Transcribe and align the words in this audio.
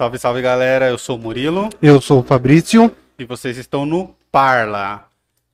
Salve, 0.00 0.18
salve 0.18 0.40
galera, 0.40 0.88
eu 0.88 0.96
sou 0.96 1.18
o 1.18 1.18
Murilo 1.18 1.68
Eu 1.82 2.00
sou 2.00 2.20
o 2.20 2.22
Fabrício. 2.22 2.96
e 3.18 3.24
vocês 3.26 3.58
estão 3.58 3.84
no 3.84 4.16
Parla. 4.32 5.06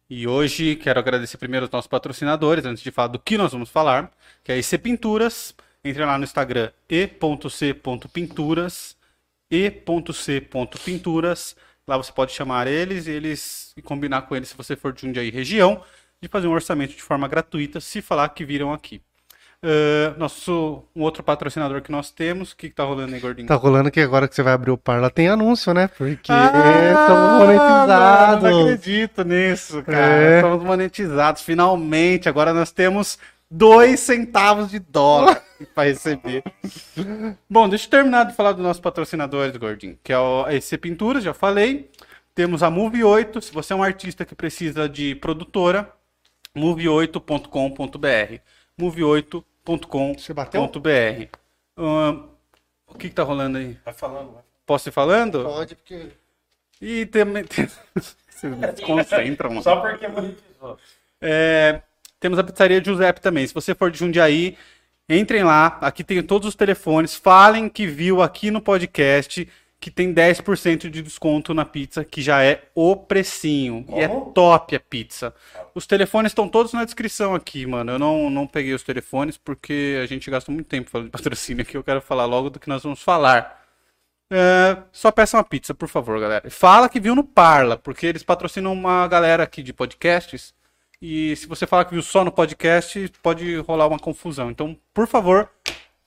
E 0.08 0.28
hoje 0.28 0.76
quero 0.76 1.00
agradecer 1.00 1.36
primeiro 1.36 1.66
os 1.66 1.72
nossos 1.72 1.88
patrocinadores, 1.88 2.64
antes 2.64 2.80
de 2.80 2.92
falar 2.92 3.08
do 3.08 3.18
que 3.18 3.36
nós 3.36 3.50
vamos 3.50 3.68
falar, 3.68 4.08
que 4.44 4.52
é 4.52 4.54
a 4.54 4.58
IC 4.58 4.78
Pinturas. 4.78 5.52
Entre 5.84 6.04
lá 6.04 6.16
no 6.16 6.22
Instagram 6.22 6.70
e.c.pinturas, 6.88 8.96
e.c.pinturas. 9.50 11.56
Lá 11.84 11.96
você 11.96 12.12
pode 12.12 12.30
chamar 12.30 12.68
eles 12.68 13.08
e 13.08 13.10
eles 13.10 13.72
e 13.76 13.82
combinar 13.82 14.22
com 14.22 14.36
eles 14.36 14.50
se 14.50 14.56
você 14.56 14.76
for 14.76 14.92
de 14.92 15.02
Jundiaí 15.02 15.28
região, 15.28 15.82
de 16.22 16.28
fazer 16.28 16.46
um 16.46 16.52
orçamento 16.52 16.94
de 16.94 17.02
forma 17.02 17.26
gratuita, 17.26 17.80
se 17.80 18.00
falar 18.00 18.28
que 18.28 18.44
viram 18.44 18.72
aqui. 18.72 19.02
Ah, 19.62 20.14
nosso 20.18 20.82
um 20.94 21.02
outro 21.02 21.22
patrocinador 21.22 21.80
que 21.82 21.90
nós 21.90 22.10
temos, 22.10 22.52
o 22.52 22.56
que, 22.56 22.68
que 22.68 22.74
tá 22.74 22.84
rolando 22.84 23.14
aí, 23.14 23.20
gordinho? 23.20 23.48
Tá 23.48 23.54
rolando 23.54 23.90
que 23.90 24.00
agora 24.00 24.28
que 24.28 24.34
você 24.34 24.42
vai 24.42 24.52
abrir 24.52 24.70
o 24.70 24.78
Parla 24.78 25.10
tem 25.10 25.28
anúncio, 25.28 25.72
né? 25.74 25.88
Porque 25.88 26.30
Ah, 26.30 26.52
estamos 26.88 27.20
mano, 27.20 27.38
monetizados. 27.46 28.42
Não 28.50 28.60
acredito 28.62 29.24
nisso, 29.24 29.82
cara. 29.82 30.22
É. 30.22 30.36
Estamos 30.36 30.64
monetizados, 30.64 31.42
finalmente. 31.42 32.28
Agora 32.28 32.52
nós 32.52 32.70
temos 32.70 33.18
dois 33.50 34.00
centavos 34.00 34.70
de 34.70 34.78
dólar 34.78 35.42
para 35.74 35.88
receber. 35.88 36.44
Bom, 37.48 37.68
deixa 37.68 37.86
eu 37.86 37.90
terminar 37.90 38.24
de 38.24 38.34
falar 38.34 38.52
dos 38.52 38.62
nossos 38.62 38.80
patrocinadores, 38.80 39.56
Gordinho. 39.56 39.98
Que 40.04 40.12
é 40.12 40.18
o 40.18 40.48
EC 40.48 40.78
Pinturas, 40.78 41.24
já 41.24 41.34
falei. 41.34 41.90
Temos 42.34 42.62
a 42.62 42.70
Move 42.70 43.02
8. 43.02 43.40
Se 43.40 43.52
você 43.52 43.72
é 43.72 43.76
um 43.76 43.82
artista 43.82 44.24
que 44.24 44.34
precisa 44.34 44.88
de 44.88 45.14
produtora, 45.14 45.90
move8.com.br. 46.54 48.40
Move8.com.br. 48.78 49.55
Bateu? 50.32 50.62
Ahn, 51.76 52.22
o 52.86 52.94
que, 52.96 53.08
que 53.08 53.14
tá 53.14 53.22
rolando 53.22 53.58
aí? 53.58 53.76
Vai 53.84 53.92
falando, 53.94 54.32
vai. 54.32 54.42
Posso 54.64 54.88
ir 54.88 54.92
falando? 54.92 55.42
Pode, 55.44 55.74
porque. 55.74 56.08
E 56.80 57.06
também. 57.06 57.44
tem- 57.44 57.68
Vocês 58.30 58.54
me 58.54 58.66
desconcentram, 58.66 59.50
mano. 59.50 59.62
Só 59.62 59.76
porque 59.76 60.06
monetizou. 60.08 60.78
É, 61.20 61.80
temos 62.20 62.38
a 62.38 62.44
pizzaria 62.44 62.82
Giuseppe 62.84 63.20
também. 63.20 63.46
Se 63.46 63.54
você 63.54 63.74
for 63.74 63.90
de 63.90 63.98
Jundiaí, 63.98 64.56
entrem 65.08 65.42
lá. 65.42 65.78
Aqui 65.80 66.04
tem 66.04 66.22
todos 66.22 66.48
os 66.48 66.54
telefones. 66.54 67.14
Falem 67.14 67.68
que 67.68 67.86
viu 67.86 68.20
aqui 68.22 68.50
no 68.50 68.60
podcast 68.60 69.48
que 69.80 69.90
tem 69.90 70.12
10% 70.12 70.88
de 70.90 71.02
desconto 71.02 71.52
na 71.52 71.64
pizza, 71.64 72.04
que 72.04 72.22
já 72.22 72.42
é 72.42 72.64
o 72.74 72.96
precinho. 72.96 73.84
E 73.90 74.00
é 74.00 74.08
Como? 74.08 74.32
top 74.32 74.74
a 74.74 74.80
pizza. 74.80 75.34
Os 75.74 75.86
telefones 75.86 76.32
estão 76.32 76.48
todos 76.48 76.72
na 76.72 76.84
descrição 76.84 77.34
aqui, 77.34 77.66
mano. 77.66 77.92
Eu 77.92 77.98
não, 77.98 78.30
não 78.30 78.46
peguei 78.46 78.74
os 78.74 78.82
telefones 78.82 79.36
porque 79.36 80.00
a 80.02 80.06
gente 80.06 80.30
gasta 80.30 80.50
muito 80.50 80.66
tempo 80.66 80.90
falando 80.90 81.06
de 81.06 81.12
patrocínio 81.12 81.62
aqui. 81.62 81.76
Eu 81.76 81.84
quero 81.84 82.00
falar 82.00 82.24
logo 82.24 82.50
do 82.50 82.58
que 82.58 82.68
nós 82.68 82.82
vamos 82.82 83.02
falar. 83.02 83.64
É, 84.32 84.76
só 84.90 85.12
peça 85.12 85.36
uma 85.36 85.44
pizza, 85.44 85.72
por 85.72 85.88
favor, 85.88 86.18
galera. 86.18 86.50
Fala 86.50 86.88
que 86.88 86.98
viu 86.98 87.14
no 87.14 87.22
Parla, 87.22 87.76
porque 87.76 88.06
eles 88.06 88.22
patrocinam 88.22 88.72
uma 88.72 89.06
galera 89.06 89.44
aqui 89.44 89.62
de 89.62 89.72
podcasts. 89.72 90.54
E 91.00 91.36
se 91.36 91.46
você 91.46 91.66
falar 91.66 91.84
que 91.84 91.92
viu 91.92 92.02
só 92.02 92.24
no 92.24 92.32
podcast, 92.32 93.12
pode 93.22 93.56
rolar 93.58 93.86
uma 93.86 93.98
confusão. 93.98 94.50
Então, 94.50 94.76
por 94.92 95.06
favor, 95.06 95.50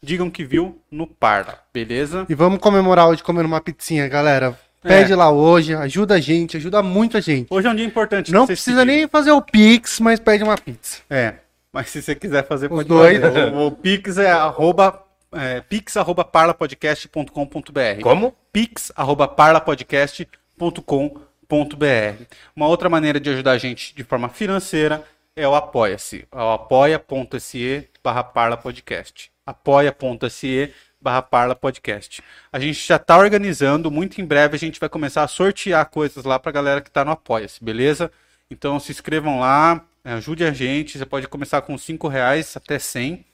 digam 0.01 0.29
que 0.29 0.43
viu 0.43 0.81
no 0.91 1.07
Parla, 1.07 1.59
beleza? 1.73 2.25
E 2.29 2.35
vamos 2.35 2.59
comemorar 2.59 3.07
hoje 3.07 3.23
comendo 3.23 3.47
uma 3.47 3.61
pizzinha, 3.61 4.07
galera. 4.07 4.57
Pede 4.81 5.13
lá 5.13 5.29
hoje, 5.29 5.75
ajuda 5.75 6.15
a 6.15 6.19
gente, 6.21 6.55
ajuda 6.55 6.81
muito 6.81 7.17
a 7.17 7.21
gente. 7.21 7.47
Hoje 7.49 7.67
é 7.67 7.69
um 7.69 7.75
dia 7.75 7.85
importante. 7.85 8.31
Não 8.31 8.47
precisa 8.47 8.79
pedirem. 8.79 8.99
nem 8.99 9.07
fazer 9.09 9.31
o 9.31 9.41
Pix, 9.41 9.99
mas 9.99 10.21
pede 10.21 10.41
uma 10.41 10.57
pizza. 10.57 11.01
É, 11.09 11.33
mas 11.71 11.89
se 11.89 12.01
você 12.01 12.15
quiser 12.15 12.47
fazer, 12.47 12.67
Os 12.67 12.77
pode 12.77 12.87
dois. 12.87 13.19
fazer. 13.19 13.53
O, 13.53 13.67
o 13.67 13.71
Pix 13.71 14.17
é 14.17 14.31
arroba, 14.31 15.03
é, 15.33 15.59
pix 15.61 15.97
arroba 15.97 16.23
parlapodcast.com.br. 16.23 18.01
Como? 18.01 18.33
pix 18.53 18.91
arroba 18.95 19.27
parlapodcast.com.br. 19.27 22.23
Uma 22.55 22.67
outra 22.67 22.89
maneira 22.89 23.19
de 23.19 23.29
ajudar 23.31 23.51
a 23.51 23.57
gente 23.57 23.93
de 23.93 24.03
forma 24.03 24.29
financeira 24.29 25.03
é 25.35 25.47
o 25.47 25.55
Apoia-se. 25.55 26.25
É 26.31 26.37
o 26.37 26.51
apoia.se 26.51 27.87
barra 28.03 28.23
parlapodcast. 28.23 29.31
apoia.se 29.49 30.73
barra 31.01 31.21
parlapodcast. 31.21 32.21
A 32.51 32.59
gente 32.59 32.85
já 32.85 32.97
está 32.97 33.17
organizando, 33.17 33.89
muito 33.89 34.19
em 34.19 34.25
breve 34.25 34.55
a 34.55 34.59
gente 34.59 34.79
vai 34.79 34.89
começar 34.89 35.23
a 35.23 35.27
sortear 35.27 35.89
coisas 35.89 36.25
lá 36.25 36.37
para 36.37 36.49
a 36.49 36.53
galera 36.53 36.81
que 36.81 36.89
está 36.89 37.05
no 37.05 37.11
Apoia-se, 37.11 37.63
beleza? 37.63 38.11
Então 38.49 38.79
se 38.79 38.91
inscrevam 38.91 39.39
lá, 39.39 39.85
ajude 40.03 40.43
a 40.43 40.51
gente, 40.51 40.97
você 40.97 41.05
pode 41.05 41.27
começar 41.27 41.61
com 41.61 41.77
5 41.77 42.07
reais 42.07 42.55
até 42.57 42.77
100. 42.77 43.25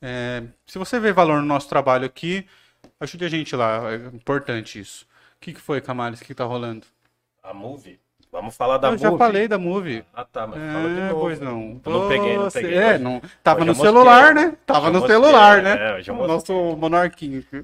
É, 0.00 0.42
se 0.66 0.78
você 0.78 0.98
vê 0.98 1.12
valor 1.12 1.40
no 1.40 1.46
nosso 1.46 1.68
trabalho 1.68 2.06
aqui, 2.06 2.46
ajude 3.00 3.24
a 3.24 3.28
gente 3.28 3.54
lá, 3.54 3.92
é 3.92 3.96
importante 4.14 4.78
isso. 4.78 5.06
O 5.36 5.40
que, 5.40 5.52
que 5.52 5.60
foi, 5.60 5.80
Camales, 5.80 6.20
que 6.20 6.34
tá 6.34 6.44
rolando? 6.44 6.86
A 7.42 7.52
Movie? 7.52 8.00
Vamos 8.34 8.56
falar 8.56 8.78
da 8.78 8.88
Eu 8.88 8.92
Movie. 8.94 9.02
já 9.04 9.16
falei 9.16 9.46
da 9.46 9.58
Movie. 9.58 10.04
Ah, 10.12 10.24
tá, 10.24 10.44
mas 10.44 10.58
fala 10.58 10.88
de 10.88 11.00
É, 11.00 11.08
novo. 11.08 11.20
pois 11.20 11.38
não. 11.38 11.80
Eu 11.86 11.92
não 11.92 12.08
peguei, 12.08 12.36
não 12.36 12.50
peguei. 12.50 12.74
É, 12.76 12.98
não. 12.98 13.22
Tava 13.44 13.60
Hoje 13.60 13.66
no 13.68 13.70
eu 13.70 13.76
celular, 13.76 14.34
né? 14.34 14.54
Tava 14.66 14.88
eu 14.88 14.92
no 14.92 15.06
celular, 15.06 15.58
é, 15.60 15.62
né? 15.62 16.02
eu 16.04 16.14
o 16.16 16.26
nosso 16.26 16.52
monarquinho. 16.76 17.44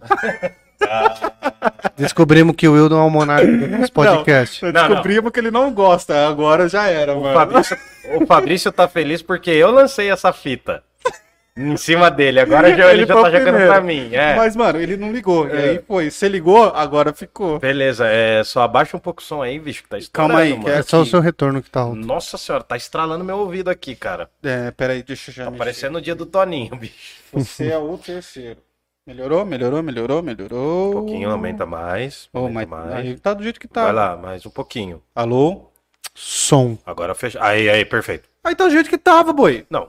Descobrimos 1.96 2.54
que 2.54 2.68
o 2.68 2.72
Wildon 2.72 3.00
é 3.00 3.04
o 3.04 3.10
monarca 3.10 3.46
do 3.46 3.66
nosso 3.66 3.92
podcast. 3.92 4.64
Não, 4.64 4.72
Não, 4.72 4.80
não. 4.82 4.88
descobrimos 4.90 5.32
que 5.32 5.40
ele 5.40 5.50
não 5.50 5.72
gosta, 5.72 6.28
agora 6.28 6.68
já 6.68 6.86
era, 6.86 7.16
O 7.16 7.20
mano. 7.22 7.34
Fabrício, 7.34 7.76
o 8.20 8.26
Fabrício 8.26 8.70
tá 8.72 8.86
feliz 8.86 9.22
porque 9.22 9.50
eu 9.50 9.72
lancei 9.72 10.08
essa 10.08 10.32
fita 10.32 10.84
em 11.56 11.76
cima 11.76 12.10
dele. 12.10 12.40
Agora 12.40 12.74
já, 12.76 12.92
ele, 12.92 13.06
já 13.06 13.14
tá 13.14 13.24
jogando 13.30 13.42
primeiro. 13.42 13.66
pra 13.72 13.80
mim. 13.80 14.14
É. 14.14 14.36
Mas, 14.36 14.56
mano, 14.56 14.80
ele 14.80 14.96
não 14.96 15.12
ligou. 15.12 15.48
E 15.48 15.52
É. 15.52 15.70
aí 15.70 15.82
foi. 15.86 16.10
Você 16.10 16.28
ligou, 16.28 16.64
agora 16.74 17.12
ficou. 17.12 17.58
Beleza, 17.58 18.06
é, 18.06 18.42
só 18.44 18.62
abaixa 18.62 18.96
um 18.96 19.00
pouco 19.00 19.20
o 19.20 19.24
som 19.24 19.42
aí, 19.42 19.58
bicho, 19.58 19.82
que 19.82 19.88
tá 19.88 19.98
estourando, 19.98 20.32
Calma 20.34 20.42
aí, 20.44 20.52
mano. 20.52 20.64
que 20.64 20.70
É 20.70 20.82
só 20.82 21.00
o 21.00 21.06
seu 21.06 21.20
retorno 21.20 21.62
que 21.62 21.70
tá 21.70 21.80
alto. 21.80 21.96
Nossa 21.96 22.38
senhora, 22.38 22.64
tá 22.64 22.76
estralando 22.76 23.24
meu 23.24 23.38
ouvido 23.38 23.68
aqui, 23.68 23.94
cara. 23.94 24.30
É, 24.42 24.70
peraí, 24.70 25.02
deixa 25.02 25.30
eu 25.30 25.34
já. 25.34 25.44
Tá 25.46 25.50
parecendo 25.52 25.98
o 25.98 26.00
dia 26.00 26.14
do 26.14 26.24
Toninho, 26.26 26.74
bicho. 26.76 27.20
Você 27.32 27.68
é 27.68 27.78
o 27.78 27.96
terceiro. 27.98 28.58
Melhorou, 29.06 29.44
melhorou, 29.44 29.82
melhorou, 29.82 30.22
melhorou. 30.22 30.88
Um 30.90 30.92
pouquinho, 30.92 31.30
aumenta 31.30 31.66
mais. 31.66 32.28
Oh, 32.32 32.40
Aumenta 32.40 32.70
mas 32.76 32.86
mais. 32.90 33.06
aí 33.06 33.16
tá 33.18 33.34
do 33.34 33.42
jeito 33.42 33.58
que 33.58 33.66
tá. 33.66 33.84
Vai 33.84 33.92
lá, 33.92 34.16
mais 34.16 34.44
um 34.46 34.50
pouquinho. 34.50 35.02
Alô? 35.14 35.70
Som. 36.14 36.76
Agora 36.84 37.14
fecha. 37.14 37.38
Aí, 37.42 37.68
aí, 37.68 37.84
perfeito. 37.84 38.28
Aí 38.44 38.54
tá 38.54 38.64
do 38.64 38.70
jeito 38.70 38.88
que 38.90 38.98
tava, 38.98 39.32
boi. 39.32 39.64
Não. 39.70 39.88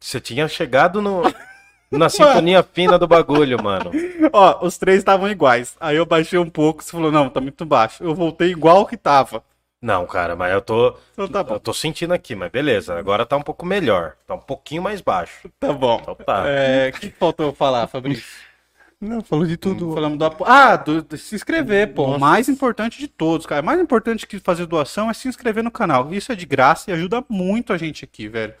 Você 0.00 0.20
tinha 0.20 0.48
chegado 0.48 1.00
no. 1.02 1.22
Na 1.90 2.10
sintonia 2.10 2.62
fina 2.62 2.98
do 2.98 3.08
bagulho, 3.08 3.62
mano. 3.62 3.90
Ó, 4.30 4.66
os 4.66 4.76
três 4.76 4.98
estavam 4.98 5.26
iguais. 5.26 5.74
Aí 5.80 5.96
eu 5.96 6.04
baixei 6.04 6.38
um 6.38 6.50
pouco, 6.50 6.84
você 6.84 6.90
falou, 6.90 7.10
não, 7.10 7.30
tá 7.30 7.40
muito 7.40 7.64
baixo. 7.64 8.04
Eu 8.04 8.14
voltei 8.14 8.50
igual 8.50 8.84
que 8.84 8.94
tava. 8.94 9.42
Não, 9.80 10.06
cara, 10.06 10.34
mas 10.34 10.52
eu 10.52 10.60
tô. 10.60 10.96
Então 11.12 11.28
tá 11.28 11.42
bom, 11.42 11.54
Eu 11.54 11.60
tô 11.60 11.72
sentindo 11.72 12.12
aqui, 12.12 12.34
mas 12.34 12.50
beleza. 12.50 12.98
Agora 12.98 13.24
tá 13.24 13.36
um 13.36 13.42
pouco 13.42 13.64
melhor. 13.64 14.16
Tá 14.26 14.34
um 14.34 14.40
pouquinho 14.40 14.82
mais 14.82 15.00
baixo. 15.00 15.48
tá 15.58 15.72
bom. 15.72 15.98
Então 16.02 16.14
tá. 16.14 16.44
É, 16.46 16.88
o 16.88 16.92
que 16.92 17.10
faltou 17.10 17.46
eu 17.46 17.54
falar, 17.54 17.86
Fabrício? 17.86 18.24
Não, 19.00 19.22
falou 19.22 19.46
de 19.46 19.56
tudo. 19.56 19.94
Falamos 19.94 20.18
do 20.18 20.24
apo... 20.24 20.44
Ah, 20.44 20.74
do, 20.74 21.00
de 21.02 21.16
se 21.16 21.36
inscrever, 21.36 21.94
pô. 21.94 22.16
O 22.16 22.18
mais 22.18 22.48
importante 22.48 22.98
de 22.98 23.06
todos, 23.06 23.46
cara. 23.46 23.62
Mais 23.62 23.80
importante 23.80 24.26
que 24.26 24.40
fazer 24.40 24.66
doação 24.66 25.08
é 25.08 25.14
se 25.14 25.28
inscrever 25.28 25.62
no 25.62 25.70
canal. 25.70 26.12
Isso 26.12 26.32
é 26.32 26.34
de 26.34 26.44
graça 26.44 26.90
e 26.90 26.94
ajuda 26.94 27.24
muito 27.28 27.72
a 27.72 27.78
gente 27.78 28.04
aqui, 28.04 28.26
velho. 28.26 28.54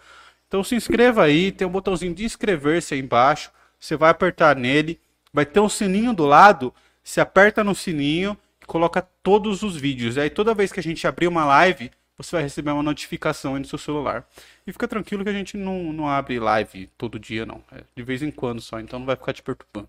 Então 0.48 0.64
se 0.64 0.74
inscreva 0.74 1.24
aí, 1.24 1.52
tem 1.52 1.66
um 1.66 1.70
botãozinho 1.70 2.14
de 2.14 2.24
inscrever-se 2.24 2.94
aí 2.94 3.00
embaixo. 3.00 3.50
Você 3.78 3.96
vai 3.96 4.10
apertar 4.10 4.56
nele, 4.56 4.98
vai 5.32 5.46
ter 5.46 5.60
um 5.60 5.68
sininho 5.68 6.14
do 6.14 6.24
lado. 6.24 6.74
Você 7.04 7.20
aperta 7.20 7.62
no 7.62 7.74
sininho 7.74 8.36
e 8.60 8.66
coloca 8.66 9.06
todos 9.22 9.62
os 9.62 9.76
vídeos. 9.76 10.16
E 10.16 10.20
aí 10.20 10.30
toda 10.30 10.54
vez 10.54 10.72
que 10.72 10.80
a 10.80 10.82
gente 10.82 11.06
abrir 11.06 11.28
uma 11.28 11.44
live, 11.44 11.90
você 12.16 12.34
vai 12.34 12.42
receber 12.42 12.70
uma 12.70 12.82
notificação 12.82 13.54
aí 13.54 13.60
no 13.60 13.66
seu 13.66 13.78
celular. 13.78 14.26
E 14.66 14.72
fica 14.72 14.88
tranquilo 14.88 15.22
que 15.22 15.30
a 15.30 15.34
gente 15.34 15.56
não, 15.56 15.92
não 15.92 16.08
abre 16.08 16.40
live 16.40 16.90
todo 16.98 17.18
dia, 17.18 17.46
não. 17.46 17.62
É 17.70 17.82
de 17.94 18.02
vez 18.02 18.22
em 18.22 18.30
quando 18.30 18.60
só, 18.60 18.80
então 18.80 18.98
não 18.98 19.06
vai 19.06 19.16
ficar 19.16 19.34
te 19.34 19.42
perturbando. 19.42 19.88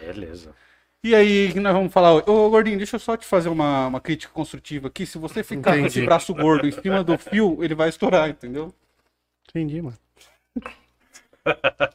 Beleza. 0.00 0.54
E 1.02 1.14
aí, 1.14 1.48
o 1.50 1.52
que 1.52 1.60
nós 1.60 1.74
vamos 1.74 1.92
falar? 1.92 2.14
Ô, 2.28 2.48
Gordinho, 2.48 2.78
deixa 2.78 2.96
eu 2.96 3.00
só 3.00 3.14
te 3.14 3.26
fazer 3.26 3.50
uma, 3.50 3.88
uma 3.88 4.00
crítica 4.00 4.32
construtiva 4.32 4.88
aqui. 4.88 5.04
Se 5.04 5.18
você 5.18 5.42
ficar 5.42 5.72
com 5.72 5.84
esse 5.84 5.98
Entendi. 5.98 6.06
braço 6.06 6.32
gordo 6.32 6.66
em 6.66 6.70
cima 6.70 7.04
do 7.04 7.18
fio, 7.18 7.62
ele 7.62 7.74
vai 7.74 7.90
estourar, 7.90 8.30
entendeu? 8.30 8.74
Entendi, 9.48 9.80
mano. 9.82 9.96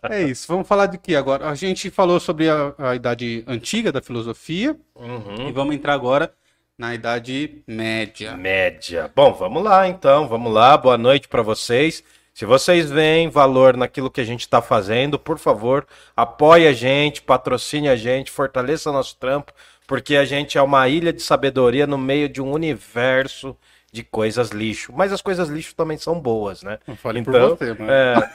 É 0.09 0.21
isso. 0.23 0.47
Vamos 0.47 0.67
falar 0.67 0.85
de 0.85 0.97
que 0.97 1.15
agora? 1.15 1.49
A 1.49 1.55
gente 1.55 1.89
falou 1.89 2.19
sobre 2.19 2.49
a, 2.49 2.73
a 2.77 2.95
idade 2.95 3.43
antiga 3.47 3.91
da 3.91 4.01
filosofia 4.01 4.77
e 4.95 5.01
Uhum. 5.01 5.53
vamos 5.53 5.75
entrar 5.75 5.93
agora 5.93 6.31
na 6.77 6.93
idade 6.93 7.61
média. 7.67 8.37
Média. 8.37 9.11
Bom, 9.15 9.33
vamos 9.33 9.63
lá 9.63 9.87
então, 9.87 10.27
vamos 10.27 10.53
lá. 10.53 10.77
Boa 10.77 10.97
noite 10.97 11.27
pra 11.27 11.41
vocês. 11.41 12.03
Se 12.33 12.45
vocês 12.45 12.89
veem 12.89 13.27
valor 13.29 13.75
naquilo 13.75 14.09
que 14.09 14.21
a 14.21 14.23
gente 14.23 14.41
está 14.41 14.61
fazendo, 14.61 15.19
por 15.19 15.37
favor, 15.37 15.85
apoie 16.15 16.67
a 16.67 16.71
gente, 16.71 17.21
patrocine 17.21 17.89
a 17.89 17.95
gente, 17.97 18.31
fortaleça 18.31 18.91
nosso 18.93 19.17
trampo, 19.17 19.51
porque 19.85 20.15
a 20.15 20.23
gente 20.23 20.57
é 20.57 20.61
uma 20.61 20.87
ilha 20.87 21.11
de 21.11 21.21
sabedoria 21.21 21.85
no 21.85 21.97
meio 21.97 22.29
de 22.29 22.41
um 22.41 22.51
universo 22.51 23.57
de 23.91 24.03
coisas 24.03 24.49
lixo. 24.49 24.93
Mas 24.95 25.11
as 25.11 25.21
coisas 25.21 25.49
lixo 25.49 25.75
também 25.75 25.97
são 25.97 26.19
boas, 26.19 26.63
né? 26.63 26.79
Falei 26.97 27.23
por 27.23 27.35
Então, 27.35 27.49
você, 27.49 27.73
mano. 27.73 27.91
É... 27.91 28.31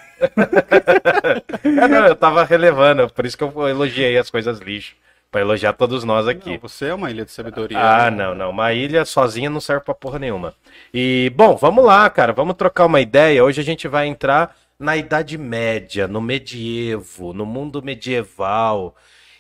é, 1.85 1.89
não, 1.89 2.07
eu 2.07 2.17
tava 2.17 2.45
relevando, 2.45 3.09
por 3.11 3.25
isso 3.27 3.37
que 3.37 3.45
eu 3.45 3.69
elogiei 3.69 4.19
as 4.19 4.31
coisas 4.31 4.59
lixo. 4.59 4.95
Pra 5.31 5.41
elogiar 5.41 5.73
todos 5.73 6.05
nós 6.05 6.29
aqui. 6.29 6.51
Não, 6.51 6.59
você 6.61 6.87
é 6.87 6.95
uma 6.95 7.11
ilha 7.11 7.25
de 7.25 7.33
sabedoria. 7.33 7.77
Ah, 7.77 8.09
né? 8.09 8.25
não, 8.25 8.37
não. 8.37 8.51
Uma 8.51 8.73
ilha 8.73 9.05
sozinha 9.05 9.51
não 9.51 9.61
serve 9.61 9.85
pra 9.85 9.93
porra 9.93 10.17
nenhuma. 10.17 10.55
E, 10.93 11.33
bom, 11.35 11.57
vamos 11.57 11.85
lá, 11.85 12.09
cara. 12.09 12.33
Vamos 12.33 12.55
trocar 12.55 12.87
uma 12.87 13.01
ideia. 13.01 13.43
Hoje 13.45 13.61
a 13.61 13.65
gente 13.65 13.89
vai 13.89 14.07
entrar 14.07 14.55
na 14.79 14.97
Idade 14.97 15.37
Média, 15.37 16.07
no 16.07 16.21
medievo, 16.21 17.33
no 17.33 17.45
mundo 17.45 17.83
medieval. 17.83 18.95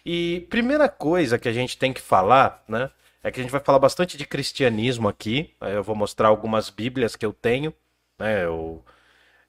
E 0.04 0.46
primeira 0.50 0.88
coisa 0.88 1.38
que 1.38 1.48
a 1.48 1.52
gente 1.52 1.78
tem 1.78 1.92
que 1.92 2.00
falar, 2.00 2.62
né? 2.68 2.90
É 3.24 3.30
que 3.30 3.40
a 3.40 3.42
gente 3.42 3.50
vai 3.50 3.60
falar 3.60 3.78
bastante 3.78 4.18
de 4.18 4.26
cristianismo 4.26 5.08
aqui. 5.08 5.50
Eu 5.62 5.82
vou 5.82 5.96
mostrar 5.96 6.28
algumas 6.28 6.68
bíblias 6.68 7.16
que 7.16 7.24
eu 7.24 7.32
tenho. 7.32 7.72
Né? 8.18 8.44
Eu, 8.44 8.84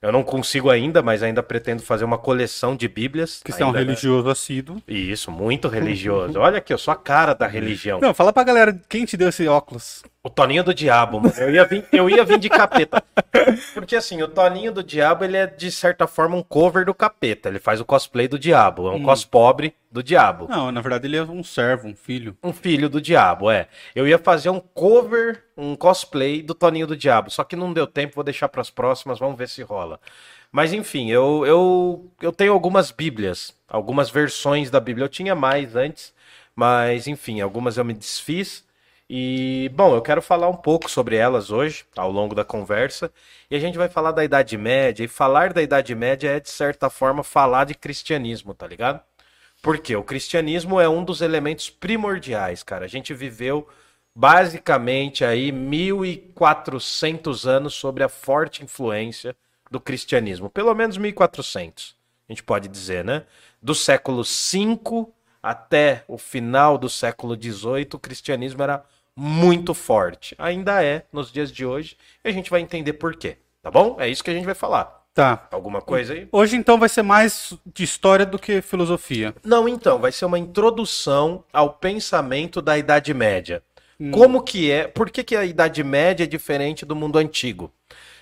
eu 0.01 0.13
não 0.13 0.23
consigo 0.23 0.69
ainda, 0.69 1.03
mas 1.03 1.21
ainda 1.21 1.43
pretendo 1.43 1.83
fazer 1.83 2.05
uma 2.05 2.17
coleção 2.17 2.73
de 2.73 2.87
bíblias. 2.87 3.41
Que 3.43 3.51
você 3.51 3.61
é 3.61 3.65
um 3.65 3.69
ainda, 3.69 3.79
né? 3.79 3.85
religioso 3.85 4.29
assíduo. 4.29 4.81
Isso, 4.87 5.29
muito 5.29 5.67
religioso. 5.67 6.39
Olha 6.39 6.59
aqui, 6.59 6.71
eu 6.71 6.77
sou 6.77 6.93
a 6.93 6.95
cara 6.95 7.33
da 7.33 7.47
religião. 7.47 7.99
Não, 7.99 8.13
fala 8.13 8.31
pra 8.31 8.45
galera 8.45 8.79
quem 8.87 9.03
te 9.03 9.17
deu 9.17 9.27
esse 9.27 9.45
óculos. 9.45 10.03
O 10.25 10.29
Toninho 10.31 10.63
do 10.63 10.73
Diabo, 10.73 11.21
mano. 11.21 11.35
Eu 11.37 11.53
ia 11.53 11.63
vir, 11.65 11.85
eu 11.91 12.09
ia 12.09 12.23
vir 12.23 12.39
de 12.39 12.49
capeta. 12.49 13.03
Porque 13.75 13.95
assim, 13.95 14.23
o 14.23 14.27
Toninho 14.27 14.71
do 14.71 14.81
Diabo, 14.81 15.23
ele 15.23 15.37
é 15.37 15.45
de 15.45 15.71
certa 15.71 16.07
forma 16.07 16.35
um 16.35 16.41
cover 16.41 16.83
do 16.83 16.95
capeta. 16.95 17.47
Ele 17.47 17.59
faz 17.59 17.79
o 17.79 17.85
cosplay 17.85 18.27
do 18.27 18.39
diabo. 18.39 18.87
É 18.87 18.95
um 18.95 19.03
cos 19.03 19.23
pobre 19.23 19.75
do 19.91 20.01
diabo. 20.01 20.47
Não, 20.49 20.71
na 20.71 20.81
verdade 20.81 21.05
ele 21.05 21.15
é 21.15 21.21
um 21.21 21.43
servo, 21.43 21.87
um 21.87 21.95
filho. 21.95 22.35
Um 22.43 22.51
filho 22.51 22.89
do 22.89 22.99
diabo, 22.99 23.51
é. 23.51 23.67
Eu 23.95 24.07
ia 24.07 24.17
fazer 24.17 24.49
um 24.49 24.59
cover, 24.59 25.43
um 25.55 25.75
cosplay 25.75 26.41
do 26.41 26.55
Toninho 26.55 26.87
do 26.87 26.97
Diabo. 26.97 27.29
Só 27.29 27.43
que 27.43 27.55
não 27.55 27.71
deu 27.71 27.85
tempo, 27.85 28.15
vou 28.15 28.23
deixar 28.23 28.49
pras 28.49 28.71
próximas, 28.71 29.19
vamos 29.19 29.37
ver 29.37 29.47
se 29.47 29.61
rola. 29.61 29.99
Mas 30.51 30.73
enfim, 30.73 31.11
eu, 31.11 31.45
eu, 31.45 32.11
eu 32.19 32.31
tenho 32.31 32.51
algumas 32.51 32.89
bíblias, 32.89 33.55
algumas 33.69 34.09
versões 34.09 34.71
da 34.71 34.79
Bíblia. 34.79 35.05
Eu 35.05 35.09
tinha 35.09 35.35
mais 35.35 35.75
antes, 35.75 36.15
mas 36.55 37.07
enfim, 37.07 37.41
algumas 37.41 37.77
eu 37.77 37.85
me 37.85 37.93
desfiz. 37.93 38.65
E, 39.09 39.69
bom, 39.75 39.95
eu 39.95 40.01
quero 40.01 40.21
falar 40.21 40.49
um 40.49 40.55
pouco 40.55 40.89
sobre 40.89 41.15
elas 41.15 41.51
hoje, 41.51 41.85
ao 41.95 42.11
longo 42.11 42.33
da 42.33 42.43
conversa. 42.43 43.11
E 43.49 43.55
a 43.55 43.59
gente 43.59 43.77
vai 43.77 43.87
falar 43.87 44.11
da 44.11 44.23
Idade 44.23 44.57
Média. 44.57 45.03
E 45.03 45.07
falar 45.07 45.53
da 45.53 45.61
Idade 45.61 45.93
Média 45.93 46.29
é, 46.29 46.39
de 46.39 46.49
certa 46.49 46.89
forma, 46.89 47.23
falar 47.23 47.65
de 47.65 47.75
cristianismo, 47.75 48.53
tá 48.53 48.67
ligado? 48.67 49.01
Porque 49.61 49.95
o 49.95 50.03
cristianismo 50.03 50.79
é 50.79 50.89
um 50.89 51.03
dos 51.03 51.21
elementos 51.21 51.69
primordiais, 51.69 52.63
cara. 52.63 52.85
A 52.85 52.87
gente 52.87 53.13
viveu 53.13 53.67
basicamente 54.15 55.25
aí 55.25 55.51
1400 55.51 57.45
anos 57.45 57.73
sobre 57.73 58.03
a 58.03 58.09
forte 58.09 58.63
influência 58.63 59.35
do 59.69 59.79
cristianismo, 59.79 60.49
pelo 60.49 60.73
menos 60.73 60.97
1400, 60.97 61.95
a 62.29 62.31
gente 62.31 62.43
pode 62.43 62.67
dizer, 62.67 63.03
né? 63.03 63.23
Do 63.61 63.75
século 63.75 64.23
V 64.23 65.07
até 65.41 66.03
o 66.07 66.17
final 66.17 66.77
do 66.77 66.89
século 66.89 67.35
XVIII, 67.35 67.89
o 67.93 67.99
cristianismo 67.99 68.63
era 68.63 68.83
muito 69.15 69.73
forte. 69.73 70.35
Ainda 70.37 70.83
é 70.83 71.05
nos 71.11 71.31
dias 71.31 71.51
de 71.51 71.65
hoje, 71.65 71.97
e 72.23 72.29
a 72.29 72.31
gente 72.31 72.49
vai 72.49 72.61
entender 72.61 72.93
por 72.93 73.15
quê, 73.15 73.37
tá 73.61 73.71
bom? 73.71 73.95
É 73.99 74.09
isso 74.09 74.23
que 74.23 74.29
a 74.29 74.33
gente 74.33 74.45
vai 74.45 74.55
falar. 74.55 75.05
Tá. 75.13 75.47
Alguma 75.49 75.81
coisa 75.81 76.13
aí? 76.13 76.27
Hoje 76.29 76.57
então 76.57 76.77
vai 76.77 76.89
ser 76.89 77.01
mais 77.01 77.53
de 77.65 77.85
história 77.85 78.25
do 78.25 78.37
que 78.37 78.61
filosofia. 78.61 79.33
Não, 79.45 79.65
então, 79.65 79.97
vai 79.97 80.11
ser 80.11 80.25
uma 80.25 80.37
introdução 80.37 81.45
ao 81.53 81.71
pensamento 81.71 82.61
da 82.61 82.77
Idade 82.77 83.13
Média. 83.13 83.63
Como 84.11 84.43
que 84.43 84.69
é, 84.69 84.87
por 84.87 85.09
que, 85.09 85.23
que 85.23 85.37
a 85.37 85.45
Idade 85.45 85.81
Média 85.81 86.25
é 86.25 86.27
diferente 86.27 86.85
do 86.85 86.95
mundo 86.95 87.17
antigo? 87.17 87.71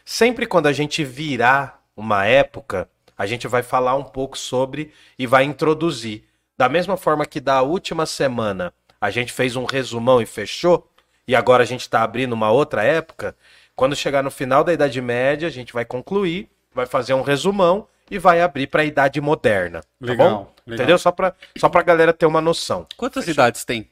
Sempre 0.06 0.46
quando 0.46 0.68
a 0.68 0.72
gente 0.72 1.04
virar 1.04 1.84
uma 1.98 2.28
época, 2.28 2.88
a 3.18 3.26
gente 3.26 3.48
vai 3.48 3.64
falar 3.64 3.96
um 3.96 4.04
pouco 4.04 4.38
sobre 4.38 4.92
e 5.18 5.26
vai 5.26 5.44
introduzir. 5.44 6.26
Da 6.56 6.70
mesma 6.70 6.96
forma 6.96 7.26
que 7.26 7.40
da 7.40 7.64
última 7.64 8.06
semana 8.06 8.72
a 9.04 9.12
gente 9.12 9.34
fez 9.34 9.58
um 9.58 9.66
resumão 9.66 10.22
e 10.22 10.26
fechou, 10.26 10.90
e 11.28 11.36
agora 11.36 11.62
a 11.62 11.66
gente 11.66 11.82
está 11.82 12.04
abrindo 12.04 12.32
uma 12.32 12.52
outra 12.52 12.84
época, 12.86 13.36
quando 13.76 13.98
chegar 13.98 14.24
no 14.24 14.32
final 14.32 14.64
da 14.64 14.72
Idade 14.72 15.02
Média, 15.02 15.46
a 15.46 15.52
gente 15.52 15.74
vai 15.74 15.84
concluir, 15.84 16.48
vai 16.74 16.86
fazer 16.86 17.14
um 17.14 17.22
resumão 17.22 17.86
e 18.10 18.18
vai 18.18 18.42
abrir 18.42 18.68
para 18.68 18.82
a 18.82 18.86
Idade 18.86 19.20
Moderna. 19.20 19.82
Tá 19.82 19.88
Legal, 20.00 20.30
bom? 20.30 20.36
legal. 20.36 20.54
Entendeu? 20.68 20.98
Só 20.98 21.12
para 21.12 21.36
só 21.58 21.68
a 21.74 21.82
galera 21.82 22.14
ter 22.14 22.26
uma 22.26 22.40
noção. 22.40 22.88
Quantas 22.96 23.28
idades 23.28 23.66
tem? 23.66 23.90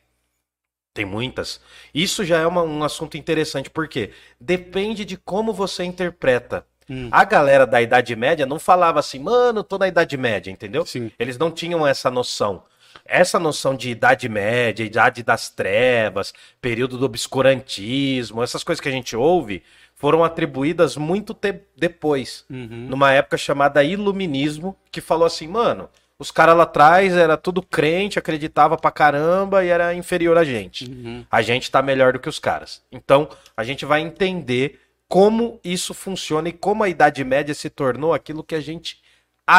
Tem 0.93 1.03
muitas. 1.03 1.59
Isso 1.93 2.23
já 2.23 2.37
é 2.39 2.47
uma- 2.47 2.63
um 2.63 2.81
assunto 2.81 3.17
interessante, 3.17 3.69
porque 3.69 4.11
depende 4.39 5.03
de 5.03 5.17
como 5.17 5.51
você 5.51 5.83
interpreta. 5.83 6.65
Hum. 6.89 7.09
A 7.11 7.25
galera 7.25 7.67
da 7.67 7.81
Idade 7.81 8.15
Média 8.15 8.45
não 8.45 8.59
falava 8.59 8.99
assim, 8.99 9.19
mano, 9.19 9.61
tô 9.61 9.77
na 9.77 9.89
Idade 9.89 10.15
Média, 10.15 10.49
entendeu? 10.51 10.85
Sim. 10.85 11.11
Eles 11.19 11.37
não 11.37 11.51
tinham 11.51 11.85
essa 11.85 12.09
noção. 12.09 12.63
Essa 13.11 13.37
noção 13.37 13.75
de 13.75 13.89
Idade 13.89 14.29
Média, 14.29 14.83
Idade 14.85 15.21
das 15.21 15.49
Trevas, 15.49 16.33
período 16.61 16.97
do 16.97 17.05
obscurantismo, 17.05 18.41
essas 18.41 18.63
coisas 18.63 18.79
que 18.81 18.87
a 18.89 18.91
gente 18.91 19.15
ouve, 19.15 19.63
foram 19.95 20.23
atribuídas 20.23 20.95
muito 20.97 21.33
te- 21.33 21.61
depois 21.77 22.45
Uhum. 22.49 22.87
numa 22.89 23.11
época 23.11 23.37
chamada 23.37 23.83
Iluminismo, 23.83 24.75
que 24.91 25.01
falou 25.01 25.25
assim, 25.27 25.47
mano, 25.47 25.89
os 26.17 26.31
caras 26.31 26.55
lá 26.55 26.63
atrás 26.63 27.13
era 27.13 27.35
tudo 27.35 27.61
crente, 27.61 28.17
acreditava 28.17 28.77
pra 28.77 28.91
caramba 28.91 29.63
e 29.65 29.67
era 29.69 29.93
inferior 29.93 30.37
a 30.37 30.43
gente. 30.43 30.85
Uhum. 30.85 31.25
A 31.29 31.41
gente 31.41 31.69
tá 31.69 31.81
melhor 31.81 32.13
do 32.13 32.19
que 32.19 32.29
os 32.29 32.39
caras. 32.39 32.81
Então, 32.91 33.27
a 33.57 33.63
gente 33.63 33.85
vai 33.85 34.01
entender 34.01 34.79
como 35.07 35.59
isso 35.63 35.93
funciona 35.93 36.47
e 36.49 36.53
como 36.53 36.83
a 36.83 36.89
Idade 36.89 37.23
Média 37.23 37.53
se 37.53 37.69
tornou 37.69 38.13
aquilo 38.13 38.43
que 38.43 38.55
a 38.55 38.61
gente 38.61 39.00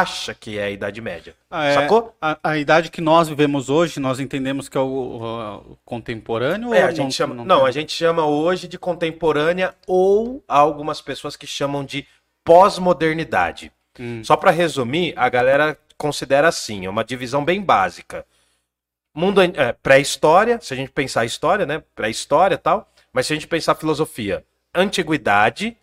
acha 0.01 0.35
que 0.35 0.59
é 0.59 0.65
a 0.65 0.71
Idade 0.71 1.01
Média. 1.01 1.35
Ah, 1.51 1.65
é, 1.65 1.75
Sacou? 1.75 2.17
A, 2.21 2.39
a 2.43 2.59
idade 2.59 2.91
que 2.91 3.01
nós 3.01 3.29
vivemos 3.29 3.69
hoje, 3.69 4.01
nós 4.01 4.19
entendemos 4.21 4.69
que 4.69 4.77
é 4.79 4.81
o, 4.81 4.85
o- 4.85 5.73
o 5.73 5.79
contemporâneo? 5.85 6.73
É, 6.73 6.83
a 6.83 6.91
gente 6.91 7.13
chama, 7.15 7.35
não, 7.35 7.45
não 7.45 7.67
a 7.67 7.71
gente 7.71 7.93
chama 7.93 8.25
hoje 8.25 8.67
de 8.69 8.79
contemporânea 8.79 9.75
ou 9.87 10.43
algumas 10.49 11.01
pessoas 11.01 11.37
que 11.37 11.47
chamam 11.47 11.85
de 11.85 12.07
pós-modernidade. 12.45 13.71
Hum. 13.99 14.23
Só 14.25 14.37
para 14.37 14.51
resumir, 14.51 15.13
a 15.17 15.29
galera 15.29 15.77
considera 15.99 16.49
assim, 16.49 16.87
é 16.87 16.91
uma 16.91 17.05
divisão 17.05 17.45
bem 17.45 17.61
básica. 17.63 18.25
Mundo 19.15 19.43
é, 19.43 19.73
pré-história, 19.73 20.59
se 20.61 20.73
a 20.73 20.77
gente 20.77 20.91
pensar 20.91 21.25
história, 21.25 21.67
né? 21.67 21.83
Pré-história 21.95 22.55
e 22.55 22.59
tal, 22.59 22.89
mas 23.13 23.27
se 23.27 23.33
a 23.33 23.37
gente 23.37 23.47
pensar 23.47 23.75
filosofia, 23.75 24.43
antiguidade, 24.75 25.77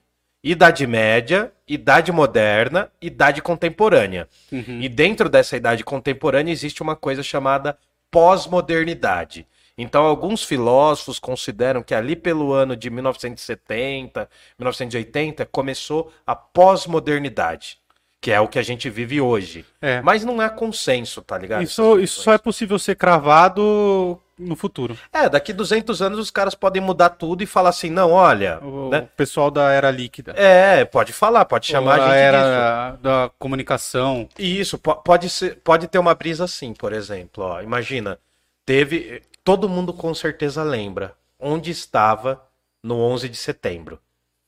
idade 0.44 0.88
média, 0.88 1.52
idade 1.68 2.12
moderna, 2.12 2.92
idade 3.02 3.42
contemporânea. 3.42 4.28
Uhum. 4.52 4.82
E 4.82 4.90
dentro 4.90 5.30
dessa 5.30 5.58
idade 5.58 5.84
contemporânea 5.84 6.52
existe 6.52 6.82
uma 6.82 6.96
coisa 6.96 7.22
chamada 7.22 7.78
pós-modernidade. 8.10 9.46
Então, 9.78 10.04
alguns 10.06 10.44
filósofos 10.44 11.20
consideram 11.20 11.82
que 11.82 11.96
ali 11.96 12.16
pelo 12.16 12.52
ano 12.52 12.76
de 12.76 12.90
1970, 12.90 14.30
1980, 14.58 15.46
começou 15.46 16.12
a 16.28 16.36
pós-modernidade, 16.36 17.78
que 18.20 18.30
é 18.30 18.42
o 18.42 18.48
que 18.48 18.60
a 18.60 18.62
gente 18.64 18.90
vive 18.90 19.22
hoje. 19.22 19.66
É. 19.82 20.02
Mas 20.02 20.26
não 20.26 20.42
é 20.42 20.50
consenso, 20.50 21.22
tá 21.22 21.38
ligado? 21.38 21.64
Isso, 21.64 21.98
isso 21.98 22.22
só 22.22 22.34
é 22.34 22.38
possível 22.38 22.78
ser 22.78 22.96
cravado 22.96 24.20
no 24.40 24.56
futuro. 24.56 24.98
É, 25.12 25.28
daqui 25.28 25.52
200 25.54 26.02
anos 26.02 26.18
os 26.18 26.32
caras 26.32 26.56
podem 26.56 26.82
mudar 26.82 27.10
tudo 27.10 27.44
e 27.44 27.46
falar 27.46 27.70
assim, 27.70 27.90
não, 27.90 28.12
olha, 28.14 28.60
O, 28.64 28.90
né? 28.90 29.00
o 29.02 29.18
pessoal 29.18 29.52
da 29.52 29.72
era 29.72 29.92
líquida. 29.92 30.34
É, 30.38 30.86
pode 30.86 31.12
falar, 31.14 31.44
pode 31.46 31.68
chamar 31.68 32.00
Ou 32.00 32.06
a 32.06 32.08
gente 32.08 32.16
disso. 32.16 32.18
era 32.24 32.92
da 33.02 33.32
comunicação. 33.38 34.28
Isso, 34.40 34.78
po- 34.78 34.96
pode 34.96 35.30
ser, 35.30 35.58
pode 35.58 35.88
ter 35.88 36.00
uma 36.00 36.16
brisa 36.16 36.46
assim, 36.46 36.74
por 36.74 36.94
exemplo, 36.94 37.44
ó, 37.44 37.62
imagina, 37.62 38.18
teve, 38.66 39.22
todo 39.44 39.68
mundo 39.70 39.94
com 39.94 40.14
certeza 40.14 40.64
lembra 40.64 41.14
onde 41.40 41.70
estava 41.72 42.42
no 42.84 42.96
11 42.98 43.28
de 43.30 43.38
setembro 43.38 44.00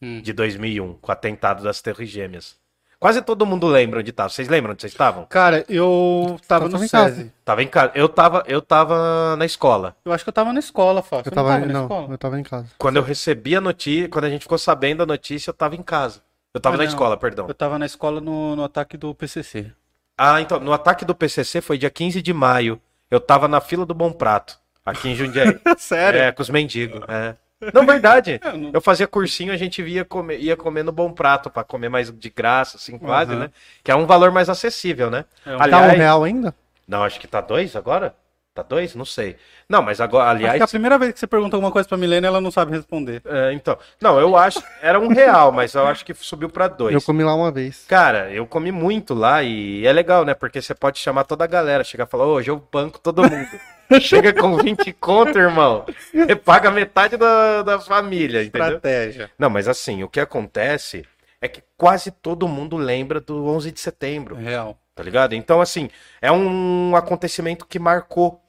Hum. 0.01 0.19
de 0.21 0.33
2001, 0.33 0.93
com 0.95 1.09
o 1.09 1.11
atentado 1.11 1.61
das 1.63 1.79
Torres 1.81 2.09
Gêmeas. 2.09 2.55
Quase 3.01 3.19
todo 3.23 3.47
mundo 3.47 3.65
lembra 3.65 3.99
onde 3.99 4.11
estava. 4.11 4.29
Vocês 4.29 4.47
lembram 4.47 4.73
onde 4.73 4.81
vocês 4.83 4.93
estavam? 4.93 5.25
Cara, 5.25 5.65
eu 5.67 6.37
tava 6.47 6.65
no 6.65 6.71
tava 6.71 6.85
em 6.85 6.87
casa. 6.87 7.15
SESI. 7.15 7.31
Tava 7.43 7.63
em 7.63 7.67
casa. 7.67 7.91
Eu 7.95 8.07
tava, 8.07 8.43
eu 8.45 8.61
tava 8.61 9.35
na 9.37 9.43
escola. 9.43 9.95
Eu 10.05 10.13
acho 10.13 10.23
que 10.23 10.29
eu 10.29 10.33
tava 10.33 10.53
na 10.53 10.59
escola, 10.59 11.01
Fábio. 11.01 11.29
Eu 11.29 11.31
tava, 11.31 11.49
não 11.49 11.55
tava 11.61 11.65
na 11.65 11.73
não, 11.73 11.81
escola? 11.85 12.07
eu 12.13 12.17
tava 12.19 12.39
em 12.39 12.43
casa. 12.43 12.67
Quando 12.77 12.97
eu 12.97 13.01
recebi 13.01 13.55
a 13.55 13.59
notícia, 13.61 14.07
quando 14.07 14.25
a 14.25 14.29
gente 14.29 14.43
ficou 14.43 14.59
sabendo 14.59 15.01
a 15.01 15.05
notícia, 15.07 15.49
eu 15.49 15.53
tava 15.55 15.75
em 15.75 15.81
casa. 15.81 16.21
Eu 16.53 16.61
tava 16.61 16.75
Ah, 16.75 16.77
na 16.77 16.83
não. 16.83 16.89
escola, 16.89 17.17
perdão. 17.17 17.47
Eu 17.47 17.55
tava 17.55 17.79
na 17.79 17.87
escola 17.87 18.21
no, 18.21 18.55
no 18.55 18.63
ataque 18.63 18.95
do 18.97 19.15
PCC. 19.15 19.71
Ah, 20.15 20.39
então, 20.39 20.59
no 20.59 20.71
ataque 20.71 21.03
do 21.03 21.15
PCC 21.15 21.59
foi 21.59 21.79
dia 21.79 21.89
15 21.89 22.21
de 22.21 22.31
maio. 22.33 22.79
Eu 23.09 23.19
tava 23.19 23.47
na 23.47 23.59
fila 23.59 23.83
do 23.83 23.95
Bom 23.95 24.11
Prato, 24.11 24.59
aqui 24.85 25.09
em 25.09 25.15
Jundiaí. 25.15 25.59
Sério? 25.75 26.19
É, 26.21 26.31
com 26.31 26.43
os 26.43 26.51
mendigos. 26.51 27.01
É. 27.07 27.35
Não, 27.73 27.85
verdade. 27.85 28.39
Eu 28.45 28.57
não- 28.57 28.71
Eu 28.73 28.81
fazia 28.81 29.07
cursinho, 29.07 29.53
a 29.53 29.57
gente 29.57 29.81
ia 29.81 30.03
comer, 30.05 30.39
ia 30.39 30.55
comer 30.57 30.83
no 30.83 30.91
Bom 30.91 31.11
Prato, 31.11 31.49
pra 31.49 31.63
comer 31.63 31.89
mais 31.89 32.11
de 32.11 32.29
graça, 32.29 32.77
assim, 32.77 32.97
quase, 32.97 33.31
Aham. 33.31 33.39
né? 33.41 33.49
Que 33.83 33.91
é 33.91 33.95
um 33.95 34.05
valor 34.05 34.31
mais 34.31 34.49
acessível, 34.49 35.09
né? 35.09 35.25
É 35.45 35.55
um- 35.55 35.57
Tá 35.57 35.59
um 35.59 35.63
Aliás, 35.63 35.97
real 35.97 36.23
ainda? 36.23 36.55
não, 36.87 37.03
acho 37.03 37.19
que 37.19 37.27
tá 37.27 37.41
dois 37.41 37.75
agora. 37.75 38.15
Tá 38.53 38.61
dois? 38.63 38.93
Não 38.95 39.05
sei. 39.05 39.37
Não, 39.69 39.81
mas 39.81 40.01
agora, 40.01 40.31
Acho 40.31 40.39
que 40.39 40.45
aliás. 40.45 40.61
a 40.61 40.67
primeira 40.67 40.97
vez 40.97 41.13
que 41.13 41.19
você 41.21 41.25
pergunta 41.25 41.55
alguma 41.55 41.71
coisa 41.71 41.87
pra 41.87 41.97
Milena, 41.97 42.27
ela 42.27 42.41
não 42.41 42.51
sabe 42.51 42.71
responder. 42.75 43.21
é, 43.23 43.53
então. 43.53 43.77
Não, 44.01 44.19
eu 44.19 44.35
acho. 44.35 44.61
Era 44.81 44.99
um 44.99 45.07
real, 45.07 45.53
mas 45.53 45.73
eu 45.73 45.87
acho 45.87 46.03
que 46.03 46.13
subiu 46.13 46.49
pra 46.49 46.67
dois. 46.67 46.93
Eu 46.93 47.01
comi 47.01 47.23
lá 47.23 47.33
uma 47.33 47.49
vez. 47.49 47.85
Cara, 47.87 48.29
eu 48.29 48.45
comi 48.45 48.69
muito 48.69 49.13
lá 49.13 49.41
e 49.41 49.87
é 49.87 49.93
legal, 49.93 50.25
né? 50.25 50.33
Porque 50.33 50.61
você 50.61 50.75
pode 50.75 50.99
chamar 50.99 51.23
toda 51.23 51.45
a 51.45 51.47
galera, 51.47 51.81
chegar 51.85 52.03
e 52.05 52.09
falar, 52.09 52.25
hoje 52.25 52.51
eu 52.51 52.61
banco 52.69 52.99
todo 52.99 53.21
mundo. 53.23 53.47
Chega 54.01 54.33
com 54.33 54.57
20 54.57 54.93
conto, 54.93 55.37
irmão. 55.37 55.85
Você 56.13 56.35
paga 56.35 56.71
metade 56.71 57.17
da, 57.17 57.61
da 57.61 57.79
família, 57.79 58.43
entendeu? 58.43 58.67
Estratégia. 58.67 59.31
Não, 59.37 59.49
mas 59.49 59.67
assim, 59.67 60.03
o 60.03 60.09
que 60.09 60.19
acontece 60.19 61.05
é 61.41 61.47
que 61.47 61.63
quase 61.75 62.11
todo 62.11 62.47
mundo 62.47 62.77
lembra 62.77 63.19
do 63.19 63.47
11 63.47 63.71
de 63.71 63.79
setembro, 63.79 64.35
Real. 64.35 64.77
tá 64.93 65.01
ligado? 65.03 65.33
Então, 65.33 65.59
assim, 65.59 65.89
é 66.21 66.31
um 66.31 66.95
acontecimento 66.95 67.65
que 67.65 67.79
marcou. 67.79 68.41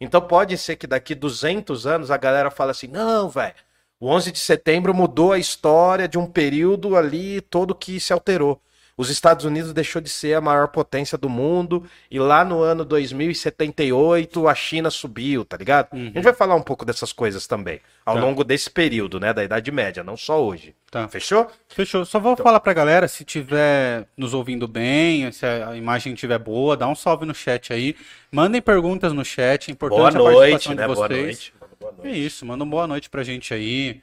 Então 0.00 0.20
pode 0.20 0.58
ser 0.58 0.76
que 0.76 0.86
daqui 0.86 1.14
200 1.14 1.86
anos 1.86 2.10
a 2.10 2.16
galera 2.16 2.50
fala 2.50 2.72
assim, 2.72 2.88
não, 2.88 3.28
velho, 3.30 3.54
o 3.98 4.08
11 4.08 4.32
de 4.32 4.38
setembro 4.38 4.92
mudou 4.92 5.32
a 5.32 5.38
história 5.38 6.06
de 6.06 6.18
um 6.18 6.26
período 6.26 6.96
ali 6.96 7.40
todo 7.40 7.74
que 7.74 7.98
se 7.98 8.12
alterou. 8.12 8.60
Os 8.98 9.10
Estados 9.10 9.44
Unidos 9.44 9.74
deixou 9.74 10.00
de 10.00 10.08
ser 10.08 10.34
a 10.34 10.40
maior 10.40 10.68
potência 10.68 11.18
do 11.18 11.28
mundo 11.28 11.84
e 12.10 12.18
lá 12.18 12.42
no 12.44 12.62
ano 12.62 12.82
2078 12.84 14.48
a 14.48 14.54
China 14.54 14.90
subiu, 14.90 15.44
tá 15.44 15.56
ligado? 15.56 15.88
A 15.92 15.96
gente 15.96 16.22
vai 16.22 16.32
falar 16.32 16.54
um 16.54 16.62
pouco 16.62 16.84
dessas 16.84 17.12
coisas 17.12 17.46
também, 17.46 17.80
ao 18.04 18.14
Tá. 18.14 18.20
longo 18.20 18.42
desse 18.42 18.70
período, 18.70 19.20
né, 19.20 19.32
da 19.34 19.44
Idade 19.44 19.70
Média, 19.70 20.02
não 20.02 20.16
só 20.16 20.42
hoje. 20.42 20.74
Tá. 20.90 21.06
Fechou? 21.08 21.46
Fechou. 21.68 22.04
Só 22.06 22.18
vou 22.18 22.36
falar 22.36 22.58
pra 22.60 22.72
galera, 22.72 23.06
se 23.06 23.24
tiver 23.24 24.06
nos 24.16 24.32
ouvindo 24.32 24.66
bem, 24.66 25.30
se 25.30 25.44
a 25.44 25.76
imagem 25.76 26.14
estiver 26.14 26.38
boa, 26.38 26.76
dá 26.76 26.88
um 26.88 26.94
salve 26.94 27.26
no 27.26 27.34
chat 27.34 27.72
aí. 27.72 27.94
Mandem 28.32 28.62
perguntas 28.62 29.12
no 29.12 29.24
chat, 29.24 29.68
é 29.68 29.72
importante 29.72 29.98
Boa 30.16 30.30
a 30.30 30.32
noite, 30.32 30.50
participação 30.68 30.74
né? 30.74 30.82
de 30.86 30.94
Boa 30.94 31.08
vocês. 31.08 31.22
noite. 31.24 31.54
Boa 31.78 31.92
É 31.98 32.02
noite. 32.06 32.26
isso, 32.26 32.46
manda 32.46 32.64
uma 32.64 32.70
boa 32.70 32.86
noite 32.86 33.10
pra 33.10 33.22
gente 33.22 33.52
aí. 33.52 34.00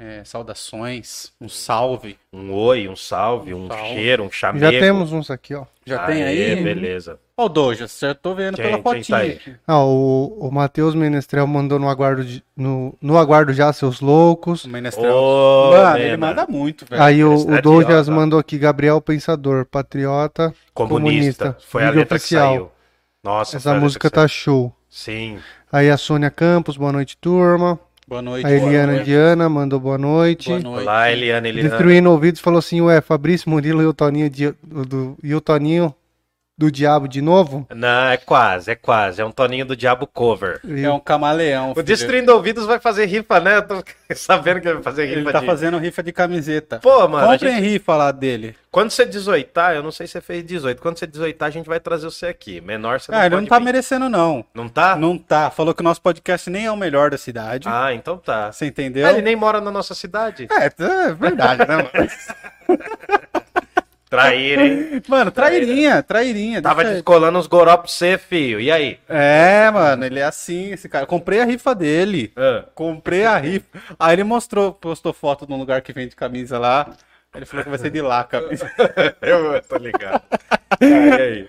É, 0.00 0.22
saudações, 0.22 1.32
um 1.40 1.48
salve. 1.48 2.16
Um 2.32 2.52
oi, 2.52 2.86
um 2.88 2.94
salve, 2.94 3.52
um 3.52 3.66
salve. 3.66 3.82
cheiro, 3.94 4.22
um 4.22 4.30
chamego. 4.30 4.72
Já 4.72 4.78
temos 4.78 5.12
uns 5.12 5.28
aqui, 5.28 5.56
ó. 5.56 5.64
Já 5.84 6.06
tem 6.06 6.22
Aê, 6.22 6.52
aí? 6.54 6.62
beleza. 6.62 7.18
Ó, 7.36 7.46
o 7.46 7.48
Dojas, 7.48 7.98
já 8.00 8.14
tô 8.14 8.32
vendo 8.32 8.54
Quem- 8.54 8.64
pela 8.64 8.76
quem 8.94 9.02
fotinha 9.02 9.40
tá. 9.44 9.50
Ah, 9.66 9.84
o, 9.84 10.38
o 10.40 10.52
Matheus 10.52 10.94
Menestrel 10.94 11.48
mandou 11.48 11.80
no 11.80 11.88
aguardo, 11.88 12.24
de- 12.24 12.44
no, 12.56 12.94
no 13.02 13.18
aguardo 13.18 13.52
já, 13.52 13.72
seus 13.72 14.00
loucos. 14.00 14.64
O 14.64 14.68
Menestrel. 14.68 15.12
Ô, 15.12 15.70
Mano, 15.72 15.98
ele 15.98 16.16
manda 16.16 16.46
muito, 16.46 16.86
velho. 16.86 17.02
Aí 17.02 17.24
o, 17.24 17.34
o 17.48 17.54
é 17.56 17.60
Douglas 17.60 18.06
idiota. 18.06 18.20
mandou 18.20 18.38
aqui, 18.38 18.56
Gabriel 18.56 19.00
Pensador, 19.00 19.64
patriota, 19.66 20.54
Comunista. 20.72 21.44
Comunista. 21.54 21.56
Foi 21.66 21.84
a 21.84 21.90
letra 21.90 22.16
oficial. 22.18 22.46
que 22.52 22.54
saiu. 22.58 22.70
Nossa, 23.24 23.56
essa 23.56 23.74
música 23.74 24.08
tá 24.08 24.28
show. 24.28 24.72
Sim. 24.88 25.40
Aí 25.72 25.90
a 25.90 25.96
Sônia 25.96 26.30
Campos, 26.30 26.76
boa 26.76 26.92
noite, 26.92 27.16
turma. 27.20 27.80
Boa 28.08 28.22
noite. 28.22 28.46
A 28.46 28.48
boa 28.48 28.62
Eliana 28.62 28.92
noite. 28.94 29.04
Diana 29.04 29.48
mandou 29.50 29.78
boa 29.78 29.98
noite. 29.98 30.48
Boa 30.48 30.60
noite. 30.60 30.82
Olá, 30.82 31.12
Eliana, 31.12 31.46
Eliana. 31.46 31.68
Destruindo 31.68 32.10
ouvidos 32.10 32.40
falou 32.40 32.58
assim, 32.58 32.80
ué, 32.80 33.02
Fabrício 33.02 33.50
Murilo 33.50 33.82
e 33.82 33.86
o 33.86 33.92
Toninho, 33.92 34.30
de, 34.30 34.50
do, 34.62 35.14
e 35.22 35.34
o 35.34 35.40
Toninho 35.42 35.94
do 36.58 36.72
Diabo 36.72 37.06
de 37.06 37.22
novo? 37.22 37.64
Não, 37.72 38.08
é 38.08 38.16
quase, 38.16 38.72
é 38.72 38.74
quase. 38.74 39.22
É 39.22 39.24
um 39.24 39.30
Toninho 39.30 39.64
do 39.64 39.76
Diabo 39.76 40.08
cover. 40.08 40.60
É 40.68 40.90
um 40.90 40.98
camaleão. 40.98 41.70
O 41.70 41.74
filho. 41.74 41.86
Destruindo 41.86 42.32
Ouvidos 42.34 42.66
vai 42.66 42.80
fazer 42.80 43.06
rifa, 43.06 43.38
né? 43.38 43.58
Eu 43.58 43.62
tô 43.62 43.84
sabendo 44.16 44.60
que 44.60 44.66
ele 44.66 44.74
vai 44.74 44.82
fazer 44.82 45.06
rifa 45.06 45.20
Ele 45.20 45.30
tá 45.32 45.38
de... 45.38 45.46
fazendo 45.46 45.78
rifa 45.78 46.02
de 46.02 46.12
camiseta. 46.12 46.80
Pô, 46.80 47.06
mano, 47.06 47.28
a 47.28 47.32
Comprem 47.32 47.54
gente- 47.54 47.62
rifa 47.68 47.94
lá 47.96 48.10
dele. 48.10 48.56
quando 48.72 48.90
você 48.90 49.06
18, 49.06 49.60
eu 49.76 49.82
não 49.84 49.92
sei 49.92 50.08
se 50.08 50.14
você 50.14 50.20
fez 50.20 50.44
18. 50.44 50.82
Quando 50.82 50.98
você 50.98 51.06
18, 51.06 51.40
a 51.44 51.50
gente 51.50 51.66
vai 51.68 51.78
trazer 51.78 52.06
você 52.06 52.26
aqui. 52.26 52.60
Menor 52.60 52.98
você 53.00 53.12
não 53.12 53.18
Ah, 53.20 53.26
ele 53.26 53.36
não 53.36 53.46
tá 53.46 53.58
vir. 53.60 53.64
merecendo, 53.64 54.08
não. 54.08 54.44
Não 54.52 54.68
tá? 54.68 54.96
Não 54.96 55.16
tá. 55.16 55.50
Falou 55.50 55.72
que 55.72 55.80
o 55.80 55.84
nosso 55.84 56.02
podcast 56.02 56.50
nem 56.50 56.66
é 56.66 56.72
o 56.72 56.76
melhor 56.76 57.08
da 57.10 57.16
cidade. 57.18 57.68
Ah, 57.70 57.94
então 57.94 58.18
tá. 58.18 58.50
Você 58.50 58.66
entendeu? 58.66 59.06
Ah, 59.06 59.12
ele 59.12 59.22
nem 59.22 59.36
mora 59.36 59.60
na 59.60 59.70
nossa 59.70 59.94
cidade. 59.94 60.48
É, 60.50 60.64
é 60.82 61.12
verdade, 61.14 61.64
né, 61.68 61.76
mano? 61.76 62.08
Traíra, 64.08 64.66
hein? 64.66 65.02
Mano, 65.06 65.30
trairinha, 65.30 66.02
trairinha. 66.02 66.62
Tava 66.62 66.82
ele. 66.82 66.94
descolando 66.94 67.38
uns 67.38 67.46
goró 67.46 67.76
pra 67.76 67.88
você, 67.88 68.16
filho. 68.16 68.58
E 68.60 68.70
aí? 68.70 68.98
É, 69.08 69.70
mano, 69.70 70.04
ele 70.04 70.18
é 70.18 70.24
assim, 70.24 70.72
esse 70.72 70.88
cara. 70.88 71.06
Comprei 71.06 71.40
a 71.40 71.44
rifa 71.44 71.74
dele. 71.74 72.32
Ah. 72.36 72.64
Comprei 72.74 73.24
a 73.24 73.36
rifa. 73.36 73.66
Aí 73.98 74.14
ele 74.14 74.24
mostrou, 74.24 74.72
postou 74.72 75.12
foto 75.12 75.46
num 75.48 75.58
lugar 75.58 75.82
que 75.82 75.92
vende 75.92 76.16
camisa 76.16 76.58
lá. 76.58 76.90
Ele 77.34 77.44
falou 77.44 77.62
que 77.62 77.70
vai 77.70 77.78
ser 77.78 77.90
de 77.90 78.00
lá 78.00 78.20
a 78.20 78.24
camisa. 78.24 78.70
Eu 79.20 79.62
tô 79.62 79.76
ligado. 79.76 80.22
E 80.80 80.84
aí? 81.12 81.48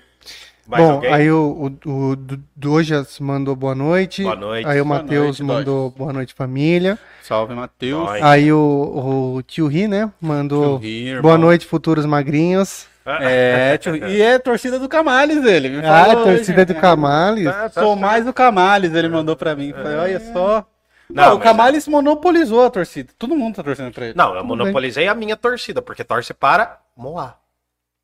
Mais 0.69 0.83
Bom, 0.83 0.91
alguém? 0.93 1.11
aí 1.11 1.31
o, 1.31 1.71
o, 1.83 1.89
o 2.11 2.15
Do- 2.15 2.43
Dojas 2.55 3.19
mandou 3.19 3.55
boa 3.55 3.73
noite. 3.73 4.21
Boa 4.21 4.35
noite. 4.35 4.67
Aí 4.67 4.79
o 4.79 4.85
Matheus 4.85 5.39
mandou 5.39 5.89
boa 5.89 6.13
noite, 6.13 6.35
família. 6.35 6.99
Salve, 7.23 7.55
Matheus. 7.55 8.07
Aí 8.21 8.53
o, 8.53 9.33
o 9.37 9.41
Tio 9.41 9.65
Ri, 9.65 9.87
né? 9.87 10.11
Mandou 10.21 10.77
Ri, 10.77 11.19
boa 11.21 11.39
noite, 11.39 11.65
futuros 11.65 12.05
magrinhos. 12.05 12.87
É, 13.03 13.75
tio, 13.79 13.95
e 13.95 14.21
é 14.21 14.37
torcida 14.37 14.77
do 14.77 14.87
Camales, 14.87 15.43
ele. 15.43 15.69
me 15.69 15.79
Ah, 15.79 16.05
falou 16.05 16.23
torcida 16.25 16.57
hoje. 16.61 16.65
do 16.65 16.75
Camales. 16.75 17.45
Tá, 17.45 17.69
tá 17.69 17.81
Sou 17.81 17.95
mais 17.95 18.27
o 18.27 18.31
Camales, 18.33 18.93
ele 18.93 19.09
mandou 19.09 19.35
pra 19.35 19.55
mim. 19.55 19.73
Falei, 19.73 19.97
olha 19.97 20.19
só. 20.31 20.63
Não, 21.09 21.23
Não, 21.23 21.31
o 21.33 21.35
mas 21.39 21.43
Camales 21.43 21.87
monopolizou 21.87 22.63
a 22.63 22.69
torcida. 22.69 23.11
Todo 23.17 23.35
mundo 23.35 23.55
tá 23.55 23.63
torcendo 23.63 23.91
pra 23.91 24.05
ele. 24.05 24.13
Não, 24.15 24.35
eu 24.35 24.43
monopolizei 24.43 25.07
a 25.07 25.15
minha 25.15 25.35
torcida, 25.35 25.81
porque 25.81 26.03
torce 26.03 26.31
para 26.35 26.77
Moá. 26.95 27.33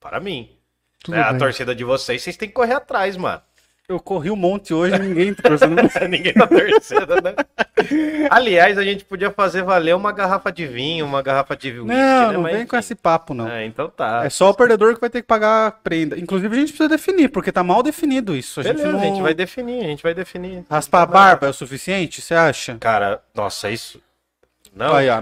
Para 0.02 0.20
mim. 0.20 0.50
Tudo 1.06 1.16
É, 1.16 1.22
a 1.22 1.30
bem. 1.30 1.38
torcida 1.40 1.74
de 1.76 1.84
vocês, 1.84 2.22
vocês 2.22 2.36
têm 2.36 2.50
que 2.50 2.54
correr 2.56 2.74
atrás, 2.74 3.16
mano. 3.16 3.42
Eu 3.88 4.00
corri 4.00 4.32
um 4.32 4.36
monte 4.36 4.74
hoje 4.74 4.96
e 4.96 5.00
ninguém 5.00 5.32
tá 5.36 5.44
torcendo. 5.48 5.76
Ninguém 6.10 6.34
tá 6.34 6.48
torcendo, 6.48 7.22
né? 7.22 7.36
Aliás, 8.32 8.80
a 8.80 8.84
gente 8.84 9.06
podia 9.06 9.30
fazer 9.30 9.62
valer 9.62 9.96
uma 9.96 10.12
garrafa 10.12 10.52
de 10.52 10.66
vinho, 10.66 11.06
uma 11.06 11.22
garrafa 11.22 11.56
de 11.56 11.70
whisky, 11.70 11.86
Não, 11.88 12.28
né? 12.28 12.34
não 12.34 12.42
Mas, 12.42 12.56
vem 12.56 12.66
com 12.66 12.76
enfim. 12.76 12.84
esse 12.84 12.96
papo, 12.96 13.36
não. 13.36 13.48
É, 13.48 13.64
então 13.64 13.88
tá. 13.88 14.26
É 14.26 14.30
só 14.32 14.50
o 14.50 14.56
perdedor 14.56 14.96
que 14.96 15.02
vai 15.02 15.10
ter 15.12 15.22
que 15.22 15.28
pagar 15.28 15.68
a 15.68 15.72
prenda. 15.72 16.18
Inclusive, 16.18 16.56
a 16.56 16.60
gente 16.60 16.70
precisa 16.70 16.90
definir, 16.90 17.30
porque 17.30 17.52
tá 17.52 17.64
mal 17.64 17.84
definido 17.84 18.36
isso. 18.36 18.60
A 18.60 18.64
gente 18.64 18.78
Beleza, 18.78 18.92
não... 18.94 19.00
a 19.00 19.06
gente 19.06 19.22
vai 19.22 19.34
definir, 19.36 19.82
a 19.86 19.88
gente 19.88 20.02
vai 20.02 20.16
definir. 20.16 20.66
Raspar 20.68 21.04
a 21.04 21.06
barba 21.06 21.46
é 21.46 21.50
o 21.52 21.54
suficiente, 21.54 22.22
você 22.24 22.34
acha? 22.34 22.78
Cara, 22.80 23.22
nossa, 23.36 23.70
isso. 23.70 24.02
Não, 24.74 24.94
Olha, 24.94 25.16
a 25.16 25.22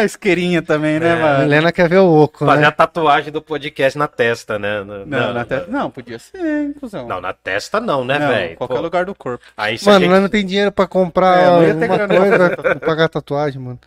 Ah. 0.00 0.04
isqueirinha 0.04 0.62
também, 0.62 0.98
né, 1.00 1.08
É, 1.08 1.12
A 1.12 1.16
mano? 1.16 1.42
Helena 1.44 1.72
quer 1.72 1.88
ver 1.88 1.98
o 1.98 2.22
oco, 2.22 2.44
fazer 2.44 2.62
né? 2.62 2.66
a 2.68 2.72
tatuagem 2.72 3.32
do 3.32 3.40
podcast 3.42 3.98
na 3.98 4.06
testa, 4.08 4.58
né? 4.58 4.82
No- 4.82 5.06
Não, 5.06 5.32
na 5.32 5.44
testa... 5.44 5.70
não, 5.70 5.90
podia 5.90 6.18
ser, 6.18 6.68
inclusão. 6.70 7.06
Não, 7.08 7.20
na 7.20 7.32
testa 7.32 7.80
não, 7.80 8.04
né, 8.04 8.18
Não, 8.18 8.28
velho? 8.28 8.56
qualquer 8.56 8.74
Pô, 8.76 8.80
lugar 8.80 9.04
do 9.04 9.14
corpo. 9.14 9.44
Aí 9.56 9.78
Mano, 9.84 10.00
gente- 10.00 10.10
nós 10.10 10.22
não 10.22 10.28
tem 10.28 10.44
dinheiro 10.46 10.72
pra 10.72 10.86
comprar 10.86 11.38
É, 11.38 11.44
não 11.74 11.86
uma 11.86 12.08
coisa, 12.08 12.56
pra 12.56 12.74
pagar 12.76 13.08
tatuagem, 13.08 13.60
mano. 13.60 13.78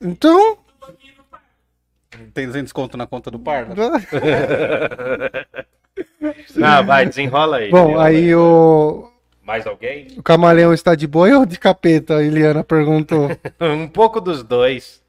Então, 0.00 0.58
Tem 2.32 2.46
200 2.46 2.72
conto 2.72 2.96
na 2.96 3.06
conta 3.06 3.30
do 3.30 3.38
par? 3.38 3.66
Não, 6.54 6.84
vai, 6.86 7.06
desenrola 7.06 7.58
aí. 7.58 7.70
bom, 7.70 7.82
desenrola 7.86 8.04
aí 8.06 8.34
o, 8.34 9.10
Mais 9.44 9.66
alguém? 9.66 10.08
o 10.16 10.22
camaleão 10.22 10.72
está 10.72 10.94
de 10.94 11.06
boi 11.06 11.32
ou 11.34 11.44
de 11.44 11.58
capeta? 11.58 12.16
A 12.16 12.22
Eliana 12.22 12.64
perguntou. 12.64 13.28
um 13.60 13.86
pouco 13.86 14.20
dos 14.20 14.42
dois. 14.42 15.02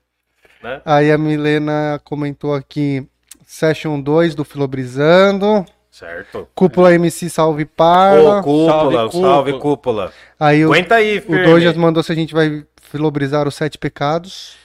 Né? 0.61 0.81
Aí 0.83 1.11
a 1.11 1.17
Milena 1.17 2.01
comentou 2.03 2.53
aqui, 2.53 3.07
Session 3.45 3.99
2 4.01 4.35
do 4.35 4.43
Filobrizando, 4.43 5.65
Certo. 5.89 6.45
Cúpula 6.53 6.93
MC 6.93 7.29
Salve 7.29 7.63
Ô, 7.63 7.67
Parla. 7.67 8.43
cúpula, 8.43 8.67
Salve, 8.71 9.21
salve, 9.21 9.51
cúpula. 9.53 9.61
cúpula. 9.61 10.13
Aí 10.37 10.65
o, 10.65 10.73
Aguenta 10.73 10.95
aí, 10.95 11.19
o 11.19 11.21
firme. 11.21 11.45
Dojas 11.45 11.77
mandou 11.77 12.03
se 12.03 12.11
a 12.11 12.15
gente 12.15 12.33
vai 12.33 12.65
filobrizar 12.81 13.47
os 13.47 13.55
sete 13.55 13.77
pecados. 13.77 14.57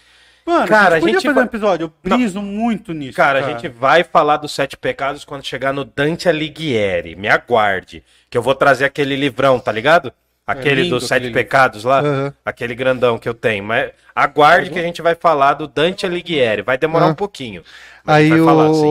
Mano, 0.51 0.67
Cara, 0.69 0.97
a 0.97 0.99
gente 0.99 1.01
podia 1.01 1.11
a 1.17 1.21
gente 1.21 1.23
fazer 1.23 1.35
vai- 1.35 1.45
um 1.45 1.47
episódio. 1.47 1.85
Eu 1.85 2.17
briso 2.17 2.43
muito 2.43 2.93
nisso. 2.93 3.17
Cara, 3.17 3.39
a 3.39 3.43
gente 3.53 3.69
vai 3.69 4.03
falar 4.03 4.37
dos 4.39 4.53
sete 4.53 4.77
pecados 4.77 5.25
quando 5.25 5.45
chegar 5.47 5.73
no 5.73 5.85
Dante 5.85 6.29
Alighieri. 6.29 7.15
Me 7.15 7.29
aguarde. 7.29 8.03
Que 8.29 8.37
eu 8.37 8.43
vou 8.43 8.55
trazer 8.55 8.85
aquele 8.85 9.15
livrão, 9.17 9.59
tá 9.61 9.71
ligado? 9.73 10.13
Aquele 10.47 10.83
lindo 10.83 10.97
dos 10.99 11.07
sete 11.07 11.19
aquele 11.27 11.35
pecados 11.35 11.85
lá. 11.85 12.01
Aham. 12.01 12.35
Aquele 12.45 12.75
grandão 12.75 13.17
que 13.19 13.29
eu 13.29 13.35
tenho. 13.35 13.63
Mas 13.63 13.93
aguarde 14.15 14.71
que 14.71 14.79
a 14.79 14.83
gente 14.83 15.01
vai 15.01 15.15
falar 15.15 15.55
do 15.55 15.69
Dante 15.69 16.05
Alighieri. 16.05 16.63
Vai 16.63 16.77
demorar 16.77 17.07
Ah. 17.07 17.11
um 17.11 17.15
pouquinho. 17.15 17.63
Mas 18.05 18.17
a 18.17 18.21
gente 18.21 18.33
Aí 18.33 18.39
vai 18.41 18.47
falar, 18.49 18.75
sim. 18.75 18.87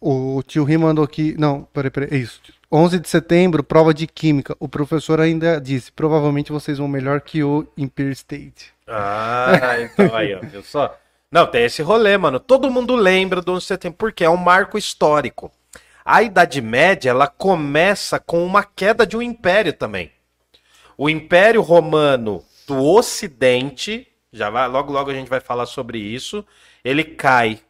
o, 0.00 0.36
o 0.38 0.42
tio 0.42 0.64
Ri 0.64 0.76
mandou 0.76 1.04
aqui. 1.04 1.36
Não, 1.38 1.62
peraí, 1.72 1.90
peraí. 1.90 2.08
É 2.10 2.16
isso. 2.16 2.40
11 2.72 2.98
de 2.98 3.08
setembro, 3.08 3.62
prova 3.62 3.94
de 3.94 4.08
química. 4.08 4.56
O 4.58 4.68
professor 4.68 5.20
ainda 5.20 5.60
disse: 5.60 5.92
provavelmente 5.92 6.50
vocês 6.50 6.78
vão 6.78 6.88
melhor 6.88 7.20
que 7.20 7.44
o 7.44 7.64
Empire 7.78 8.10
State. 8.10 8.74
Ah, 8.86 9.80
então 9.80 10.14
aí, 10.14 10.34
ó, 10.34 10.40
viu 10.40 10.62
só? 10.62 10.96
Não, 11.30 11.46
tem 11.46 11.64
esse 11.64 11.82
rolê, 11.82 12.16
mano. 12.16 12.38
Todo 12.38 12.70
mundo 12.70 12.94
lembra 12.94 13.42
do 13.42 13.52
11 13.52 13.60
de 13.60 13.66
setembro, 13.66 13.98
porque 13.98 14.24
é 14.24 14.30
um 14.30 14.36
marco 14.36 14.78
histórico. 14.78 15.50
A 16.04 16.22
Idade 16.22 16.62
Média, 16.62 17.10
ela 17.10 17.26
começa 17.26 18.20
com 18.20 18.44
uma 18.44 18.62
queda 18.62 19.04
de 19.04 19.16
um 19.16 19.22
império 19.22 19.72
também. 19.72 20.12
O 20.96 21.10
Império 21.10 21.60
Romano 21.60 22.44
do 22.66 22.82
Ocidente, 22.82 24.06
já 24.32 24.48
vai, 24.48 24.68
logo 24.68 24.92
logo 24.92 25.10
a 25.10 25.14
gente 25.14 25.28
vai 25.28 25.40
falar 25.40 25.66
sobre 25.66 25.98
isso, 25.98 26.46
ele 26.84 27.02
cai. 27.02 27.60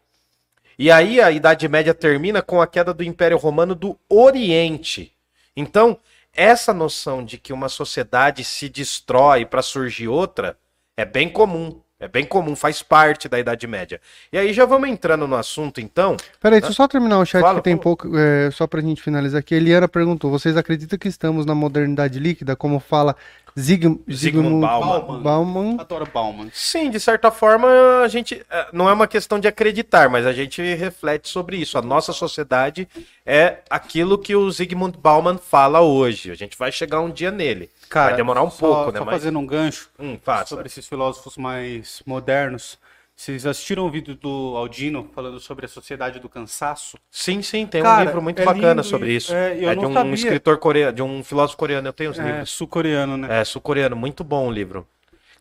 E 0.79 0.91
aí 0.91 1.21
a 1.21 1.31
Idade 1.31 1.67
Média 1.67 1.95
termina 1.95 2.43
com 2.43 2.61
a 2.61 2.67
queda 2.67 2.93
do 2.93 3.03
Império 3.03 3.39
Romano 3.39 3.75
do 3.75 3.99
Oriente. 4.09 5.15
Então, 5.57 5.99
essa 6.33 6.75
noção 6.75 7.25
de 7.25 7.39
que 7.39 7.53
uma 7.53 7.71
sociedade 7.71 8.45
se 8.45 8.69
destrói 8.69 9.47
para 9.47 9.63
surgir 9.63 10.09
outra 10.09 10.59
é 10.97 11.05
bem 11.05 11.29
comum. 11.29 11.81
É 11.99 12.07
bem 12.07 12.27
comum, 12.27 12.55
faz 12.55 12.83
parte 12.83 13.27
da 13.27 13.39
Idade 13.39 13.67
Média. 13.67 13.99
E 14.31 14.37
aí 14.37 14.53
já 14.53 14.67
vamos 14.67 14.87
entrando 14.87 15.27
no 15.27 15.35
assunto, 15.35 15.81
então. 15.81 16.15
Peraí, 16.39 16.61
deixa 16.61 16.73
eu 16.73 16.77
só 16.77 16.87
terminar 16.87 17.19
o 17.19 17.25
chat 17.25 17.41
Fala, 17.41 17.57
que 17.59 17.65
tem 17.65 17.75
pouco, 17.75 18.15
é, 18.15 18.51
só 18.51 18.67
pra 18.67 18.83
gente 18.83 19.01
finalizar 19.01 19.41
aqui. 19.41 19.55
Eliana 19.55 19.89
perguntou: 19.89 20.31
vocês 20.31 20.59
acreditam 20.59 20.99
que 20.99 21.09
estamos 21.09 21.47
na 21.47 21.55
modernidade 21.55 22.19
líquida, 22.19 22.55
como 22.55 22.81
fala 22.81 23.17
Zig, 23.59 23.99
Zygmunt 24.13 24.61
Bauman. 24.61 25.01
Bauman? 25.01 25.23
Bauman? 25.23 25.77
Adoro 25.81 26.07
Bauman. 26.13 26.51
Sim, 26.53 26.91
de 26.91 27.01
certa 27.01 27.31
forma, 27.31 27.67
a 28.05 28.09
gente. 28.09 28.45
eh, 28.51 28.67
Não 28.75 28.91
é 28.91 28.93
uma 28.93 29.07
questão 29.07 29.39
de 29.41 29.49
acreditar, 29.49 30.11
mas 30.11 30.27
a 30.27 30.35
gente 30.35 30.61
reflete 30.75 31.31
sobre 31.31 31.57
isso. 31.57 31.79
A 31.79 31.83
nossa 31.83 32.13
sociedade 32.13 32.87
é 33.25 33.61
aquilo 33.71 34.19
que 34.19 34.37
o 34.37 34.51
Zygmunt 34.51 34.97
Bauman 34.99 35.39
fala 35.39 35.81
hoje. 35.81 36.31
A 36.31 36.35
gente 36.35 36.59
vai 36.59 36.71
chegar 36.71 37.01
um 37.01 37.09
dia 37.11 37.31
nele. 37.31 37.71
Cara, 37.89 38.09
vai 38.09 38.17
demorar 38.17 38.43
um 38.43 38.51
só- 38.51 38.67
pouco, 38.67 38.93
né? 38.93 38.99
Só 38.99 39.05
Mas. 39.05 39.15
fazendo 39.15 39.39
um 39.39 39.47
gancho 39.47 39.91
Hum, 39.99 40.19
sobre 40.47 40.67
esses 40.67 40.87
filósofos 40.87 41.37
mais 41.37 42.03
modernos. 42.07 42.79
Vocês 43.15 43.47
assistiram 43.47 43.87
o 43.87 43.91
vídeo 43.91 44.15
do 44.15 44.55
Aldino 44.57 45.09
falando 45.15 45.41
sobre 45.41 45.65
a 45.65 45.69
sociedade 45.69 46.21
do 46.21 46.29
cansaço? 46.29 46.99
Sim, 47.11 47.41
sim, 47.41 47.67
tem 47.67 47.81
um 47.81 47.85
Cara, 47.85 48.05
livro 48.05 48.21
muito 48.21 48.43
é 48.43 48.45
bacana 48.45 48.83
sobre 48.83 49.11
isso. 49.11 49.33
É, 49.33 49.65
É, 49.65 49.75
de 49.75 49.87
um 49.87 49.93
sabia. 49.95 50.15
escritor 50.15 50.59
coreano, 50.59 50.93
de 50.93 51.03
um 51.03 51.25
filósofo 51.25 51.57
coreano. 51.59 51.89
Eu 51.89 51.93
tenho 51.95 52.11
os 52.11 52.19
É, 52.19 52.23
livros. 52.23 52.51
sul-coreano, 52.51 53.17
né? 53.17 53.41
É, 53.41 53.45
sul-coreano, 53.45 53.97
muito 53.97 54.23
bom 54.23 54.49
o 54.49 54.53
livro. 54.53 54.87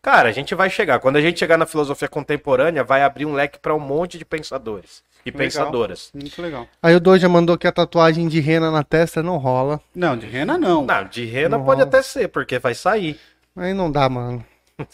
Cara, 0.06 0.28
a 0.28 0.32
gente 0.32 0.54
vai 0.54 0.70
chegar. 0.70 1.00
Quando 1.00 1.16
a 1.16 1.20
gente 1.20 1.36
chegar 1.36 1.58
na 1.58 1.66
filosofia 1.66 2.06
contemporânea, 2.06 2.84
vai 2.84 3.02
abrir 3.02 3.26
um 3.26 3.32
leque 3.32 3.58
para 3.58 3.74
um 3.74 3.80
monte 3.80 4.16
de 4.16 4.24
pensadores 4.24 5.02
e 5.24 5.30
Legal. 5.30 5.38
pensadoras. 5.40 6.10
Muito 6.14 6.40
legal. 6.40 6.68
Aí 6.80 6.94
o 6.94 7.00
Doja 7.00 7.28
mandou 7.28 7.58
que 7.58 7.66
a 7.66 7.72
tatuagem 7.72 8.28
de 8.28 8.38
rena 8.38 8.70
na 8.70 8.84
testa 8.84 9.20
não 9.20 9.36
rola. 9.36 9.80
Não, 9.92 10.16
de 10.16 10.24
rena 10.26 10.56
não. 10.56 10.86
Não, 10.86 11.04
de 11.06 11.24
rena 11.24 11.58
Não 11.58 11.64
pode 11.64 11.80
rola. 11.80 11.88
até 11.88 12.02
ser, 12.02 12.28
porque 12.28 12.56
vai 12.60 12.72
sair. 12.72 13.18
Aí 13.56 13.74
não 13.74 13.90
dá, 13.90 14.08
mano. 14.08 14.44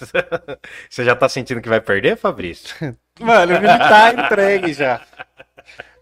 Você 0.88 1.04
já 1.04 1.14
tá 1.14 1.28
sentindo 1.28 1.60
que 1.60 1.68
vai 1.68 1.82
perder, 1.82 2.16
Fabrício? 2.16 2.74
Mano, 3.20 3.52
ele 3.52 3.66
tá 3.66 4.14
entregue 4.14 4.72
já. 4.72 5.02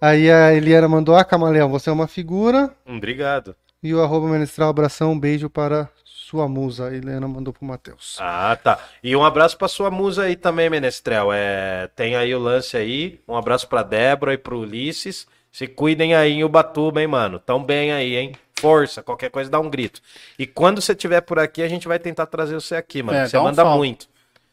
Aí 0.01 0.31
a 0.31 0.55
Eliana 0.55 0.87
mandou: 0.87 1.17
Ah, 1.17 1.25
Camaleão, 1.25 1.69
você 1.69 1.91
é 1.91 1.93
uma 1.93 2.07
figura. 2.07 2.71
Obrigado. 2.87 3.57
E 3.83 3.93
o 3.93 4.01
arroba 4.01 4.29
menestral 4.29 4.69
abração, 4.69 5.11
um 5.13 5.19
beijo 5.19 5.51
para 5.51 5.89
sua 6.31 6.49
musa. 6.49 6.89
A 6.89 6.95
Eliana 6.95 7.27
mandou 7.27 7.53
pro 7.53 7.65
Matheus. 7.65 8.17
Ah, 8.21 8.57
tá. 8.63 8.79
E 9.03 9.15
um 9.17 9.25
abraço 9.25 9.57
pra 9.57 9.69
sua 9.69 9.91
musa 9.91 10.23
aí 10.25 10.37
também, 10.37 10.71
Menestrel. 10.71 11.33
É, 11.33 11.89
tem 11.97 12.15
aí 12.17 12.35
o 12.35 12.39
lance 12.39 12.77
aí. 12.77 13.21
Um 13.27 13.37
abraço 13.37 13.69
pra 13.69 13.83
Débora 13.83 14.33
e 14.33 14.39
pro 14.39 14.61
Ulisses. 14.61 15.27
Se 15.53 15.67
cuidem 15.67 16.15
aí 16.15 16.33
em 16.33 16.45
Ubatuba, 16.45 17.01
hein, 17.01 17.09
mano. 17.09 17.39
Tão 17.41 17.63
bem 17.63 17.93
aí, 17.93 18.17
hein? 18.17 18.33
Força, 18.61 19.03
qualquer 19.03 19.31
coisa 19.31 19.51
dá 19.51 19.59
um 19.59 19.69
grito. 19.71 20.01
E 20.39 20.47
quando 20.47 20.81
você 20.81 20.93
estiver 20.93 21.21
por 21.23 21.39
aqui, 21.39 21.63
a 21.63 21.69
gente 21.69 21.89
vai 21.89 21.99
tentar 21.99 22.27
trazer 22.27 22.55
você 22.55 22.77
aqui, 22.77 23.03
mano. 23.03 23.19
É, 23.19 23.27
você 23.27 23.37
um 23.39 23.43
manda 23.43 23.65
muito. 23.65 24.07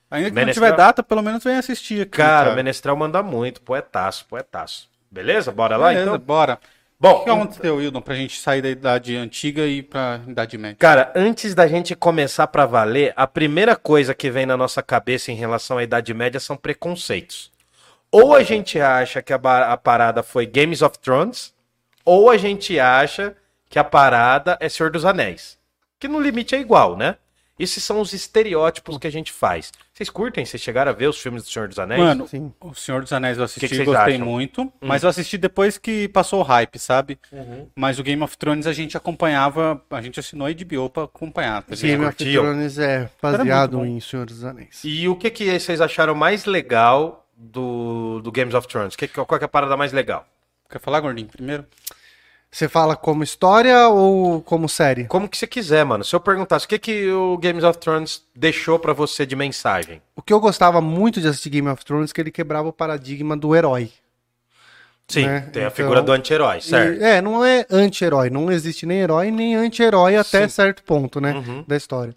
Ainda 0.10 0.30
que 0.30 0.36
Menestrel- 0.36 0.70
não 0.70 0.72
tiver 0.76 0.84
data, 0.84 1.04
pelo 1.04 1.22
menos 1.22 1.44
vem 1.44 1.56
assistir 1.58 2.02
aqui. 2.02 2.12
Cara, 2.12 2.52
o 2.54 2.56
Menestrel 2.56 2.96
manda 2.96 3.22
muito. 3.22 3.62
Poetaço, 3.62 4.26
poetaço. 4.26 4.90
Beleza? 5.12 5.52
Bora 5.52 5.76
lá, 5.78 5.90
Beleza, 5.90 6.06
então? 6.12 6.20
bora. 6.20 6.58
Bom, 7.00 7.18
O 7.18 7.24
que 7.24 7.30
aconteceu, 7.30 7.76
Wildon, 7.76 8.02
pra 8.02 8.16
gente 8.16 8.40
sair 8.40 8.62
da 8.62 8.70
idade 8.70 9.16
antiga 9.16 9.68
e 9.68 9.78
ir 9.80 9.84
pra 9.84 10.20
idade 10.28 10.58
média? 10.58 10.78
Cara, 10.80 11.12
antes 11.16 11.54
da 11.54 11.68
gente 11.68 11.96
começar 11.96 12.48
pra 12.48 12.66
valer, 12.66 13.14
a 13.16 13.28
primeira 13.28 13.76
coisa 13.76 14.16
que 14.16 14.32
vem 14.32 14.48
na 14.48 14.58
nossa 14.58 14.82
cabeça 14.82 15.32
em 15.32 15.36
relação 15.36 15.78
à 15.78 15.84
Idade 15.84 16.12
Média 16.12 16.40
são 16.40 16.58
preconceitos. 16.58 17.52
Ou 18.12 18.34
a 18.34 18.42
gente 18.42 18.80
acha 18.82 19.22
que 19.22 19.32
a, 19.32 19.38
a 19.38 19.78
parada 19.78 20.24
foi 20.24 20.48
Games 20.48 20.82
of 20.82 20.98
Thrones, 20.98 21.54
ou 22.04 22.32
a 22.32 22.38
gente 22.38 22.80
acha 22.80 23.36
que 23.70 23.78
a 23.78 23.84
parada 23.84 24.58
é 24.60 24.68
Senhor 24.68 24.92
dos 24.92 25.06
Anéis. 25.06 25.60
Que 26.00 26.08
no 26.08 26.20
limite 26.20 26.56
é 26.56 26.60
igual, 26.60 26.98
né? 26.98 27.18
Esses 27.60 27.84
são 27.84 28.00
os 28.00 28.14
estereótipos 28.14 28.98
que 28.98 29.08
a 29.08 29.12
gente 29.12 29.32
faz. 29.32 29.72
Vocês 29.94 30.10
curtem? 30.10 30.46
Vocês 30.46 30.62
chegaram 30.62 30.92
a 30.92 30.94
ver 30.94 31.08
os 31.08 31.20
filmes 31.20 31.44
do 31.44 31.50
Senhor 31.50 31.68
dos 31.68 31.80
Anéis? 31.80 32.00
Mano, 32.00 32.28
Sim. 32.28 32.54
o 32.62 32.74
Senhor 32.76 33.02
dos 33.02 33.12
Anéis 33.12 33.38
eu 33.38 33.44
assisti 33.44 33.68
Que 33.68 33.76
que 33.76 33.82
e 33.82 33.86
gostei 33.86 34.16
acham? 34.16 34.28
Hum. 34.28 34.32
muito, 34.32 34.74
mas 34.80 35.04
eu 35.04 35.10
assisti 35.10 35.38
depois 35.38 35.78
que 35.78 36.08
passou 36.10 36.42
o 36.42 36.44
hype, 36.44 36.78
sabe? 36.78 37.18
Uhum. 37.32 37.68
Mas 37.76 37.98
o 37.98 38.04
Game 38.04 38.22
of 38.22 38.38
Thrones 38.38 38.68
a 38.68 38.74
gente 38.74 38.96
acompanhava, 38.96 39.82
a 39.90 40.02
gente 40.02 40.20
assinou 40.20 40.48
a 40.48 40.52
HBO 40.52 40.90
pra 40.90 41.04
acompanhar. 41.04 41.64
Tá? 41.64 41.76
Game 41.76 42.06
of? 42.06 42.16
Thrones 42.16 42.78
é 42.78 43.10
baseado 43.22 43.84
em 43.86 44.00
Senhor 44.00 44.26
dos 44.26 44.44
Anéis. 44.44 44.82
E 44.84 45.08
o 45.08 45.16
que, 45.16 45.30
que 45.30 45.60
vocês 45.60 45.82
acharam 45.82 46.14
mais 46.14 46.46
legal 46.46 47.28
do, 47.36 48.22
do 48.22 48.32
Games 48.32 48.54
of 48.54 48.68
Thrones? 48.68 48.96
Que, 48.96 49.08
qual 49.08 49.26
que 49.26 49.36
é 49.36 49.46
a 49.46 49.48
parada 49.48 49.76
mais 49.76 49.92
legal? 49.92 50.28
Quer 50.70 50.80
falar, 50.80 51.00
Gordinho, 51.00 51.28
primeiro? 51.28 51.66
Você 52.50 52.68
fala 52.70 52.96
como 52.96 53.24
história 53.24 53.90
ou 53.90 54.42
como 54.42 54.70
série? 54.70 55.06
Como 55.06 55.28
que 55.28 55.38
você 55.38 55.46
quiser, 55.46 55.84
mano. 55.86 56.04
Se 56.04 56.16
eu 56.16 56.20
perguntasse 56.20 56.66
o 56.66 56.70
que, 56.70 56.80
que 56.80 57.12
o 57.12 57.38
Games 57.38 57.64
of 57.64 57.78
Thrones 57.78 58.24
deixou 58.36 58.80
pra 58.80 58.94
você 58.94 59.26
de 59.26 59.36
mensagem? 59.36 60.02
O 60.16 60.22
que 60.22 60.32
eu 60.32 60.40
gostava 60.40 60.80
muito 60.82 61.20
de 61.20 61.28
assistir 61.28 61.50
Game 61.50 61.68
of 61.68 61.84
Thrones 61.84 62.10
é 62.12 62.14
que 62.14 62.22
ele 62.22 62.32
quebrava 62.32 62.68
o 62.70 62.74
paradigma 62.74 63.36
do 63.36 63.54
herói. 63.56 63.92
Sim, 65.10 65.26
Né? 65.26 65.42
tem 65.42 65.64
a 65.64 65.68
Então- 65.68 65.76
figura 65.76 66.02
do 66.02 66.12
anti-herói, 66.12 66.60
certo? 66.62 67.00
E- 67.00 67.04
é, 67.04 67.22
não 67.22 67.44
é 67.44 67.66
anti-herói. 67.70 68.30
Não 68.30 68.52
existe 68.52 68.86
nem 68.86 69.00
herói 69.00 69.30
nem 69.32 69.56
anti-herói 69.56 70.16
até 70.18 70.44
Sim. 70.48 70.50
certo 70.50 70.84
ponto, 70.84 71.22
né? 71.22 71.34
Uhum. 71.34 71.64
Da 71.68 71.76
história. 71.78 72.16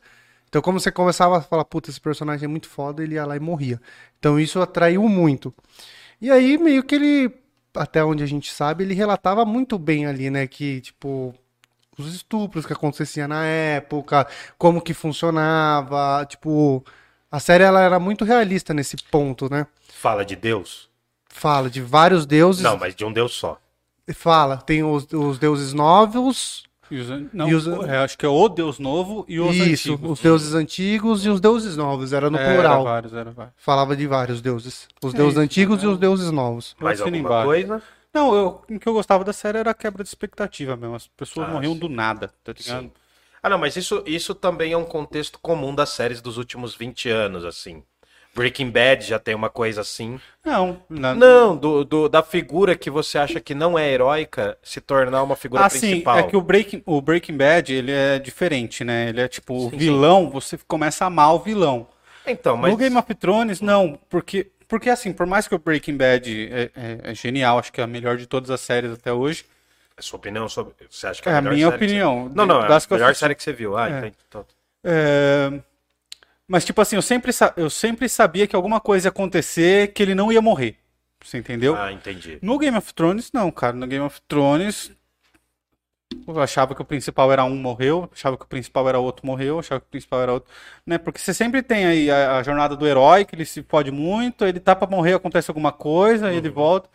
Então, 0.48 0.60
como 0.62 0.80
você 0.80 0.90
começava 0.90 1.38
a 1.38 1.40
falar, 1.40 1.64
puta, 1.64 1.90
esse 1.90 2.00
personagem 2.00 2.46
é 2.46 2.48
muito 2.48 2.68
foda, 2.68 3.02
ele 3.02 3.14
ia 3.14 3.24
lá 3.24 3.36
e 3.36 3.40
morria. 3.40 3.80
Então, 4.18 4.40
isso 4.40 4.60
atraiu 4.60 5.02
muito. 5.08 5.54
E 6.20 6.28
aí, 6.30 6.58
meio 6.58 6.82
que 6.82 6.96
ele, 6.96 7.30
até 7.74 8.04
onde 8.04 8.22
a 8.22 8.26
gente 8.26 8.52
sabe, 8.52 8.84
ele 8.84 8.94
relatava 8.94 9.44
muito 9.44 9.78
bem 9.78 10.06
ali, 10.06 10.30
né? 10.30 10.46
Que, 10.46 10.80
tipo, 10.80 11.34
os 11.98 12.14
estupros 12.14 12.66
que 12.66 12.72
aconteciam 12.72 13.28
na 13.28 13.44
época, 13.44 14.26
como 14.58 14.80
que 14.80 14.94
funcionava, 14.94 16.24
tipo. 16.28 16.84
A 17.30 17.38
série 17.38 17.62
ela 17.62 17.80
era 17.80 18.00
muito 18.00 18.24
realista 18.24 18.74
nesse 18.74 18.96
ponto, 18.96 19.48
né? 19.48 19.64
Fala 19.88 20.24
de 20.24 20.34
Deus? 20.34 20.90
Fala 21.28 21.70
de 21.70 21.80
vários 21.80 22.26
deuses. 22.26 22.62
Não, 22.62 22.76
mas 22.76 22.94
de 22.94 23.04
um 23.04 23.12
Deus 23.12 23.32
só. 23.32 23.56
Fala, 24.12 24.56
tem 24.56 24.82
os, 24.82 25.06
os 25.12 25.38
deuses 25.38 25.72
novos, 25.72 26.64
E 26.90 26.98
os 26.98 27.08
não, 27.32 27.48
E 27.48 27.54
os- 27.54 27.66
é, 27.66 27.98
acho 27.98 28.18
que 28.18 28.26
é 28.26 28.28
o 28.28 28.48
Deus 28.48 28.78
Novo 28.78 29.24
e 29.28 29.38
os 29.40 29.54
Isso, 29.56 29.92
antigos. 29.92 30.10
os 30.12 30.20
deuses 30.20 30.54
antigos 30.54 31.24
e 31.24 31.28
os 31.28 31.40
deuses 31.40 31.76
novos, 31.76 32.12
era 32.12 32.28
no 32.28 32.38
É, 32.38 32.44
plural. 32.54 32.80
Era 32.80 32.82
vários, 32.90 33.12
era 33.14 33.30
vários. 33.30 33.54
Falava 33.58 33.96
de 33.96 34.06
vários 34.06 34.40
deuses. 34.40 34.88
Os 35.02 35.14
É 35.14 35.16
deuses 35.16 35.34
isso, 35.34 35.40
antigos 35.44 35.82
né? 35.82 35.88
e 35.88 35.92
os 35.92 35.98
deuses 35.98 36.30
novos. 36.30 36.74
Mais 36.80 37.00
alguma 37.00 37.16
embaixo. 37.18 37.46
coisa? 37.46 37.82
Não, 38.12 38.34
eu, 38.34 38.62
o 38.68 38.78
que 38.80 38.88
eu 38.88 38.92
gostava 38.92 39.22
da 39.22 39.32
série 39.32 39.58
era 39.58 39.70
a 39.70 39.74
quebra 39.74 40.02
de 40.02 40.08
expectativa 40.08 40.76
mesmo. 40.76 40.96
As 40.96 41.06
pessoas 41.06 41.48
Ah, 41.48 41.52
morriam 41.52 41.74
sim. 41.74 41.78
do 41.78 41.88
nada, 41.88 42.32
tá 42.42 42.52
ligado? 42.52 42.82
Sim. 42.82 42.92
Ah, 43.42 43.48
não, 43.48 43.58
mas 43.58 43.76
isso, 43.76 44.02
isso 44.06 44.34
também 44.34 44.72
é 44.72 44.76
um 44.76 44.84
contexto 44.84 45.38
comum 45.40 45.74
das 45.74 45.90
séries 45.90 46.20
dos 46.20 46.36
últimos 46.36 46.74
20 46.74 47.08
anos, 47.08 47.44
assim. 47.44 47.82
Breaking 48.34 48.70
Bad 48.70 49.04
já 49.04 49.18
tem 49.18 49.34
uma 49.34 49.50
coisa 49.50 49.80
assim. 49.80 50.20
Não, 50.44 50.80
na- 50.88 51.14
Não, 51.14 51.56
do, 51.56 51.84
do- 51.84 52.08
da 52.08 52.22
figura 52.22 52.76
que 52.76 52.88
você 52.88 53.18
acha 53.18 53.40
que 53.40 53.54
não 53.54 53.78
é 53.78 53.90
heróica 53.90 54.56
se 54.62 54.80
tornar 54.80 55.22
uma 55.22 55.34
figura 55.36 55.64
Ah, 55.64 55.68
sim, 55.68 55.80
principal. 55.80 56.18
é 56.18 56.22
que 56.22 56.36
o 56.36 56.40
Breaking, 56.40 56.82
o 56.86 57.00
Breaking 57.02 57.36
Bad, 57.36 57.74
ele 57.74 57.90
é 57.92 58.18
diferente, 58.18 58.84
né? 58.84 59.08
Ele 59.08 59.20
é 59.20 59.28
tipo, 59.28 59.68
Sim, 59.70 59.76
vilão, 59.76 60.30
você 60.30 60.56
começa 60.66 61.04
a 61.04 61.08
amar 61.08 61.34
o 61.34 61.40
vilão. 61.40 61.86
Então, 62.26 62.56
mas. 62.56 62.70
No 62.70 62.76
Game 62.76 62.96
of 62.96 63.14
Thrones, 63.16 63.60
não, 63.60 63.98
porque, 64.08 64.50
porque 64.68 64.88
assim, 64.88 65.12
por 65.12 65.26
mais 65.26 65.48
que 65.48 65.54
o 65.54 65.58
Breaking 65.58 65.96
Bad 65.96 66.48
é, 66.52 66.70
é- 66.76 67.10
é 67.10 67.14
genial, 67.14 67.58
acho 67.58 67.72
que 67.72 67.80
é 67.80 67.84
a 67.84 67.86
melhor 67.88 68.16
de 68.16 68.26
todas 68.26 68.50
as 68.50 68.60
séries 68.60 68.92
até 68.92 69.12
hoje, 69.12 69.44
É 69.96 70.02
sua 70.02 70.18
opinião 70.18 70.48
sobre. 70.48 70.72
Você 70.88 71.06
acha 71.08 71.20
que 71.20 71.28
é 71.28 71.32
é 71.32 71.34
a 71.34 71.38
a 71.38 71.42
melhor 71.42 71.54
minha 71.56 71.66
que 71.66 71.78
você- 71.78 71.84
opinião. 71.84 72.30
Não, 72.34 72.46
não, 72.46 72.62
é 72.62 72.66
a 72.66 72.80
melhor 72.90 73.14
série 73.14 73.34
que 73.34 73.42
você 73.42 73.52
viu. 73.52 73.76
Ah, 73.76 73.86
É. 73.90 73.98
entendi. 73.98 74.16
Então, 74.28 74.46
É, 74.82 75.60
Mas, 76.50 76.64
tipo 76.64 76.80
assim, 76.80 76.96
eu 76.96 77.02
sempre, 77.02 77.30
eu 77.56 77.70
sempre 77.70 78.08
sabia 78.08 78.44
que 78.46 78.56
alguma 78.56 78.80
coisa 78.80 79.06
ia 79.06 79.10
acontecer, 79.10 79.92
que 79.92 80.02
ele 80.02 80.16
não 80.16 80.32
ia 80.32 80.42
morrer. 80.42 80.76
Você 81.22 81.38
entendeu? 81.38 81.76
Ah, 81.76 81.92
entendi. 81.92 82.38
No 82.42 82.58
Game 82.58 82.76
of 82.76 82.92
Thrones, 82.92 83.30
não, 83.32 83.50
cara. 83.52 83.74
No 83.76 83.86
Game 83.86 84.04
of 84.04 84.20
Thrones, 84.26 84.90
eu 86.26 86.40
achava 86.40 86.74
que 86.74 86.82
o 86.82 86.84
principal 86.84 87.30
era 87.32 87.44
um, 87.44 87.54
morreu. 87.56 88.08
Achava 88.12 88.36
que 88.36 88.44
o 88.44 88.48
principal 88.48 88.88
era 88.88 88.98
outro, 88.98 89.24
morreu. 89.24 89.58
Achava 89.60 89.80
que 89.80 89.86
o 89.86 89.90
principal 89.90 90.22
era 90.22 90.32
outro. 90.32 90.50
Né? 90.84 90.98
Porque 90.98 91.20
você 91.20 91.32
sempre 91.32 91.62
tem 91.62 91.86
aí 91.86 92.10
a, 92.10 92.38
a 92.38 92.42
jornada 92.42 92.76
do 92.76 92.86
herói, 92.86 93.24
que 93.24 93.34
ele 93.34 93.44
se 93.44 93.62
pode 93.62 93.90
muito, 93.90 94.44
ele 94.44 94.58
tá 94.58 94.74
pra 94.74 94.88
morrer, 94.88 95.14
acontece 95.14 95.50
alguma 95.50 95.72
coisa, 95.72 96.28
aí 96.28 96.36
ele 96.36 96.48
Uhum. 96.48 96.54
volta. 96.54 96.88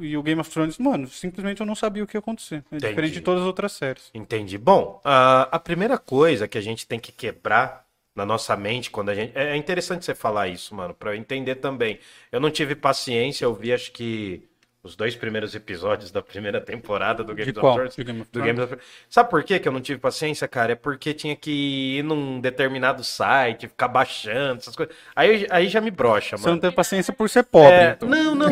E 0.00 0.16
o 0.16 0.22
Game 0.22 0.40
of 0.40 0.50
Thrones, 0.50 0.76
mano, 0.78 1.06
simplesmente 1.06 1.60
eu 1.60 1.66
não 1.66 1.74
sabia 1.76 2.02
o 2.02 2.06
que 2.06 2.16
ia 2.16 2.18
acontecer. 2.18 2.56
É 2.56 2.76
Entendi. 2.76 2.88
diferente 2.88 3.12
de 3.14 3.20
todas 3.20 3.42
as 3.42 3.46
outras 3.46 3.72
séries. 3.72 4.10
Entendi. 4.12 4.58
Bom, 4.58 5.00
a, 5.04 5.42
a 5.52 5.58
primeira 5.60 5.96
coisa 5.98 6.48
que 6.48 6.58
a 6.58 6.60
gente 6.60 6.86
tem 6.86 6.98
que 6.98 7.12
quebrar 7.12 7.83
na 8.14 8.24
nossa 8.26 8.56
mente 8.56 8.90
quando 8.90 9.10
a 9.10 9.14
gente. 9.14 9.36
É 9.36 9.52
é 9.54 9.56
interessante 9.56 10.04
você 10.04 10.14
falar 10.14 10.48
isso, 10.48 10.74
mano, 10.74 10.94
pra 10.94 11.10
eu 11.12 11.14
entender 11.16 11.56
também. 11.56 11.98
Eu 12.32 12.40
não 12.40 12.50
tive 12.50 12.74
paciência, 12.74 13.44
eu 13.44 13.54
vi 13.54 13.72
acho 13.72 13.92
que 13.92 14.48
os 14.84 14.94
dois 14.94 15.16
primeiros 15.16 15.54
episódios 15.54 16.10
da 16.12 16.20
primeira 16.22 16.60
temporada 16.60 17.24
do 17.24 17.34
Game 17.34 17.50
of? 17.50 17.58
Thrones. 17.60 17.96
De 17.96 18.04
Game 18.04 18.20
of 18.20 18.30
Do? 18.30 18.42
Game 18.42 18.60
of 18.60 18.66
Thrones. 18.68 18.84
Sabe 19.08 19.30
por 19.30 19.42
que 19.42 19.60
eu 19.64 19.72
não 19.72 19.80
tive 19.80 19.98
paciência, 19.98 20.46
cara? 20.46 20.72
É 20.72 20.74
porque 20.76 21.12
tinha 21.14 21.34
que 21.34 21.98
ir 21.98 22.02
num 22.04 22.38
determinado 22.40 23.02
site, 23.02 23.66
ficar 23.66 23.88
baixando 23.88 24.58
essas 24.60 24.76
coisas. 24.76 24.94
Aí, 25.16 25.46
aí 25.50 25.68
já 25.68 25.80
me 25.80 25.90
brocha, 25.90 26.36
Você 26.36 26.44
não 26.44 26.50
mano. 26.52 26.60
teve 26.60 26.76
paciência 26.76 27.12
por 27.12 27.28
ser 27.30 27.42
pobre. 27.44 27.72
É, 27.72 27.90
então. 27.96 28.08
não, 28.08 28.34
não, 28.34 28.48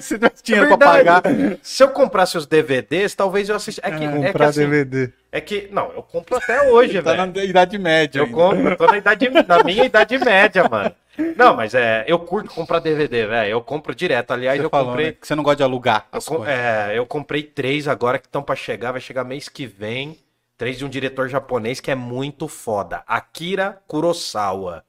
Se 0.00 0.14
tivesse 0.18 0.42
dinheiro 0.42 0.66
É 0.72 0.76
pra 0.76 0.86
pagar. 0.86 1.22
Se 1.62 1.82
eu 1.82 1.88
comprasse 1.90 2.36
os 2.38 2.46
DVDs, 2.46 3.14
talvez 3.14 3.48
eu 3.48 3.56
assistisse. 3.56 3.80
É 3.86 3.90
que, 3.90 4.04
é 4.04 4.08
que 4.08 4.26
Comprar 4.26 4.46
assim, 4.48 4.68
DVD. 4.68 5.12
é 5.30 5.40
que. 5.40 5.68
Não, 5.70 5.92
eu 5.92 6.02
compro 6.02 6.36
até 6.36 6.62
hoje, 6.70 7.02
Tá 7.02 7.12
velho. 7.14 7.32
na 7.32 7.44
idade 7.44 7.78
média. 7.78 8.20
Eu 8.20 8.24
ainda. 8.24 8.34
compro, 8.36 8.76
tô 8.76 8.86
na, 8.86 8.96
idade, 8.98 9.28
na 9.46 9.62
minha 9.62 9.84
idade 9.84 10.18
média, 10.18 10.66
mano. 10.68 10.94
Não, 11.36 11.54
mas 11.56 11.74
é, 11.74 12.04
eu 12.06 12.18
curto 12.18 12.50
comprar 12.54 12.78
DVD, 12.80 13.26
velho. 13.26 13.50
Eu 13.50 13.60
compro 13.62 13.94
direto. 13.94 14.32
Aliás, 14.32 14.58
Você 14.58 14.66
eu 14.66 14.70
falou, 14.70 14.88
comprei. 14.88 15.06
né, 15.06 15.12
que 15.12 15.26
você 15.26 15.34
não 15.34 15.42
gosta 15.42 15.56
de 15.56 15.62
alugar 15.62 16.06
Eu, 16.12 16.18
as 16.18 16.24
com- 16.26 16.44
é, 16.44 16.92
eu 16.98 17.06
comprei 17.06 17.42
três 17.42 17.88
agora 17.88 18.18
que 18.18 18.26
estão 18.26 18.42
pra 18.42 18.54
chegar, 18.56 18.92
vai 18.92 19.00
chegar 19.00 19.24
mês 19.24 19.48
que 19.48 19.66
vem. 19.66 20.18
Três 20.58 20.78
de 20.78 20.84
um 20.84 20.88
diretor 20.88 21.28
japonês 21.28 21.80
que 21.80 21.90
é 21.90 21.94
muito 21.94 22.48
foda. 22.48 23.02
Akira 23.06 23.78
Kurosawa. 23.86 24.84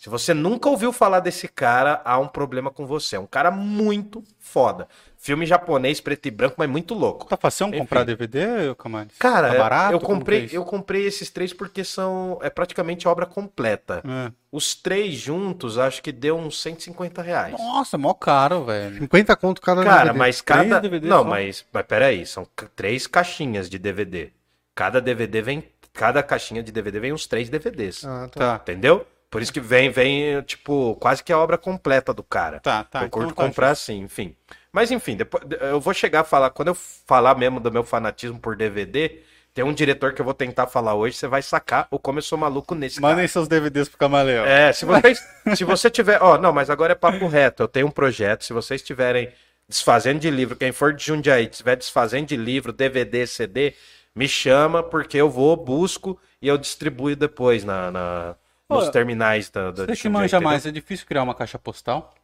Se 0.00 0.08
você 0.08 0.32
nunca 0.34 0.68
ouviu 0.68 0.92
falar 0.92 1.20
desse 1.20 1.46
cara, 1.46 2.00
há 2.04 2.18
um 2.18 2.26
problema 2.26 2.70
com 2.70 2.86
você. 2.86 3.16
É 3.16 3.20
um 3.20 3.26
cara 3.26 3.50
muito 3.50 4.24
foda. 4.40 4.88
Filme 5.22 5.46
japonês, 5.46 6.00
preto 6.00 6.26
e 6.26 6.32
branco, 6.32 6.56
mas 6.58 6.68
muito 6.68 6.94
louco. 6.94 7.28
Tá 7.28 7.36
fácil 7.36 7.68
Enfim. 7.68 7.78
comprar 7.78 8.02
DVD, 8.02 8.74
Camanes? 8.76 9.16
Cara, 9.20 9.52
tá 9.52 9.58
barato? 9.58 9.92
eu 9.92 10.00
comprei, 10.00 10.46
é 10.46 10.56
eu 10.56 10.64
comprei 10.64 11.06
esses 11.06 11.30
três 11.30 11.52
porque 11.52 11.84
são 11.84 12.40
é 12.42 12.50
praticamente 12.50 13.06
obra 13.06 13.24
completa. 13.24 14.02
É. 14.04 14.32
Os 14.50 14.74
três 14.74 15.14
juntos, 15.14 15.78
acho 15.78 16.02
que 16.02 16.10
deu 16.10 16.36
uns 16.36 16.60
150 16.60 17.22
reais. 17.22 17.52
Nossa, 17.56 17.96
mó 17.96 18.12
caro, 18.14 18.64
velho. 18.64 18.98
50 18.98 19.36
conto 19.36 19.60
cada 19.60 19.84
Cara, 19.84 20.06
DVD. 20.06 20.18
mas 20.18 20.40
cada. 20.40 20.80
DVDs 20.80 21.08
Não, 21.08 21.22
só? 21.22 21.28
mas, 21.28 21.64
mas 21.72 21.86
peraí, 21.86 22.26
são 22.26 22.44
três 22.74 23.06
caixinhas 23.06 23.70
de 23.70 23.78
DVD. 23.78 24.32
Cada 24.74 25.00
DVD 25.00 25.40
vem. 25.40 25.62
Cada 25.92 26.20
caixinha 26.24 26.64
de 26.64 26.72
DVD 26.72 26.98
vem 26.98 27.12
uns 27.12 27.28
três 27.28 27.48
DVDs. 27.48 28.04
Ah, 28.04 28.28
tá. 28.28 28.58
Tá, 28.58 28.60
Entendeu? 28.60 29.06
Por 29.30 29.40
isso 29.40 29.52
que 29.52 29.60
vem, 29.60 29.88
vem, 29.88 30.42
tipo, 30.42 30.96
quase 30.96 31.22
que 31.22 31.32
a 31.32 31.38
obra 31.38 31.56
completa 31.56 32.12
do 32.12 32.24
cara. 32.24 32.58
tá, 32.58 32.82
tá. 32.82 33.04
eu 33.04 33.08
curto 33.08 33.30
então 33.30 33.36
tá, 33.36 33.48
comprar 33.48 33.70
assim, 33.70 34.00
enfim. 34.00 34.34
Mas 34.72 34.90
enfim, 34.90 35.16
depois 35.16 35.42
eu 35.60 35.80
vou 35.80 35.92
chegar 35.92 36.20
a 36.20 36.24
falar. 36.24 36.50
Quando 36.50 36.68
eu 36.68 36.74
falar 36.74 37.36
mesmo 37.36 37.60
do 37.60 37.70
meu 37.70 37.84
fanatismo 37.84 38.40
por 38.40 38.56
DVD, 38.56 39.20
tem 39.52 39.62
um 39.62 39.72
diretor 39.72 40.14
que 40.14 40.20
eu 40.20 40.24
vou 40.24 40.32
tentar 40.32 40.66
falar 40.66 40.94
hoje, 40.94 41.16
você 41.16 41.26
vai 41.28 41.42
sacar 41.42 41.86
o 41.90 41.98
como 41.98 42.18
eu 42.18 42.22
sou 42.22 42.38
maluco 42.38 42.74
nesse. 42.74 43.00
Mandem 43.00 43.28
seus 43.28 43.46
DVDs 43.48 43.88
pro 43.88 43.98
Camaleão. 43.98 44.46
É, 44.46 44.72
se 44.72 44.86
vocês, 44.86 45.22
se 45.54 45.64
você 45.64 45.90
tiver, 45.90 46.22
ó, 46.22 46.38
não, 46.38 46.52
mas 46.52 46.70
agora 46.70 46.92
é 46.92 46.96
papo 46.96 47.26
reto. 47.26 47.62
Eu 47.62 47.68
tenho 47.68 47.86
um 47.86 47.90
projeto. 47.90 48.44
Se 48.44 48.52
vocês 48.54 48.80
estiverem 48.80 49.30
desfazendo 49.68 50.20
de 50.20 50.30
livro, 50.30 50.56
quem 50.56 50.72
for 50.72 50.94
de 50.94 51.04
Jundiaí, 51.04 51.48
estiver 51.50 51.76
desfazendo 51.76 52.26
de 52.28 52.36
livro, 52.36 52.72
DVD, 52.72 53.26
CD, 53.26 53.74
me 54.14 54.26
chama 54.26 54.82
porque 54.82 55.18
eu 55.18 55.28
vou, 55.28 55.54
busco 55.56 56.18
e 56.40 56.48
eu 56.48 56.56
distribuo 56.56 57.14
depois 57.14 57.62
na, 57.62 57.90
na- 57.90 58.34
nos 58.68 58.88
terminais 58.88 59.50
da, 59.50 59.70
da 59.70 59.84
Você 59.86 59.96
que 59.96 60.08
manja 60.08 60.40
mais, 60.40 60.64
é 60.64 60.70
difícil 60.70 61.06
criar 61.06 61.22
uma 61.22 61.34
caixa 61.34 61.58
postal? 61.58 62.14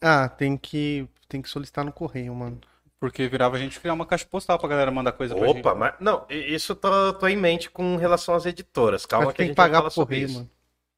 Ah, 0.00 0.28
tem 0.28 0.56
que, 0.56 1.08
tem 1.28 1.40
que 1.42 1.48
solicitar 1.48 1.84
no 1.84 1.92
correio, 1.92 2.34
mano. 2.34 2.60
Porque 3.00 3.28
virava 3.28 3.56
a 3.56 3.58
gente 3.60 3.78
criar 3.80 3.94
uma 3.94 4.06
caixa 4.06 4.26
postal 4.26 4.58
pra 4.58 4.68
galera 4.68 4.90
mandar 4.90 5.12
coisa 5.12 5.34
pra 5.34 5.48
gente. 5.48 5.60
Opa, 5.60 5.74
mas 5.74 5.94
não, 6.00 6.26
isso 6.28 6.74
tô, 6.74 7.12
tô 7.14 7.28
em 7.28 7.36
mente 7.36 7.70
com 7.70 7.96
relação 7.96 8.34
às 8.34 8.44
editoras. 8.46 9.06
Calma 9.06 9.26
Mas 9.26 9.34
que 9.34 9.42
a 9.42 9.44
tem 9.44 9.46
gente 9.46 9.56
que 9.56 9.56
pagar 9.56 9.80
vai 9.80 9.82
pro 9.82 9.90
falar 9.90 9.90
sobre 9.90 10.16
correio, 10.16 10.24
isso. 10.24 10.34
mano. 10.34 10.50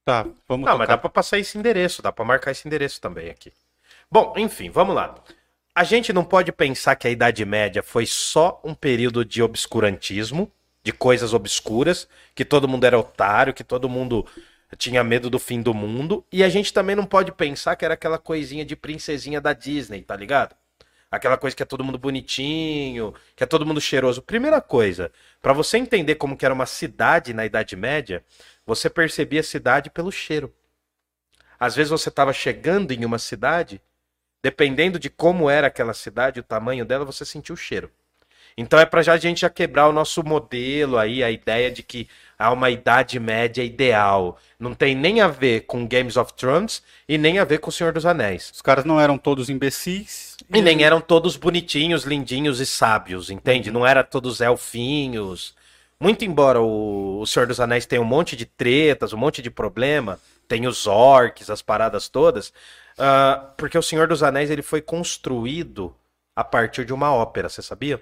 Tá, 0.04 0.30
vamos 0.48 0.66
Não, 0.66 0.76
mas 0.78 0.86
tocar. 0.86 0.86
dá 0.88 0.98
pra 0.98 1.10
passar 1.10 1.38
esse 1.38 1.58
endereço, 1.58 2.02
dá 2.02 2.12
pra 2.12 2.24
marcar 2.24 2.50
esse 2.52 2.66
endereço 2.66 3.00
também 3.00 3.30
aqui. 3.30 3.52
Bom, 4.10 4.34
enfim, 4.36 4.70
vamos 4.70 4.94
lá. 4.94 5.14
A 5.74 5.84
gente 5.84 6.12
não 6.12 6.24
pode 6.24 6.52
pensar 6.52 6.96
que 6.96 7.06
a 7.06 7.10
Idade 7.10 7.44
Média 7.44 7.82
foi 7.82 8.06
só 8.06 8.60
um 8.64 8.74
período 8.74 9.24
de 9.24 9.42
obscurantismo, 9.42 10.50
de 10.82 10.92
coisas 10.92 11.34
obscuras, 11.34 12.08
que 12.34 12.44
todo 12.44 12.68
mundo 12.68 12.84
era 12.84 12.98
otário, 12.98 13.54
que 13.54 13.64
todo 13.64 13.88
mundo 13.88 14.26
tinha 14.76 15.02
medo 15.02 15.28
do 15.28 15.38
fim 15.38 15.60
do 15.60 15.74
mundo, 15.74 16.24
e 16.32 16.44
a 16.44 16.48
gente 16.48 16.72
também 16.72 16.94
não 16.94 17.04
pode 17.04 17.32
pensar 17.32 17.76
que 17.76 17.84
era 17.84 17.94
aquela 17.94 18.18
coisinha 18.18 18.64
de 18.64 18.76
princesinha 18.76 19.40
da 19.40 19.52
Disney, 19.52 20.02
tá 20.02 20.16
ligado? 20.16 20.54
Aquela 21.10 21.36
coisa 21.36 21.56
que 21.56 21.62
é 21.62 21.66
todo 21.66 21.82
mundo 21.82 21.98
bonitinho, 21.98 23.12
que 23.34 23.42
é 23.42 23.46
todo 23.46 23.66
mundo 23.66 23.80
cheiroso. 23.80 24.22
Primeira 24.22 24.60
coisa, 24.60 25.10
pra 25.42 25.52
você 25.52 25.76
entender 25.76 26.14
como 26.14 26.36
que 26.36 26.44
era 26.44 26.54
uma 26.54 26.66
cidade 26.66 27.34
na 27.34 27.44
Idade 27.44 27.74
Média, 27.74 28.24
você 28.64 28.88
percebia 28.88 29.40
a 29.40 29.44
cidade 29.44 29.90
pelo 29.90 30.12
cheiro. 30.12 30.54
Às 31.58 31.74
vezes 31.74 31.90
você 31.90 32.08
estava 32.08 32.32
chegando 32.32 32.92
em 32.92 33.04
uma 33.04 33.18
cidade, 33.18 33.82
dependendo 34.40 35.00
de 35.00 35.10
como 35.10 35.50
era 35.50 35.66
aquela 35.66 35.92
cidade, 35.92 36.38
o 36.38 36.44
tamanho 36.44 36.84
dela, 36.84 37.04
você 37.04 37.24
sentia 37.24 37.52
o 37.52 37.58
cheiro. 37.58 37.90
Então 38.56 38.78
é 38.78 38.84
pra 38.84 39.02
já 39.02 39.14
a 39.14 39.16
gente 39.16 39.40
já 39.40 39.50
quebrar 39.50 39.88
o 39.88 39.92
nosso 39.92 40.22
modelo 40.22 40.98
aí, 40.98 41.22
a 41.22 41.30
ideia 41.30 41.70
de 41.70 41.82
que 41.82 42.08
há 42.38 42.50
uma 42.52 42.70
idade 42.70 43.20
média 43.20 43.62
ideal. 43.62 44.38
Não 44.58 44.74
tem 44.74 44.94
nem 44.94 45.20
a 45.20 45.28
ver 45.28 45.62
com 45.66 45.86
Games 45.86 46.16
of 46.16 46.32
Thrones 46.34 46.82
e 47.08 47.18
nem 47.18 47.38
a 47.38 47.44
ver 47.44 47.58
com 47.58 47.68
O 47.68 47.72
Senhor 47.72 47.92
dos 47.92 48.06
Anéis. 48.06 48.50
Os 48.54 48.62
caras 48.62 48.84
não 48.84 49.00
eram 49.00 49.18
todos 49.18 49.50
imbecis. 49.50 50.36
E 50.52 50.62
nem 50.62 50.82
eram 50.82 51.00
todos 51.00 51.36
bonitinhos, 51.36 52.04
lindinhos 52.04 52.60
e 52.60 52.66
sábios, 52.66 53.30
entende? 53.30 53.70
Não 53.70 53.86
era 53.86 54.02
todos 54.02 54.40
elfinhos. 54.40 55.54
Muito 56.00 56.24
embora 56.24 56.60
o, 56.60 57.20
o 57.20 57.26
Senhor 57.26 57.46
dos 57.46 57.60
Anéis 57.60 57.84
tenha 57.84 58.00
um 58.00 58.06
monte 58.06 58.34
de 58.34 58.46
tretas, 58.46 59.12
um 59.12 59.18
monte 59.18 59.42
de 59.42 59.50
problema, 59.50 60.18
tem 60.48 60.66
os 60.66 60.86
orcs, 60.86 61.50
as 61.50 61.60
paradas 61.60 62.08
todas, 62.08 62.52
ah, 62.98 63.52
porque 63.56 63.76
o 63.76 63.82
Senhor 63.82 64.08
dos 64.08 64.22
Anéis 64.22 64.50
ele 64.50 64.62
foi 64.62 64.80
construído 64.80 65.94
a 66.34 66.42
partir 66.42 66.86
de 66.86 66.92
uma 66.94 67.12
ópera, 67.12 67.50
você 67.50 67.60
sabia? 67.60 68.00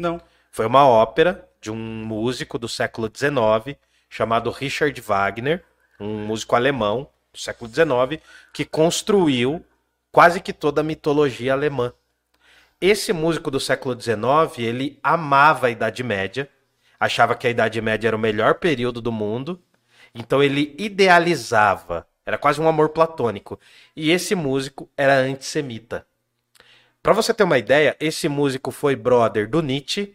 Não. 0.00 0.20
Foi 0.50 0.64
uma 0.64 0.86
ópera 0.86 1.46
de 1.60 1.70
um 1.70 1.76
músico 1.76 2.58
do 2.58 2.68
século 2.68 3.10
XIX 3.14 3.76
chamado 4.08 4.50
Richard 4.50 4.98
Wagner, 5.00 5.62
um 6.00 6.24
músico 6.24 6.56
alemão 6.56 7.06
do 7.30 7.38
século 7.38 7.70
XIX, 7.70 8.20
que 8.52 8.64
construiu 8.64 9.64
quase 10.10 10.40
que 10.40 10.54
toda 10.54 10.80
a 10.80 10.84
mitologia 10.84 11.52
alemã. 11.52 11.92
Esse 12.80 13.12
músico 13.12 13.50
do 13.50 13.60
século 13.60 14.00
XIX, 14.00 14.58
ele 14.58 14.98
amava 15.02 15.66
a 15.66 15.70
Idade 15.70 16.02
Média, 16.02 16.48
achava 16.98 17.34
que 17.34 17.46
a 17.46 17.50
Idade 17.50 17.80
Média 17.82 18.08
era 18.08 18.16
o 18.16 18.20
melhor 18.20 18.54
período 18.54 19.02
do 19.02 19.12
mundo, 19.12 19.62
então 20.14 20.42
ele 20.42 20.74
idealizava, 20.78 22.06
era 22.24 22.38
quase 22.38 22.58
um 22.58 22.66
amor 22.66 22.88
platônico. 22.88 23.60
E 23.94 24.10
esse 24.10 24.34
músico 24.34 24.90
era 24.96 25.18
antissemita. 25.18 26.06
Pra 27.02 27.12
você 27.12 27.32
ter 27.32 27.44
uma 27.44 27.58
ideia, 27.58 27.96
esse 27.98 28.28
músico 28.28 28.70
foi 28.70 28.94
brother 28.94 29.48
do 29.48 29.62
Nietzsche 29.62 30.14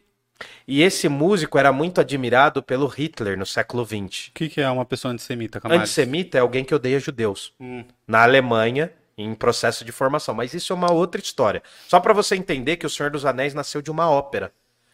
e 0.67 0.83
esse 0.83 1.09
músico 1.09 1.57
era 1.57 1.71
muito 1.71 1.99
admirado 1.99 2.61
pelo 2.61 2.85
Hitler 2.87 3.37
no 3.37 3.45
século 3.45 3.85
XX. 3.85 4.27
O 4.27 4.31
que, 4.33 4.49
que 4.49 4.61
é 4.61 4.69
uma 4.69 4.85
pessoa 4.85 5.11
antissemita, 5.11 5.59
Camales? 5.59 5.81
Antissemita 5.81 6.37
é 6.37 6.41
alguém 6.41 6.63
que 6.63 6.75
odeia 6.75 6.99
judeus. 6.99 7.53
Hum. 7.59 7.83
Na 8.07 8.23
Alemanha, 8.23 8.91
em 9.17 9.33
processo 9.33 9.83
de 9.85 9.91
formação. 9.91 10.35
Mas 10.35 10.53
isso 10.53 10.73
é 10.73 10.75
uma 10.75 10.91
outra 10.91 11.19
história. 11.19 11.63
Só 11.87 11.99
pra 11.99 12.13
você 12.13 12.35
entender 12.35 12.77
que 12.77 12.85
o 12.85 12.89
Senhor 12.89 13.09
dos 13.09 13.25
Anéis 13.25 13.53
nasceu 13.53 13.81
de 13.81 13.89
uma 13.89 14.09
ópera. 14.09 14.51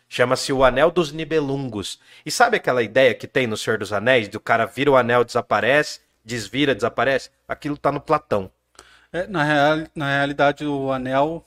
Chama-se 0.08 0.52
O 0.52 0.64
Anel 0.64 0.92
dos 0.92 1.12
Nibelungos. 1.12 2.00
E 2.26 2.32
sabe 2.32 2.58
aquela 2.58 2.84
ideia 2.84 3.14
que 3.14 3.28
tem 3.28 3.48
no 3.48 3.56
Senhor 3.56 3.80
dos 3.80 3.94
Anéis? 3.94 4.28
Do 4.28 4.40
cara 4.40 4.66
vira 4.66 4.92
o 4.92 4.98
anel, 4.98 5.24
desaparece, 5.24 6.02
desvira, 6.24 6.76
desaparece? 6.76 7.30
Aquilo 7.48 7.78
tá 7.78 7.92
no 7.92 8.02
Platão. 8.02 8.52
É, 9.14 9.26
na, 9.28 9.44
real, 9.44 9.88
na 9.96 10.10
realidade, 10.10 10.66
o 10.66 10.92
anel. 10.92 11.46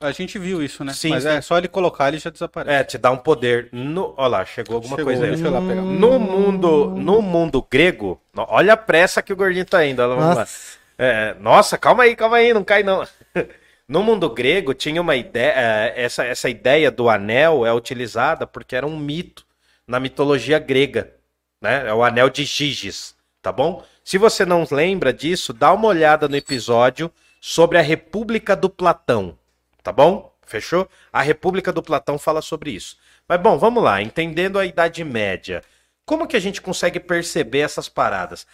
A 0.00 0.10
gente 0.12 0.38
viu 0.38 0.62
isso, 0.62 0.84
né? 0.84 0.92
Sim, 0.92 1.10
Mas 1.10 1.22
sim. 1.22 1.28
é 1.30 1.40
só 1.40 1.56
ele 1.56 1.68
colocar, 1.68 2.08
ele 2.08 2.18
já 2.18 2.28
desaparece. 2.28 2.76
É, 2.76 2.84
te 2.84 2.98
dá 2.98 3.10
um 3.10 3.16
poder. 3.16 3.68
No... 3.72 4.12
Olha 4.16 4.28
lá, 4.28 4.44
chegou 4.44 4.76
alguma 4.76 4.96
Chegou, 4.96 5.12
coisa 5.12 5.24
aí. 5.24 5.30
deixa 5.30 5.46
eu 5.46 5.52
lá 5.52 5.60
pegar. 5.60 5.80
No 5.82 6.18
mundo, 6.18 6.86
no 6.90 7.22
mundo 7.22 7.66
grego, 7.70 8.20
olha 8.36 8.74
a 8.74 8.76
pressa 8.76 9.22
que 9.22 9.32
o 9.32 9.36
gordinho 9.36 9.64
tá 9.64 9.84
indo. 9.84 10.06
Nossa. 10.06 10.78
É, 10.98 11.34
nossa, 11.40 11.78
calma 11.78 12.04
aí, 12.04 12.14
calma 12.14 12.36
aí, 12.36 12.52
não 12.52 12.64
cai 12.64 12.82
não. 12.82 13.06
No 13.86 14.02
mundo 14.02 14.30
grego 14.30 14.72
tinha 14.72 14.98
uma 14.98 15.14
ideia, 15.14 15.52
é, 15.54 16.04
essa, 16.04 16.24
essa 16.24 16.48
ideia 16.48 16.90
do 16.90 17.10
anel 17.10 17.66
é 17.66 17.72
utilizada 17.72 18.46
porque 18.46 18.74
era 18.74 18.86
um 18.86 18.98
mito 18.98 19.44
na 19.86 20.00
mitologia 20.00 20.58
grega, 20.58 21.12
né? 21.60 21.86
É 21.88 21.92
o 21.92 22.02
anel 22.02 22.30
de 22.30 22.44
Giges, 22.44 23.14
tá 23.42 23.52
bom? 23.52 23.84
Se 24.02 24.16
você 24.16 24.46
não 24.46 24.66
lembra 24.70 25.12
disso, 25.12 25.52
dá 25.52 25.70
uma 25.70 25.86
olhada 25.86 26.26
no 26.26 26.34
episódio 26.34 27.10
sobre 27.38 27.76
a 27.76 27.82
República 27.82 28.56
do 28.56 28.70
Platão, 28.70 29.36
tá 29.84 29.92
bom? 29.92 30.34
Fechou? 30.46 30.88
A 31.12 31.22
República 31.22 31.72
do 31.72 31.82
Platão 31.82 32.18
fala 32.18 32.42
sobre 32.42 32.72
isso. 32.72 32.96
Mas 33.28 33.40
bom, 33.40 33.56
vamos 33.58 33.84
lá, 33.84 34.02
entendendo 34.02 34.58
a 34.58 34.66
Idade 34.66 35.04
Média, 35.04 35.62
como 36.04 36.26
que 36.26 36.36
a 36.36 36.40
gente 36.40 36.60
consegue 36.60 36.98
perceber 36.98 37.60
essas 37.60 37.88
paradas? 37.88 38.46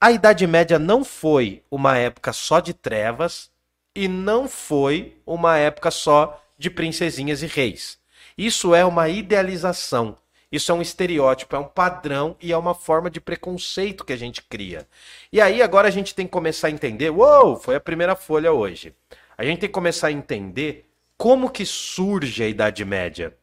A 0.00 0.12
Idade 0.12 0.46
Média 0.46 0.78
não 0.78 1.04
foi 1.04 1.62
uma 1.70 1.96
época 1.96 2.32
só 2.32 2.60
de 2.60 2.74
trevas 2.74 3.50
e 3.94 4.08
não 4.08 4.48
foi 4.48 5.16
uma 5.24 5.56
época 5.56 5.90
só 5.90 6.42
de 6.58 6.68
princesinhas 6.68 7.42
e 7.42 7.46
reis. 7.46 7.98
Isso 8.36 8.74
é 8.74 8.84
uma 8.84 9.08
idealização. 9.08 10.18
Isso 10.50 10.70
é 10.70 10.74
um 10.74 10.82
estereótipo, 10.82 11.56
é 11.56 11.58
um 11.58 11.64
padrão 11.64 12.36
e 12.40 12.52
é 12.52 12.56
uma 12.56 12.74
forma 12.74 13.10
de 13.10 13.20
preconceito 13.20 14.04
que 14.04 14.12
a 14.12 14.16
gente 14.16 14.42
cria. 14.42 14.86
E 15.32 15.40
aí 15.40 15.60
agora 15.60 15.88
a 15.88 15.90
gente 15.90 16.14
tem 16.14 16.26
que 16.26 16.32
começar 16.32 16.68
a 16.68 16.70
entender. 16.70 17.10
Uou, 17.10 17.56
foi 17.56 17.74
a 17.74 17.80
primeira 17.80 18.14
folha 18.14 18.52
hoje. 18.52 18.94
A 19.36 19.44
gente 19.44 19.60
tem 19.60 19.68
que 19.68 19.74
começar 19.74 20.08
a 20.08 20.12
entender 20.12 20.88
como 21.16 21.50
que 21.50 21.64
surge 21.64 22.42
a 22.42 22.48
Idade 22.48 22.84
Média. 22.84 23.36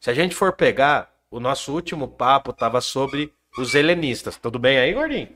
Se 0.00 0.10
a 0.10 0.14
gente 0.14 0.34
for 0.34 0.52
pegar, 0.52 1.12
o 1.30 1.40
nosso 1.40 1.72
último 1.72 2.08
papo 2.08 2.50
estava 2.50 2.80
sobre 2.80 3.32
os 3.56 3.74
helenistas. 3.74 4.36
Tudo 4.36 4.58
bem 4.58 4.78
aí, 4.78 4.92
gordinho? 4.92 5.28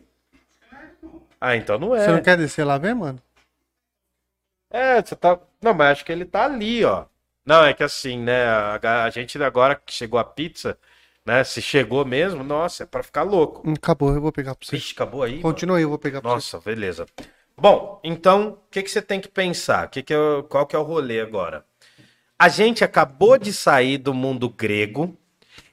Ah, 1.40 1.56
então 1.56 1.78
não 1.78 1.94
é. 1.94 2.04
Você 2.04 2.12
não 2.12 2.22
quer 2.22 2.36
descer 2.36 2.64
lá 2.64 2.78
ver, 2.78 2.94
mano? 2.94 3.20
É, 4.70 5.02
você 5.02 5.14
tá. 5.14 5.38
Não, 5.60 5.74
mas 5.74 5.92
acho 5.92 6.04
que 6.04 6.12
ele 6.12 6.24
tá 6.24 6.44
ali, 6.44 6.84
ó. 6.84 7.04
Não, 7.44 7.64
é 7.64 7.74
que 7.74 7.82
assim, 7.82 8.18
né? 8.18 8.46
A, 8.46 9.10
gente 9.10 9.40
agora 9.42 9.74
que 9.74 9.92
chegou 9.92 10.18
a 10.18 10.24
pizza, 10.24 10.78
né? 11.26 11.42
Se 11.42 11.60
chegou 11.60 12.04
mesmo, 12.04 12.44
nossa, 12.44 12.84
é 12.84 12.86
pra 12.86 13.02
ficar 13.02 13.22
louco. 13.22 13.68
Acabou, 13.70 14.14
eu 14.14 14.20
vou 14.20 14.32
pegar 14.32 14.54
pra 14.54 14.64
você. 14.64 14.76
Vixe, 14.76 14.94
acabou 14.94 15.24
aí? 15.24 15.32
mano? 15.32 15.42
Continua 15.42 15.76
aí, 15.76 15.82
eu 15.82 15.88
vou 15.88 15.98
pegar 15.98 16.20
pra 16.20 16.30
você. 16.30 16.34
Nossa, 16.34 16.60
beleza. 16.60 17.06
Bom, 17.62 18.00
então, 18.02 18.58
o 18.66 18.70
que, 18.72 18.82
que 18.82 18.90
você 18.90 19.00
tem 19.00 19.20
que 19.20 19.28
pensar? 19.28 19.88
Que 19.88 20.02
que 20.02 20.12
é 20.12 20.18
o- 20.18 20.42
qual 20.42 20.66
que 20.66 20.74
é 20.74 20.78
o 20.80 20.82
rolê 20.82 21.20
agora? 21.20 21.64
A 22.36 22.48
gente 22.48 22.82
acabou 22.82 23.38
de 23.38 23.52
sair 23.52 23.98
do 23.98 24.12
mundo 24.12 24.48
grego 24.48 25.16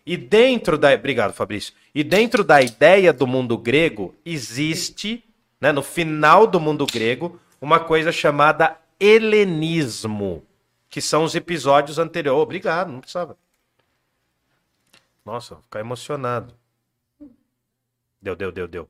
e 0.05 0.15
dentro 0.15 0.77
da... 0.77 0.93
Obrigado, 0.93 1.33
Fabrício. 1.33 1.73
E 1.95 2.03
dentro 2.03 2.43
da 2.43 2.61
ideia 2.61 3.11
do 3.11 3.25
mundo 3.25 3.57
grego 3.57 4.13
existe, 4.23 5.23
né, 5.59 5.71
no 5.71 5.81
final 5.81 6.45
do 6.45 6.59
mundo 6.59 6.85
grego, 6.85 7.39
uma 7.59 7.79
coisa 7.79 8.11
chamada 8.11 8.77
helenismo, 8.99 10.45
que 10.91 11.01
são 11.01 11.23
os 11.23 11.33
episódios 11.33 11.97
anteriores. 11.97 12.43
Obrigado, 12.43 12.91
não 12.91 12.99
precisava. 12.99 13.35
Nossa, 15.25 15.55
vou 15.55 15.63
ficar 15.63 15.79
emocionado. 15.79 16.53
Deu, 18.21 18.35
deu, 18.35 18.51
deu, 18.51 18.67
deu. 18.67 18.87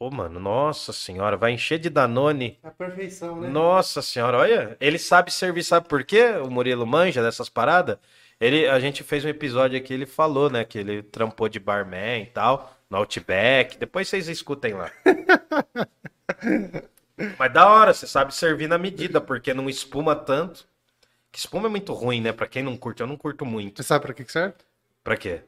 Ô, 0.00 0.12
mano, 0.12 0.38
nossa 0.38 0.92
senhora, 0.92 1.36
vai 1.36 1.50
encher 1.50 1.76
de 1.78 1.90
Danone. 1.90 2.56
É 2.62 2.68
a 2.68 2.70
perfeição, 2.70 3.40
né? 3.40 3.48
Nossa 3.48 4.00
senhora, 4.00 4.38
olha, 4.38 4.76
ele 4.80 4.96
sabe 4.96 5.32
servir, 5.32 5.64
sabe 5.64 5.88
por 5.88 6.04
quê? 6.04 6.34
O 6.40 6.48
Murilo 6.48 6.86
manja 6.86 7.20
dessas 7.20 7.48
paradas. 7.48 7.98
Ele, 8.40 8.68
a 8.68 8.78
gente 8.78 9.02
fez 9.02 9.24
um 9.24 9.28
episódio 9.28 9.76
aqui, 9.76 9.92
ele 9.92 10.06
falou, 10.06 10.48
né, 10.48 10.64
que 10.64 10.78
ele 10.78 11.02
trampou 11.02 11.48
de 11.48 11.58
barman 11.58 12.22
e 12.22 12.26
tal, 12.26 12.78
no 12.88 12.96
Outback. 12.98 13.76
Depois 13.76 14.08
vocês 14.08 14.28
escutem 14.28 14.74
lá. 14.74 14.92
Mas 17.36 17.52
da 17.52 17.68
hora, 17.68 17.92
você 17.92 18.06
sabe 18.06 18.32
servir 18.32 18.68
na 18.68 18.78
medida, 18.78 19.20
porque 19.20 19.52
não 19.52 19.68
espuma 19.68 20.14
tanto. 20.14 20.64
Que 21.32 21.40
espuma 21.40 21.66
é 21.66 21.70
muito 21.70 21.92
ruim, 21.92 22.20
né? 22.20 22.32
Pra 22.32 22.46
quem 22.46 22.62
não 22.62 22.76
curte, 22.76 23.00
eu 23.00 23.08
não 23.08 23.16
curto 23.16 23.44
muito. 23.44 23.82
Você 23.82 23.88
sabe 23.88 24.04
pra 24.04 24.14
que 24.14 24.24
que 24.24 24.30
serve? 24.30 24.54
Pra 25.02 25.16
quê? 25.16 25.40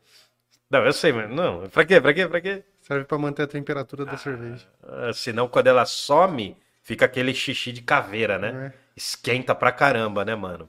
Não, 0.69 0.85
eu 0.85 0.93
sei, 0.93 1.13
mas 1.13 1.31
não. 1.31 1.69
Pra 1.69 1.85
quê? 1.85 2.01
Pra 2.01 2.13
quê? 2.13 2.27
Pra 2.27 2.41
quê? 2.41 2.65
Serve 2.91 3.05
pra 3.05 3.19
manter 3.19 3.45
a 3.45 3.47
temperatura 3.47 4.05
da 4.05 4.17
cerveja. 4.17 4.67
Ah, 4.83 5.13
senão, 5.15 5.47
quando 5.47 5.69
ela 5.69 5.87
some, 5.87 6.57
fica 6.83 7.05
aquele 7.05 7.33
xixi 7.33 7.71
de 7.71 7.83
caveira, 7.83 8.37
né? 8.37 8.75
É. 8.75 8.79
Esquenta 8.97 9.55
pra 9.55 9.71
caramba, 9.71 10.25
né, 10.25 10.35
mano? 10.35 10.69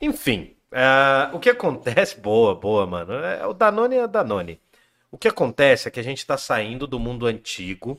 Enfim, 0.00 0.56
ah, 0.72 1.30
o 1.32 1.38
que 1.38 1.48
acontece. 1.48 2.18
Boa, 2.20 2.56
boa, 2.56 2.84
mano. 2.84 3.12
É, 3.12 3.46
o 3.46 3.52
Danone 3.52 3.94
é 3.94 4.08
Danone. 4.08 4.60
O 5.08 5.16
que 5.16 5.28
acontece 5.28 5.86
é 5.86 5.90
que 5.92 6.00
a 6.00 6.02
gente 6.02 6.26
tá 6.26 6.36
saindo 6.36 6.84
do 6.84 6.98
mundo 6.98 7.26
antigo. 7.26 7.96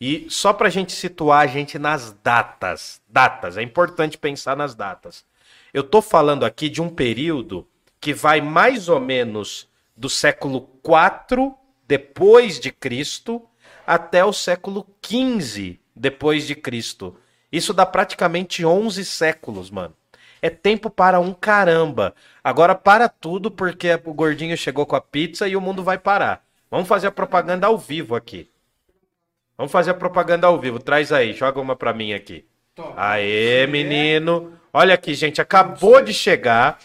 E 0.00 0.26
só 0.30 0.54
pra 0.54 0.70
gente 0.70 0.92
situar 0.92 1.40
a 1.40 1.46
gente 1.46 1.78
nas 1.78 2.14
datas. 2.24 3.02
Datas, 3.06 3.58
é 3.58 3.62
importante 3.62 4.16
pensar 4.16 4.56
nas 4.56 4.74
datas. 4.74 5.26
Eu 5.74 5.84
tô 5.84 6.00
falando 6.00 6.46
aqui 6.46 6.70
de 6.70 6.80
um 6.80 6.88
período 6.88 7.68
que 8.00 8.14
vai 8.14 8.40
mais 8.40 8.88
ou 8.88 8.98
menos 8.98 9.68
do 9.94 10.08
século 10.08 10.70
IV 10.82 11.54
depois 11.88 12.60
de 12.60 12.70
Cristo 12.70 13.42
até 13.86 14.22
o 14.22 14.32
século 14.32 14.86
XV 15.02 15.80
depois 15.96 16.46
de 16.46 16.54
Cristo. 16.54 17.16
Isso 17.50 17.72
dá 17.72 17.86
praticamente 17.86 18.64
11 18.64 19.04
séculos, 19.04 19.70
mano. 19.70 19.94
É 20.40 20.50
tempo 20.50 20.90
para 20.90 21.18
um 21.18 21.32
caramba. 21.32 22.14
Agora 22.44 22.74
para 22.74 23.08
tudo 23.08 23.50
porque 23.50 23.98
o 24.04 24.12
gordinho 24.12 24.56
chegou 24.56 24.86
com 24.86 24.94
a 24.94 25.00
pizza 25.00 25.48
e 25.48 25.56
o 25.56 25.60
mundo 25.60 25.82
vai 25.82 25.98
parar. 25.98 26.44
Vamos 26.70 26.86
fazer 26.86 27.08
a 27.08 27.12
propaganda 27.12 27.66
ao 27.66 27.78
vivo 27.78 28.14
aqui. 28.14 28.48
Vamos 29.56 29.72
fazer 29.72 29.90
a 29.90 29.94
propaganda 29.94 30.46
ao 30.46 30.60
vivo. 30.60 30.78
Traz 30.78 31.10
aí, 31.10 31.32
joga 31.32 31.60
uma 31.60 31.74
pra 31.74 31.92
mim 31.92 32.12
aqui. 32.12 32.44
Aê, 32.96 33.66
menino. 33.66 34.52
Olha 34.72 34.94
aqui, 34.94 35.14
gente, 35.14 35.40
acabou 35.40 36.00
de 36.00 36.12
chegar, 36.12 36.78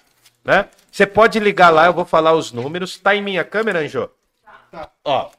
né? 0.44 0.68
Você 0.90 1.06
pode 1.06 1.38
ligar 1.40 1.70
lá, 1.70 1.86
eu 1.86 1.94
vou 1.94 2.06
falar 2.06 2.34
os 2.34 2.52
números. 2.52 2.98
Tá 2.98 3.16
em 3.16 3.22
minha 3.22 3.44
câmera, 3.44 3.80
Anjo? 3.80 4.10
Ó, 5.04 5.30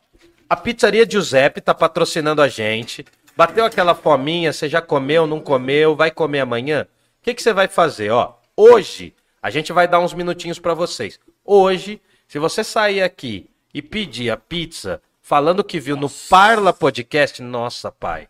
a 0.49 0.57
pizzaria 0.57 1.09
Giuseppe 1.09 1.61
tá 1.61 1.75
patrocinando 1.75 2.41
a 2.41 2.49
gente. 2.49 3.05
Bateu 3.37 3.65
aquela 3.65 3.95
fominha, 3.95 4.53
você 4.53 4.69
já 4.69 4.81
comeu, 4.81 5.27
não 5.27 5.41
comeu, 5.41 5.97
vai 5.97 6.11
comer 6.11 6.41
amanhã? 6.41 6.87
O 7.21 7.25
que, 7.25 7.35
que 7.35 7.43
você 7.43 7.53
vai 7.53 7.67
fazer? 7.67 8.11
Ó, 8.11 8.35
hoje, 8.57 9.15
a 9.43 9.51
gente 9.51 9.73
vai 9.73 9.89
dar 9.89 9.99
uns 9.99 10.15
minutinhos 10.15 10.59
pra 10.59 10.75
vocês. 10.75 11.19
Hoje, 11.45 12.01
se 12.29 12.39
você 12.39 12.63
sair 12.63 13.03
aqui 13.03 13.51
e 13.73 13.83
pedir 13.83 14.31
a 14.31 14.37
pizza 14.37 15.03
falando 15.21 15.65
que 15.65 15.81
viu 15.81 15.97
no 15.97 16.09
Parla 16.09 16.73
Podcast, 16.73 17.43
nossa, 17.43 17.91
pai. 17.91 18.29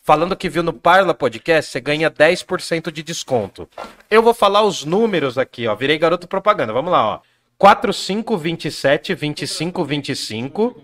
Falando 0.00 0.36
que 0.36 0.50
viu 0.50 0.62
no 0.62 0.72
Parla 0.72 1.14
Podcast, 1.14 1.70
você 1.70 1.80
ganha 1.80 2.10
10% 2.10 2.92
de 2.92 3.02
desconto. 3.02 3.68
Eu 4.10 4.22
vou 4.22 4.34
falar 4.34 4.62
os 4.62 4.84
números 4.84 5.38
aqui, 5.38 5.66
ó. 5.66 5.74
Virei 5.74 5.98
garoto 5.98 6.28
propaganda. 6.28 6.72
Vamos 6.72 6.92
lá, 6.92 7.14
ó. 7.14 7.20
4527 7.64 9.14
2525 9.14 10.76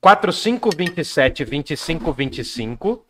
4527 0.00 1.44
2525 1.44 3.04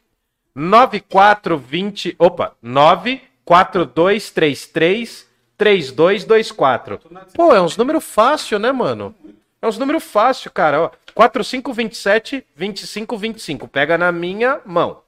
9420, 0.55 2.17
opa, 2.19 2.55
94233 2.61 5.27
3224. 5.57 7.01
Pô, 7.35 7.55
é 7.55 7.63
uns 7.63 7.79
números 7.79 8.05
fácil, 8.05 8.59
né, 8.59 8.71
mano? 8.73 9.15
É 9.63 9.67
uns 9.67 9.79
números 9.79 10.05
fácil, 10.05 10.51
cara, 10.51 10.83
ó. 10.83 10.91
4527 11.15 12.45
2525. 12.55 13.67
Pega 13.69 13.97
na 13.97 14.13
minha 14.13 14.61
mão. 14.67 15.01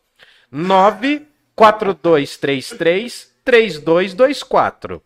94233 0.51 3.31
3224. 3.45 5.03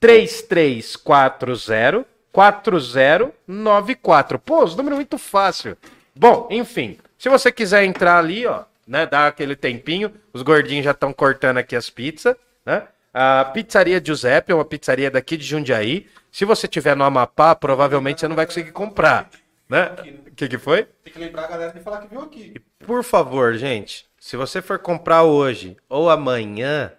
93340 0.00 2.06
4094. 2.32 4.38
Pô, 4.38 4.64
os 4.64 4.76
números 4.76 4.98
muito 4.98 5.18
fácil. 5.18 5.76
Bom, 6.14 6.46
enfim, 6.50 6.98
se 7.18 7.28
você 7.28 7.50
quiser 7.50 7.84
entrar 7.84 8.18
ali, 8.18 8.46
ó, 8.46 8.62
né, 8.86 9.06
dar 9.06 9.26
aquele 9.26 9.56
tempinho, 9.56 10.12
os 10.32 10.42
gordinhos 10.42 10.84
já 10.84 10.92
estão 10.92 11.12
cortando 11.12 11.58
aqui 11.58 11.74
as 11.74 11.90
pizzas, 11.90 12.36
né? 12.64 12.86
A 13.12 13.44
pizzaria 13.46 14.00
Giuseppe 14.04 14.52
é 14.52 14.54
uma 14.54 14.64
pizzaria 14.64 15.10
daqui 15.10 15.36
de 15.36 15.44
Jundiaí. 15.44 16.06
Se 16.30 16.44
você 16.44 16.68
tiver 16.68 16.94
no 16.94 17.02
Amapá, 17.04 17.54
provavelmente 17.54 18.20
você 18.20 18.28
não 18.28 18.36
vai 18.36 18.46
conseguir 18.46 18.70
comprar, 18.70 19.28
né? 19.68 19.90
O 20.26 20.30
que, 20.34 20.46
que 20.48 20.58
foi? 20.58 20.84
Tem 21.02 21.12
que 21.12 21.18
lembrar 21.18 21.44
a 21.44 21.48
galera 21.48 21.72
de 21.72 21.80
falar 21.80 22.02
que 22.02 22.08
viu 22.08 22.20
aqui. 22.20 22.54
Por 22.86 23.02
favor, 23.02 23.54
gente, 23.54 24.06
se 24.20 24.36
você 24.36 24.62
for 24.62 24.78
comprar 24.78 25.24
hoje 25.24 25.76
ou 25.88 26.08
amanhã, 26.10 26.92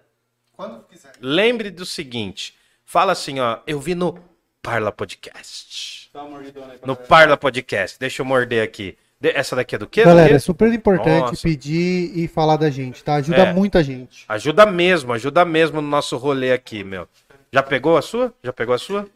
Quando 0.52 0.84
quiser. 0.84 1.12
lembre 1.20 1.70
do 1.70 1.86
seguinte: 1.86 2.54
fala 2.90 3.12
assim, 3.12 3.38
ó, 3.38 3.58
eu 3.68 3.78
vi 3.78 3.94
no 3.94 4.18
Parla 4.60 4.90
Podcast. 4.90 6.10
Dá 6.12 6.22
uma 6.22 6.30
mordidona 6.30 6.72
aí 6.72 6.78
pra 6.78 6.86
No 6.88 6.94
galera. 6.94 7.08
Parla 7.08 7.36
Podcast. 7.36 7.96
Deixa 8.00 8.20
eu 8.20 8.26
morder 8.26 8.64
aqui. 8.64 8.98
Essa 9.22 9.54
daqui 9.54 9.76
é 9.76 9.78
do 9.78 9.86
quê? 9.86 10.02
Galera, 10.02 10.30
Do 10.30 10.34
é 10.34 10.38
super 10.40 10.72
importante 10.72 11.20
Nossa. 11.30 11.42
pedir 11.42 12.10
e 12.18 12.26
falar 12.26 12.56
da 12.56 12.68
gente, 12.68 13.04
tá? 13.04 13.14
Ajuda 13.16 13.42
É. 13.42 13.52
muita 13.52 13.80
gente. 13.84 14.24
Ajuda 14.28 14.66
mesmo, 14.66 15.12
ajuda 15.12 15.44
mesmo 15.44 15.80
no 15.80 15.86
nosso 15.86 16.16
rolê 16.16 16.52
aqui, 16.52 16.82
meu. 16.82 17.06
Já 17.52 17.62
pegou 17.62 17.96
a 17.96 18.02
sua? 18.02 18.34
Já 18.42 18.52
pegou 18.52 18.74
a 18.74 18.78
sua? 18.78 19.06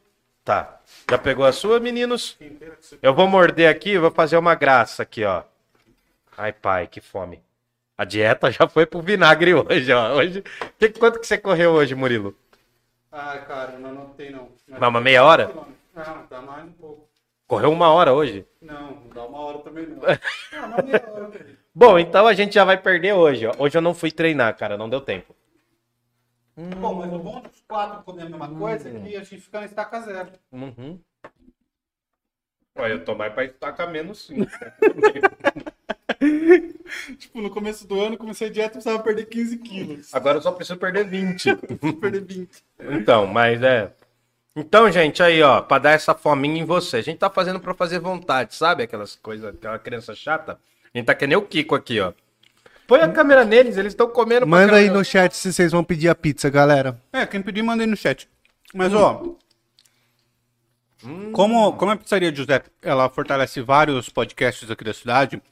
Tá. 0.45 0.79
Já 1.11 1.19
pegou 1.19 1.45
a 1.45 1.51
sua, 1.53 1.81
meninos? 1.81 2.37
Eu 3.03 3.13
vou 3.13 3.27
morder 3.27 3.69
aqui 3.69 3.91
e 3.91 3.99
vou 3.99 4.11
fazer 4.11 4.37
uma 4.37 4.55
graça 4.55 5.03
aqui, 5.03 5.25
ó. 5.25 5.43
Ai, 6.39 6.53
pai, 6.53 6.87
que 6.87 7.01
fome. 7.01 7.41
A 7.97 8.05
dieta 8.05 8.53
já 8.53 8.69
foi 8.69 8.87
pro 8.87 9.01
vinagre 9.01 9.55
hoje, 9.55 9.91
ó. 9.93 10.15
Hoje... 10.17 10.45
Que, 10.79 10.91
quanto 10.91 11.19
que 11.19 11.27
você 11.27 11.39
correu 11.39 11.73
hoje, 11.73 11.95
Murilo? 11.95 12.37
Ai, 13.17 13.47
cara, 13.47 13.79
não 13.79 13.91
anotei 13.91 14.31
não. 14.31 14.49
Mas 14.69 14.89
uma 14.89 15.01
meia 15.01 15.25
hora? 15.25 15.49
Não, 15.95 16.27
dá 16.29 16.43
mais 16.43 16.65
um 16.65 16.73
pouco. 16.73 17.09
Correu 17.47 17.71
uma 17.71 17.89
hora 17.93 18.13
hoje? 18.13 18.45
Não, 18.61 18.97
não 18.97 19.09
dá 19.09 19.25
uma 19.25 19.39
hora 19.39 19.59
também 19.61 19.87
não. 19.87 20.03
Ah, 20.53 20.67
uma 20.67 20.83
meia 20.83 21.13
hora, 21.13 21.29
velho. 21.29 21.59
Bom, 21.73 21.97
então 21.97 22.27
a 22.27 22.35
gente 22.35 22.55
já 22.55 22.65
vai 22.65 22.77
perder 22.77 23.13
hoje, 23.13 23.47
ó. 23.47 23.53
Hoje 23.57 23.79
eu 23.79 23.83
não 23.83 23.95
fui 23.95 24.11
treinar, 24.11 24.57
cara, 24.57 24.77
não 24.77 24.91
deu 24.91 25.01
tempo. 25.01 25.33
Bom, 26.57 26.95
mas 26.95 27.13
o 27.13 27.19
bom 27.21 27.41
dos 27.41 27.61
quatro 27.69 28.03
comer 28.03 28.23
a 28.23 28.29
mesma 28.29 28.49
coisa 28.49 28.89
é 28.89 28.93
que 28.93 29.17
a 29.17 29.23
gente 29.23 29.41
fica 29.41 29.61
na 29.61 29.67
estaca 29.67 30.01
zero. 30.01 30.33
Uhum. 30.51 30.99
Olha, 32.77 32.93
eu 32.95 33.05
tô 33.05 33.15
mais 33.15 33.33
pra 33.33 33.45
estacar 33.45 33.89
menos 33.91 34.27
sim. 34.27 34.39
Tipo, 37.19 37.41
no 37.41 37.51
começo 37.51 37.87
do 37.87 38.01
ano, 38.01 38.17
comecei 38.17 38.49
a 38.49 38.51
dieta 38.51 38.71
e 38.71 38.73
precisava 38.73 39.03
perder 39.03 39.27
15 39.27 39.59
quilos. 39.59 40.15
Agora 40.15 40.39
eu 40.39 40.43
só 40.43 40.53
preciso 40.53 40.79
perder 40.79 41.05
20. 41.05 41.57
perder 42.01 42.25
20. 42.25 42.49
Então, 42.81 43.27
mas 43.27 43.63
é. 43.63 43.93
Então, 44.57 44.91
gente, 44.91 45.23
aí, 45.23 45.43
ó, 45.43 45.61
pra 45.61 45.79
dar 45.79 45.91
essa 45.93 46.15
fominha 46.15 46.63
em 46.63 46.65
você. 46.65 46.99
A 46.99 47.03
gente 47.03 47.19
tá 47.19 47.29
fazendo 47.29 47.59
pra 47.59 47.75
fazer 47.75 47.99
vontade, 47.99 48.55
sabe? 48.55 48.85
Aquelas 48.85 49.17
coisas, 49.17 49.53
aquela 49.53 49.79
criança 49.79 50.15
chata. 50.15 50.59
A 50.93 50.99
gente 50.99 51.07
tá 51.07 51.15
que 51.15 51.27
nem 51.27 51.37
o 51.37 51.43
Kiko 51.43 51.75
aqui, 51.75 52.01
ó. 52.01 52.13
Põe 52.87 53.01
a 53.01 53.09
câmera 53.09 53.45
neles, 53.45 53.77
eles 53.77 53.93
estão 53.93 54.07
comendo 54.09 54.47
Manda 54.47 54.77
aí 54.77 54.91
no 54.91 55.03
chat 55.03 55.35
se 55.35 55.53
vocês 55.53 55.73
vão 55.73 55.83
pedir 55.83 56.09
a 56.09 56.15
pizza, 56.15 56.51
galera. 56.51 57.01
É, 57.13 57.25
quem 57.25 57.41
pedir, 57.41 57.63
manda 57.63 57.83
aí 57.83 57.87
no 57.87 57.97
chat. 57.97 58.29
Mas, 58.75 58.93
ó. 58.93 59.37
Como, 61.33 61.73
como 61.75 61.91
a 61.91 61.97
pizzaria 61.97 62.35
Giuseppe, 62.35 62.71
ela 62.81 63.09
fortalece 63.11 63.61
vários 63.61 64.09
podcasts 64.09 64.71
aqui 64.71 64.85
da 64.85 64.95
cidade, 64.95 65.43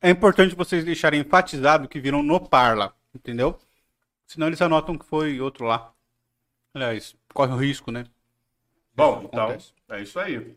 É 0.00 0.10
importante 0.10 0.54
vocês 0.54 0.84
deixarem 0.84 1.20
enfatizado 1.20 1.88
que 1.88 2.00
viram 2.00 2.22
no 2.22 2.40
Parla, 2.40 2.94
entendeu? 3.14 3.58
Senão 4.26 4.46
eles 4.46 4.60
anotam 4.60 4.98
que 4.98 5.06
foi 5.06 5.40
outro 5.40 5.64
lá. 5.64 5.92
Aliás, 6.74 7.16
corre 7.32 7.52
o 7.52 7.56
risco, 7.56 7.90
né? 7.90 8.04
Bom, 8.94 9.18
Isso 9.18 9.26
então, 9.26 9.44
acontece. 9.44 9.72
é 9.90 10.02
isso 10.02 10.18
aí. 10.18 10.56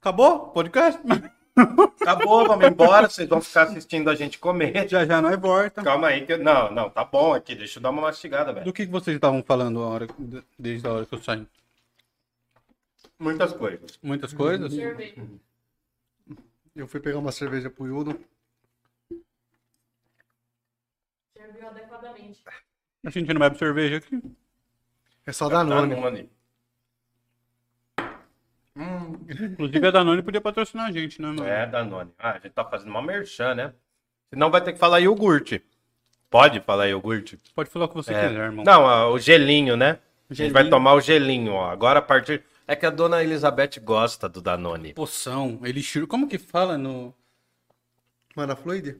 Acabou 0.00 0.34
o 0.34 0.48
podcast? 0.48 1.00
Acabou, 2.00 2.46
vamos 2.46 2.66
embora. 2.66 3.08
Vocês 3.08 3.28
vão 3.28 3.40
ficar 3.40 3.62
assistindo 3.64 4.10
a 4.10 4.14
gente 4.14 4.38
comer. 4.38 4.88
já 4.88 5.04
já 5.04 5.20
nós 5.20 5.38
volta. 5.38 5.82
Calma 5.82 6.08
aí, 6.08 6.26
que... 6.26 6.36
não, 6.36 6.72
não, 6.72 6.90
tá 6.90 7.04
bom 7.04 7.34
aqui. 7.34 7.54
Deixa 7.54 7.78
eu 7.78 7.82
dar 7.82 7.90
uma 7.90 8.02
mastigada, 8.02 8.52
velho. 8.52 8.64
Do 8.64 8.72
que 8.72 8.86
que 8.86 8.92
vocês 8.92 9.14
estavam 9.14 9.42
falando 9.42 9.82
a 9.82 9.86
hora, 9.86 10.06
desde 10.58 10.88
a 10.88 10.92
hora 10.92 11.06
que 11.06 11.14
eu 11.14 11.22
saí? 11.22 11.46
Muitas 13.18 13.52
coisas. 13.52 13.98
Muitas 14.02 14.32
coisas? 14.32 14.72
Cerveja. 14.72 15.22
Eu 16.74 16.86
fui 16.88 17.00
pegar 17.00 17.18
uma 17.18 17.32
cerveja 17.32 17.68
pro 17.70 17.86
Yudo. 17.86 18.18
Serviu 21.36 21.68
adequadamente. 21.68 22.42
A 23.04 23.10
gente 23.10 23.32
não 23.32 23.40
bebe 23.40 23.58
cerveja 23.58 23.96
aqui. 23.98 24.22
É 25.26 25.32
só 25.32 25.48
Danone. 25.48 25.94
Danone. 25.94 26.30
Inclusive 29.52 29.86
a 29.86 29.90
Danone 29.90 30.22
podia 30.22 30.40
patrocinar 30.40 30.86
a 30.86 30.92
gente, 30.92 31.20
né, 31.20 31.28
mano? 31.28 31.44
É, 31.44 31.66
Danone. 31.66 32.10
Ah, 32.18 32.30
a 32.32 32.38
gente 32.38 32.52
tá 32.52 32.64
fazendo 32.64 32.88
uma 32.90 33.02
merchan, 33.02 33.54
né? 33.54 33.74
Senão 34.30 34.50
vai 34.50 34.62
ter 34.62 34.72
que 34.72 34.78
falar 34.78 35.00
iogurte. 35.00 35.62
Pode 36.30 36.60
falar 36.60 36.88
iogurte? 36.88 37.38
Pode 37.54 37.68
falar 37.68 37.84
o 37.84 37.88
que 37.88 37.94
você 37.94 38.14
É. 38.14 38.28
quiser, 38.28 38.40
irmão. 38.40 38.64
Não, 38.64 39.10
o 39.12 39.18
gelinho, 39.18 39.76
né? 39.76 39.98
A 40.30 40.34
gente 40.34 40.36
Gelinho. 40.48 40.54
vai 40.54 40.70
tomar 40.70 40.94
o 40.94 41.00
gelinho, 41.00 41.52
ó. 41.52 41.70
Agora 41.70 41.98
a 41.98 42.02
partir. 42.02 42.42
É 42.66 42.76
que 42.76 42.86
a 42.86 42.90
dona 42.90 43.22
Elizabeth 43.22 43.80
gosta 43.82 44.28
do 44.28 44.40
Danone. 44.40 44.94
Poção, 44.94 45.60
elixir. 45.64 46.06
Como 46.06 46.28
que 46.28 46.38
fala 46.38 46.78
no 46.78 47.14
Mana 48.34 48.56
Fluid? 48.56 48.98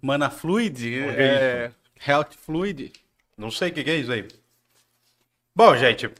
Mana 0.00 0.30
Fluid? 0.30 0.90
que 0.90 0.98
É, 1.00 1.72
Health 2.06 2.34
Fluid. 2.38 2.92
Não 3.36 3.50
sei 3.50 3.70
o 3.70 3.72
que, 3.72 3.82
que 3.82 3.90
é 3.90 3.96
isso 3.96 4.12
aí. 4.12 4.28
Bom, 5.54 5.76
gente, 5.76 6.10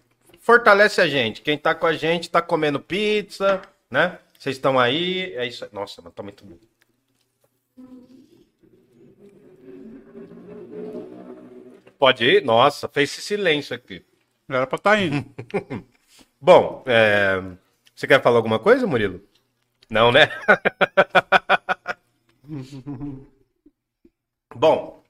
fortalece 0.40 1.00
a 1.00 1.07
gente. 1.07 1.42
Quem 1.42 1.57
tá 1.57 1.74
com 1.74 1.87
a 1.87 1.92
gente 1.92 2.31
tá 2.31 2.42
comendo 2.42 2.81
pizza, 2.81 3.62
né? 3.90 4.18
Vocês 4.38 4.57
estão 4.57 4.79
aí. 4.79 5.33
É 5.35 5.46
isso. 5.46 5.64
aí. 5.64 5.70
Nossa, 5.72 6.03
mas 6.03 6.12
tá 6.12 6.22
muito 6.22 6.44
bom. 6.44 6.59
Pode 11.98 12.24
ir? 12.24 12.44
Nossa, 12.44 12.88
fez 12.88 13.11
esse 13.11 13.22
silêncio 13.22 13.74
aqui. 13.74 14.05
Era 14.48 14.66
pra 14.66 14.79
tá 14.79 15.00
indo. 15.00 15.24
Bom, 16.44 16.83
é, 16.85 17.42
você 17.96 18.07
quer 18.07 18.20
falar 18.20 18.37
alguma 18.37 18.59
coisa, 18.59 18.87
Murilo? 18.87 19.18
Não, 19.88 20.12
né? 20.12 20.28
Bom, 24.54 25.02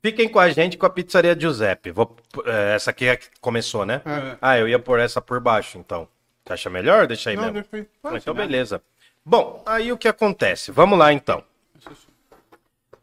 fiquem 0.00 0.28
com 0.28 0.38
a 0.38 0.48
gente 0.50 0.78
com 0.78 0.86
a 0.86 0.90
pizzaria 0.90 1.36
Giuseppe. 1.36 1.90
Vou, 1.90 2.16
é, 2.46 2.76
essa 2.76 2.92
aqui 2.92 3.06
é 3.06 3.10
a 3.10 3.16
que 3.16 3.26
começou, 3.40 3.84
né? 3.84 4.02
É. 4.06 4.36
Ah, 4.40 4.56
eu 4.56 4.68
ia 4.68 4.78
pôr 4.78 5.00
essa 5.00 5.20
por 5.20 5.40
baixo, 5.40 5.78
então. 5.78 6.06
Você 6.46 6.52
acha 6.52 6.70
melhor? 6.70 7.08
Deixa 7.08 7.30
aí 7.30 7.36
Não, 7.36 7.52
mesmo. 7.52 7.64
deixa. 7.72 7.88
Ah, 8.04 8.16
então, 8.16 8.32
beleza. 8.32 8.80
Bom, 9.24 9.60
aí 9.66 9.90
o 9.90 9.98
que 9.98 10.06
acontece? 10.06 10.70
Vamos 10.70 10.96
lá, 10.96 11.12
então. 11.12 11.42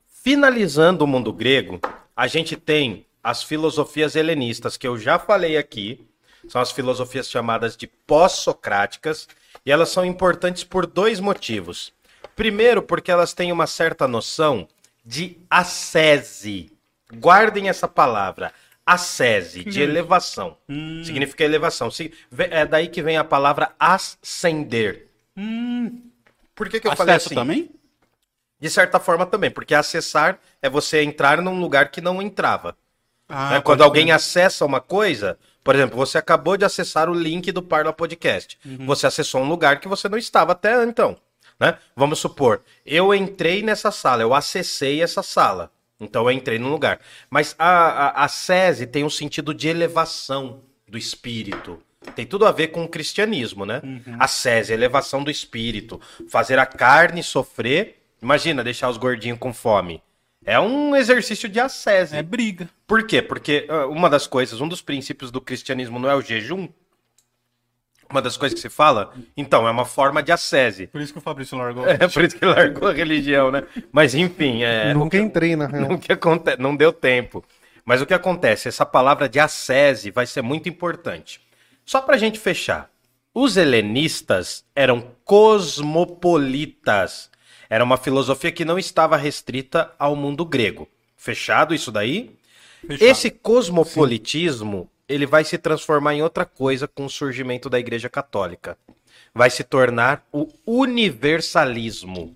Finalizando 0.08 1.04
o 1.04 1.08
mundo 1.08 1.34
grego, 1.34 1.82
a 2.16 2.26
gente 2.26 2.56
tem 2.56 3.06
as 3.22 3.44
filosofias 3.44 4.16
helenistas, 4.16 4.78
que 4.78 4.88
eu 4.88 4.98
já 4.98 5.20
falei 5.20 5.58
aqui. 5.58 6.08
São 6.48 6.62
as 6.62 6.72
filosofias 6.72 7.30
chamadas 7.30 7.76
de 7.76 7.88
pós-socráticas. 7.88 9.28
E 9.66 9.72
elas 9.72 9.90
são 9.90 10.06
importantes 10.06 10.64
por 10.64 10.86
dois 10.86 11.20
motivos. 11.20 11.92
Primeiro, 12.36 12.82
porque 12.82 13.12
elas 13.12 13.34
têm 13.34 13.52
uma 13.52 13.66
certa 13.68 14.08
noção 14.08 14.68
de 15.04 15.38
ascese. 15.50 16.72
Guardem 17.14 17.70
essa 17.70 17.88
palavra. 17.88 18.54
Ascese, 18.86 19.64
de 19.64 19.82
elevação. 19.82 20.58
Significa 21.04 21.44
elevação. 21.44 21.90
É 22.52 22.66
daí 22.66 22.88
que 22.88 23.02
vem 23.02 23.18
a 23.18 23.24
palavra 23.24 23.72
ascender. 23.80 25.08
Por 26.54 26.70
que, 26.70 26.80
que 26.80 26.88
eu 26.88 26.96
falei 26.96 27.16
Acesso 27.16 27.30
assim? 27.30 27.36
também? 27.36 27.72
De 28.60 28.70
certa 28.70 29.00
forma 29.00 29.26
também, 29.26 29.52
porque 29.52 29.74
acessar 29.74 30.40
é 30.62 30.70
você 30.70 31.02
entrar 31.02 31.42
num 31.42 31.60
lugar 31.60 31.90
que 31.90 32.00
não 32.00 32.22
entrava. 32.22 32.78
Ah, 33.28 33.52
né? 33.52 33.62
Quando 33.62 33.84
alguém 33.84 34.12
acessa 34.12 34.64
uma 34.66 34.80
coisa, 34.80 35.38
por 35.66 35.74
exemplo, 35.74 35.98
você 35.98 36.20
acabou 36.20 36.56
de 36.56 36.64
acessar 36.64 37.10
o 37.10 37.14
link 37.16 37.52
do 37.52 37.64
Parla 37.64 37.92
Podcast. 37.92 38.56
Uhum. 38.64 38.86
Você 38.86 39.08
acessou 39.08 39.42
um 39.42 39.50
lugar 39.50 39.80
que 39.80 39.88
você 39.88 40.08
não 40.08 40.16
estava 40.16 40.52
até 40.52 40.84
então. 40.84 41.18
Né? 41.60 41.76
Vamos 41.96 42.20
supor, 42.20 42.62
eu 42.86 43.16
entrei 43.16 43.64
nessa 43.64 43.90
sala, 43.90 44.22
eu 44.22 44.36
acessei 44.36 45.02
essa 45.02 45.24
sala. 45.24 45.72
Então 46.00 46.26
eu 46.26 46.32
entrei 46.32 46.60
num 46.60 46.70
lugar. 46.70 47.00
Mas 47.32 47.56
a, 47.58 47.68
a, 47.68 48.26
a 48.26 48.28
SESI 48.28 48.86
tem 48.86 49.04
um 49.04 49.10
sentido 49.10 49.56
de 49.56 49.68
elevação 49.68 50.60
do 50.88 51.00
espírito. 51.00 51.82
Tem 52.16 52.28
tudo 52.28 52.46
a 52.46 52.52
ver 52.52 52.68
com 52.68 52.84
o 52.84 52.88
cristianismo, 52.88 53.66
né? 53.66 53.82
Uhum. 53.84 54.18
A 54.20 54.28
SESI, 54.28 54.72
elevação 54.72 55.24
do 55.24 55.32
espírito. 55.32 56.00
Fazer 56.30 56.60
a 56.60 56.66
carne 56.68 57.24
sofrer. 57.24 58.04
Imagina 58.22 58.64
deixar 58.64 58.88
os 58.88 58.98
gordinhos 58.98 59.40
com 59.40 59.52
fome. 59.52 60.04
É 60.46 60.60
um 60.60 60.96
exercício 60.96 61.50
de 61.50 61.60
ascese. 61.60 62.16
É 62.16 62.22
briga. 62.22 62.70
Por 62.86 63.08
quê? 63.08 63.20
Porque 63.22 63.66
ah, 63.68 63.88
uma 63.88 64.10
das 64.10 64.28
coisas, 64.28 64.62
um 64.62 64.68
dos 64.68 64.82
princípios 64.82 65.32
do 65.32 65.42
cristianismo 65.42 65.98
não 65.98 66.10
é 66.10 66.16
o 66.16 66.22
jejum. 66.22 66.70
Uma 68.08 68.22
das 68.22 68.38
coisas 68.38 68.54
que 68.54 68.62
se 68.62 68.70
fala, 68.70 69.12
então, 69.36 69.68
é 69.68 69.72
uma 69.72 69.84
forma 69.84 70.22
de 70.22 70.32
ascese. 70.32 70.86
Por 70.88 71.02
isso 71.02 71.12
que 71.12 71.18
o 71.18 71.22
Fabrício 71.22 71.58
largou. 71.58 71.84
É 71.90 72.08
por 72.08 72.24
isso 72.24 72.38
que 72.38 72.46
largou 72.46 72.88
a 72.88 72.94
religião, 72.94 73.50
né? 73.50 73.64
Mas 73.92 74.14
enfim, 74.14 74.62
é, 74.64 74.94
Nunca 74.94 75.18
entrei, 75.18 75.56
na 75.56 75.66
real. 75.66 76.00
acontece? 76.10 76.62
Não 76.62 76.76
deu 76.76 76.94
tempo. 76.94 77.44
Mas 77.84 78.00
o 78.02 78.06
que 78.06 78.14
acontece? 78.14 78.68
Essa 78.68 78.86
palavra 78.86 79.28
de 79.28 79.40
ascese 79.40 80.12
vai 80.12 80.28
ser 80.28 80.44
muito 80.44 80.70
importante. 80.70 81.42
Só 81.84 82.00
pra 82.02 82.18
gente 82.18 82.38
fechar. 82.40 82.92
Os 83.34 83.58
helenistas 83.58 84.64
eram 84.76 85.08
cosmopolitas. 85.24 87.32
Era 87.70 87.84
uma 87.84 87.98
filosofia 87.98 88.52
que 88.52 88.66
não 88.66 88.78
estava 88.78 89.18
restrita 89.18 89.92
ao 89.98 90.16
mundo 90.16 90.46
grego. 90.46 90.88
Fechado 91.16 91.74
isso 91.74 91.92
daí? 91.92 92.36
Fechado. 92.86 93.04
Esse 93.04 93.32
cosmopolitismo, 93.32 94.90
ele 95.08 95.26
vai 95.26 95.44
se 95.44 95.58
transformar 95.58 96.14
em 96.14 96.22
outra 96.22 96.46
coisa 96.46 96.88
com 96.88 97.06
o 97.06 97.10
surgimento 97.10 97.70
da 97.70 97.80
Igreja 97.80 98.10
Católica. 98.10 98.78
Vai 99.34 99.50
se 99.50 99.64
tornar 99.64 100.26
o 100.32 100.48
universalismo. 100.66 102.36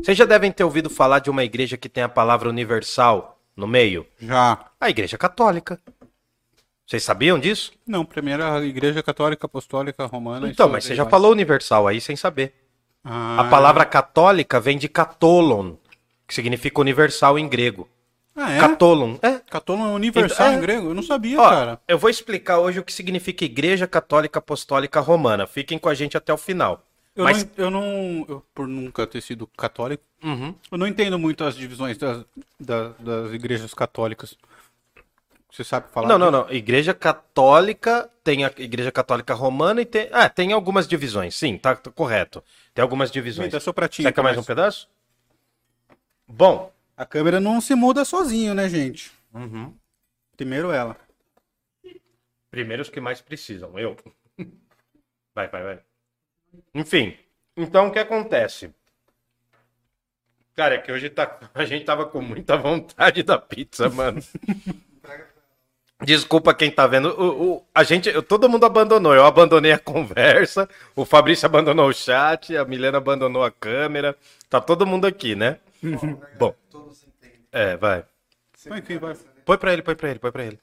Vocês 0.00 0.16
já 0.16 0.24
devem 0.24 0.52
ter 0.52 0.64
ouvido 0.64 0.88
falar 0.88 1.18
de 1.18 1.30
uma 1.30 1.44
igreja 1.44 1.76
que 1.76 1.88
tem 1.88 2.02
a 2.02 2.08
palavra 2.08 2.48
universal 2.48 3.40
no 3.56 3.66
meio? 3.66 4.06
Já. 4.20 4.70
A 4.80 4.88
Igreja 4.88 5.18
Católica. 5.18 5.78
Vocês 6.86 7.02
sabiam 7.02 7.38
disso? 7.38 7.72
Não, 7.86 8.04
primeira 8.04 8.54
a 8.54 8.64
Igreja 8.64 9.02
Católica 9.02 9.46
Apostólica 9.46 10.06
Romana. 10.06 10.48
Então, 10.48 10.68
mas 10.68 10.84
você 10.84 10.94
já 10.94 11.04
falou 11.04 11.32
universal 11.32 11.86
aí 11.86 12.00
sem 12.00 12.16
saber. 12.16 12.54
Ah, 13.10 13.40
A 13.40 13.44
palavra 13.44 13.84
católica 13.84 14.60
vem 14.60 14.76
de 14.78 14.88
katolon, 14.88 15.74
que 16.26 16.34
significa 16.34 16.80
universal 16.80 17.38
em 17.38 17.48
grego. 17.48 17.88
Ah, 18.36 18.52
é? 18.52 18.58
Katolon. 18.60 19.16
É. 19.22 19.40
Catolon 19.50 19.86
é 19.88 19.92
universal 19.94 20.46
Então, 20.48 20.54
é. 20.54 20.58
em 20.58 20.60
grego? 20.60 20.88
Eu 20.90 20.94
não 20.94 21.02
sabia, 21.02 21.40
Ó, 21.40 21.48
cara. 21.48 21.80
eu 21.88 21.98
vou 21.98 22.08
explicar 22.08 22.58
hoje 22.60 22.78
o 22.78 22.84
que 22.84 22.92
significa 22.92 23.44
Igreja 23.44 23.86
Católica 23.86 24.38
Apostólica 24.38 25.00
Romana. 25.00 25.46
Fiquem 25.46 25.78
com 25.78 25.88
a 25.88 25.94
gente 25.94 26.16
até 26.16 26.32
o 26.32 26.36
final. 26.36 26.84
Eu 27.16 27.24
Mas 27.24 27.42
não, 27.44 27.50
eu 27.56 27.70
não. 27.70 28.26
eu, 28.28 28.44
por 28.54 28.68
nunca 28.68 29.04
ter 29.08 29.20
sido 29.22 29.44
católico, 29.56 30.04
Uhum. 30.22 30.54
eu 30.70 30.78
não 30.78 30.86
entendo 30.86 31.18
muito 31.18 31.42
as 31.42 31.56
divisões 31.56 31.98
das, 31.98 32.24
da- 32.60 32.90
das 33.00 33.32
igrejas 33.32 33.74
católicas. 33.74 34.36
Você 35.58 35.64
sabe 35.64 35.88
falar? 35.90 36.06
Não, 36.06 36.16
não, 36.16 36.30
não. 36.30 36.50
Igreja 36.52 36.94
Católica 36.94 38.08
tem 38.22 38.44
a 38.44 38.52
Igreja 38.58 38.92
Católica 38.92 39.34
Romana 39.34 39.82
e 39.82 39.84
tem. 39.84 40.08
Ah, 40.12 40.28
tem 40.28 40.52
algumas 40.52 40.86
divisões. 40.86 41.34
Sim, 41.34 41.58
tá, 41.58 41.74
tá 41.74 41.90
correto. 41.90 42.44
Tem 42.72 42.80
algumas 42.80 43.10
divisões. 43.10 43.48
Me 43.48 43.52
dá 43.52 43.58
seu 43.58 43.74
pratinho. 43.74 44.06
Você 44.08 44.12
quer 44.12 44.22
mais 44.22 44.38
um 44.38 44.44
pedaço? 44.44 44.88
Bom. 46.28 46.72
A 46.96 47.04
câmera 47.04 47.40
não 47.40 47.60
se 47.60 47.74
muda 47.74 48.04
sozinho, 48.04 48.54
né, 48.54 48.68
gente? 48.68 49.10
Uhum. 49.34 49.74
Primeiro 50.36 50.70
ela. 50.70 50.96
Primeiro 52.52 52.82
os 52.82 52.88
que 52.88 53.00
mais 53.00 53.20
precisam, 53.20 53.76
eu. 53.76 53.96
Vai, 55.34 55.48
vai, 55.48 55.62
vai. 55.62 55.78
Enfim, 56.74 57.16
então 57.56 57.86
o 57.86 57.92
que 57.92 57.98
acontece? 58.00 58.74
Cara, 60.56 60.74
é 60.74 60.78
que 60.78 60.90
hoje 60.90 61.08
tá... 61.08 61.38
a 61.54 61.64
gente 61.64 61.84
tava 61.84 62.06
com 62.06 62.20
muita 62.20 62.56
vontade 62.56 63.22
da 63.22 63.38
pizza, 63.38 63.88
mano. 63.88 64.20
Desculpa 66.02 66.54
quem 66.54 66.70
tá 66.70 66.86
vendo. 66.86 67.08
O, 67.10 67.54
o- 67.56 67.64
a 67.74 67.82
gente, 67.82 68.08
eu- 68.08 68.22
todo 68.22 68.48
mundo 68.48 68.64
abandonou. 68.64 69.14
Eu 69.14 69.26
abandonei 69.26 69.72
a 69.72 69.78
conversa, 69.80 70.68
o 70.94 71.04
Fabrício 71.04 71.46
abandonou 71.46 71.88
o 71.88 71.92
chat, 71.92 72.56
a 72.56 72.64
Milena 72.64 72.98
abandonou 72.98 73.42
a 73.42 73.50
câmera. 73.50 74.16
Tá 74.48 74.60
todo 74.60 74.86
mundo 74.86 75.06
aqui, 75.06 75.34
né? 75.34 75.58
Bom. 76.38 76.54
É, 77.50 77.76
vai. 77.76 78.04
Enfim, 78.76 78.98
vai. 78.98 79.16
Põe 79.44 79.58
pra 79.58 79.72
ele, 79.72 79.82
põe 79.82 79.94
pra 79.96 80.10
ele, 80.10 80.18
põe 80.18 80.30
pra 80.30 80.44
ele. 80.44 80.58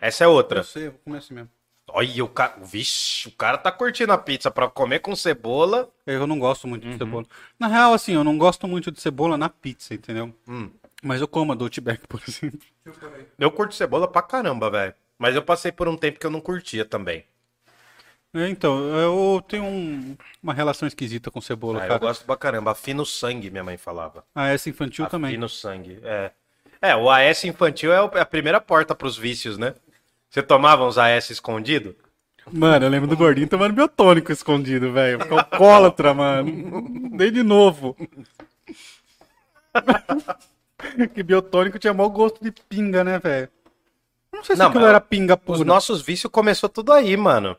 Essa 0.00 0.24
é 0.24 0.26
outra. 0.26 0.60
Eu 0.60 0.64
sei, 0.64 0.86
eu 0.86 0.90
vou 0.92 1.00
comer 1.04 1.18
assim 1.18 1.34
mesmo. 1.34 1.50
Olha, 1.92 2.24
o 2.24 2.28
cara. 2.28 2.54
Vixe, 2.62 3.28
o 3.28 3.32
cara 3.32 3.58
tá 3.58 3.70
curtindo 3.72 4.12
a 4.12 4.18
pizza 4.18 4.50
pra 4.50 4.68
comer 4.68 5.00
com 5.00 5.14
cebola. 5.16 5.88
Eu 6.06 6.26
não 6.26 6.38
gosto 6.38 6.66
muito 6.68 6.86
de 6.88 6.96
cebola. 6.96 7.26
Na 7.58 7.66
real, 7.66 7.92
assim, 7.92 8.14
eu 8.14 8.22
não 8.24 8.38
gosto 8.38 8.66
muito 8.68 8.90
de 8.92 9.00
cebola 9.00 9.36
na 9.36 9.48
pizza, 9.48 9.92
entendeu? 9.94 10.32
Hum. 10.48 10.70
Mas 11.02 11.20
eu 11.20 11.28
como 11.28 11.52
a 11.52 11.54
do 11.54 11.64
Outback, 11.64 12.06
por 12.06 12.20
exemplo. 12.26 12.60
Eu 13.38 13.50
curto 13.50 13.74
cebola 13.74 14.06
pra 14.06 14.22
caramba, 14.22 14.70
velho. 14.70 14.94
Mas 15.18 15.34
eu 15.34 15.42
passei 15.42 15.70
por 15.72 15.88
um 15.88 15.96
tempo 15.96 16.18
que 16.18 16.26
eu 16.26 16.30
não 16.30 16.40
curtia 16.40 16.84
também. 16.84 17.24
É, 18.32 18.48
então, 18.48 18.78
eu 18.96 19.42
tenho 19.48 19.64
um- 19.64 20.16
uma 20.42 20.54
relação 20.54 20.86
esquisita 20.86 21.30
com 21.30 21.40
cebola, 21.40 21.80
Ah, 21.80 21.84
eu 21.84 21.88
cara. 21.88 21.98
gosto 22.00 22.24
pra 22.24 22.36
caramba. 22.36 22.70
Afina 22.70 23.02
o 23.02 23.06
sangue, 23.06 23.50
minha 23.50 23.64
mãe 23.64 23.76
falava. 23.76 24.24
Essa 24.36 24.70
infantil 24.70 25.06
também. 25.06 25.30
Afina 25.32 25.46
o 25.46 25.48
sangue, 25.48 25.98
é. 26.04 26.30
É, 26.80 26.96
o 26.96 27.10
AS 27.10 27.44
infantil 27.44 27.92
é 27.92 27.96
é 27.96 28.20
a 28.20 28.24
primeira 28.26 28.60
porta 28.60 28.94
pros 28.94 29.18
vícios, 29.18 29.58
né? 29.58 29.74
Você 30.30 30.42
tomava 30.42 30.84
uns 30.86 30.96
AS 30.96 31.30
escondido? 31.30 31.94
Mano, 32.50 32.86
eu 32.86 32.90
lembro 32.90 33.06
do 33.08 33.16
gordinho 33.16 33.48
tomando 33.48 33.74
biotônico 33.74 34.32
escondido, 34.32 34.92
velho. 34.92 35.18
Alcoólatra, 35.30 36.14
mano. 36.14 37.10
Desde 37.16 37.42
novo. 37.42 37.96
que 41.14 41.22
biotônico 41.22 41.78
tinha 41.78 41.92
mau 41.94 42.10
gosto 42.10 42.42
de 42.42 42.50
pinga, 42.68 43.02
né, 43.04 43.18
velho? 43.18 43.48
Não 44.32 44.44
sei 44.44 44.56
se 44.56 44.60
Não, 44.62 44.68
aquilo 44.68 44.86
era 44.86 45.00
pinga 45.00 45.34
Os 45.34 45.40
pura. 45.40 45.64
nossos 45.64 46.00
vícios 46.02 46.30
começou 46.30 46.68
tudo 46.68 46.92
aí, 46.92 47.16
mano. 47.16 47.56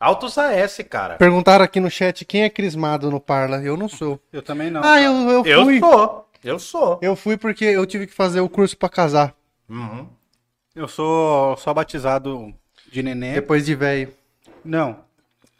Altos 0.00 0.36
AS, 0.36 0.78
cara. 0.88 1.16
Perguntaram 1.16 1.64
aqui 1.64 1.80
no 1.80 1.90
chat 1.90 2.24
quem 2.24 2.42
é 2.42 2.50
crismado 2.50 3.10
no 3.10 3.20
Parla. 3.20 3.62
Eu 3.62 3.76
não 3.76 3.88
sou. 3.88 4.20
Eu 4.32 4.42
também 4.42 4.70
não. 4.70 4.82
Ah, 4.84 5.00
eu, 5.00 5.12
eu 5.30 5.44
Eu 5.46 5.64
fui. 5.64 5.78
sou. 5.80 6.28
Eu 6.42 6.58
sou. 6.58 6.98
Eu 7.00 7.16
fui 7.16 7.36
porque 7.36 7.64
eu 7.64 7.86
tive 7.86 8.06
que 8.06 8.12
fazer 8.12 8.40
o 8.40 8.48
curso 8.48 8.76
pra 8.76 8.88
casar. 8.88 9.34
Uhum. 9.68 10.06
Eu 10.74 10.88
sou 10.88 11.56
só 11.56 11.72
batizado 11.72 12.52
de 12.90 13.02
neném. 13.02 13.32
Depois 13.34 13.64
de 13.64 13.74
velho. 13.74 14.12
Não. 14.64 14.98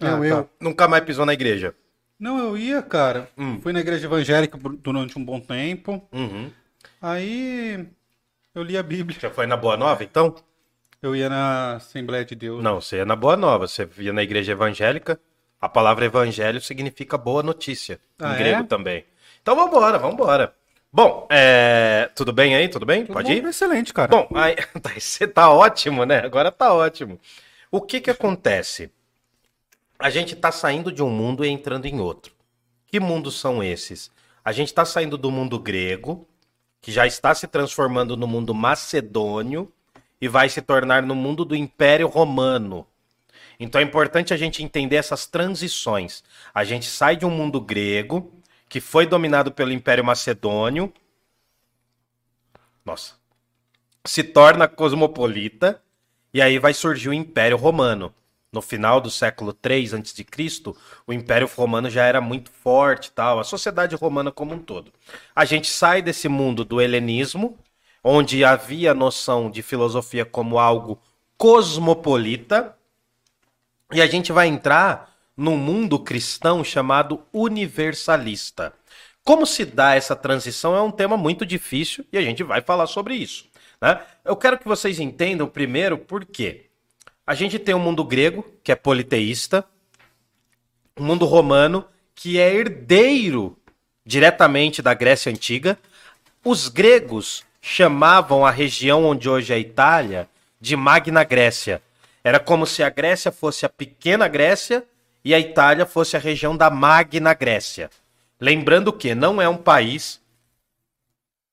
Não, 0.01 0.23
Ah, 0.23 0.27
eu. 0.27 0.43
tá. 0.45 0.49
Nunca 0.61 0.89
mais 0.89 1.05
pisou 1.05 1.25
na 1.25 1.33
igreja. 1.33 1.75
Não, 2.19 2.39
eu 2.39 2.57
ia, 2.59 2.83
cara. 2.83 3.29
Hum. 3.39 3.59
Fui 3.63 3.73
na 3.73 3.81
igreja 3.81 4.07
evangélica 4.07 4.59
durante 4.83 5.19
um 5.19 5.25
bom 5.25 5.41
tempo. 5.41 6.07
Uhum. 6.13 6.51
Aí 7.05 7.87
eu 8.55 8.63
li 8.63 8.79
a 8.79 8.83
Bíblia. 8.83 9.21
Você 9.21 9.29
foi 9.29 9.47
na 9.47 9.59
Boa 9.59 9.77
Nova, 9.77 10.03
então? 10.03 10.35
Eu 11.03 11.15
ia 11.15 11.29
na 11.29 11.75
Assembleia 11.75 12.25
de 12.25 12.35
Deus. 12.35 12.63
Não, 12.65 12.81
você 12.81 12.97
ia 12.97 13.05
na 13.05 13.15
Boa 13.15 13.37
Nova. 13.37 13.69
Você 13.69 13.87
ia 13.99 14.11
na 14.11 14.23
igreja 14.23 14.53
evangélica. 14.53 15.21
A 15.61 15.69
palavra 15.69 16.07
evangelho 16.07 16.63
significa 16.63 17.19
boa 17.19 17.43
notícia. 17.43 18.01
Em 18.19 18.25
Ah, 18.25 18.35
grego 18.35 18.61
é? 18.63 18.67
também. 18.67 19.05
Então 19.43 19.55
vambora, 19.55 19.99
vambora. 19.99 20.55
Bom, 20.91 21.27
é... 21.31 22.09
tudo 22.15 22.33
bem 22.33 22.57
aí? 22.57 22.69
Tudo 22.71 22.87
bem? 22.87 23.03
Tudo 23.03 23.13
Pode 23.13 23.29
bom? 23.29 23.35
ir? 23.35 23.45
Excelente, 23.51 23.93
cara. 23.93 24.11
Bom, 24.11 24.27
aí, 24.35 24.57
tá, 24.81 24.91
você 24.99 25.29
tá 25.29 25.51
ótimo, 25.51 26.07
né? 26.07 26.21
Agora 26.21 26.51
tá 26.51 26.73
ótimo. 26.73 27.21
O 27.71 27.83
que 27.83 28.01
que 28.01 28.11
acontece? 28.11 28.91
A 29.99 30.09
gente 30.09 30.35
tá 30.35 30.51
saindo 30.51 30.91
de 30.91 31.03
um 31.03 31.11
mundo 31.11 31.45
e 31.45 31.49
entrando 31.51 31.85
em 31.85 32.01
outro. 32.01 32.33
Que 32.87 32.99
mundos 32.99 33.39
são 33.39 33.63
esses? 33.63 34.11
A 34.43 34.53
gente 34.53 34.73
tá 34.73 34.87
saindo 34.87 35.19
do 35.19 35.31
mundo 35.31 35.59
grego, 35.59 36.27
que 36.85 36.93
já 36.93 37.07
está 37.07 37.35
se 37.35 37.47
transformando 37.47 38.15
no 38.15 38.27
mundo 38.27 38.53
macedônio 38.53 39.73
e 40.21 40.29
vai 40.29 40.51
se 40.51 40.61
tornar 40.61 41.03
no 41.03 41.15
mundo 41.15 41.43
do 41.43 41.57
Império 41.57 42.07
Romano. 42.07 42.87
Então 43.59 43.81
é 43.81 43.85
importante 43.85 44.35
a 44.35 44.37
gente 44.37 44.63
entender 44.63 44.97
essas 44.97 45.27
transições. 45.27 46.23
A 46.53 46.63
gente 46.63 46.85
sai 46.85 47.17
de 47.17 47.25
um 47.25 47.31
mundo 47.31 47.59
grego, 47.59 48.31
que 48.69 48.83
foi 48.83 49.07
dominado 49.07 49.51
pelo 49.51 49.73
Império 49.73 50.05
Macedônio. 50.05 50.93
Nossa. 52.85 53.15
Se 54.05 54.23
torna 54.23 54.69
cosmopolita, 54.69 55.83
e 56.35 56.43
aí 56.43 56.59
vai 56.59 56.75
surgir 56.75 57.09
o 57.09 57.15
Império 57.15 57.57
Romano. 57.57 58.15
No 58.55 58.63
final 58.63 59.01
do 59.01 59.11
século 59.11 59.53
3 59.53 59.95
a.C., 59.95 60.25
o 61.05 61.13
Império 61.13 61.51
Romano 61.57 61.91
já 61.91 62.05
era 62.05 62.21
muito 62.21 62.53
forte, 62.53 63.11
tal, 63.11 63.41
a 63.41 63.45
sociedade 63.45 63.97
romana 63.97 64.31
como 64.31 64.55
um 64.55 64.61
todo. 64.61 64.93
A 65.35 65.45
gente 65.45 65.67
sai 65.67 66.01
desse 66.01 66.29
mundo 66.29 66.65
do 66.65 66.81
helenismo, 66.81 67.59
onde 68.03 68.45
havia 68.45 68.93
a 68.93 68.95
noção 68.95 69.51
de 69.51 69.61
filosofia 69.61 70.25
como 70.25 70.57
algo 70.57 71.01
cosmopolita, 71.37 72.77
e 73.93 74.01
a 74.01 74.07
gente 74.07 74.31
vai 74.31 74.47
entrar 74.47 75.13
num 75.37 75.57
mundo 75.57 75.99
cristão 75.99 76.63
chamado 76.63 77.25
universalista. 77.33 78.73
Como 79.25 79.45
se 79.47 79.65
dá 79.65 79.97
essa 79.97 80.15
transição 80.15 80.77
é 80.77 80.81
um 80.81 80.93
tema 80.93 81.17
muito 81.17 81.45
difícil 81.45 82.07
e 82.13 82.17
a 82.17 82.23
gente 82.23 82.45
vai 82.45 82.61
falar 82.61 82.87
sobre 82.87 83.17
isso. 83.17 83.47
Né? 83.81 84.01
Eu 84.25 84.37
quero 84.37 84.61
que 84.61 84.69
vocês 84.69 85.01
entendam 85.01 85.49
primeiro 85.49 85.99
por 85.99 86.25
quê. 86.25 86.67
A 87.27 87.35
gente 87.35 87.59
tem 87.59 87.75
um 87.75 87.79
mundo 87.79 88.05
grego, 88.05 88.45
que 88.63 88.71
é 88.71 88.75
politeísta, 88.75 89.65
um 90.97 91.05
mundo 91.05 91.25
romano, 91.25 91.87
que 92.15 92.39
é 92.39 92.55
herdeiro 92.55 93.59
diretamente 94.05 94.83
da 94.83 94.93
Grécia 94.93 95.33
Antiga. 95.33 95.79
Os 96.45 96.69
gregos 96.69 97.45
chamavam 97.63 98.45
a 98.45 98.51
região 98.51 99.05
onde 99.05 99.29
hoje 99.29 99.53
é 99.53 99.57
a 99.57 99.59
Itália 99.59 100.29
de 100.61 100.77
Magna 100.77 101.25
Grécia. 101.25 101.83
Era 102.23 102.39
como 102.39 102.67
se 102.67 102.83
a 102.83 102.91
Grécia 102.91 103.33
fosse 103.33 103.65
a 103.65 103.71
pequena 103.71 104.29
Grécia 104.29 104.87
e 105.25 105.35
a 105.35 105.41
Itália 105.41 105.87
fosse 105.87 106.17
a 106.17 106.21
região 106.21 106.55
da 106.55 106.69
Magna 106.69 107.33
Grécia. 107.33 107.91
Lembrando 108.39 108.93
que 108.93 109.15
não 109.15 109.41
é 109.41 109.49
um 109.49 109.57
país, 109.57 110.21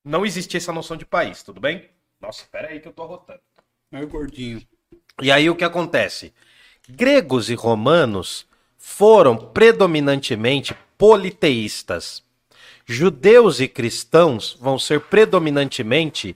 não 0.03 0.25
existia 0.25 0.57
essa 0.57 0.73
noção 0.73 0.97
de 0.97 1.05
país, 1.05 1.41
tudo 1.43 1.61
bem? 1.61 1.89
Nossa, 2.19 2.41
espera 2.41 2.67
aí 2.67 2.81
que 2.81 2.89
eu 2.89 2.93
tô 2.93 3.03
arrotando. 3.03 3.41
É 3.91 4.01
o 4.01 4.07
gordinho. 4.07 4.61
E 5.21 5.31
aí 5.31 5.49
o 5.49 5.55
que 5.55 5.63
acontece? 5.63 6.33
Gregos 6.89 7.49
e 7.49 7.53
romanos 7.53 8.45
foram 8.77 9.37
predominantemente 9.37 10.75
politeístas. 10.97 12.23
Judeus 12.85 13.59
e 13.59 13.67
cristãos 13.67 14.57
vão 14.59 14.79
ser 14.79 14.99
predominantemente 15.01 16.35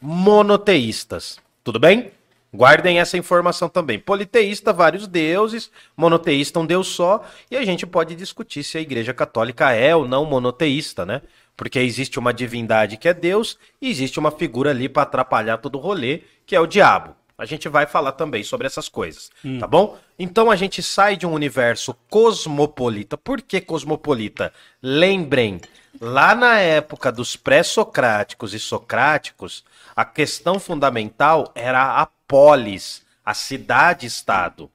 monoteístas. 0.00 1.38
Tudo 1.62 1.78
bem? 1.78 2.10
Guardem 2.52 3.00
essa 3.00 3.16
informação 3.16 3.68
também. 3.68 3.98
Politeísta, 3.98 4.72
vários 4.72 5.06
deuses, 5.06 5.70
monoteísta, 5.96 6.60
um 6.60 6.66
deus 6.66 6.88
só, 6.88 7.24
e 7.50 7.56
a 7.56 7.64
gente 7.64 7.86
pode 7.86 8.14
discutir 8.14 8.62
se 8.62 8.78
a 8.78 8.80
Igreja 8.80 9.14
Católica 9.14 9.72
é 9.72 9.94
ou 9.94 10.06
não 10.06 10.24
monoteísta, 10.24 11.06
né? 11.06 11.22
Porque 11.56 11.78
existe 11.78 12.18
uma 12.18 12.34
divindade 12.34 12.96
que 12.96 13.08
é 13.08 13.14
Deus 13.14 13.58
e 13.80 13.88
existe 13.88 14.18
uma 14.18 14.30
figura 14.30 14.70
ali 14.70 14.88
para 14.88 15.02
atrapalhar 15.02 15.58
todo 15.58 15.78
o 15.78 15.80
rolê, 15.80 16.22
que 16.44 16.54
é 16.54 16.60
o 16.60 16.66
diabo. 16.66 17.16
A 17.36 17.44
gente 17.44 17.68
vai 17.68 17.84
falar 17.84 18.12
também 18.12 18.44
sobre 18.44 18.66
essas 18.66 18.88
coisas, 18.88 19.30
tá 19.58 19.66
bom? 19.66 19.98
Então 20.18 20.50
a 20.50 20.56
gente 20.56 20.82
sai 20.82 21.16
de 21.16 21.26
um 21.26 21.32
universo 21.32 21.94
cosmopolita. 22.08 23.18
Por 23.18 23.42
que 23.42 23.60
cosmopolita? 23.60 24.52
Lembrem, 24.80 25.60
lá 26.00 26.34
na 26.34 26.60
época 26.60 27.10
dos 27.10 27.34
pré-socráticos 27.34 28.54
e 28.54 28.60
socráticos, 28.60 29.64
a 29.96 30.04
questão 30.04 30.60
fundamental 30.60 31.50
era 31.56 32.00
a 32.00 32.06
polis, 32.28 33.02
a 33.24 33.34
cidade-estado. 33.34 34.70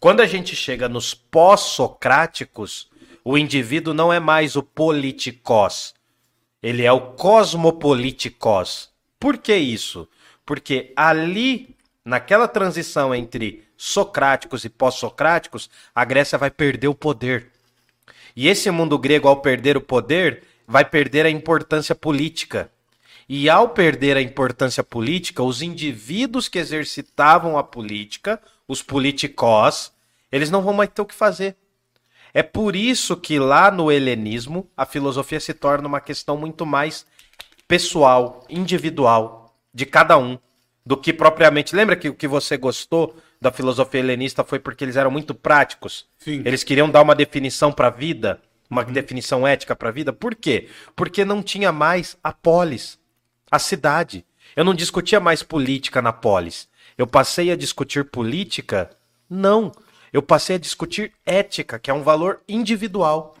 Quando 0.00 0.20
a 0.20 0.26
gente 0.26 0.56
chega 0.56 0.88
nos 0.88 1.12
pós-socráticos, 1.12 2.88
o 3.24 3.36
indivíduo 3.36 3.92
não 3.92 4.10
é 4.10 4.18
mais 4.18 4.56
o 4.56 4.62
politikos, 4.62 5.92
ele 6.62 6.84
é 6.84 6.92
o 6.92 7.12
cosmopolitikos. 7.12 8.88
Por 9.20 9.36
que 9.36 9.54
isso? 9.54 10.08
Porque 10.46 10.92
ali, 10.96 11.76
naquela 12.08 12.48
transição 12.48 13.14
entre 13.14 13.64
socráticos 13.76 14.64
e 14.64 14.70
pós-socráticos, 14.70 15.68
a 15.94 16.06
Grécia 16.06 16.38
vai 16.38 16.50
perder 16.50 16.88
o 16.88 16.94
poder. 16.94 17.52
E 18.34 18.48
esse 18.48 18.70
mundo 18.70 18.98
grego, 18.98 19.28
ao 19.28 19.42
perder 19.42 19.76
o 19.76 19.80
poder, 19.82 20.42
vai 20.66 20.86
perder 20.86 21.26
a 21.26 21.30
importância 21.30 21.94
política. 21.94 22.70
E 23.28 23.50
ao 23.50 23.68
perder 23.68 24.16
a 24.16 24.22
importância 24.22 24.82
política, 24.82 25.42
os 25.42 25.60
indivíduos 25.60 26.48
que 26.48 26.58
exercitavam 26.58 27.58
a 27.58 27.62
política, 27.62 28.40
os 28.66 28.82
politikos, 28.82 29.92
eles 30.32 30.50
não 30.50 30.62
vão 30.62 30.72
mais 30.72 30.88
ter 30.88 31.02
o 31.02 31.06
que 31.06 31.14
fazer. 31.14 31.56
É 32.32 32.42
por 32.42 32.74
isso 32.74 33.18
que 33.18 33.38
lá 33.38 33.70
no 33.70 33.92
helenismo 33.92 34.66
a 34.74 34.86
filosofia 34.86 35.40
se 35.40 35.52
torna 35.52 35.86
uma 35.86 36.00
questão 36.00 36.38
muito 36.38 36.64
mais 36.64 37.04
pessoal, 37.66 38.46
individual, 38.48 39.54
de 39.74 39.84
cada 39.84 40.16
um, 40.16 40.38
do 40.88 40.96
que 40.96 41.12
propriamente. 41.12 41.76
Lembra 41.76 41.94
que 41.96 42.08
o 42.08 42.14
que 42.14 42.26
você 42.26 42.56
gostou 42.56 43.14
da 43.38 43.52
filosofia 43.52 44.00
helenista 44.00 44.42
foi 44.42 44.58
porque 44.58 44.82
eles 44.82 44.96
eram 44.96 45.10
muito 45.10 45.34
práticos? 45.34 46.06
Sim. 46.16 46.40
Eles 46.46 46.64
queriam 46.64 46.88
dar 46.88 47.02
uma 47.02 47.14
definição 47.14 47.70
para 47.70 47.88
a 47.88 47.90
vida, 47.90 48.40
uma 48.70 48.82
definição 48.82 49.46
ética 49.46 49.76
para 49.76 49.90
a 49.90 49.92
vida. 49.92 50.14
Por 50.14 50.34
quê? 50.34 50.70
Porque 50.96 51.26
não 51.26 51.42
tinha 51.42 51.70
mais 51.70 52.16
a 52.24 52.32
polis, 52.32 52.98
a 53.50 53.58
cidade. 53.58 54.24
Eu 54.56 54.64
não 54.64 54.72
discutia 54.72 55.20
mais 55.20 55.42
política 55.42 56.00
na 56.00 56.10
polis. 56.10 56.66
Eu 56.96 57.06
passei 57.06 57.50
a 57.50 57.56
discutir 57.56 58.04
política? 58.06 58.88
Não. 59.28 59.70
Eu 60.10 60.22
passei 60.22 60.56
a 60.56 60.58
discutir 60.58 61.12
ética, 61.26 61.78
que 61.78 61.90
é 61.90 61.94
um 61.94 62.02
valor 62.02 62.40
individual. 62.48 63.36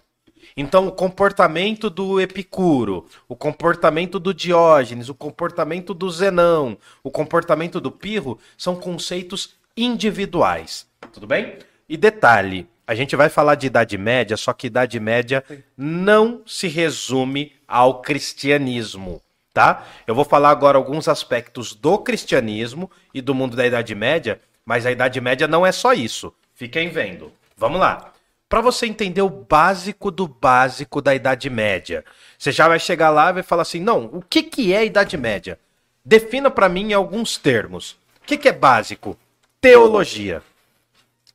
Então, 0.56 0.88
o 0.88 0.92
comportamento 0.92 1.88
do 1.88 2.20
Epicuro, 2.20 3.06
o 3.28 3.36
comportamento 3.36 4.18
do 4.18 4.34
Diógenes, 4.34 5.08
o 5.08 5.14
comportamento 5.14 5.94
do 5.94 6.10
Zenão, 6.10 6.76
o 7.02 7.10
comportamento 7.10 7.80
do 7.80 7.90
Pirro 7.90 8.38
são 8.56 8.76
conceitos 8.76 9.56
individuais. 9.76 10.86
Tudo 11.12 11.26
bem? 11.26 11.58
E 11.88 11.96
detalhe, 11.96 12.68
a 12.86 12.94
gente 12.94 13.14
vai 13.14 13.28
falar 13.28 13.54
de 13.54 13.66
Idade 13.66 13.98
Média, 13.98 14.36
só 14.36 14.52
que 14.52 14.66
Idade 14.66 14.98
Média 14.98 15.44
não 15.76 16.42
se 16.46 16.68
resume 16.68 17.52
ao 17.66 18.00
cristianismo, 18.00 19.22
tá? 19.52 19.86
Eu 20.06 20.14
vou 20.14 20.24
falar 20.24 20.50
agora 20.50 20.78
alguns 20.78 21.06
aspectos 21.06 21.74
do 21.74 21.98
cristianismo 21.98 22.90
e 23.12 23.20
do 23.20 23.34
mundo 23.34 23.56
da 23.56 23.66
Idade 23.66 23.94
Média, 23.94 24.40
mas 24.64 24.86
a 24.86 24.90
Idade 24.90 25.20
Média 25.20 25.46
não 25.46 25.66
é 25.66 25.72
só 25.72 25.92
isso. 25.92 26.32
Fiquem 26.54 26.88
vendo. 26.88 27.30
Vamos 27.56 27.78
lá. 27.78 28.12
Para 28.48 28.60
você 28.60 28.86
entender 28.86 29.20
o 29.20 29.28
básico 29.28 30.10
do 30.10 30.26
básico 30.26 31.02
da 31.02 31.14
Idade 31.14 31.50
Média, 31.50 32.04
você 32.38 32.50
já 32.50 32.66
vai 32.66 32.78
chegar 32.78 33.10
lá 33.10 33.30
e 33.30 33.34
vai 33.34 33.42
falar 33.42 33.62
assim: 33.62 33.80
não, 33.80 34.06
o 34.06 34.22
que, 34.22 34.42
que 34.42 34.72
é 34.72 34.84
Idade 34.84 35.16
Média? 35.16 35.58
Defina 36.04 36.50
para 36.50 36.68
mim 36.68 36.90
em 36.90 36.94
alguns 36.94 37.36
termos. 37.36 37.92
O 38.22 38.26
que, 38.26 38.38
que 38.38 38.48
é 38.48 38.52
básico? 38.52 39.18
Teologia. 39.60 40.42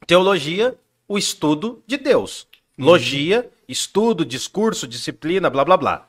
Teologia, 0.07 0.76
o 1.07 1.18
estudo 1.18 1.84
de 1.86 1.97
Deus. 1.97 2.47
Logia, 2.78 3.49
estudo, 3.68 4.26
discurso, 4.26 4.88
disciplina, 4.88 5.49
blá 5.49 5.64
blá 5.64 5.78
blá. 5.78 6.07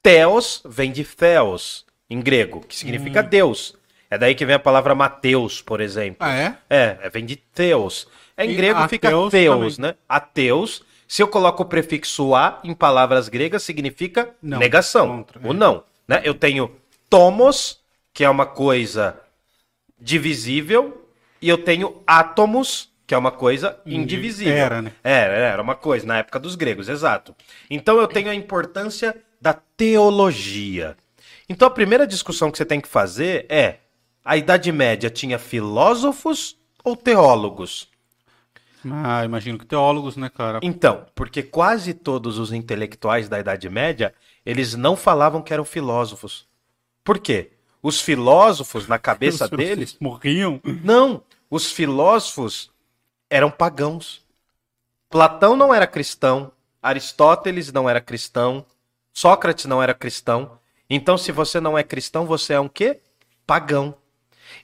Theos 0.00 0.62
vem 0.64 0.92
de 0.92 1.02
theos, 1.02 1.84
em 2.08 2.20
grego, 2.20 2.60
que 2.60 2.76
significa 2.76 3.22
Deus. 3.22 3.76
É 4.08 4.16
daí 4.16 4.34
que 4.34 4.46
vem 4.46 4.54
a 4.54 4.60
palavra 4.60 4.94
Mateus, 4.94 5.60
por 5.60 5.80
exemplo. 5.80 6.18
Ah, 6.20 6.32
é? 6.32 6.58
É, 6.70 6.98
é, 7.02 7.10
vem 7.10 7.26
de 7.26 7.36
Theos. 7.36 8.06
É, 8.36 8.44
em 8.44 8.50
E 8.50 8.54
grego 8.54 8.86
fica 8.88 9.10
também. 9.10 9.74
né? 9.78 9.94
Ateus. 10.08 10.82
Se 11.08 11.22
eu 11.22 11.28
coloco 11.28 11.62
o 11.62 11.66
prefixo 11.66 12.34
a 12.34 12.60
em 12.64 12.74
palavras 12.74 13.28
gregas, 13.28 13.62
significa 13.62 14.30
Não. 14.42 14.58
negação. 14.58 15.08
Contra, 15.08 15.40
é. 15.42 15.46
ou 15.46 15.54
não. 15.54 15.84
Né? 16.06 16.20
Eu 16.24 16.34
tenho 16.34 16.70
tomos, 17.08 17.78
que 18.12 18.24
é 18.24 18.30
uma 18.30 18.46
coisa 18.46 19.18
divisível, 20.00 21.06
e 21.40 21.48
eu 21.48 21.58
tenho 21.58 22.02
átomos, 22.06 22.90
que 23.06 23.14
é 23.14 23.18
uma 23.18 23.30
coisa 23.30 23.78
indivisível. 23.86 24.52
Era, 24.52 24.82
né? 24.82 24.92
Era, 25.02 25.32
era 25.32 25.62
uma 25.62 25.74
coisa, 25.74 26.06
na 26.06 26.18
época 26.18 26.38
dos 26.38 26.56
gregos, 26.56 26.88
exato. 26.88 27.34
Então 27.70 27.98
eu 27.98 28.08
tenho 28.08 28.28
a 28.28 28.34
importância 28.34 29.14
da 29.40 29.52
teologia. 29.54 30.96
Então 31.48 31.68
a 31.68 31.70
primeira 31.70 32.06
discussão 32.06 32.50
que 32.50 32.58
você 32.58 32.64
tem 32.64 32.80
que 32.80 32.88
fazer 32.88 33.46
é: 33.48 33.76
a 34.24 34.36
Idade 34.36 34.72
Média 34.72 35.08
tinha 35.08 35.38
filósofos 35.38 36.56
ou 36.82 36.96
teólogos? 36.96 37.88
Ah, 38.92 39.24
imagino 39.24 39.58
que 39.58 39.66
teólogos, 39.66 40.16
né, 40.16 40.28
cara? 40.28 40.60
Então, 40.62 41.06
porque 41.14 41.42
quase 41.42 41.94
todos 41.94 42.38
os 42.38 42.52
intelectuais 42.52 43.28
da 43.28 43.38
Idade 43.38 43.68
Média, 43.68 44.14
eles 44.44 44.74
não 44.74 44.96
falavam 44.96 45.42
que 45.42 45.52
eram 45.52 45.64
filósofos. 45.64 46.46
Por 47.04 47.18
quê? 47.18 47.52
Os 47.82 48.00
filósofos, 48.00 48.88
na 48.88 48.98
cabeça 48.98 49.48
deles, 49.50 49.70
eles 49.70 49.96
morriam. 50.00 50.60
não, 50.82 51.22
os 51.50 51.70
filósofos 51.70 52.70
eram 53.30 53.50
pagãos. 53.50 54.24
Platão 55.08 55.56
não 55.56 55.72
era 55.72 55.86
cristão, 55.86 56.52
Aristóteles 56.82 57.72
não 57.72 57.88
era 57.88 58.00
cristão, 58.00 58.64
Sócrates 59.12 59.64
não 59.64 59.82
era 59.82 59.94
cristão. 59.94 60.58
Então, 60.90 61.16
se 61.16 61.32
você 61.32 61.60
não 61.60 61.76
é 61.76 61.82
cristão, 61.82 62.26
você 62.26 62.54
é 62.54 62.60
um 62.60 62.68
quê? 62.68 63.00
Pagão. 63.46 63.94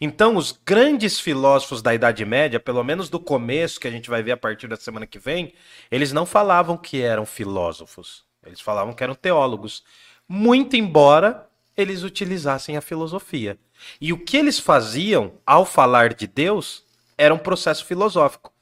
Então, 0.05 0.34
os 0.34 0.50
grandes 0.50 1.20
filósofos 1.20 1.80
da 1.80 1.94
Idade 1.94 2.24
Média, 2.24 2.59
pelo 2.59 2.82
menos 2.82 3.09
do 3.09 3.20
começo, 3.20 3.78
que 3.78 3.86
a 3.86 3.90
gente 3.90 4.11
vai 4.11 4.20
ver 4.20 4.32
a 4.32 4.36
partir 4.36 4.66
da 4.66 4.74
semana 4.74 5.07
que 5.07 5.16
vem, 5.16 5.55
eles 5.92 6.12
não 6.12 6.26
falavam 6.26 6.76
que 6.76 7.00
eram 7.00 7.24
filósofos. 7.24 8.24
Eles 8.44 8.61
falavam 8.61 8.94
que 8.94 9.05
eram 9.05 9.14
teólogos. 9.14 9.84
Muito 10.28 10.74
embora 10.74 11.48
eles 11.76 12.03
utilizassem 12.03 12.76
a 12.76 12.80
filosofia. 12.80 13.57
E 14.00 14.12
o 14.12 14.18
que 14.18 14.36
eles 14.36 14.59
faziam 14.59 15.34
ao 15.46 15.64
falar 15.64 16.14
de 16.14 16.26
Deus 16.26 16.84
era 17.16 17.32
um 17.32 17.38
processo 17.38 17.84
filosófico, 17.84 18.53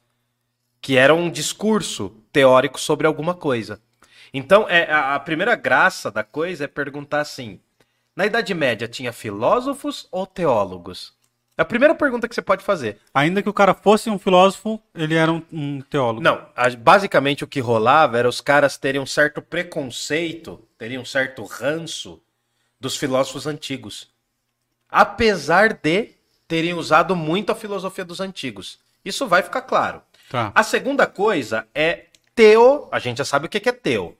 que 0.79 0.95
era 0.95 1.15
um 1.15 1.27
discurso 1.27 2.15
teórico 2.31 2.79
sobre 2.79 3.07
alguma 3.07 3.33
coisa. 3.33 3.81
Então, 4.31 4.69
é, 4.69 4.91
a, 4.91 5.15
a 5.15 5.19
primeira 5.19 5.55
graça 5.55 6.11
da 6.11 6.23
coisa 6.23 6.65
é 6.65 6.67
perguntar 6.67 7.21
assim: 7.21 7.59
na 8.15 8.27
Idade 8.27 8.53
Média 8.53 8.87
tinha 8.87 9.11
filósofos 9.11 10.07
ou 10.11 10.27
teólogos? 10.27 11.19
É 11.61 11.63
a 11.63 11.65
primeira 11.65 11.93
pergunta 11.93 12.27
que 12.27 12.33
você 12.33 12.41
pode 12.41 12.63
fazer. 12.63 12.97
Ainda 13.13 13.43
que 13.43 13.47
o 13.49 13.53
cara 13.53 13.75
fosse 13.75 14.09
um 14.09 14.17
filósofo, 14.17 14.81
ele 14.95 15.13
era 15.13 15.31
um, 15.31 15.43
um 15.53 15.81
teólogo. 15.81 16.19
Não, 16.19 16.43
a- 16.55 16.69
basicamente 16.71 17.43
o 17.43 17.47
que 17.47 17.59
rolava 17.59 18.17
era 18.17 18.27
os 18.27 18.41
caras 18.41 18.77
terem 18.77 18.99
um 18.99 19.05
certo 19.05 19.43
preconceito, 19.43 20.59
teriam 20.75 21.03
um 21.03 21.05
certo 21.05 21.43
ranço 21.43 22.19
dos 22.79 22.97
filósofos 22.97 23.45
antigos. 23.45 24.09
Apesar 24.89 25.73
de 25.73 26.15
terem 26.47 26.73
usado 26.73 27.15
muito 27.15 27.51
a 27.51 27.55
filosofia 27.55 28.03
dos 28.03 28.19
antigos. 28.19 28.79
Isso 29.05 29.27
vai 29.27 29.43
ficar 29.43 29.61
claro. 29.61 30.01
Tá. 30.31 30.51
A 30.55 30.63
segunda 30.63 31.05
coisa 31.05 31.67
é 31.75 32.05
teo. 32.33 32.89
A 32.91 32.97
gente 32.97 33.19
já 33.19 33.25
sabe 33.25 33.45
o 33.45 33.49
que 33.49 33.69
é 33.69 33.71
teo. 33.71 34.17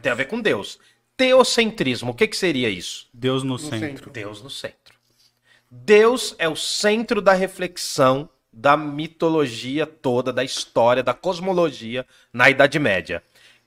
Tem 0.00 0.10
a 0.10 0.16
ver 0.16 0.24
com 0.24 0.40
Deus. 0.40 0.80
Teocentrismo. 1.16 2.10
O 2.10 2.14
que, 2.14 2.26
que 2.26 2.36
seria 2.36 2.68
isso? 2.68 3.08
Deus 3.14 3.44
no, 3.44 3.60
centro. 3.60 3.78
centro. 3.78 4.10
Deus 4.10 4.42
no 4.42 4.50
centro. 4.50 4.83
Deus 5.82 6.36
é 6.38 6.48
o 6.48 6.54
centro 6.54 7.20
da 7.20 7.32
reflexão 7.32 8.28
da 8.52 8.76
mitologia 8.76 9.84
toda, 9.84 10.32
da 10.32 10.44
história, 10.44 11.02
da 11.02 11.12
cosmologia 11.12 12.06
na 12.32 12.48
Idade 12.48 12.78
Média. 12.78 13.22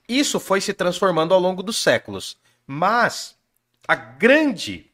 Isso 0.08 0.40
foi 0.40 0.62
se 0.62 0.72
transformando 0.72 1.34
ao 1.34 1.40
longo 1.40 1.62
dos 1.62 1.76
séculos. 1.76 2.38
Mas 2.66 3.36
a 3.86 3.94
grande 3.94 4.86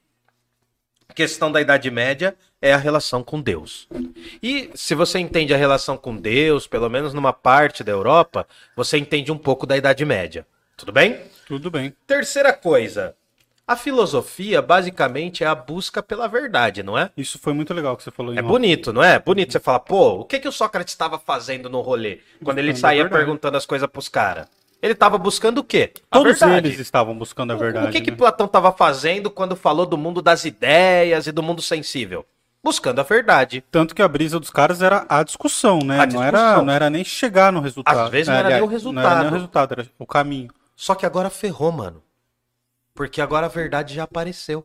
questão 1.14 1.52
da 1.52 1.60
Idade 1.60 1.88
Média 1.88 2.36
é 2.60 2.74
a 2.74 2.78
relação 2.78 3.22
com 3.22 3.40
Deus. 3.40 3.88
E 4.42 4.70
se 4.74 4.94
você 4.96 5.20
entende 5.20 5.54
a 5.54 5.56
relação 5.56 5.96
com 5.96 6.16
Deus, 6.16 6.66
pelo 6.66 6.90
menos 6.90 7.14
numa 7.14 7.32
parte 7.32 7.84
da 7.84 7.92
Europa, 7.92 8.46
você 8.74 8.98
entende 8.98 9.30
um 9.30 9.38
pouco 9.38 9.66
da 9.66 9.76
Idade 9.76 10.04
Média. 10.04 10.44
Tudo 10.76 10.90
bem? 10.90 11.20
Tudo 11.46 11.70
bem. 11.70 11.94
Terceira 12.08 12.52
coisa. 12.52 13.14
A 13.66 13.76
filosofia, 13.76 14.60
basicamente, 14.60 15.42
é 15.42 15.46
a 15.46 15.54
busca 15.54 16.02
pela 16.02 16.28
verdade, 16.28 16.82
não 16.82 16.98
é? 16.98 17.10
Isso 17.16 17.38
foi 17.38 17.54
muito 17.54 17.72
legal 17.72 17.96
que 17.96 18.02
você 18.02 18.10
falou. 18.10 18.34
É 18.34 18.40
off. 18.40 18.48
bonito, 18.48 18.92
não 18.92 19.02
é? 19.02 19.18
Bonito 19.18 19.52
você 19.52 19.58
falar, 19.60 19.80
pô, 19.80 20.20
o 20.20 20.24
que, 20.24 20.38
que 20.38 20.46
o 20.48 20.52
Sócrates 20.52 20.92
estava 20.92 21.18
fazendo 21.18 21.70
no 21.70 21.80
rolê? 21.80 22.20
Quando 22.44 22.58
ele 22.58 22.72
a 22.72 22.76
saía 22.76 23.08
perguntando 23.08 23.56
as 23.56 23.64
coisas 23.64 23.88
pros 23.88 24.08
caras. 24.08 24.46
Ele 24.82 24.92
estava 24.92 25.16
buscando 25.16 25.58
o 25.58 25.64
quê? 25.64 25.92
A 26.10 26.18
Todos 26.18 26.38
verdade. 26.38 26.68
eles 26.68 26.78
estavam 26.78 27.16
buscando 27.16 27.54
a 27.54 27.56
verdade. 27.56 27.88
O 27.88 27.90
que, 27.90 28.02
que 28.02 28.10
né? 28.10 28.16
Platão 28.18 28.44
estava 28.44 28.70
fazendo 28.70 29.30
quando 29.30 29.56
falou 29.56 29.86
do 29.86 29.96
mundo 29.96 30.20
das 30.20 30.44
ideias 30.44 31.26
e 31.26 31.32
do 31.32 31.42
mundo 31.42 31.62
sensível? 31.62 32.26
Buscando 32.62 32.98
a 32.98 33.02
verdade. 33.02 33.64
Tanto 33.70 33.94
que 33.94 34.02
a 34.02 34.08
brisa 34.08 34.38
dos 34.38 34.50
caras 34.50 34.82
era 34.82 35.06
a 35.08 35.22
discussão, 35.22 35.78
né? 35.78 36.00
A 36.00 36.06
Não, 36.06 36.22
era, 36.22 36.36
discussão. 36.38 36.64
não 36.66 36.72
era 36.72 36.90
nem 36.90 37.02
chegar 37.02 37.50
no 37.50 37.60
resultado. 37.60 37.98
Às 37.98 38.10
vezes 38.10 38.28
não 38.28 38.34
era 38.34 38.48
aliás, 38.48 38.60
nem 38.60 38.62
o 38.62 38.92
Não 38.92 39.00
era 39.00 39.08
resultado. 39.08 39.18
nem 39.22 39.28
o 39.30 39.32
resultado, 39.32 39.72
era 39.72 39.86
o 39.98 40.06
caminho. 40.06 40.50
Só 40.76 40.94
que 40.94 41.06
agora 41.06 41.30
ferrou, 41.30 41.72
mano. 41.72 42.02
Porque 42.94 43.20
agora 43.20 43.46
a 43.46 43.48
verdade 43.48 43.94
já 43.94 44.04
apareceu. 44.04 44.64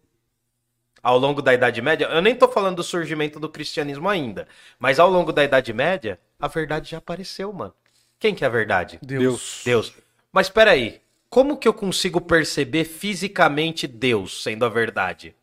Ao 1.01 1.17
longo 1.17 1.41
da 1.41 1.53
Idade 1.53 1.81
Média, 1.81 2.05
eu 2.07 2.21
nem 2.21 2.35
tô 2.35 2.47
falando 2.47 2.77
do 2.77 2.83
surgimento 2.83 3.39
do 3.39 3.49
cristianismo 3.49 4.07
ainda, 4.09 4.47
mas 4.77 4.99
ao 4.99 5.09
longo 5.09 5.31
da 5.31 5.43
Idade 5.43 5.73
Média, 5.73 6.19
a 6.39 6.47
verdade 6.47 6.91
já 6.91 6.97
apareceu, 6.97 7.51
mano. 7.53 7.73
Quem 8.19 8.35
que 8.35 8.43
é 8.43 8.47
a 8.47 8.49
verdade? 8.49 8.99
Deus. 9.01 9.61
Deus. 9.63 9.93
Mas 10.31 10.49
peraí, 10.49 11.01
como 11.29 11.57
que 11.57 11.67
eu 11.67 11.73
consigo 11.73 12.19
perceber 12.19 12.83
fisicamente 12.83 13.87
Deus 13.87 14.43
sendo 14.43 14.65
a 14.65 14.69
verdade? 14.69 15.33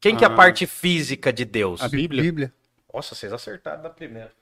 Quem 0.00 0.16
que 0.16 0.24
é 0.24 0.28
a 0.28 0.30
Ah. 0.30 0.34
parte 0.36 0.64
física 0.64 1.32
de 1.32 1.44
Deus? 1.44 1.82
A 1.82 1.88
Bíblia. 1.88 2.22
Bíblia. 2.22 2.52
Nossa, 2.92 3.14
vocês 3.16 3.32
acertaram 3.32 3.82
da 3.82 3.90
primeira. 3.90 4.32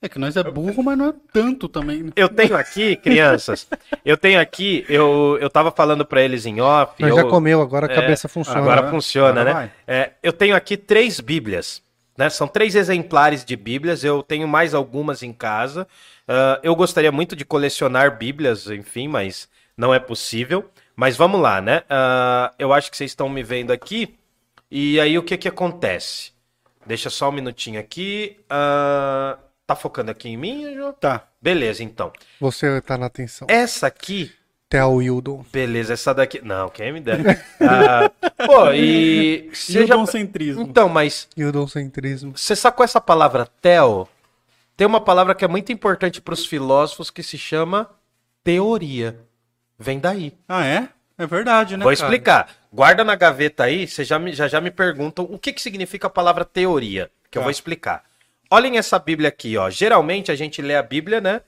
É 0.00 0.08
que 0.08 0.18
nós 0.18 0.36
é 0.36 0.42
burro, 0.44 0.82
mas 0.82 0.96
não 0.96 1.08
é 1.08 1.14
tanto 1.32 1.68
também. 1.68 2.04
né? 2.04 2.12
Eu 2.14 2.28
tenho 2.28 2.56
aqui, 2.56 2.94
crianças, 2.96 3.66
eu 4.04 4.16
tenho 4.16 4.40
aqui, 4.40 4.84
eu, 4.88 5.36
eu 5.40 5.50
tava 5.50 5.72
falando 5.72 6.06
pra 6.06 6.22
eles 6.22 6.46
em 6.46 6.60
off. 6.60 6.94
Mas 7.00 7.10
eu- 7.10 7.16
já 7.16 7.24
comeu, 7.24 7.60
agora 7.60 7.86
a 7.88 7.90
É, 7.92 7.94
cabeça 7.94 8.28
funciona. 8.28 8.60
Agora 8.60 8.82
né? 8.82 8.90
funciona, 8.90 9.40
Agora 9.40 9.60
né? 9.64 9.70
É, 9.88 10.12
eu 10.22 10.32
tenho 10.32 10.54
aqui 10.54 10.76
três 10.76 11.18
Bíblias. 11.18 11.82
Né? 12.16 12.30
São 12.30 12.46
três 12.48 12.74
exemplares 12.76 13.44
de 13.44 13.54
Bíblias. 13.56 14.02
Eu 14.04 14.22
tenho 14.22 14.46
mais 14.48 14.72
algumas 14.74 15.22
em 15.22 15.32
casa. 15.32 15.86
Ah, 16.28 16.60
eu 16.62 16.74
gostaria 16.76 17.10
muito 17.12 17.34
de 17.34 17.44
colecionar 17.44 18.16
Bíblias, 18.18 18.68
enfim, 18.68 19.08
mas 19.08 19.48
não 19.76 19.92
é 19.94 19.98
possível. 19.98 20.68
Mas 20.94 21.16
vamos 21.16 21.40
lá, 21.40 21.60
né? 21.60 21.82
Ah, 21.90 22.52
eu 22.58 22.72
acho 22.72 22.88
que 22.90 22.96
vocês 22.96 23.10
estão 23.10 23.28
me 23.28 23.42
vendo 23.42 23.72
aqui. 23.72 24.14
E 24.70 24.98
aí 25.00 25.16
o 25.18 25.22
que 25.24 25.36
que 25.36 25.48
acontece? 25.48 26.32
Deixa 26.86 27.08
só 27.10 27.28
um 27.30 27.32
minutinho 27.32 27.78
aqui. 27.80 28.36
Ah, 28.50 29.38
tá 29.68 29.76
focando 29.76 30.10
aqui 30.10 30.30
em 30.30 30.36
mim, 30.36 30.74
Jô? 30.74 30.92
Tá. 30.94 31.28
Beleza, 31.40 31.84
então. 31.84 32.10
Você 32.40 32.80
tá 32.80 32.96
na 32.96 33.06
atenção. 33.06 33.46
Essa 33.50 33.86
aqui 33.86 34.32
Theo 34.68 34.94
Wildon. 34.96 35.44
Beleza, 35.52 35.92
essa 35.92 36.14
daqui. 36.14 36.40
Não, 36.42 36.68
quem 36.70 36.92
me 36.92 37.00
dera. 37.00 37.22
Ah, 37.60 38.10
pô, 38.46 38.72
e. 38.72 39.48
E 39.50 39.54
Você 39.54 39.82
o 39.84 39.86
já... 39.86 39.94
doncentrismo? 39.94 40.62
Então, 40.62 40.88
mas 40.88 41.28
Wildocentrismo. 41.38 42.32
você 42.36 42.56
sacou 42.56 42.82
essa 42.82 43.00
palavra 43.00 43.46
tel? 43.60 44.08
Tem 44.76 44.86
uma 44.86 45.00
palavra 45.00 45.34
que 45.34 45.44
é 45.44 45.48
muito 45.48 45.70
importante 45.72 46.20
para 46.20 46.32
os 46.34 46.46
filósofos 46.46 47.10
que 47.10 47.22
se 47.22 47.36
chama 47.36 47.90
teoria. 48.42 49.18
Vem 49.78 49.98
daí. 49.98 50.32
Ah, 50.48 50.64
é? 50.64 50.88
É 51.18 51.26
verdade, 51.26 51.76
né? 51.76 51.82
Vou 51.84 51.92
cara? 51.94 52.06
explicar. 52.06 52.50
Guarda 52.72 53.02
na 53.04 53.14
gaveta 53.16 53.64
aí, 53.64 53.86
você 53.88 54.04
já, 54.04 54.18
me- 54.18 54.32
já, 54.32 54.46
já 54.48 54.60
me 54.60 54.70
perguntam 54.70 55.26
o 55.28 55.38
que, 55.38 55.52
que 55.52 55.60
significa 55.60 56.06
a 56.06 56.10
palavra 56.10 56.44
teoria, 56.44 57.10
que 57.30 57.36
eu 57.36 57.40
Tá. 57.42 57.44
vou 57.44 57.50
explicar. 57.50 58.04
Olhem 58.50 58.78
essa 58.78 58.98
Bíblia 58.98 59.28
aqui, 59.28 59.58
ó. 59.58 59.68
Geralmente 59.68 60.32
a 60.32 60.34
gente 60.34 60.62
lê 60.62 60.74
a 60.74 60.82
Bíblia, 60.82 61.20
né? 61.20 61.42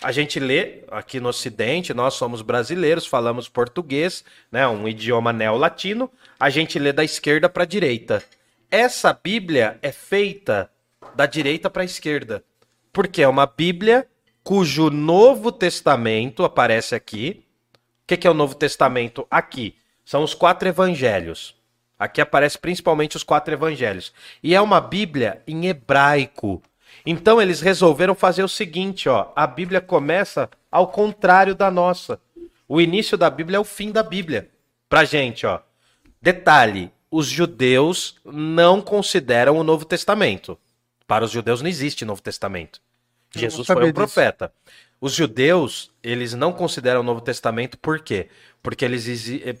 A 0.00 0.12
gente 0.12 0.40
lê 0.40 0.84
aqui 0.90 1.20
no 1.20 1.28
Ocidente, 1.28 1.92
nós 1.92 2.14
somos 2.14 2.40
brasileiros, 2.40 3.04
falamos 3.04 3.48
português, 3.48 4.24
né? 4.50 4.66
Um 4.66 4.88
idioma 4.88 5.30
neolatino. 5.30 6.10
A 6.40 6.48
gente 6.48 6.78
lê 6.78 6.90
da 6.90 7.04
esquerda 7.04 7.50
para 7.50 7.64
a 7.64 7.66
direita. 7.66 8.22
Essa 8.70 9.12
Bíblia 9.12 9.78
é 9.82 9.92
feita 9.92 10.70
da 11.14 11.26
direita 11.26 11.68
para 11.68 11.82
a 11.82 11.84
esquerda, 11.84 12.42
porque 12.92 13.22
é 13.22 13.28
uma 13.28 13.44
Bíblia 13.44 14.06
cujo 14.42 14.88
Novo 14.88 15.52
Testamento 15.52 16.44
aparece 16.44 16.94
aqui. 16.94 17.44
O 17.74 18.06
que, 18.06 18.16
que 18.16 18.26
é 18.26 18.30
o 18.30 18.34
Novo 18.34 18.54
Testamento? 18.54 19.26
Aqui 19.30 19.76
são 20.02 20.22
os 20.22 20.32
quatro 20.32 20.66
evangelhos. 20.66 21.57
Aqui 21.98 22.20
aparece 22.20 22.56
principalmente 22.56 23.16
os 23.16 23.22
quatro 23.22 23.52
evangelhos. 23.52 24.12
E 24.42 24.54
é 24.54 24.60
uma 24.60 24.80
Bíblia 24.80 25.42
em 25.46 25.66
hebraico. 25.66 26.62
Então 27.04 27.40
eles 27.40 27.60
resolveram 27.60 28.14
fazer 28.14 28.42
o 28.42 28.48
seguinte, 28.48 29.08
ó, 29.08 29.32
a 29.34 29.46
Bíblia 29.46 29.80
começa 29.80 30.48
ao 30.70 30.88
contrário 30.88 31.54
da 31.54 31.70
nossa. 31.70 32.20
O 32.68 32.80
início 32.80 33.16
da 33.16 33.28
Bíblia 33.30 33.56
é 33.56 33.60
o 33.60 33.64
fim 33.64 33.90
da 33.90 34.02
Bíblia. 34.02 34.48
Pra 34.88 35.04
gente, 35.04 35.46
ó. 35.46 35.60
Detalhe, 36.20 36.92
os 37.10 37.26
judeus 37.26 38.16
não 38.24 38.80
consideram 38.80 39.56
o 39.56 39.64
Novo 39.64 39.84
Testamento. 39.84 40.58
Para 41.06 41.24
os 41.24 41.30
judeus 41.30 41.62
não 41.62 41.68
existe 41.68 42.04
Novo 42.04 42.20
Testamento. 42.20 42.80
Jesus 43.34 43.66
foi 43.66 43.88
um 43.88 43.92
profeta. 43.92 44.52
Os 45.00 45.12
judeus, 45.12 45.92
eles 46.02 46.34
não 46.34 46.52
consideram 46.52 47.00
o 47.00 47.04
Novo 47.04 47.20
Testamento 47.20 47.78
por 47.78 48.00
quê? 48.00 48.28
Porque 48.62 48.84
eles 48.84 49.06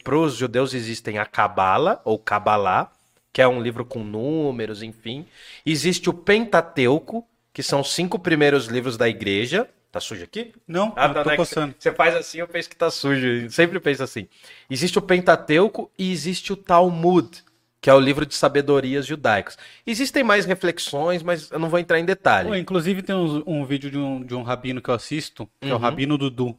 para 0.02 0.16
os 0.18 0.34
judeus 0.36 0.74
existem 0.74 1.18
a 1.18 1.24
Cabala 1.24 2.00
ou 2.04 2.18
Cabalá, 2.18 2.90
que 3.32 3.40
é 3.40 3.48
um 3.48 3.60
livro 3.62 3.84
com 3.84 4.02
números, 4.02 4.82
enfim. 4.82 5.26
Existe 5.64 6.10
o 6.10 6.12
Pentateuco, 6.14 7.26
que 7.52 7.62
são 7.62 7.80
os 7.80 7.92
cinco 7.94 8.18
primeiros 8.18 8.66
livros 8.66 8.96
da 8.96 9.08
igreja. 9.08 9.68
Tá 9.90 10.00
sujo 10.00 10.22
aqui? 10.24 10.52
Não, 10.66 10.92
Ah, 10.96 11.08
tá, 11.08 11.22
tô 11.22 11.30
né? 11.30 11.36
coçando. 11.36 11.74
Você 11.78 11.92
faz 11.92 12.14
assim, 12.14 12.38
eu 12.38 12.48
penso 12.48 12.68
que 12.68 12.76
tá 12.76 12.90
sujo. 12.90 13.26
Eu 13.26 13.50
Sempre 13.50 13.80
penso 13.80 14.02
assim. 14.02 14.28
Existe 14.68 14.98
o 14.98 15.02
Pentateuco 15.02 15.90
e 15.98 16.12
existe 16.12 16.52
o 16.52 16.56
Talmud, 16.56 17.42
que 17.80 17.88
é 17.88 17.94
o 17.94 18.00
livro 18.00 18.26
de 18.26 18.34
sabedorias 18.34 19.06
judaicas. 19.06 19.56
Existem 19.86 20.22
mais 20.22 20.44
reflexões, 20.44 21.22
mas 21.22 21.50
eu 21.50 21.58
não 21.58 21.70
vou 21.70 21.78
entrar 21.78 21.98
em 21.98 22.04
detalhe. 22.04 22.48
Pô, 22.48 22.54
inclusive 22.54 23.02
tem 23.02 23.14
uns- 23.14 23.42
um, 23.46 23.64
vídeo 23.64 23.90
de 23.90 23.96
um, 23.96 24.22
de 24.22 24.34
um 24.34 24.42
rabino 24.42 24.82
que 24.82 24.90
eu 24.90 24.94
assisto, 24.94 25.48
que 25.60 25.68
é 25.68 25.72
o 25.72 25.76
Uhum. 25.76 25.82
Rabino 25.82 26.18
Dudu. 26.18 26.58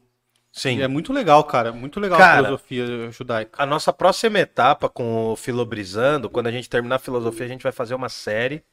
Sim. 0.52 0.78
E 0.78 0.82
é 0.82 0.88
muito 0.88 1.14
legal, 1.14 1.44
cara. 1.44 1.72
Muito 1.72 2.00
legal 2.00 2.18
Cara, 2.18 2.40
a 2.40 2.44
filosofia 2.44 3.12
judaica. 3.12 3.62
A 3.62 3.66
nossa 3.66 3.94
próxima 3.94 4.40
etapa 4.40 4.90
com 4.90 5.32
o 5.32 5.36
Filobrizando, 5.36 6.30
quando 6.30 6.48
a 6.48 6.52
gente 6.52 6.70
terminar 6.70 6.96
a 6.96 7.00
filosofia, 7.00 7.46
a 7.46 7.50
gente 7.50 7.64
vai 7.64 7.72
fazer 7.72 7.94
uma 7.94 8.10
série. 8.10 8.64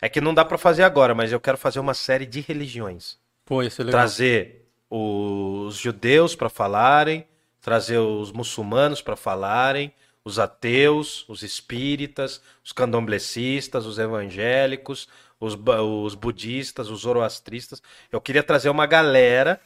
É 0.00 0.08
que 0.08 0.20
não 0.20 0.32
dá 0.32 0.44
pra 0.44 0.56
fazer 0.56 0.82
agora, 0.82 1.14
mas 1.14 1.30
eu 1.30 1.40
quero 1.40 1.58
fazer 1.58 1.78
uma 1.78 1.92
série 1.92 2.24
de 2.24 2.40
religiões. 2.40 3.18
Pô, 3.44 3.62
ia 3.62 3.70
ser 3.70 3.84
legal. 3.84 4.00
Trazer 4.00 4.66
os 4.88 5.76
judeus 5.76 6.34
pra 6.34 6.48
falarem, 6.48 7.26
trazer 7.60 7.98
os 7.98 8.32
muçulmanos 8.32 9.02
pra 9.02 9.14
falarem, 9.14 9.92
os 10.24 10.38
ateus, 10.38 11.24
os 11.28 11.42
espíritas, 11.42 12.40
os 12.64 12.72
candomblecistas, 12.72 13.86
os 13.86 13.98
evangélicos, 13.98 15.06
os, 15.38 15.54
os 15.54 16.14
budistas, 16.14 16.88
os 16.88 17.00
zoroastristas. 17.00 17.82
Eu 18.10 18.20
queria 18.20 18.42
trazer 18.42 18.70
uma 18.70 18.86
galera 18.86 19.60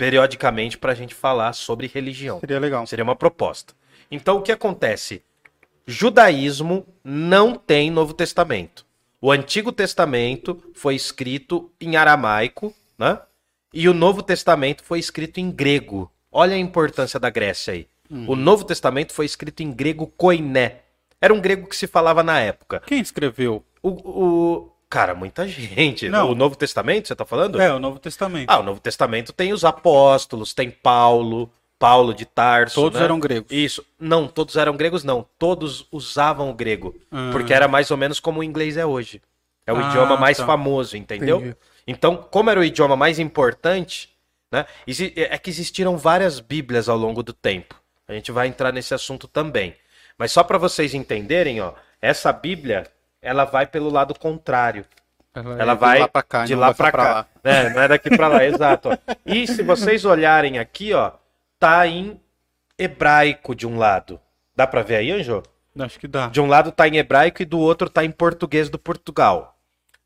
periodicamente 0.00 0.78
pra 0.78 0.94
gente 0.94 1.14
falar 1.14 1.52
sobre 1.52 1.86
religião. 1.86 2.40
Seria 2.40 2.58
legal. 2.58 2.86
Seria 2.86 3.04
uma 3.04 3.14
proposta. 3.14 3.74
Então 4.10 4.38
o 4.38 4.42
que 4.42 4.50
acontece? 4.50 5.22
Judaísmo 5.86 6.86
não 7.04 7.54
tem 7.54 7.90
Novo 7.90 8.14
Testamento. 8.14 8.86
O 9.20 9.30
Antigo 9.30 9.70
Testamento 9.70 10.62
foi 10.72 10.94
escrito 10.94 11.70
em 11.78 11.96
aramaico, 11.96 12.72
né? 12.98 13.18
E 13.74 13.88
o 13.88 13.92
Novo 13.94 14.22
Testamento 14.22 14.82
foi 14.82 14.98
escrito 14.98 15.38
em 15.38 15.50
grego. 15.50 16.10
Olha 16.32 16.54
a 16.54 16.58
importância 16.58 17.20
da 17.20 17.28
Grécia 17.28 17.74
aí. 17.74 17.86
O 18.26 18.34
Novo 18.34 18.64
Testamento 18.64 19.12
foi 19.12 19.26
escrito 19.26 19.62
em 19.62 19.70
grego 19.70 20.06
koiné. 20.06 20.78
Era 21.20 21.34
um 21.34 21.40
grego 21.40 21.68
que 21.68 21.76
se 21.76 21.86
falava 21.86 22.22
na 22.22 22.40
época. 22.40 22.82
Quem 22.86 23.00
escreveu? 23.00 23.62
O, 23.82 23.90
o- 23.90 24.72
cara, 24.90 25.14
muita 25.14 25.46
gente. 25.48 26.08
Não. 26.10 26.32
O 26.32 26.34
Novo 26.34 26.56
Testamento, 26.56 27.08
você 27.08 27.16
tá 27.16 27.24
falando? 27.24 27.60
É, 27.60 27.72
o 27.72 27.78
Novo 27.78 27.98
Testamento. 27.98 28.50
Ah, 28.50 28.58
o 28.58 28.62
Novo 28.62 28.80
Testamento 28.80 29.32
tem 29.32 29.52
os 29.52 29.64
apóstolos, 29.64 30.52
tem 30.52 30.70
Paulo, 30.70 31.50
Paulo 31.78 32.12
de 32.12 32.26
Tarso. 32.26 32.74
Todos 32.74 32.98
né? 32.98 33.04
eram 33.04 33.18
gregos. 33.18 33.50
Isso. 33.50 33.82
Não, 33.98 34.26
todos 34.28 34.56
eram 34.56 34.76
gregos, 34.76 35.04
não. 35.04 35.24
Todos 35.38 35.86
usavam 35.90 36.50
o 36.50 36.54
grego. 36.54 36.94
Ah. 37.10 37.30
Porque 37.32 37.54
era 37.54 37.66
mais 37.68 37.90
ou 37.90 37.96
menos 37.96 38.20
como 38.20 38.40
o 38.40 38.44
inglês 38.44 38.76
é 38.76 38.84
hoje. 38.84 39.22
É 39.66 39.72
o 39.72 39.76
Ah, 39.76 39.88
idioma 39.88 40.16
mais 40.16 40.36
tá. 40.36 40.44
famoso, 40.46 40.96
entendeu? 40.96 41.38
Entendi. 41.38 41.56
Então, 41.86 42.16
como 42.16 42.50
era 42.50 42.58
o 42.60 42.64
idioma 42.64 42.96
mais 42.96 43.18
importante, 43.18 44.10
né? 44.52 44.66
exi- 44.86 45.12
É 45.16 45.38
que 45.38 45.48
existiram 45.48 45.96
várias 45.96 46.40
Bíblias 46.40 46.88
ao 46.88 46.96
longo 46.96 47.22
do 47.22 47.32
tempo. 47.32 47.74
A 48.08 48.12
gente 48.12 48.32
vai 48.32 48.48
entrar 48.48 48.72
nesse 48.72 48.92
assunto 48.92 49.28
também. 49.28 49.74
Mas 50.18 50.32
só 50.32 50.42
para 50.42 50.58
vocês 50.58 50.92
entenderem, 50.92 51.60
ó, 51.60 51.72
essa 52.02 52.32
Bíblia, 52.32 52.84
ela 53.22 53.44
vai 53.44 53.66
pelo 53.66 53.90
lado 53.90 54.14
contrário. 54.18 54.84
Ela 55.34 55.72
é 55.72 55.74
de 55.74 55.80
vai 55.80 55.98
lá 56.00 56.08
pra 56.08 56.22
cá, 56.22 56.44
de 56.44 56.54
lá 56.54 56.74
pra 56.74 56.90
cá. 56.90 57.02
lá. 57.02 57.26
É, 57.44 57.70
não 57.70 57.80
é 57.82 57.88
daqui 57.88 58.10
pra 58.16 58.26
lá, 58.28 58.42
exato. 58.46 58.88
ó. 58.90 58.96
E 59.24 59.46
se 59.46 59.62
vocês 59.62 60.04
olharem 60.04 60.58
aqui, 60.58 60.92
ó, 60.92 61.12
tá 61.58 61.86
em 61.86 62.20
hebraico 62.78 63.54
de 63.54 63.66
um 63.66 63.78
lado. 63.78 64.20
Dá 64.56 64.66
pra 64.66 64.82
ver 64.82 64.96
aí, 64.96 65.12
Anjo? 65.12 65.42
Acho 65.78 66.00
que 66.00 66.08
dá. 66.08 66.26
De 66.28 66.40
um 66.40 66.46
lado 66.46 66.72
tá 66.72 66.88
em 66.88 66.96
hebraico 66.96 67.42
e 67.42 67.44
do 67.44 67.58
outro 67.58 67.88
tá 67.88 68.04
em 68.04 68.10
português 68.10 68.68
do 68.68 68.78
Portugal. 68.78 69.56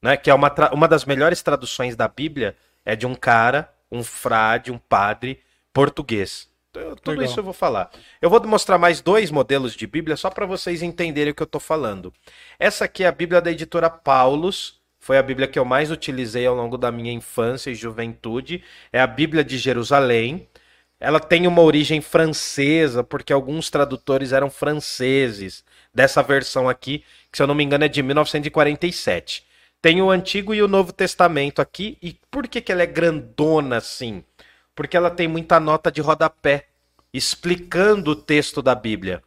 Né? 0.03 0.17
Que 0.17 0.31
é 0.31 0.35
uma, 0.35 0.51
tra- 0.51 0.71
uma 0.75 0.87
das 0.87 1.05
melhores 1.07 1.41
traduções 1.43 1.97
da 1.97 2.07
Bíblia 2.07 2.55
é 2.85 2.95
de 2.95 3.07
um 3.07 3.15
cara, 3.15 3.73
um 3.91 4.05
frade, 4.05 4.71
um 4.71 4.77
padre 4.79 5.41
português. 5.73 6.49
Eu- 6.75 6.97
Tudo 6.97 7.11
Legal. 7.13 7.25
isso 7.27 7.39
eu 7.41 7.45
vou 7.45 7.53
falar. 7.53 7.91
Eu 8.21 8.29
vou 8.31 8.45
mostrar 8.47 8.79
mais 8.79 9.01
dois 9.01 9.31
modelos 9.31 9.75
de 9.75 9.87
Bíblia 9.87 10.17
só 10.17 10.31
para 10.31 10.47
vocês 10.47 10.83
entenderem 10.83 11.33
o 11.33 11.35
que 11.35 11.43
eu 11.43 11.47
tô 11.47 11.61
falando. 11.61 12.13
Essa 12.59 12.85
aqui 12.87 13.05
é 13.05 13.07
a 13.07 13.13
Bíblia 13.13 13.41
da 13.41 13.51
editora 13.51 13.89
Paulus. 13.91 14.81
Foi 14.99 15.19
a 15.19 15.23
Bíblia 15.23 15.47
que 15.47 15.59
eu 15.59 15.65
mais 15.65 15.91
utilizei 15.91 16.47
ao 16.47 16.55
longo 16.55 16.79
da 16.79 16.91
minha 16.91 17.13
infância 17.13 17.71
e 17.71 17.75
juventude. 17.75 18.63
É 18.93 19.01
a 19.01 19.07
Bíblia 19.07 19.45
de 19.45 19.59
Jerusalém. 19.59 20.49
Ela 20.99 21.21
tem 21.21 21.47
uma 21.47 21.61
origem 21.61 22.01
francesa, 22.01 23.05
porque 23.05 23.33
alguns 23.33 23.69
tradutores 23.69 24.33
eram 24.33 24.49
franceses. 24.49 25.63
Dessa 25.93 26.23
versão 26.23 26.69
aqui, 26.69 27.05
que 27.31 27.37
se 27.37 27.43
eu 27.43 27.47
não 27.47 27.55
me 27.55 27.63
engano 27.63 27.85
é 27.85 27.89
de 27.89 28.03
1947. 28.03 29.45
Tem 29.83 30.01
o 30.01 30.11
Antigo 30.11 30.55
e 30.55 30.63
o 30.63 30.69
Novo 30.69 30.93
Testamento 30.93 31.61
aqui. 31.61 31.99
E 32.03 32.17
por 32.31 32.49
que, 32.49 32.61
que 32.63 32.73
ela 32.73 32.83
é 32.83 32.87
grandona 32.87 33.77
assim? 33.77 34.25
Porque 34.75 34.97
ela 34.97 35.11
tem 35.11 35.29
muita 35.29 35.61
nota 35.61 35.91
de 35.91 36.01
rodapé, 36.01 36.67
explicando 37.13 38.13
o 38.13 38.17
texto 38.17 38.61
da 38.61 38.75
Bíblia. 38.75 39.23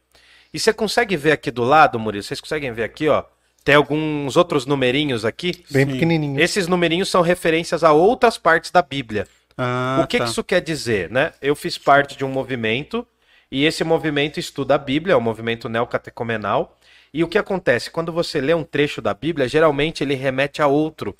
E 0.52 0.58
você 0.58 0.72
consegue 0.72 1.16
ver 1.16 1.32
aqui 1.32 1.50
do 1.50 1.62
lado, 1.62 1.98
Murilo? 1.98 2.22
Vocês 2.22 2.40
conseguem 2.40 2.72
ver 2.72 2.84
aqui, 2.84 3.08
ó? 3.08 3.24
Tem 3.64 3.74
alguns 3.74 4.36
outros 4.36 4.64
numerinhos 4.64 5.24
aqui. 5.24 5.64
Bem 5.70 5.86
Sim. 5.86 5.92
pequenininho. 5.92 6.40
Esses 6.40 6.66
numerinhos 6.66 7.08
são 7.08 7.20
referências 7.20 7.84
a 7.84 7.92
outras 7.92 8.38
partes 8.38 8.70
da 8.70 8.80
Bíblia. 8.80 9.26
Ah, 9.56 10.00
o 10.02 10.06
que, 10.06 10.18
tá. 10.18 10.24
que 10.24 10.30
isso 10.30 10.44
quer 10.44 10.60
dizer, 10.60 11.10
né? 11.10 11.32
Eu 11.42 11.54
fiz 11.54 11.76
parte 11.76 12.16
de 12.16 12.24
um 12.24 12.28
movimento 12.28 13.06
e 13.50 13.64
esse 13.64 13.82
movimento 13.82 14.38
estuda 14.38 14.76
a 14.76 14.78
Bíblia, 14.78 15.14
é 15.14 15.16
o 15.16 15.20
movimento 15.20 15.68
neocatecumenal. 15.68 16.78
E 17.12 17.24
o 17.24 17.28
que 17.28 17.38
acontece? 17.38 17.90
Quando 17.90 18.12
você 18.12 18.40
lê 18.40 18.54
um 18.54 18.64
trecho 18.64 19.02
da 19.02 19.12
Bíblia, 19.14 19.48
geralmente 19.48 20.04
ele 20.04 20.14
remete 20.14 20.62
a 20.62 20.66
outro. 20.66 21.16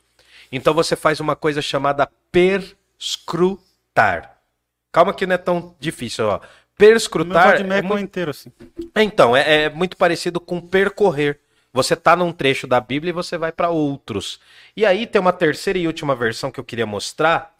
Então 0.52 0.72
você 0.72 0.94
faz 0.94 1.20
uma 1.20 1.34
coisa 1.34 1.60
chamada 1.60 2.08
perscrutar. 3.94 4.38
Calma 4.92 5.12
que 5.12 5.26
não 5.26 5.34
é 5.34 5.38
tão 5.38 5.74
difícil, 5.78 6.26
ó. 6.26 6.36
O 6.36 6.40
meu 6.40 6.40
Perscrutar 6.76 7.48
é 7.48 7.58
Vadmecum 7.58 7.88
muito 7.88 8.00
é 8.00 8.02
inteiro, 8.02 8.30
assim. 8.30 8.52
então, 8.96 9.36
é, 9.36 9.64
é 9.64 9.68
muito 9.70 9.96
parecido 9.96 10.40
com 10.40 10.60
percorrer. 10.60 11.40
Você 11.72 11.94
tá 11.94 12.16
num 12.16 12.32
trecho 12.32 12.66
da 12.66 12.80
Bíblia 12.80 13.10
e 13.10 13.12
você 13.12 13.36
vai 13.36 13.52
para 13.52 13.68
outros. 13.68 14.40
E 14.76 14.86
aí 14.86 15.06
tem 15.06 15.20
uma 15.20 15.32
terceira 15.32 15.78
e 15.78 15.86
última 15.86 16.14
versão 16.14 16.50
que 16.50 16.58
eu 16.58 16.64
queria 16.64 16.86
mostrar, 16.86 17.54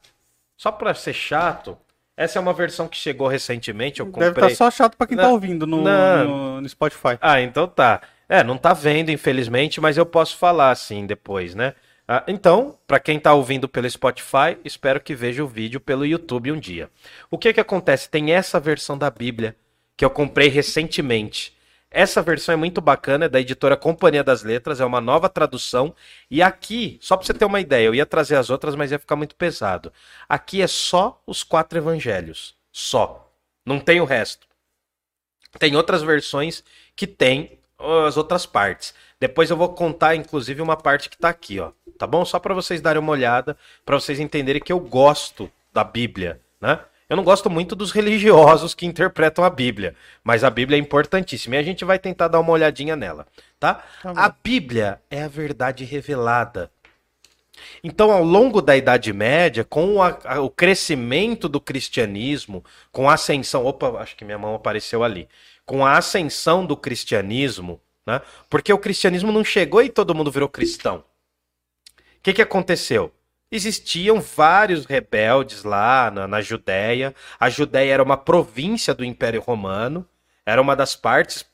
só 0.56 0.70
para 0.72 0.94
ser 0.94 1.12
chato. 1.12 1.76
Essa 2.16 2.38
é 2.38 2.40
uma 2.40 2.52
versão 2.52 2.88
que 2.88 2.96
chegou 2.96 3.28
recentemente, 3.28 4.00
eu 4.00 4.06
comprei. 4.06 4.30
Deve 4.32 4.52
estar 4.52 4.56
só 4.56 4.70
chato 4.70 4.96
pra 4.96 5.06
quem 5.06 5.16
tá 5.16 5.24
Não, 5.24 5.32
ouvindo 5.32 5.66
no, 5.66 5.82
no, 5.82 6.60
no 6.60 6.68
Spotify. 6.68 7.18
Ah, 7.20 7.40
então 7.40 7.68
tá. 7.68 8.00
É, 8.28 8.42
não 8.42 8.56
tá 8.56 8.72
vendo, 8.72 9.10
infelizmente, 9.10 9.80
mas 9.80 9.96
eu 9.96 10.06
posso 10.06 10.36
falar 10.36 10.70
assim 10.70 11.06
depois, 11.06 11.54
né? 11.54 11.74
Ah, 12.11 12.24
então, 12.26 12.78
para 12.86 12.98
quem 12.98 13.20
tá 13.20 13.34
ouvindo 13.34 13.68
pelo 13.68 13.88
Spotify, 13.88 14.56
espero 14.64 14.98
que 14.98 15.14
veja 15.14 15.44
o 15.44 15.46
vídeo 15.46 15.78
pelo 15.78 16.06
YouTube 16.06 16.50
um 16.50 16.59
dia. 16.59 16.90
O 17.30 17.36
que 17.36 17.52
que 17.52 17.61
acontece? 17.61 18.09
Tem 18.09 18.32
essa 18.32 18.59
versão 18.59 18.96
da 18.96 19.11
Bíblia 19.11 19.54
que 19.94 20.02
eu 20.02 20.09
comprei 20.09 20.48
recentemente. 20.48 21.54
Essa 21.90 22.22
versão 22.22 22.54
é 22.54 22.56
muito 22.56 22.80
bacana, 22.80 23.26
é 23.26 23.28
da 23.28 23.38
editora 23.40 23.76
Companhia 23.76 24.24
das 24.24 24.42
Letras, 24.42 24.80
é 24.80 24.86
uma 24.86 25.02
nova 25.02 25.28
tradução. 25.28 25.94
E 26.30 26.40
aqui, 26.42 26.98
só 27.02 27.14
para 27.14 27.26
você 27.26 27.34
ter 27.34 27.44
uma 27.44 27.61
ideia, 27.61 27.86
eu 27.86 27.94
ia 27.94 28.06
trazer 28.06 28.36
as 28.36 28.48
outras, 28.48 28.74
mas 28.74 28.90
ia 28.90 28.98
ficar 28.98 29.16
muito 29.16 29.36
pesado. 29.36 29.92
Aqui 30.26 30.62
é 30.62 30.66
só 30.66 31.22
os 31.26 31.42
quatro 31.42 31.78
evangelhos. 31.78 32.56
Só. 32.72 33.30
Não 33.66 33.78
tem 33.78 34.00
o 34.00 34.06
resto. 34.06 34.46
Tem 35.59 35.76
outras 35.76 36.02
versões 36.02 36.64
que 36.96 37.06
tem 37.06 37.59
as 37.78 38.16
outras 38.16 38.46
partes. 38.46 38.94
Depois 39.20 39.50
eu 39.50 39.56
vou 39.56 39.68
contar, 39.70 40.14
inclusive, 40.14 40.62
uma 40.62 40.76
parte 40.76 41.08
que 41.08 41.18
tá 41.18 41.28
aqui, 41.28 41.58
ó. 41.58 41.72
Tá 41.98 42.06
bom? 42.06 42.24
Só 42.24 42.38
para 42.38 42.54
vocês 42.54 42.80
darem 42.80 43.00
uma 43.02 43.12
olhada, 43.12 43.56
para 43.84 43.98
vocês 43.98 44.20
entenderem 44.20 44.62
que 44.62 44.72
eu 44.72 44.78
gosto 44.78 45.50
da 45.72 45.82
Bíblia, 45.82 46.40
né? 46.60 46.78
Eu 47.08 47.16
não 47.16 47.24
gosto 47.24 47.48
muito 47.48 47.74
dos 47.74 47.90
religiosos 47.90 48.74
que 48.74 48.84
interpretam 48.84 49.42
a 49.42 49.48
Bíblia, 49.48 49.96
mas 50.22 50.44
a 50.44 50.50
Bíblia 50.50 50.76
é 50.76 50.80
importantíssima 50.80 51.56
e 51.56 51.58
a 51.58 51.62
gente 51.62 51.82
vai 51.84 51.98
tentar 51.98 52.28
dar 52.28 52.38
uma 52.38 52.52
olhadinha 52.52 52.94
nela, 52.94 53.26
tá? 53.58 53.82
a 54.20 54.28
Bíblia 54.44 55.00
é 55.10 55.22
a 55.22 55.28
verdade 55.28 55.84
revelada. 55.84 56.70
Então, 57.82 58.12
ao 58.12 58.22
longo 58.22 58.60
da 58.60 58.76
Idade 58.76 59.12
Média, 59.12 59.64
com 59.64 60.02
a- 60.02 60.18
a- 60.24 60.40
o 60.40 60.50
crescimento 60.50 61.48
do 61.48 61.60
cristianismo, 61.60 62.64
com 62.92 63.08
a 63.08 63.14
ascensão. 63.14 63.64
Opa, 63.64 63.88
acho 64.00 64.14
que 64.14 64.24
minha 64.24 64.38
mão 64.38 64.54
apareceu 64.54 65.02
ali. 65.02 65.28
Com 65.66 65.84
a 65.84 65.96
ascensão 65.96 66.64
do 66.64 66.76
cristianismo, 66.76 67.80
né? 68.09 68.22
Porque 68.48 68.72
o 68.72 68.78
cristianismo 68.78 69.30
não 69.30 69.44
chegou 69.44 69.82
e 69.82 69.90
todo 69.90 70.14
mundo 70.14 70.30
virou 70.30 70.48
cristão. 70.48 71.04
O 71.98 72.22
que, 72.22 72.32
que 72.32 72.42
aconteceu? 72.42 73.12
Existiam 73.52 74.18
vários 74.20 74.86
rebeldes 74.86 75.62
lá 75.62 76.11
na, 76.11 76.26
na 76.26 76.40
Judéia. 76.40 77.14
A 77.38 77.50
Judéia 77.50 77.92
era 77.92 78.02
uma 78.02 78.16
província 78.16 78.94
do 78.94 79.04
Império 79.04 79.42
Romano. 79.42 80.09
Era 80.44 80.62
uma 80.62 80.74
das 80.74 80.96
partes 80.96 81.44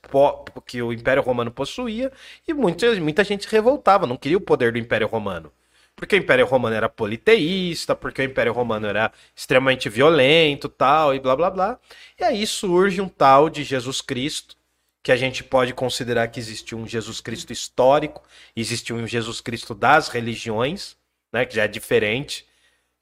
que 0.65 0.81
o 0.81 0.93
Império 0.93 1.23
Romano 1.23 1.51
possuía. 1.51 2.13
E 2.47 2.55
muita, 2.55 2.95
muita 3.01 3.25
gente 3.25 3.49
revoltava, 3.49 4.07
não 4.07 4.17
queria 4.17 4.39
o 4.39 4.41
poder 4.41 4.73
do 4.73 4.79
Império 4.79 5.09
Romano. 5.09 5.53
Porque 5.97 6.17
o 6.17 6.19
Império 6.19 6.47
Romano 6.47 6.75
era 6.77 6.89
politeísta, 6.89 7.95
porque 7.95 8.23
o 8.23 8.25
Império 8.25 8.53
Romano 8.53 8.87
era 8.87 9.13
extremamente 9.35 9.89
violento, 9.89 10.69
tal, 10.69 11.15
e 11.15 11.21
blá 11.21 11.35
blá 11.37 11.51
blá. 11.51 11.79
E 12.19 12.25
aí 12.25 12.47
surge 12.47 13.01
um 13.01 13.09
tal 13.09 13.49
de 13.51 13.63
Jesus 13.65 14.01
Cristo, 14.01 14.57
que 15.05 15.13
a 15.13 15.17
gente 15.17 15.45
pode 15.45 15.75
considerar 15.75 16.29
que 16.29 16.41
existiu 16.41 16.79
um 16.79 16.87
Jesus 16.89 17.21
Cristo 17.21 17.53
histórico, 17.53 18.23
existiu 18.57 18.97
um 18.97 19.07
Jesus 19.07 19.39
Cristo 19.39 19.75
das 19.75 20.09
religiões, 20.09 20.97
né, 21.31 21.45
que 21.45 21.55
já 21.55 21.65
é 21.65 21.69
diferente. 21.69 22.47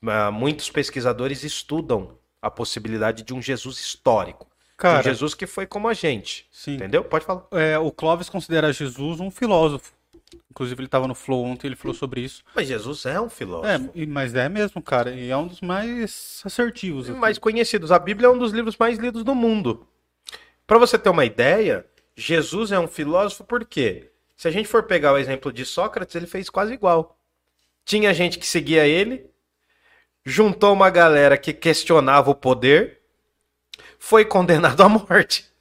Ah, 0.05 0.33
Muitos 0.33 0.69
pesquisadores 0.69 1.45
estudam 1.45 2.19
a 2.43 2.51
possibilidade 2.51 3.23
de 3.23 3.33
um 3.33 3.41
Jesus 3.41 3.79
histórico. 3.79 4.49
Cara, 4.77 4.99
um 4.99 5.03
Jesus 5.05 5.33
que 5.33 5.47
foi 5.47 5.65
como 5.65 5.87
a 5.87 5.95
gente. 5.95 6.45
sim. 6.51 6.75
Entendeu? 6.75 7.05
Pode 7.05 7.25
falar. 7.25 7.47
É, 7.53 7.79
o 7.79 7.93
Clóvis 7.93 8.29
considera 8.29 8.73
Jesus 8.73 9.21
um 9.21 9.31
filósofo. 9.31 9.93
Inclusive, 10.51 10.81
ele 10.81 10.89
estava 10.89 11.07
no 11.07 11.15
Flow 11.15 11.45
ontem, 11.45 11.69
ele 11.69 11.77
falou 11.77 11.95
sobre 11.95 12.21
isso. 12.21 12.43
Mas 12.53 12.67
Jesus 12.67 13.07
é 13.07 13.21
um 13.21 13.31
filósofo. 13.31 13.93
É, 13.95 14.07
mas 14.07 14.35
é 14.35 14.49
mesmo, 14.49 14.83
cara. 14.83 15.13
E 15.15 15.31
é 15.31 15.37
um 15.37 15.47
dos 15.47 15.61
mais 15.61 16.43
assertivos. 16.45 17.09
aqui. 17.09 17.17
mais 17.17 17.39
conhecidos. 17.39 17.93
A 17.93 17.99
Bíblia 17.99 18.27
é 18.27 18.31
um 18.31 18.39
dos 18.39 18.51
livros 18.51 18.77
mais 18.77 18.99
lidos 18.99 19.23
do 19.23 19.37
mundo. 19.37 19.87
Para 20.67 20.79
você 20.79 20.99
ter 20.99 21.11
uma 21.11 21.25
ideia, 21.25 21.87
Jesus 22.17 22.73
é 22.73 22.79
um 22.79 22.89
filósofo 22.89 23.45
por 23.45 23.65
quê? 23.65 24.11
Se 24.37 24.49
a 24.49 24.51
gente 24.51 24.69
for 24.69 24.85
pegar 24.85 25.13
o 25.13 25.19
exemplo 25.19 25.53
de 25.53 25.65
Sócrates, 25.65 26.15
ele 26.15 26.27
fez 26.27 26.51
quase 26.51 26.73
igual. 26.73 27.17
Tinha 27.85 28.13
gente 28.15 28.39
que 28.39 28.47
seguia 28.47 28.87
ele, 28.87 29.27
juntou 30.25 30.73
uma 30.73 30.91
galera 30.91 31.37
que 31.37 31.53
questionava 31.53 32.31
o 32.31 32.35
poder, 32.35 33.01
foi 33.99 34.25
condenado 34.25 34.81
à 34.83 34.89
morte. 34.89 35.51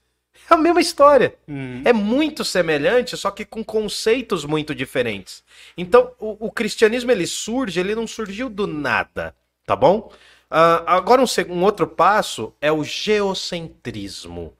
É 0.49 0.53
a 0.53 0.57
mesma 0.57 0.81
história. 0.81 1.33
Hum, 1.47 1.81
É 1.85 1.93
muito 1.93 2.43
semelhante, 2.43 3.15
só 3.15 3.31
que 3.31 3.45
com 3.45 3.63
conceitos 3.63 4.43
muito 4.43 4.75
diferentes. 4.75 5.45
Então, 5.77 6.11
o, 6.19 6.47
o 6.47 6.51
cristianismo 6.51 7.09
ele 7.09 7.25
surge, 7.25 7.79
ele 7.79 7.95
não 7.95 8.05
surgiu 8.05 8.49
do 8.49 8.67
nada, 8.67 9.33
tá 9.65 9.77
bom? 9.77 10.11
Ah, 10.49 10.83
agora, 10.97 11.21
um, 11.21 11.25
um 11.53 11.63
outro 11.63 11.87
passo 11.87 12.53
é 12.59 12.69
o 12.69 12.83
geocentrismo. 12.83 14.53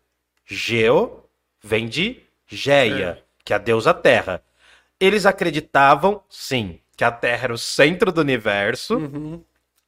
Geo 0.46 1.21
vem 1.62 1.88
de 1.88 2.22
Geia, 2.48 3.24
que 3.44 3.54
é 3.54 3.56
a 3.56 3.60
deusa 3.60 3.94
Terra. 3.94 4.44
Eles 5.00 5.26
acreditavam, 5.26 6.22
sim, 6.30 6.80
que 6.98 7.04
a 7.04 7.12
Terra 7.12 7.46
era 7.46 7.54
o 7.54 7.58
centro 7.58 8.12
do 8.12 8.22
universo, 8.22 9.00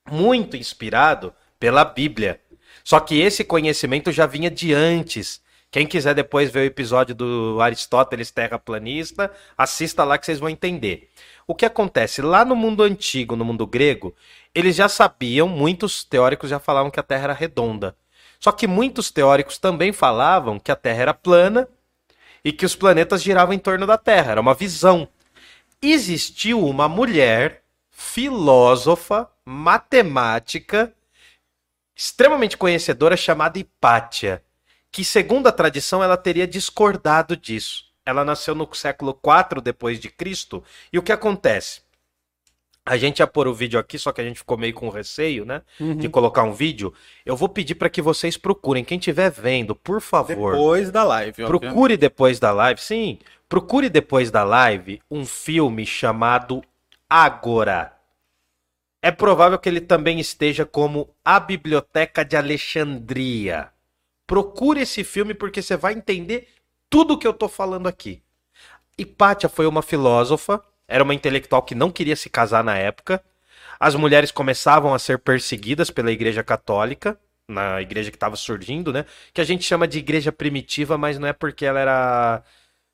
muito 0.10 0.56
inspirado 0.56 1.34
pela 1.60 1.84
Bíblia. 1.84 2.40
Só 2.84 3.00
que 3.00 3.20
esse 3.20 3.44
conhecimento 3.44 4.12
já 4.12 4.26
vinha 4.26 4.50
de 4.50 4.74
antes. 4.74 5.42
Quem 5.72 5.88
quiser 5.88 6.14
depois 6.14 6.52
ver 6.52 6.60
o 6.60 6.66
episódio 6.66 7.16
do 7.16 7.60
Aristóteles 7.60 8.30
terraplanista, 8.30 9.32
assista 9.58 10.04
lá 10.04 10.18
que 10.18 10.26
vocês 10.26 10.40
vão 10.40 10.50
entender. 10.50 11.10
O 11.48 11.56
que 11.56 11.66
acontece 11.66 12.22
lá 12.22 12.46
no 12.46 12.56
mundo 12.56 12.84
antigo, 12.84 13.36
no 13.36 13.44
mundo 13.44 13.66
grego, 13.66 14.16
eles 14.54 14.76
já 14.76 14.88
sabiam, 14.88 15.48
muitos 15.48 16.04
teóricos 16.04 16.50
já 16.50 16.60
falavam 16.60 16.92
que 16.92 17.00
a 17.00 17.04
Terra 17.04 17.24
era 17.24 17.34
redonda. 17.34 17.96
Só 18.44 18.52
que 18.52 18.68
muitos 18.68 19.10
teóricos 19.10 19.58
também 19.58 19.94
falavam 19.94 20.60
que 20.60 20.70
a 20.70 20.76
Terra 20.76 21.02
era 21.02 21.14
plana 21.14 21.66
e 22.44 22.52
que 22.52 22.66
os 22.66 22.76
planetas 22.76 23.24
giravam 23.24 23.54
em 23.54 23.58
torno 23.58 23.88
da 23.88 23.98
Terra. 23.98 24.34
Era 24.34 24.42
uma 24.42 24.54
visão. 24.54 25.08
Existiu 25.82 26.62
uma 26.68 26.90
mulher 26.90 27.64
filósofa, 27.90 29.30
matemática, 29.46 30.94
extremamente 31.96 32.58
conhecedora 32.58 33.16
chamada 33.16 33.58
Hipátia, 33.58 34.44
que 34.92 35.06
segundo 35.06 35.48
a 35.48 35.52
tradição 35.54 36.04
ela 36.04 36.18
teria 36.18 36.46
discordado 36.46 37.38
disso. 37.38 37.86
Ela 38.06 38.26
nasceu 38.26 38.54
no 38.54 38.68
século 38.76 39.18
IV 39.24 39.62
depois 39.62 40.02
de 40.02 40.10
Cristo, 40.10 40.62
e 40.92 41.00
o 41.00 41.02
que 41.02 41.14
acontece? 41.14 41.83
A 42.86 42.98
gente 42.98 43.20
ia 43.20 43.28
pôr 43.28 43.48
o 43.48 43.54
vídeo 43.54 43.80
aqui, 43.80 43.98
só 43.98 44.12
que 44.12 44.20
a 44.20 44.24
gente 44.24 44.40
ficou 44.40 44.58
meio 44.58 44.74
com 44.74 44.90
receio, 44.90 45.46
né? 45.46 45.62
De 45.80 46.10
colocar 46.10 46.44
um 46.44 46.52
vídeo. 46.52 46.94
Eu 47.26 47.36
vou 47.36 47.48
pedir 47.48 47.76
para 47.76 47.90
que 47.90 48.02
vocês 48.02 48.36
procurem. 48.36 48.84
Quem 48.84 48.98
estiver 48.98 49.32
vendo, 49.32 49.74
por 49.74 50.02
favor. 50.02 50.52
Depois 50.52 50.92
da 50.92 51.04
live, 51.04 51.44
obviamente. 51.44 51.62
Procure 51.62 51.98
depois 51.98 52.40
da 52.40 52.52
live, 52.52 52.82
sim. 52.82 53.20
Procure 53.48 53.88
depois 53.88 54.30
da 54.30 54.44
live 54.44 55.02
um 55.10 55.26
filme 55.26 55.86
chamado 55.86 56.62
Ágora. 57.10 57.94
É 59.02 59.12
provável 59.12 59.58
que 59.60 59.70
ele 59.70 59.82
também 59.82 60.20
esteja 60.20 60.66
como 60.66 61.10
A 61.24 61.40
Biblioteca 61.40 62.26
de 62.26 62.36
Alexandria. 62.36 63.70
Procure 64.28 64.82
esse 64.82 65.04
filme 65.04 65.34
porque 65.34 65.62
você 65.62 65.78
vai 65.78 65.94
entender 65.94 66.48
tudo 66.90 67.18
que 67.18 67.28
eu 67.28 67.34
tô 67.34 67.48
falando 67.48 67.88
aqui. 67.88 68.22
Hipátia 68.98 69.50
foi 69.50 69.66
uma 69.68 69.82
filósofa, 69.82 70.64
era 70.88 71.04
uma 71.04 71.14
intelectual 71.14 71.62
que 71.62 71.76
não 71.76 71.92
queria 71.92 72.16
se 72.16 72.30
casar 72.30 72.64
na 72.64 72.78
época. 72.78 73.24
As 73.80 73.96
mulheres 73.96 74.32
começavam 74.32 74.94
a 74.94 75.00
ser 75.00 75.20
perseguidas 75.20 75.90
pela 75.90 76.12
Igreja 76.12 76.44
Católica, 76.44 77.18
na 77.48 77.82
igreja 77.82 78.10
que 78.10 78.16
estava 78.16 78.36
surgindo, 78.36 78.94
né? 78.94 79.06
Que 79.34 79.42
a 79.42 79.44
gente 79.44 79.64
chama 79.66 79.88
de 79.88 80.00
igreja 80.00 80.32
primitiva, 80.32 80.98
mas 80.98 81.20
não 81.20 81.28
é 81.28 81.34
porque 81.34 81.66
ela 81.66 81.80
era 81.80 82.44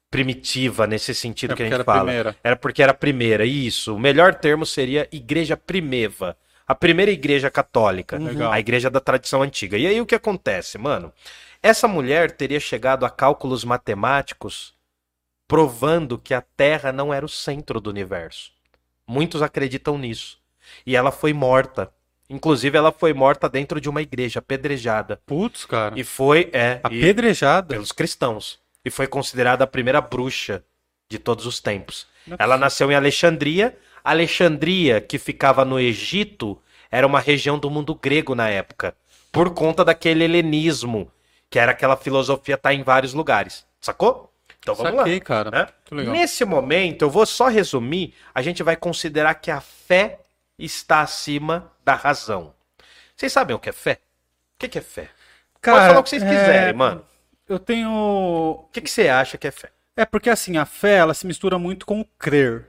primitiva 0.09 0.87
nesse 0.87 1.13
sentido 1.13 1.53
É 1.53 1.55
que 1.55 1.61
a 1.61 1.65
gente 1.65 1.73
era 1.75 1.83
fala. 1.83 2.05
primeira. 2.05 2.35
Era 2.43 2.55
porque 2.55 2.81
era 2.81 2.91
a 2.91 2.95
primeira, 2.95 3.45
isso. 3.45 3.95
O 3.95 3.99
melhor 3.99 4.33
termo 4.33 4.65
seria 4.65 5.07
igreja 5.11 5.55
primeva. 5.55 6.35
A 6.67 6.73
primeira 6.73 7.11
igreja 7.11 7.49
católica. 7.51 8.17
Legal. 8.17 8.51
A 8.51 8.59
igreja 8.59 8.89
da 8.89 8.99
tradição 8.99 9.41
antiga. 9.41 9.77
E 9.77 9.85
aí 9.85 10.01
o 10.01 10.05
que 10.05 10.15
acontece, 10.15 10.77
mano? 10.77 11.13
Essa 11.61 11.87
mulher 11.87 12.31
teria 12.31 12.59
chegado 12.59 13.05
a 13.05 13.09
cálculos 13.09 13.63
matemáticos 13.63 14.73
provando 15.49 16.19
que 16.19 16.35
a 16.35 16.41
Terra 16.41 16.91
não 16.91 17.11
era 17.11 17.25
o 17.25 17.29
centro 17.29 17.81
do 17.81 17.89
universo. 17.89 18.51
Muitos 19.05 19.41
acreditam 19.41 19.97
nisso. 19.97 20.37
E 20.85 20.95
ela 20.95 21.11
foi 21.11 21.33
morta. 21.33 21.91
Inclusive, 22.29 22.77
ela 22.77 22.91
foi 22.91 23.15
morta 23.15 23.49
dentro 23.49 23.81
de 23.81 23.89
uma 23.89 24.03
igreja, 24.03 24.37
apedrejada. 24.37 25.19
Putz, 25.25 25.65
cara. 25.65 25.99
E 25.99 26.03
foi, 26.03 26.51
é, 26.53 26.79
Apedrejada. 26.83 27.73
pelos 27.73 27.91
cristãos. 27.91 28.59
E 28.85 28.91
foi 28.91 29.07
considerada 29.07 29.63
a 29.63 29.67
primeira 29.67 29.99
bruxa 29.99 30.63
de 31.09 31.17
todos 31.17 31.47
os 31.47 31.59
tempos. 31.59 32.05
Não 32.27 32.35
é 32.35 32.43
Ela 32.43 32.55
nasceu 32.55 32.91
em 32.91 32.95
Alexandria. 32.95 33.75
Alexandria, 34.03 35.01
que 35.01 35.17
ficava 35.17 35.65
no 35.65 35.79
Egito, 35.79 36.61
era 36.91 37.07
uma 37.07 37.19
região 37.19 37.57
do 37.57 37.71
mundo 37.71 37.95
grego 37.95 38.35
na 38.35 38.47
época, 38.47 38.95
por 39.31 39.51
conta 39.55 39.83
daquele 39.83 40.23
helenismo, 40.23 41.11
que 41.49 41.57
era 41.57 41.71
aquela 41.71 41.97
filosofia 41.97 42.55
tá 42.55 42.71
em 42.71 42.83
vários 42.83 43.15
lugares. 43.15 43.65
Sacou? 43.81 44.28
Então 44.59 44.75
vamos 44.75 44.99
Saquei, 44.99 45.15
lá. 45.15 45.21
cara. 45.21 45.51
né? 45.51 46.03
Nesse 46.03 46.43
momento, 46.45 47.03
eu 47.03 47.09
vou 47.09 47.25
só 47.25 47.47
resumir, 47.47 48.13
a 48.33 48.41
gente 48.41 48.61
vai 48.61 48.75
considerar 48.75 49.35
que 49.35 49.49
a 49.49 49.61
fé 49.61 50.19
está 50.57 51.01
acima 51.01 51.71
da 51.83 51.95
razão. 51.95 52.53
Vocês 53.15 53.31
sabem 53.31 53.55
o 53.55 53.59
que 53.59 53.69
é 53.69 53.73
fé? 53.73 53.99
O 54.55 54.67
que 54.67 54.77
é 54.77 54.81
fé? 54.81 55.09
Pode 55.61 55.87
falar 55.87 55.99
o 55.99 56.03
que 56.03 56.09
vocês 56.09 56.23
é, 56.23 56.29
quiserem, 56.29 56.73
mano. 56.73 57.05
Eu 57.47 57.59
tenho. 57.59 57.89
O 57.89 58.69
que, 58.71 58.81
que 58.81 58.89
você 58.89 59.09
acha 59.09 59.37
que 59.37 59.47
é 59.47 59.51
fé? 59.51 59.71
É 59.95 60.05
porque 60.05 60.29
assim, 60.29 60.57
a 60.57 60.65
fé 60.65 60.97
ela 60.97 61.13
se 61.13 61.25
mistura 61.27 61.57
muito 61.57 61.85
com 61.85 61.99
o 61.99 62.05
crer. 62.17 62.67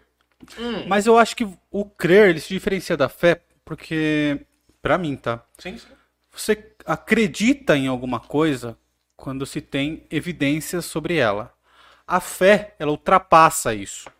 Hum. 0.59 0.87
Mas 0.89 1.07
eu 1.07 1.19
acho 1.19 1.37
que 1.37 1.47
o 1.71 1.85
crer 1.85 2.31
ele 2.31 2.41
se 2.41 2.49
diferencia 2.49 2.97
da 2.97 3.09
fé 3.09 3.41
porque, 3.65 4.41
pra 4.83 4.99
mim, 4.99 5.15
tá? 5.17 5.45
Sim, 5.59 5.79
sim. 5.79 5.87
Você 6.33 6.73
acredita 6.87 7.77
em 7.77 7.87
alguma 7.87 8.19
coisa 8.19 8.77
quando 9.17 9.45
se 9.45 9.61
tem 9.61 10.05
evidências 10.11 10.85
sobre 10.87 11.17
ela. 11.17 11.53
A 12.11 12.19
fé, 12.19 12.75
ela 12.77 12.91
ultrapassa 12.91 13.73
isso. 13.73 14.11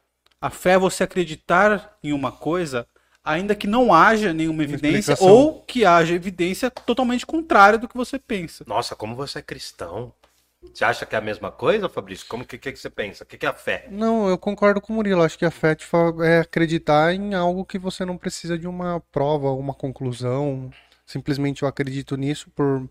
A 0.41 0.49
fé 0.49 0.75
é 0.75 0.79
você 0.79 1.03
acreditar 1.03 1.99
em 2.05 2.13
uma 2.13 2.31
coisa 2.31 2.87
ainda 3.25 3.53
que 3.53 3.67
não 3.67 3.93
haja 3.93 4.33
nenhuma 4.33 4.63
evidência 4.63 5.17
ou 5.19 5.61
que 5.63 5.85
haja 5.85 6.15
evidência 6.15 6.71
totalmente 6.71 7.27
contrária 7.27 7.77
do 7.77 7.89
que 7.89 7.97
você 7.97 8.17
pensa. 8.17 8.63
Nossa, 8.65 8.95
como 8.95 9.17
você 9.17 9.41
é 9.41 9.43
cristão. 9.43 10.15
Você 10.73 10.85
acha 10.85 11.05
que 11.05 11.17
é 11.17 11.19
a 11.19 11.21
mesma 11.21 11.51
coisa, 11.51 11.89
Fabrício? 11.89 12.29
Como 12.29 12.45
que, 12.45 12.59
que, 12.59 12.71
que 12.71 12.79
você 12.79 12.89
pensa? 12.89 13.25
O 13.25 13.27
que, 13.27 13.37
que 13.37 13.45
é 13.45 13.49
a 13.49 13.53
fé? 13.53 13.89
Não, 13.91 14.29
eu 14.29 14.39
concordo 14.39 14.81
com 14.81 14.93
o 14.93 14.97
Murilo. 14.97 15.25
Acho 15.25 15.37
que 15.37 15.45
a 15.45 15.51
fé 15.51 15.77
é 16.23 16.39
acreditar 16.39 17.13
em 17.13 17.35
algo 17.35 17.65
que 17.65 17.77
você 17.77 18.05
não 18.05 18.17
precisa 18.17 18.57
de 18.57 18.69
uma 18.69 19.03
prova, 19.11 19.51
uma 19.51 19.75
conclusão. 19.75 20.71
Simplesmente 21.05 21.63
eu 21.63 21.69
acredito 21.69 22.17
nisso 22.17 22.49
por 22.55 22.89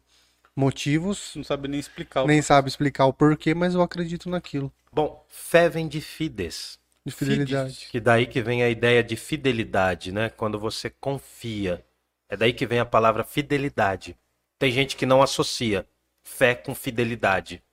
motivos. 0.56 1.34
Não 1.36 1.43
sabe 1.43 1.68
nem 1.68 1.80
explicar. 1.80 2.24
o- 2.24 2.28
Nem 2.28 2.41
sabe 2.41 2.68
explicar 2.70 3.06
o 3.06 3.14
porquê, 3.14 3.54
mas 3.54 3.74
eu 3.74 3.82
acredito 3.82 4.30
naquilo. 4.30 4.72
Bom, 4.91 5.26
fé 5.30 5.70
vem 5.70 5.88
de 5.88 6.02
fides. 6.02 6.80
De 7.06 7.14
fidelidade. 7.14 7.88
Que 7.91 8.00
daí 8.00 8.26
que 8.28 8.41
vem 8.41 8.62
a 8.64 8.70
ideia 8.70 9.04
de 9.04 9.16
fidelidade, 9.16 10.12
né? 10.12 10.30
Quando 10.30 10.60
você 10.60 10.89
confia. 10.89 11.84
É 12.28 12.36
daí 12.38 12.54
que 12.54 12.66
vem 12.66 12.80
a 12.80 12.86
palavra 12.86 13.24
fidelidade. 13.24 14.16
Tem 14.60 14.72
gente 14.72 14.95
que 14.95 15.06
não 15.06 15.22
associa 15.22 15.86
fé 16.24 16.54
com 16.54 16.76
fidelidade. 16.76 17.64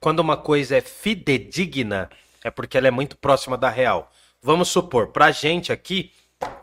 Quando 0.00 0.20
uma 0.20 0.36
coisa 0.36 0.76
é 0.76 0.80
fidedigna, 0.80 2.08
é 2.44 2.50
porque 2.50 2.78
ela 2.78 2.88
é 2.88 2.90
muito 2.90 3.16
próxima 3.16 3.58
da 3.58 3.68
real. 3.68 4.10
Vamos 4.40 4.68
supor, 4.68 5.08
pra 5.08 5.30
gente 5.32 5.72
aqui, 5.72 6.12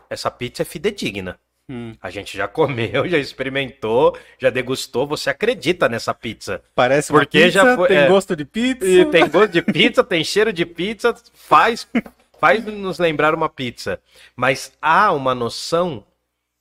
essa 0.08 0.30
pizza 0.30 0.62
é 0.62 0.64
fidedigna. 0.64 1.38
Hum. 1.68 1.94
A 2.00 2.10
gente 2.10 2.36
já 2.36 2.46
comeu, 2.46 3.06
já 3.10 3.18
experimentou, 3.18 4.16
já 4.38 4.50
degustou, 4.50 5.06
você 5.06 5.30
acredita 5.30 5.88
nessa 5.88 6.14
pizza. 6.14 6.62
Parece 6.74 7.10
uma 7.10 7.20
Porque 7.20 7.38
pizza, 7.44 7.50
já 7.50 7.76
foi- 7.76 7.88
tem 7.88 7.96
é. 7.98 8.08
gosto 8.08 8.36
de 8.36 8.44
pizza. 8.44 8.86
E 8.86 9.04
tem 9.06 9.28
gosto 9.28 9.52
de 9.52 9.62
pizza, 9.62 10.04
tem 10.04 10.22
cheiro 10.22 10.52
de 10.52 10.64
pizza, 10.64 11.14
faz, 11.34 11.88
faz 12.38 12.64
nos 12.64 12.98
lembrar 12.98 13.34
uma 13.34 13.48
pizza. 13.48 14.00
Mas 14.36 14.72
há 14.80 15.12
uma 15.12 15.34
noção 15.34 16.04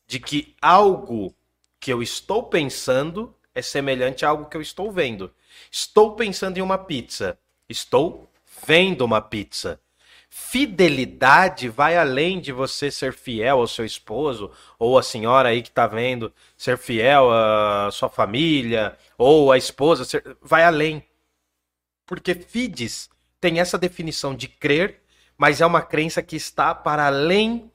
de 0.08 0.20
que 0.20 0.56
algo 0.62 1.34
que 1.80 1.94
eu 1.94 2.02
estou 2.02 2.44
pensando 2.44 3.34
é 3.54 3.62
semelhante 3.62 4.26
a 4.26 4.30
algo 4.30 4.46
que 4.46 4.58
eu 4.58 4.62
estou 4.62 4.92
vendo. 4.92 5.32
Estou 5.72 6.16
pensando 6.16 6.58
em 6.58 6.62
uma 6.62 6.78
pizza. 6.80 7.38
Estou 7.70 8.30
vendo 8.66 9.06
uma 9.06 9.22
pizza. 9.22 9.80
Fidelidade 10.38 11.70
vai 11.70 11.96
além 11.96 12.42
de 12.42 12.52
você 12.52 12.92
ser 12.92 13.14
fiel 13.14 13.60
ao 13.60 13.68
seu 13.68 13.86
esposo, 13.86 14.52
ou 14.78 14.98
a 14.98 15.02
senhora 15.02 15.48
aí 15.48 15.62
que 15.62 15.72
tá 15.72 15.88
vendo, 15.88 16.32
ser 16.58 16.78
fiel 16.78 17.32
à 17.32 17.90
sua 17.90 18.10
família, 18.10 18.98
ou 19.18 19.50
a 19.50 19.58
esposa, 19.58 20.04
ser- 20.04 20.36
vai 20.42 20.66
além. 20.66 21.02
Porque 22.06 22.36
fides 22.36 23.10
tem 23.40 23.62
essa 23.62 23.78
definição 23.78 24.36
de 24.36 24.50
crer, 24.50 25.02
mas 25.38 25.62
é 25.62 25.66
uma 25.66 25.82
crença 25.82 26.22
que 26.22 26.36
está 26.36 26.76
para 26.76 27.08
além 27.08 27.72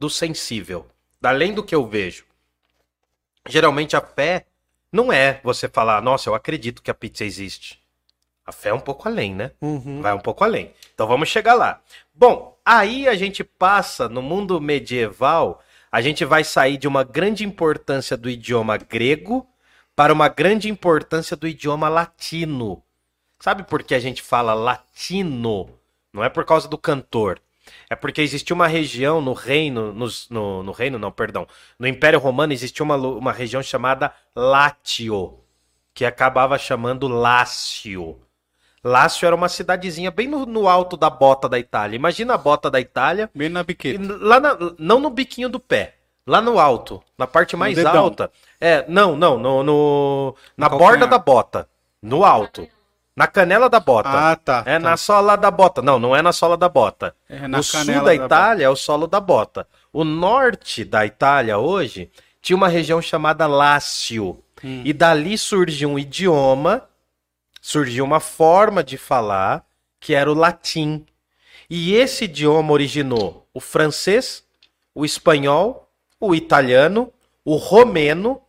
do 0.00 0.08
sensível, 0.08 0.86
além 1.22 1.52
do 1.52 1.62
que 1.62 1.74
eu 1.74 1.86
vejo. 1.86 2.24
Geralmente 3.46 3.94
a 3.94 4.00
fé 4.00 4.46
não 4.90 5.12
é 5.12 5.42
você 5.44 5.68
falar, 5.68 6.00
nossa, 6.00 6.30
eu 6.30 6.34
acredito 6.34 6.82
que 6.82 6.90
a 6.90 6.94
pizza 6.94 7.22
existe. 7.22 7.77
A 8.48 8.52
fé 8.52 8.70
é 8.70 8.74
um 8.74 8.80
pouco 8.80 9.06
além, 9.06 9.34
né? 9.34 9.50
Uhum. 9.60 10.00
Vai 10.00 10.14
um 10.14 10.18
pouco 10.20 10.42
além. 10.42 10.72
Então 10.94 11.06
vamos 11.06 11.28
chegar 11.28 11.52
lá. 11.52 11.82
Bom, 12.14 12.56
aí 12.64 13.06
a 13.06 13.14
gente 13.14 13.44
passa 13.44 14.08
no 14.08 14.22
mundo 14.22 14.58
medieval, 14.58 15.60
a 15.92 16.00
gente 16.00 16.24
vai 16.24 16.42
sair 16.42 16.78
de 16.78 16.88
uma 16.88 17.04
grande 17.04 17.44
importância 17.44 18.16
do 18.16 18.30
idioma 18.30 18.78
grego 18.78 19.46
para 19.94 20.14
uma 20.14 20.28
grande 20.28 20.70
importância 20.70 21.36
do 21.36 21.46
idioma 21.46 21.90
latino. 21.90 22.82
Sabe 23.38 23.64
por 23.64 23.82
que 23.82 23.94
a 23.94 24.00
gente 24.00 24.22
fala 24.22 24.54
latino? 24.54 25.68
Não 26.10 26.24
é 26.24 26.30
por 26.30 26.46
causa 26.46 26.66
do 26.66 26.78
cantor. 26.78 27.42
É 27.90 27.94
porque 27.94 28.22
existia 28.22 28.54
uma 28.54 28.66
região 28.66 29.20
no 29.20 29.34
reino, 29.34 29.92
nos- 29.92 30.26
no, 30.30 30.62
no 30.62 30.72
reino 30.72 30.98
não, 30.98 31.12
perdão, 31.12 31.46
no 31.78 31.86
Império 31.86 32.18
Romano 32.18 32.54
existia 32.54 32.82
uma, 32.82 32.96
uma 32.96 33.30
região 33.30 33.62
chamada 33.62 34.10
Látio, 34.34 35.38
que 35.92 36.06
acabava 36.06 36.56
chamando 36.58 37.06
Lácio. 37.08 38.18
Lácio 38.84 39.26
era 39.26 39.34
uma 39.34 39.48
cidadezinha 39.48 40.10
bem 40.10 40.28
no, 40.28 40.46
no 40.46 40.68
alto 40.68 40.96
da 40.96 41.10
bota 41.10 41.48
da 41.48 41.58
Itália. 41.58 41.96
Imagina 41.96 42.34
a 42.34 42.38
bota 42.38 42.70
da 42.70 42.80
Itália, 42.80 43.28
Bem 43.34 43.48
na 43.48 43.62
biqueta. 43.62 44.00
lá 44.20 44.38
na- 44.40 44.56
não 44.78 45.00
no 45.00 45.10
biquinho 45.10 45.48
do 45.48 45.58
pé, 45.58 45.94
lá 46.26 46.40
no 46.40 46.58
alto, 46.58 47.02
na 47.18 47.26
parte 47.26 47.56
mais 47.56 47.74
dedão. 47.76 47.96
alta. 48.04 48.30
É, 48.60 48.84
não, 48.88 49.16
não, 49.16 49.38
no, 49.38 49.62
no- 49.62 50.34
na 50.56 50.68
borda 50.68 51.06
da 51.06 51.18
bota, 51.18 51.68
no 52.00 52.24
alto, 52.24 52.68
na 53.16 53.26
canela 53.26 53.68
da 53.68 53.80
bota. 53.80 54.10
Ah, 54.10 54.36
tá. 54.36 54.62
É 54.64 54.74
tá. 54.74 54.78
na 54.78 54.96
sola 54.96 55.36
da 55.36 55.50
bota. 55.50 55.82
Não, 55.82 55.98
não 55.98 56.14
é 56.14 56.22
na 56.22 56.32
sola 56.32 56.56
da 56.56 56.68
bota. 56.68 57.12
É 57.28 57.48
na 57.48 57.58
o 57.58 57.62
sul 57.64 57.84
da 57.84 58.00
da 58.02 58.14
Itália 58.14 58.64
é 58.66 58.68
o 58.68 58.76
solo 58.76 59.08
da 59.08 59.18
bota. 59.18 59.66
O 59.92 60.04
norte 60.04 60.84
da 60.84 61.04
Itália 61.04 61.58
hoje 61.58 62.10
tinha 62.40 62.56
uma 62.56 62.68
região 62.68 63.02
chamada 63.02 63.46
Lácio. 63.48 64.38
Hum. 64.62 64.82
E 64.84 64.92
dali 64.92 65.36
surgiu 65.36 65.90
um 65.90 65.98
idioma, 65.98 66.82
surgiu 67.68 68.02
uma 68.02 68.18
forma 68.18 68.82
de 68.82 68.96
falar 68.96 69.62
que 70.00 70.14
era 70.14 70.32
o 70.32 70.34
latim. 70.34 71.04
E 71.68 71.94
esse 71.94 72.24
idioma 72.24 72.72
originou 72.72 73.46
o 73.52 73.60
francês, 73.60 74.42
o 74.94 75.04
espanhol, 75.04 75.86
o 76.18 76.34
italiano, 76.34 77.12
o 77.44 77.56
romeno, 77.56 78.40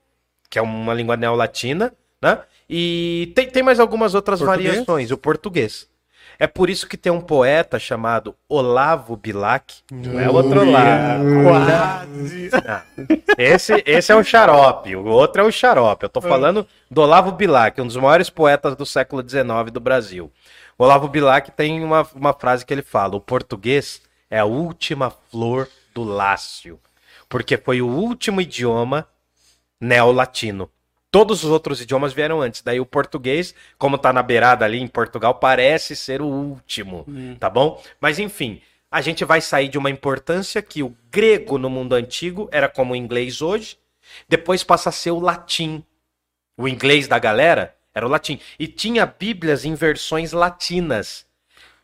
que 0.50 0.58
é 0.58 0.62
uma 0.62 0.94
língua 0.94 1.18
neolatina, 1.18 1.92
né? 2.22 2.40
E 2.70 3.34
tem, 3.36 3.50
tem 3.50 3.62
mais 3.62 3.78
algumas 3.78 4.16
outras 4.16 4.40
Português? 4.40 4.70
variações, 4.70 5.12
o 5.12 5.18
português. 5.18 5.89
É 6.42 6.48
por 6.48 6.70
isso 6.70 6.88
que 6.88 6.96
tem 6.96 7.12
um 7.12 7.20
poeta 7.20 7.78
chamado 7.78 8.34
Olavo 8.48 9.18
Bilac. 9.18 9.82
Não 9.92 10.18
é 10.18 10.30
o 10.30 10.34
outro 10.34 10.64
lado. 10.72 11.24
Ah, 12.66 12.84
Esse, 13.38 13.84
esse 13.86 14.12
é 14.12 14.16
o 14.16 14.24
xarope, 14.24 14.96
o 14.96 15.06
outro 15.06 15.42
é 15.42 15.46
o 15.46 15.52
xarope. 15.52 16.04
Eu 16.06 16.10
tô 16.10 16.22
falando 16.22 16.66
do 16.90 17.02
Olavo 17.02 17.34
Bilac, 17.34 17.82
um 17.82 17.86
dos 17.88 17.98
maiores 17.98 18.30
poetas 18.30 18.74
do 18.78 18.86
século 18.86 19.22
XIX 19.22 19.70
do 19.72 19.82
Brasil. 19.82 20.32
O 20.78 20.86
Olavo 20.86 21.10
Bilac 21.10 21.52
tem 21.52 21.84
uma, 21.84 22.08
uma 22.16 22.34
frase 22.34 22.66
que 22.66 22.74
ele 22.74 22.84
fala: 22.84 23.18
o 23.18 23.22
português 23.22 24.02
é 24.30 24.40
a 24.40 24.46
última 24.46 25.12
flor 25.30 25.68
do 25.94 26.06
Lácio, 26.06 26.80
porque 27.28 27.58
foi 27.58 27.82
o 27.82 27.88
último 27.88 28.40
idioma 28.40 29.06
neolatino. 29.82 30.70
Todos 31.12 31.44
os 31.44 31.50
outros 31.50 31.82
idiomas 31.82 32.14
vieram 32.14 32.42
antes. 32.42 32.62
Daí 32.62 32.80
o 32.80 32.86
português, 32.86 33.56
como 33.78 33.98
tá 33.98 34.14
na 34.14 34.22
beirada 34.22 34.64
ali 34.66 34.80
em 34.80 34.88
Portugal, 34.88 35.36
parece 35.36 35.96
ser 35.96 36.22
o 36.22 36.26
último, 36.28 37.06
tá 37.40 37.50
bom? 37.50 37.82
Mas 38.00 38.20
enfim, 38.20 38.62
a 38.92 39.02
gente 39.02 39.26
vai 39.26 39.42
sair 39.42 39.70
de 39.70 39.78
uma 39.78 39.90
importância 39.90 40.62
que 40.62 40.84
o 40.84 40.96
grego 41.12 41.58
no 41.58 41.70
mundo 41.70 41.94
antigo 41.96 42.48
era 42.52 42.70
como 42.70 42.94
o 42.94 42.96
inglês 42.96 43.42
hoje, 43.42 43.78
depois 44.28 44.64
passa 44.64 44.90
a 44.90 44.92
ser 44.92 45.12
o 45.12 45.20
latim. 45.20 45.84
O 46.58 46.68
inglês 46.68 47.08
da 47.08 47.18
galera 47.18 47.76
era 47.94 48.06
o 48.06 48.10
latim. 48.10 48.40
E 48.60 48.68
tinha 48.68 49.06
bíblias 49.06 49.66
em 49.66 49.74
versões 49.74 50.32
latinas. 50.32 51.26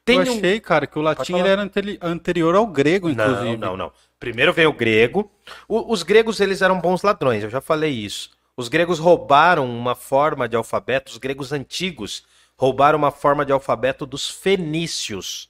Tem 0.03 0.19
Eu 0.19 0.26
um- 0.34 0.38
achei, 0.38 0.59
cara, 0.59 0.86
que 0.86 0.99
o 0.99 1.01
latim 1.01 1.39
era 1.39 1.61
anteri- 1.63 1.97
anterior 1.99 2.53
ao 2.55 2.67
grego, 2.67 3.09
inclusive. 3.09 3.57
não, 3.57 3.71
não, 3.71 3.78
não. 3.78 3.91
Primeiro 4.19 4.53
vem 4.53 4.67
o 4.67 4.73
grego. 4.73 5.32
O- 5.67 5.91
os 5.91 6.03
gregos, 6.03 6.39
eles 6.39 6.61
eram 6.61 6.80
bons 6.80 7.01
ladrões, 7.01 7.43
eu 7.43 7.49
já 7.49 7.59
falei 7.59 7.91
isso. 7.91 8.30
Os 8.58 8.68
gregos 8.70 8.99
roubaram 8.99 9.66
uma 9.66 9.95
forma 9.95 10.47
de 10.47 10.56
alfabeto, 10.56 11.12
os 11.12 11.18
gregos 11.18 11.51
antigos 11.51 12.24
roubaram 12.58 12.97
uma 12.97 13.12
forma 13.12 13.45
de 13.45 13.51
alfabeto 13.51 14.06
dos 14.06 14.30
fenícios. 14.30 15.49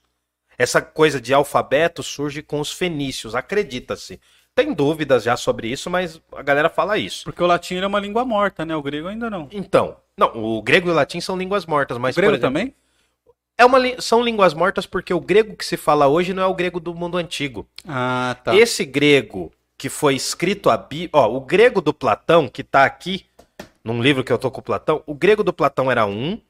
Essa 0.58 0.82
coisa 0.82 1.22
de 1.22 1.34
alfabeto 1.34 2.02
surge 2.02 2.42
com 2.42 2.60
os 2.60 2.72
fenícios, 2.72 3.36
acredita-se. 3.36 4.20
Tem 4.56 4.74
dúvidas 4.74 5.24
já 5.24 5.36
sobre 5.36 5.68
isso, 5.68 5.90
mas 5.90 6.20
a 6.32 6.42
galera 6.42 6.70
fala 6.70 6.98
isso. 6.98 7.26
Porque 7.26 7.44
o 7.44 7.48
latim 7.48 7.76
é 7.76 7.86
uma 7.86 8.00
língua 8.00 8.24
morta, 8.24 8.66
né? 8.66 8.76
O 8.76 8.82
grego 8.82 9.10
ainda 9.10 9.30
não. 9.30 9.50
Então, 9.52 9.98
não, 10.18 10.32
o 10.34 10.62
grego 10.62 10.88
e 10.88 10.92
o 10.92 10.96
latim 10.96 11.20
são 11.20 11.38
línguas 11.38 11.66
mortas, 11.66 11.98
mas 11.98 12.16
o 12.16 12.20
grego 12.20 12.34
exemplo, 12.34 12.48
também? 12.48 12.74
é 13.58 13.66
uma, 13.66 13.80
são 14.02 14.24
línguas 14.24 14.54
mortas 14.54 14.86
porque 14.86 15.14
o 15.14 15.20
grego 15.20 15.56
que 15.56 15.66
se 15.66 15.78
fala 15.78 16.08
hoje 16.08 16.34
não 16.34 16.44
é 16.44 16.46
o 16.46 16.54
grego 16.54 16.80
do 16.80 16.94
mundo 16.94 17.18
antigo. 17.18 17.68
Ah, 17.88 18.36
tá. 18.44 18.56
Esse 18.56 18.86
grego 18.86 19.52
que 19.78 19.90
foi 19.90 20.16
escrito 20.16 20.70
a 20.70 20.78
Bíblia, 20.78 21.10
ó, 21.14 21.30
o 21.30 21.42
grego 21.42 21.82
do 21.82 21.94
Platão 21.94 22.48
que 22.48 22.64
tá 22.64 22.86
aqui 22.86 23.26
num 23.84 24.02
livro 24.02 24.24
que 24.24 24.34
eu 24.34 24.38
tô 24.40 24.50
com 24.50 24.62
o 24.62 24.64
Platão, 24.64 25.04
o 25.06 25.14
grego 25.14 25.44
do 25.44 25.54
Platão 25.54 25.92
era 25.92 26.06
um. 26.06 26.42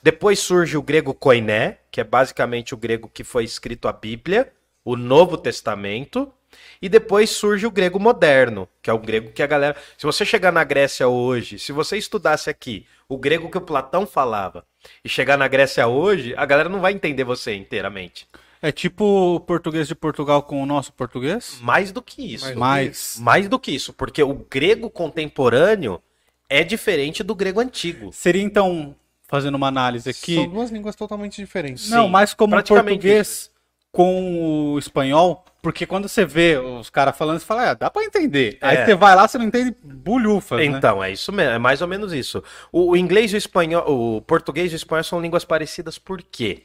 Depois 0.00 0.38
surge 0.38 0.76
o 0.76 0.82
grego 0.82 1.12
koiné, 1.12 1.78
que 1.90 2.00
é 2.00 2.04
basicamente 2.04 2.72
o 2.72 2.76
grego 2.76 3.10
que 3.12 3.24
foi 3.24 3.42
escrito 3.42 3.88
a 3.88 3.92
Bíblia, 3.92 4.52
o 4.84 4.96
Novo 4.96 5.36
Testamento, 5.36 6.32
e 6.80 6.88
depois 6.88 7.30
surge 7.30 7.66
o 7.66 7.70
grego 7.70 7.98
moderno, 7.98 8.68
que 8.80 8.88
é 8.88 8.92
o 8.92 8.98
grego 8.98 9.32
que 9.32 9.42
a 9.42 9.46
galera, 9.46 9.76
se 9.98 10.06
você 10.06 10.24
chegar 10.24 10.52
na 10.52 10.62
Grécia 10.62 11.08
hoje, 11.08 11.58
se 11.58 11.72
você 11.72 11.96
estudasse 11.96 12.48
aqui 12.48 12.86
o 13.08 13.18
grego 13.18 13.50
que 13.50 13.58
o 13.58 13.62
Platão 13.62 14.06
falava 14.06 14.64
e 15.04 15.08
chegar 15.08 15.36
na 15.36 15.48
Grécia 15.48 15.88
hoje, 15.88 16.32
a 16.36 16.46
galera 16.46 16.68
não 16.68 16.80
vai 16.80 16.92
entender 16.92 17.24
você 17.24 17.54
inteiramente. 17.54 18.28
É 18.64 18.72
tipo 18.72 19.04
o 19.34 19.40
português 19.40 19.86
de 19.86 19.94
Portugal 19.94 20.42
com 20.42 20.62
o 20.62 20.64
nosso 20.64 20.90
português? 20.90 21.58
Mais 21.60 21.92
do 21.92 22.00
que 22.00 22.34
isso. 22.34 22.58
Mais. 22.58 23.18
Mais 23.20 23.46
do 23.46 23.58
que 23.58 23.70
isso, 23.70 23.92
porque 23.92 24.22
o 24.22 24.32
grego 24.32 24.88
contemporâneo 24.88 26.00
é 26.48 26.64
diferente 26.64 27.22
do 27.22 27.34
grego 27.34 27.60
antigo. 27.60 28.10
Seria 28.10 28.40
então, 28.40 28.96
fazendo 29.28 29.56
uma 29.56 29.68
análise 29.68 30.08
aqui, 30.08 30.36
São 30.36 30.48
duas 30.48 30.70
línguas 30.70 30.96
totalmente 30.96 31.36
diferentes. 31.36 31.90
não, 31.90 32.06
Sim, 32.06 32.10
mais 32.10 32.32
como 32.32 32.56
o 32.56 32.64
português 32.64 33.50
com 33.92 34.72
o 34.72 34.78
espanhol, 34.78 35.44
Porque 35.60 35.84
quando 35.84 36.08
você 36.08 36.24
vê 36.24 36.56
os 36.56 36.88
caras 36.88 37.16
falando, 37.18 37.40
você 37.40 37.44
fala, 37.44 37.70
ah, 37.70 37.74
dá 37.74 37.90
pra 37.90 38.02
entender. 38.02 38.56
Aí 38.62 38.78
É. 38.78 38.86
você 38.86 38.94
vai 38.94 39.14
lá, 39.14 39.28
você 39.28 39.36
não 39.36 39.44
entende 39.44 39.76
bulhufas, 39.84 40.58
né? 40.58 40.64
Então, 40.64 41.04
é 41.04 41.12
isso 41.12 41.30
mesmo, 41.30 41.52
é 41.52 41.58
mais 41.58 41.82
ou 41.82 41.86
menos 41.88 42.14
isso. 42.14 42.42
O, 42.72 42.92
o 42.92 42.96
inglês 42.96 43.30
e 43.30 43.34
o 43.34 43.36
espanhol, 43.36 43.84
o 44.16 44.22
português 44.22 44.72
e 44.72 44.74
o 44.74 44.76
espanhol 44.76 45.04
são 45.04 45.20
línguas 45.20 45.44
parecidas 45.44 45.98
por 45.98 46.22
quê? 46.22 46.62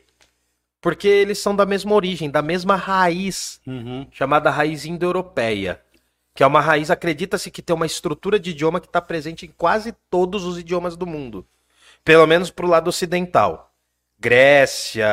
Porque 0.81 1.07
eles 1.07 1.39
são 1.39 1.55
da 1.55 1.65
mesma 1.65 1.93
origem, 1.93 2.29
da 2.29 2.41
mesma 2.41 2.75
raiz, 2.75 3.59
Uhum. 3.67 4.07
chamada 4.11 4.49
raiz 4.49 4.85
indo-europeia. 4.85 5.81
Que 6.33 6.43
é 6.43 6.47
uma 6.47 6.61
raiz, 6.61 6.89
acredita-se 6.89 7.51
que 7.51 7.61
tem 7.61 7.75
uma 7.75 7.85
estrutura 7.85 8.39
de 8.39 8.51
idioma 8.51 8.79
que 8.79 8.87
está 8.87 9.01
presente 9.01 9.45
em 9.45 9.49
quase 9.57 9.93
todos 10.09 10.45
os 10.45 10.57
idiomas 10.57 10.95
do 10.95 11.05
mundo. 11.05 11.45
Pelo 12.05 12.25
menos 12.25 12.49
pro 12.49 12.67
lado 12.67 12.87
ocidental. 12.87 13.73
Grécia, 14.17 15.07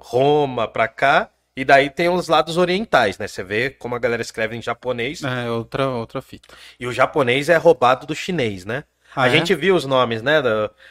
Roma, 0.00 0.68
pra 0.68 0.88
cá. 0.88 1.30
E 1.56 1.64
daí 1.64 1.90
tem 1.90 2.08
os 2.08 2.28
lados 2.28 2.56
orientais, 2.56 3.18
né? 3.18 3.26
Você 3.28 3.42
vê 3.42 3.70
como 3.70 3.94
a 3.94 3.98
galera 3.98 4.22
escreve 4.22 4.56
em 4.56 4.62
japonês. 4.62 5.22
É, 5.22 5.50
outra, 5.50 5.88
outra 5.88 6.22
fita. 6.22 6.54
E 6.80 6.86
o 6.86 6.92
japonês 6.92 7.48
é 7.48 7.56
roubado 7.56 8.06
do 8.06 8.14
chinês, 8.14 8.64
né? 8.64 8.84
Ah, 9.14 9.24
a 9.24 9.28
é? 9.28 9.30
gente 9.30 9.54
viu 9.54 9.74
os 9.74 9.84
nomes, 9.84 10.22
né? 10.22 10.40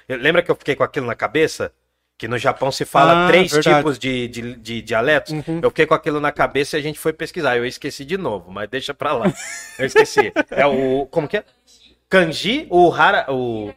Lembra 0.08 0.44
que 0.44 0.52
eu 0.52 0.56
fiquei 0.56 0.76
com 0.76 0.84
aquilo 0.84 1.08
na 1.08 1.16
cabeça? 1.16 1.74
Que 2.22 2.28
no 2.28 2.38
Japão 2.38 2.72
se 2.72 2.86
fala 2.86 3.26
Ah, 3.26 3.28
três 3.30 3.52
verdade. 3.52 3.78
tipos 3.78 3.98
de, 3.98 4.28
de, 4.28 4.56
de 4.56 4.82
dialetos. 4.84 5.34
Eu 5.60 5.72
fiquei 5.72 5.88
com 5.88 5.96
aquilo 5.96 6.20
na 6.20 6.32
cabeça 6.32 6.78
e 6.78 6.80
a 6.80 6.84
gente 6.84 7.00
foi 7.00 7.12
pesquisar. 7.12 7.58
Eu 7.58 7.66
esqueci 7.66 8.06
de 8.06 8.16
novo, 8.16 8.52
mas 8.52 8.70
deixa 8.70 8.94
pra 8.94 9.12
lá. 9.14 9.26
Eu 9.80 9.88
esqueci. 9.88 10.32
É 10.52 10.64
o. 10.68 11.08
Como 11.08 11.28
que 11.28 11.38
é? 11.38 11.44
Kanji, 12.08 12.68
o, 12.70 12.92
hara, 12.94 13.26
o 13.34 13.74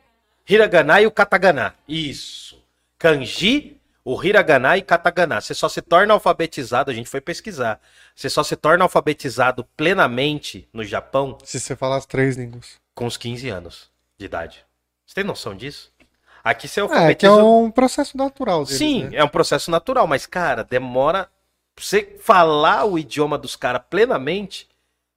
hiragana 0.47 1.01
e 1.01 1.07
o 1.07 1.11
katakana. 1.11 1.75
Isso. 1.89 2.63
Kanji, 2.99 3.81
o 4.05 4.23
hiragana 4.23 4.77
e 4.77 4.83
katakana. 4.83 5.41
Você 5.41 5.55
só 5.55 5.67
se 5.67 5.81
torna 5.81 6.13
alfabetizado, 6.13 6.91
a 6.91 6.95
gente 6.95 7.09
foi 7.09 7.23
pesquisar. 7.23 7.81
Você 8.15 8.29
só 8.29 8.43
se 8.45 8.57
torna 8.57 8.85
alfabetizado 8.85 9.65
plenamente 9.75 10.69
no 10.71 10.85
Japão 10.85 11.39
Se 11.43 11.59
você 11.59 11.75
falar 11.75 11.97
as 11.97 12.05
três 12.05 12.37
línguas. 12.37 12.79
com 12.95 13.07
os 13.07 13.17
15 13.17 13.49
anos 13.49 13.91
de 14.19 14.27
idade. 14.27 14.67
Você 15.07 15.15
tem 15.15 15.25
noção 15.25 15.55
disso? 15.57 15.94
Aqui 16.45 16.69
você 16.69 16.81
É, 16.83 16.87
que 16.87 16.93
alfabetiza. 16.93 17.33
é 17.33 17.43
um 17.43 17.71
processo 17.71 18.17
natural 18.19 18.65
deles, 18.65 18.79
Sim, 18.79 19.05
né? 19.05 19.17
é 19.17 19.25
um 19.25 19.29
processo 19.29 19.71
natural, 19.71 20.07
mas, 20.07 20.27
cara, 20.27 20.63
demora. 20.63 21.29
Pra 21.75 21.85
você 21.85 22.17
falar 22.21 22.85
o 22.85 22.97
idioma 22.99 23.37
dos 23.37 23.57
caras 23.57 23.83
plenamente, 23.91 24.69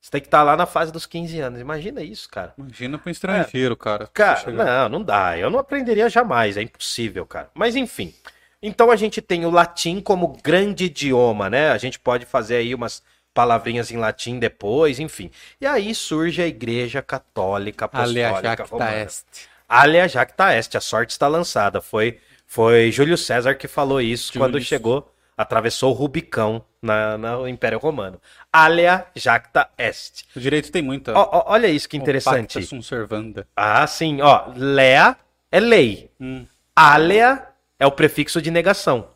você 0.01 0.09
tem 0.09 0.21
que 0.21 0.27
estar 0.27 0.41
lá 0.41 0.55
na 0.57 0.65
fase 0.65 0.91
dos 0.91 1.05
15 1.05 1.39
anos. 1.39 1.59
Imagina 1.59 2.01
isso, 2.01 2.27
cara. 2.29 2.53
Imagina 2.57 2.97
pro 2.97 3.11
estrangeiro, 3.11 3.75
cara. 3.75 4.05
É. 4.05 4.07
Cara, 4.11 4.39
Chegar- 4.39 4.65
não, 4.89 4.99
não 4.99 5.03
dá. 5.03 5.37
Eu 5.37 5.49
não 5.51 5.59
aprenderia 5.59 6.09
jamais, 6.09 6.57
é 6.57 6.61
impossível, 6.63 7.25
cara. 7.27 7.49
Mas 7.53 7.75
enfim. 7.75 8.11
Então 8.59 8.89
a 8.89 8.95
gente 8.95 9.21
tem 9.21 9.45
o 9.45 9.51
latim 9.51 9.99
como 10.01 10.35
grande 10.43 10.85
idioma, 10.85 11.47
né? 11.49 11.69
A 11.71 11.77
gente 11.77 11.99
pode 11.99 12.25
fazer 12.25 12.55
aí 12.55 12.73
umas 12.73 13.03
palavrinhas 13.33 13.91
em 13.91 13.97
latim 13.97 14.39
depois, 14.39 14.99
enfim. 14.99 15.29
E 15.61 15.65
aí 15.67 15.93
surge 15.93 16.41
a 16.41 16.47
Igreja 16.47 17.03
Católica 17.03 17.85
Apostólica 17.85 18.63
Romana. 18.63 18.95
est. 18.95 19.25
Alea 19.67 20.07
jacta 20.07 20.53
est, 20.55 20.75
a 20.75 20.79
sorte 20.81 21.11
está 21.11 21.27
lançada. 21.27 21.81
Foi, 21.81 22.19
foi 22.45 22.91
Júlio 22.91 23.17
César 23.17 23.55
que 23.55 23.67
falou 23.67 23.99
isso 24.01 24.27
Júlio. 24.33 24.39
quando 24.39 24.61
chegou, 24.61 25.13
atravessou 25.35 25.91
o 25.91 25.93
Rubicão 25.93 26.63
na, 26.81 27.17
na- 27.17 27.37
no 27.37 27.47
Império 27.47 27.77
Romano. 27.77 28.19
Alea 28.51 29.05
jacta 29.15 29.69
est. 29.77 30.23
O 30.35 30.39
direito 30.39 30.71
tem 30.71 30.81
muita. 30.81 31.13
Ó, 31.13 31.29
ó, 31.31 31.43
olha 31.53 31.67
isso 31.67 31.89
que 31.89 31.97
interessante. 31.97 32.63
sunt 32.65 32.83
servanda. 32.83 33.47
Ah, 33.55 33.85
sim, 33.87 34.21
ó. 34.21 34.51
Lea 34.55 35.17
é 35.51 35.59
lei. 35.59 36.09
Hum. 36.19 36.45
Alea 36.75 37.47
é 37.79 37.85
o 37.85 37.91
prefixo 37.91 38.41
de 38.41 38.49
negação. 38.51 39.09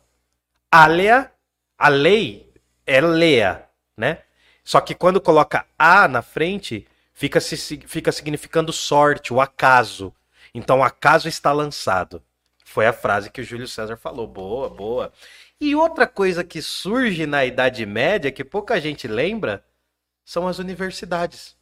Alea, 0.70 1.30
a 1.78 1.88
lei 1.88 2.50
é 2.86 3.00
lea, 3.00 3.64
né? 3.96 4.18
Só 4.64 4.80
que 4.80 4.94
quando 4.94 5.20
coloca 5.20 5.64
a 5.78 6.06
na 6.08 6.22
frente, 6.22 6.86
fica, 7.12 7.40
se, 7.40 7.56
fica 7.86 8.12
significando 8.12 8.72
sorte, 8.72 9.32
o 9.32 9.40
acaso. 9.40 10.14
Então, 10.54 10.82
acaso 10.82 11.28
está 11.28 11.52
lançado. 11.52 12.22
Foi 12.64 12.86
a 12.86 12.92
frase 12.92 13.30
que 13.30 13.40
o 13.40 13.44
Júlio 13.44 13.68
César 13.68 13.96
falou. 13.96 14.26
Boa, 14.26 14.68
boa. 14.68 15.12
E 15.60 15.74
outra 15.74 16.06
coisa 16.06 16.42
que 16.44 16.60
surge 16.60 17.26
na 17.26 17.44
Idade 17.44 17.84
Média, 17.86 18.32
que 18.32 18.44
pouca 18.44 18.80
gente 18.80 19.06
lembra, 19.06 19.64
são 20.24 20.46
as 20.48 20.58
universidades. 20.58 21.56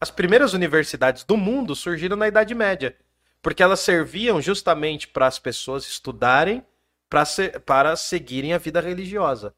As 0.00 0.10
primeiras 0.10 0.54
universidades 0.54 1.24
do 1.24 1.36
mundo 1.36 1.76
surgiram 1.76 2.16
na 2.16 2.28
Idade 2.28 2.54
Média, 2.54 2.96
porque 3.42 3.62
elas 3.62 3.80
serviam 3.80 4.40
justamente 4.40 5.06
para 5.08 5.26
as 5.26 5.38
pessoas 5.38 5.84
estudarem 5.86 6.64
pra 7.08 7.24
se- 7.24 7.58
para 7.60 7.96
seguirem 7.96 8.52
a 8.52 8.58
vida 8.58 8.80
religiosa. 8.80 9.54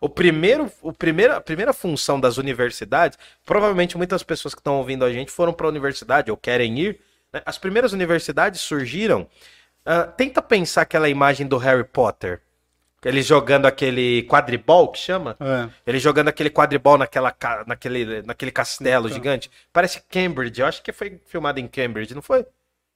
O 0.00 0.08
primeiro, 0.08 0.70
o 0.82 0.92
primeiro, 0.92 1.34
a 1.34 1.40
primeira 1.40 1.72
função 1.72 2.20
das 2.20 2.36
universidades, 2.36 3.18
provavelmente 3.44 3.96
muitas 3.96 4.22
pessoas 4.22 4.54
que 4.54 4.60
estão 4.60 4.78
ouvindo 4.78 5.04
a 5.04 5.12
gente 5.12 5.30
foram 5.30 5.52
para 5.52 5.66
a 5.66 5.70
universidade 5.70 6.30
ou 6.30 6.36
querem 6.36 6.78
ir. 6.78 7.00
Né? 7.32 7.42
As 7.44 7.58
primeiras 7.58 7.92
universidades 7.92 8.60
surgiram. 8.60 9.26
ah, 9.84 10.04
tenta 10.04 10.42
pensar 10.42 10.82
aquela 10.82 11.08
imagem 11.08 11.46
do 11.46 11.56
Harry 11.58 11.84
Potter, 11.84 12.40
ele 13.04 13.22
jogando 13.22 13.66
aquele 13.66 14.24
quadribol 14.24 14.90
que 14.90 14.98
chama. 14.98 15.36
É. 15.40 15.68
Ele 15.86 15.98
jogando 15.98 16.28
aquele 16.28 16.50
quadribol 16.50 16.98
naquela, 16.98 17.34
naquele, 17.66 18.22
naquele 18.22 18.50
castelo 18.50 19.06
Então. 19.06 19.14
gigante. 19.16 19.50
Parece 19.72 20.02
Cambridge. 20.08 20.60
Eu 20.60 20.66
acho 20.66 20.82
que 20.82 20.92
foi 20.92 21.20
filmado 21.26 21.60
em 21.60 21.68
Cambridge, 21.68 22.14
não 22.14 22.20
foi? 22.22 22.44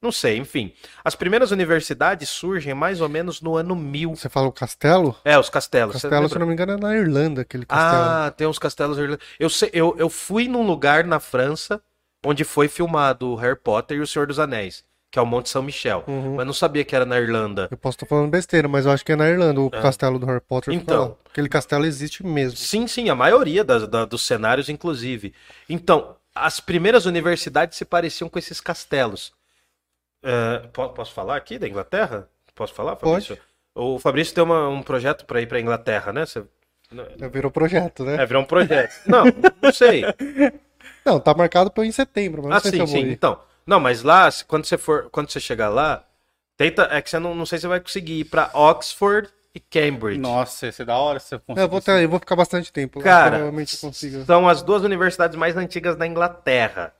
Não 0.01 0.11
sei, 0.11 0.37
enfim. 0.37 0.73
As 1.05 1.15
primeiras 1.15 1.51
universidades 1.51 2.27
surgem 2.27 2.73
mais 2.73 2.99
ou 2.99 3.07
menos 3.07 3.39
no 3.41 3.55
ano 3.55 3.73
1000. 3.73 4.13
Você 4.17 4.27
fala 4.27 4.47
o 4.47 4.51
castelo? 4.51 5.15
É, 5.23 5.39
os 5.39 5.49
castelos. 5.49 5.95
você 5.95 6.09
Castelo, 6.09 6.27
se 6.27 6.37
não 6.37 6.45
me 6.45 6.51
engano, 6.51 6.73
é 6.73 6.77
na 6.77 6.93
Irlanda, 6.97 7.41
aquele 7.43 7.65
castelo. 7.65 8.03
Ah, 8.03 8.29
tem 8.35 8.45
uns 8.45 8.59
castelos 8.59 8.97
irlandeses. 8.97 9.23
Eu, 9.39 9.49
sei- 9.49 9.69
eu, 9.71 9.95
eu 9.97 10.09
fui 10.09 10.49
num 10.49 10.63
lugar 10.67 11.05
na 11.05 11.21
França 11.21 11.81
onde 12.25 12.43
foi 12.43 12.67
filmado 12.67 13.29
o 13.29 13.35
Harry 13.35 13.55
Potter 13.57 13.97
e 13.97 14.01
o 14.01 14.07
Senhor 14.07 14.27
dos 14.27 14.39
Anéis, 14.39 14.83
que 15.11 15.19
é 15.19 15.21
o 15.21 15.25
Monte 15.25 15.49
São 15.49 15.61
Michel. 15.61 16.03
Uhum. 16.07 16.35
Mas 16.35 16.45
não 16.45 16.53
sabia 16.53 16.83
que 16.83 16.95
era 16.95 17.05
na 17.05 17.19
Irlanda. 17.19 17.67
Eu 17.69 17.77
posso 17.77 17.95
estar 17.97 18.05
falando 18.05 18.29
besteira, 18.29 18.67
mas 18.67 18.85
eu 18.85 18.91
acho 18.91 19.05
que 19.05 19.11
é 19.11 19.15
na 19.15 19.29
Irlanda 19.29 19.59
o 19.61 19.69
castelo 19.69 20.17
do 20.17 20.25
Harry 20.25 20.41
Potter. 20.41 20.73
Então. 20.73 21.17
Aquele 21.29 21.49
castelo 21.49 21.85
existe 21.85 22.25
mesmo. 22.25 22.57
Sim, 22.57 22.87
sim, 22.87 23.09
a 23.09 23.15
maioria 23.15 23.63
da- 23.63 24.05
dos 24.05 24.21
cenários, 24.25 24.69
inclusive. 24.69 25.33
Então, 25.67 26.15
as 26.35 26.59
primeiras 26.59 27.05
universidades 27.05 27.77
se 27.77 27.85
pareciam 27.85 28.29
com 28.29 28.37
esses 28.39 28.59
castelos. 28.61 29.33
É, 30.23 30.59
po- 30.71 30.89
posso 30.89 31.11
falar 31.13 31.35
aqui 31.35 31.57
da 31.59 31.67
Inglaterra? 31.67 32.27
Posso 32.55 32.73
falar, 32.73 32.95
Fabrício? 32.95 33.37
O 33.75 33.97
Fabrício 33.99 34.33
tem 34.35 34.43
uma- 34.43 34.69
um 34.69 34.81
projeto 34.83 35.25
para 35.25 35.41
ir 35.41 35.47
para 35.47 35.59
Inglaterra, 35.59 36.13
né? 36.13 36.25
Você... 36.25 36.43
Já 37.17 37.27
virou 37.27 37.49
projeto, 37.49 38.03
né? 38.05 38.21
É, 38.21 38.25
virou 38.25 38.43
um 38.43 38.45
projeto. 38.45 38.93
Não, 39.07 39.23
não 39.61 39.73
sei. 39.73 40.03
Não, 41.05 41.19
tá 41.19 41.33
marcado 41.33 41.71
pra 41.71 41.81
eu 41.83 41.85
ir 41.85 41.89
em 41.89 41.91
setembro, 41.91 42.41
mas 42.43 42.51
não 42.51 42.57
Ah, 42.57 42.59
sei 42.59 42.71
se 42.71 42.77
sim, 42.77 42.81
eu 42.81 42.87
vou 42.87 42.97
sim. 42.99 43.09
ir. 43.09 43.13
Então, 43.13 43.39
não, 43.65 43.79
mas 43.79 44.03
lá, 44.03 44.29
se- 44.29 44.43
quando 44.45 44.65
você 44.65 44.77
for, 44.77 45.09
quando 45.11 45.29
você 45.29 45.39
chegar 45.39 45.69
lá, 45.69 46.05
tenta, 46.57 46.83
é 46.91 47.01
que 47.01 47.09
você 47.09 47.19
não, 47.19 47.33
não 47.35 47.45
sei 47.45 47.57
se 47.57 47.63
você 47.63 47.67
vai 47.67 47.79
conseguir 47.79 48.19
ir 48.19 48.25
para 48.25 48.49
Oxford 48.53 49.29
e 49.55 49.59
Cambridge. 49.59 50.21
Nossa, 50.21 50.65
ia 50.65 50.71
ser 50.71 50.85
da 50.85 50.97
hora 50.97 51.19
se 51.19 51.27
você 51.29 51.35
Eu 51.35 51.41
conseguisse. 51.45 51.69
vou, 51.69 51.81
ter- 51.81 52.03
eu 52.03 52.09
vou 52.09 52.19
ficar 52.19 52.35
bastante 52.35 52.71
tempo 52.71 52.99
lá, 52.99 53.05
Cara, 53.05 53.37
provavelmente 53.37 53.75
eu 53.75 53.79
consigo. 53.79 54.23
são 54.25 54.47
as 54.47 54.61
duas 54.61 54.83
universidades 54.83 55.37
mais 55.37 55.57
antigas 55.57 55.95
da 55.95 56.07
Inglaterra. 56.07 56.93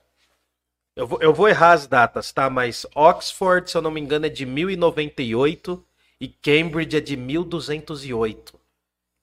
Eu 0.96 1.06
vou, 1.06 1.18
eu 1.20 1.34
vou 1.34 1.48
errar 1.48 1.72
as 1.72 1.86
datas, 1.86 2.32
tá? 2.32 2.48
Mas 2.48 2.86
Oxford, 2.94 3.70
se 3.70 3.76
eu 3.76 3.82
não 3.82 3.90
me 3.90 4.00
engano, 4.00 4.26
é 4.26 4.28
de 4.28 4.46
1098 4.46 5.84
e 6.20 6.28
Cambridge 6.28 6.96
é 6.96 7.00
de 7.00 7.16
1208. 7.16 8.58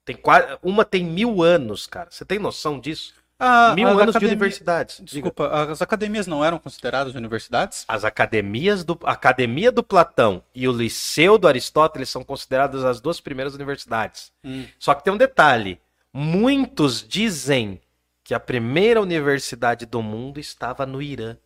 Tem 0.04 0.16
quase, 0.16 0.58
uma 0.62 0.84
tem 0.84 1.04
mil 1.04 1.42
anos, 1.42 1.86
cara. 1.86 2.10
Você 2.10 2.24
tem 2.24 2.38
noção 2.38 2.78
disso? 2.80 3.14
Ah, 3.44 3.74
mil 3.74 3.88
as 3.88 3.94
anos 3.94 4.04
de 4.06 4.10
academi- 4.18 4.32
universidades. 4.32 4.96
Diga. 4.98 5.10
Desculpa, 5.10 5.48
as 5.48 5.82
academias 5.82 6.26
não 6.28 6.44
eram 6.44 6.58
consideradas 6.58 7.14
universidades? 7.16 7.84
As 7.88 8.04
academias 8.04 8.84
do 8.84 8.96
a 9.02 9.12
Academia 9.12 9.72
do 9.72 9.82
Platão 9.82 10.42
e 10.54 10.68
o 10.68 10.72
Liceu 10.72 11.36
do 11.38 11.48
Aristóteles 11.48 12.08
são 12.08 12.22
consideradas 12.22 12.84
as 12.84 13.00
duas 13.00 13.20
primeiras 13.20 13.54
universidades. 13.54 14.30
Hum. 14.44 14.64
Só 14.78 14.94
que 14.94 15.02
tem 15.02 15.12
um 15.12 15.16
detalhe: 15.16 15.80
muitos 16.12 17.06
dizem 17.06 17.80
que 18.24 18.34
a 18.34 18.38
primeira 18.40 19.00
universidade 19.00 19.84
do 19.86 20.00
mundo 20.02 20.38
estava 20.38 20.86
no 20.86 21.02
Irã, 21.02 21.36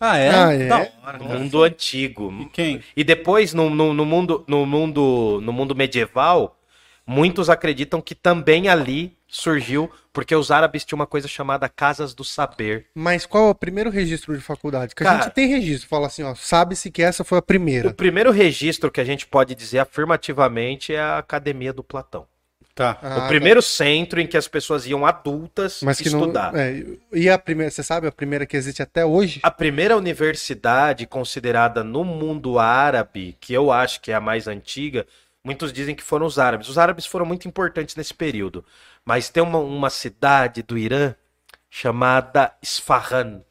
Ah, 0.00 0.16
é? 0.18 0.30
Ah, 0.34 0.52
é? 0.52 1.18
No 1.18 1.24
mundo 1.24 1.62
antigo. 1.62 2.32
E 2.40 2.46
quem? 2.46 2.82
E 2.96 3.04
depois 3.04 3.54
no, 3.54 3.70
no, 3.70 3.94
no 3.94 4.04
mundo 4.04 4.44
no 4.48 4.66
mundo 4.66 5.40
no 5.40 5.52
mundo 5.52 5.74
medieval, 5.74 6.58
muitos 7.06 7.48
acreditam 7.50 8.00
que 8.00 8.14
também 8.14 8.68
ali 8.68 9.16
surgiu 9.28 9.90
porque 10.12 10.34
os 10.34 10.50
árabes 10.50 10.84
tinham 10.84 10.98
uma 11.00 11.06
coisa 11.06 11.26
chamada 11.26 11.68
casas 11.68 12.14
do 12.14 12.22
saber. 12.22 12.86
Mas 12.94 13.26
qual 13.26 13.48
é 13.48 13.50
o 13.50 13.54
primeiro 13.54 13.90
registro 13.90 14.34
de 14.36 14.40
faculdade? 14.42 14.94
Que 14.94 15.02
a 15.02 15.06
Cara- 15.06 15.22
gente 15.24 15.32
tem 15.34 15.48
registro, 15.48 15.88
fala 15.88 16.06
assim, 16.06 16.22
ó, 16.22 16.34
sabe-se 16.34 16.90
que 16.90 17.02
essa 17.02 17.24
foi 17.24 17.38
a 17.38 17.42
primeira. 17.42 17.88
O 17.88 17.94
primeiro 17.94 18.30
registro 18.30 18.90
que 18.92 19.00
a 19.00 19.04
gente 19.04 19.26
pode 19.26 19.54
dizer 19.54 19.80
afirmativamente 19.80 20.94
é 20.94 21.00
a 21.00 21.18
Academia 21.18 21.72
do 21.72 21.82
Platão. 21.82 22.26
Tá. 22.76 22.98
Ah, 23.02 23.24
o 23.24 23.28
primeiro 23.28 23.62
centro 23.62 24.20
em 24.20 24.26
que 24.26 24.36
as 24.36 24.48
pessoas 24.48 24.84
iam 24.84 25.06
adultas 25.06 25.78
Mas 25.80 26.00
que 26.00 26.08
estudar. 26.08 26.52
não. 26.52 26.58
é, 26.58 26.82
e 27.12 27.28
a 27.30 27.38
primeira, 27.38 27.70
você 27.70 27.84
sabe 27.84 28.08
a 28.08 28.12
primeira 28.12 28.44
que 28.46 28.56
existe 28.56 28.82
até 28.82 29.04
hoje? 29.06 29.38
A 29.44 29.50
primeira 29.50 29.96
universidade 29.96 31.06
considerada 31.06 31.84
no 31.84 32.02
mundo 32.04 32.58
árabe, 32.58 33.36
que 33.40 33.52
eu 33.54 33.70
acho 33.70 34.00
que 34.00 34.10
é 34.10 34.14
a 34.14 34.20
mais 34.20 34.48
antiga, 34.48 35.06
Muitos 35.44 35.72
dizem 35.72 35.94
que 35.94 36.02
foram 36.02 36.24
os 36.24 36.38
árabes. 36.38 36.68
Os 36.68 36.78
árabes 36.78 37.04
foram 37.04 37.26
muito 37.26 37.46
importantes 37.46 37.94
nesse 37.94 38.14
período. 38.14 38.64
Mas 39.04 39.28
tem 39.28 39.42
uma, 39.42 39.58
uma 39.58 39.90
cidade 39.90 40.62
do 40.62 40.78
Irã 40.78 41.14
chamada 41.68 42.56
Isfahan. 42.62 43.44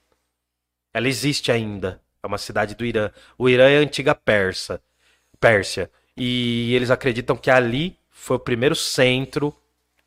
Ela 0.92 1.08
existe 1.08 1.52
ainda. 1.52 2.02
É 2.24 2.28
uma 2.28 2.40
cidade 2.40 2.74
do 2.74 2.84
Irã. 2.84 3.12
O 3.38 3.48
Irã 3.48 3.70
é 3.70 3.78
a 3.78 3.82
antiga 3.82 4.16
Persa, 4.16 4.82
Pérsia. 5.40 5.92
E 6.18 6.74
eles 6.74 6.90
acreditam 6.90 7.38
que 7.38 7.52
ali 7.52 7.96
foi 8.10 8.38
o 8.38 8.40
primeiro 8.40 8.76
centro 8.76 9.56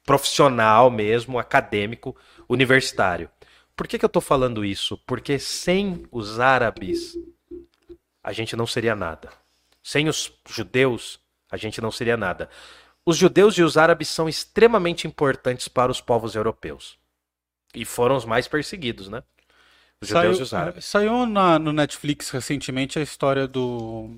profissional 0.04 0.90
mesmo, 0.90 1.38
acadêmico, 1.38 2.16
universitário. 2.48 3.30
Por 3.76 3.86
que, 3.86 3.98
que 3.98 4.04
eu 4.04 4.08
estou 4.08 4.22
falando 4.22 4.64
isso? 4.64 4.96
Porque 5.06 5.38
sem 5.38 6.06
os 6.10 6.40
árabes, 6.40 7.14
a 8.24 8.32
gente 8.32 8.56
não 8.56 8.66
seria 8.66 8.96
nada. 8.96 9.30
Sem 9.82 10.08
os 10.08 10.32
judeus, 10.48 11.20
a 11.50 11.56
gente 11.56 11.80
não 11.80 11.90
seria 11.90 12.16
nada. 12.16 12.48
Os 13.04 13.16
judeus 13.16 13.56
e 13.56 13.62
os 13.62 13.76
árabes 13.76 14.08
são 14.08 14.28
extremamente 14.28 15.06
importantes 15.06 15.68
para 15.68 15.92
os 15.92 16.00
povos 16.00 16.34
europeus. 16.34 16.98
E 17.74 17.84
foram 17.84 18.16
os 18.16 18.24
mais 18.24 18.48
perseguidos, 18.48 19.08
né? 19.08 19.22
Os 20.00 20.08
judeus 20.08 20.38
e 20.38 20.42
os 20.42 20.52
árabes. 20.54 20.84
saiu 20.84 21.24
na- 21.26 21.58
no 21.58 21.72
Netflix 21.72 22.30
recentemente 22.30 22.98
a 22.98 23.02
história 23.02 23.46
do 23.46 24.16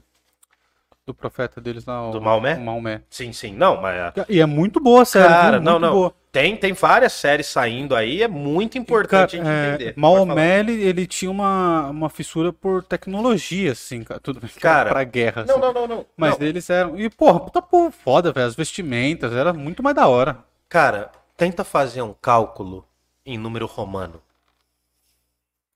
do 1.08 1.14
profeta 1.14 1.60
deles 1.60 1.84
lá, 1.86 2.08
o- 2.08 2.12
Do 2.12 2.20
Maomé? 2.20 2.54
o 2.54 2.60
Maomé. 2.60 3.00
Sim, 3.10 3.32
sim. 3.32 3.52
Não, 3.54 3.80
mas 3.80 4.12
E 4.28 4.40
é 4.40 4.46
muito 4.46 4.78
boa 4.78 5.02
a 5.02 5.04
série, 5.04 5.26
Cara, 5.26 5.56
viu? 5.56 5.64
não, 5.64 5.72
Muito 5.72 5.82
não. 5.86 5.92
boa. 5.92 6.14
Tem, 6.30 6.54
tem 6.56 6.74
várias 6.74 7.14
séries 7.14 7.46
saindo 7.46 7.96
aí, 7.96 8.22
é 8.22 8.28
muito 8.28 8.76
importante 8.76 9.38
Cara, 9.38 9.48
a 9.48 9.50
gente 9.52 9.64
é, 9.64 9.74
entender. 9.74 9.94
Maomé, 9.96 10.60
ele, 10.60 10.72
ele 10.82 11.06
tinha 11.06 11.30
uma, 11.30 11.88
uma 11.88 12.10
fissura 12.10 12.52
por 12.52 12.84
tecnologia, 12.84 13.72
assim, 13.72 14.04
cara. 14.04 14.20
Tudo 14.20 14.40
Cara, 14.60 14.90
pra 14.90 15.02
guerra, 15.04 15.44
Não, 15.46 15.54
assim. 15.54 15.60
não, 15.62 15.72
não, 15.72 15.88
não. 15.88 16.06
Mas 16.16 16.38
Não. 16.38 16.46
eles 16.46 16.68
eram. 16.68 17.00
E, 17.00 17.08
porra, 17.08 17.40
puta 17.40 17.62
povo 17.62 17.90
foda, 17.90 18.30
velho. 18.30 18.46
As 18.46 18.54
vestimentas, 18.54 19.32
era 19.32 19.54
muito 19.54 19.82
mais 19.82 19.96
da 19.96 20.06
hora. 20.06 20.38
Cara, 20.68 21.10
tenta 21.36 21.64
fazer 21.64 22.02
um 22.02 22.12
cálculo 22.12 22.86
em 23.24 23.38
número 23.38 23.64
romano. 23.66 24.20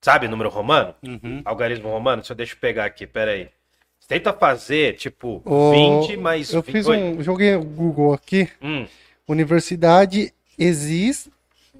Sabe 0.02 0.28
número 0.28 0.50
romano? 0.50 0.94
Uhum. 1.02 1.42
Algarismo 1.44 1.88
romano? 1.88 2.20
Deixa 2.22 2.32
eu, 2.32 2.36
deixa 2.36 2.54
eu 2.54 2.58
pegar 2.58 2.84
aqui, 2.84 3.06
peraí. 3.06 3.48
Tenta 4.12 4.32
fazer, 4.32 4.96
tipo, 4.96 5.40
Ô, 5.44 6.00
20 6.02 6.16
mais... 6.18 6.52
Eu 6.52 6.62
20 6.62 6.72
fiz 6.72 6.86
Oi. 6.86 6.96
um. 6.98 7.22
Joguei 7.22 7.54
o 7.56 7.64
Google 7.64 8.12
aqui. 8.12 8.48
Hum, 8.60 8.86
Universidade 9.26 10.32
Exis, 10.58 11.28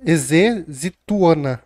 Exezituana. 0.04 1.62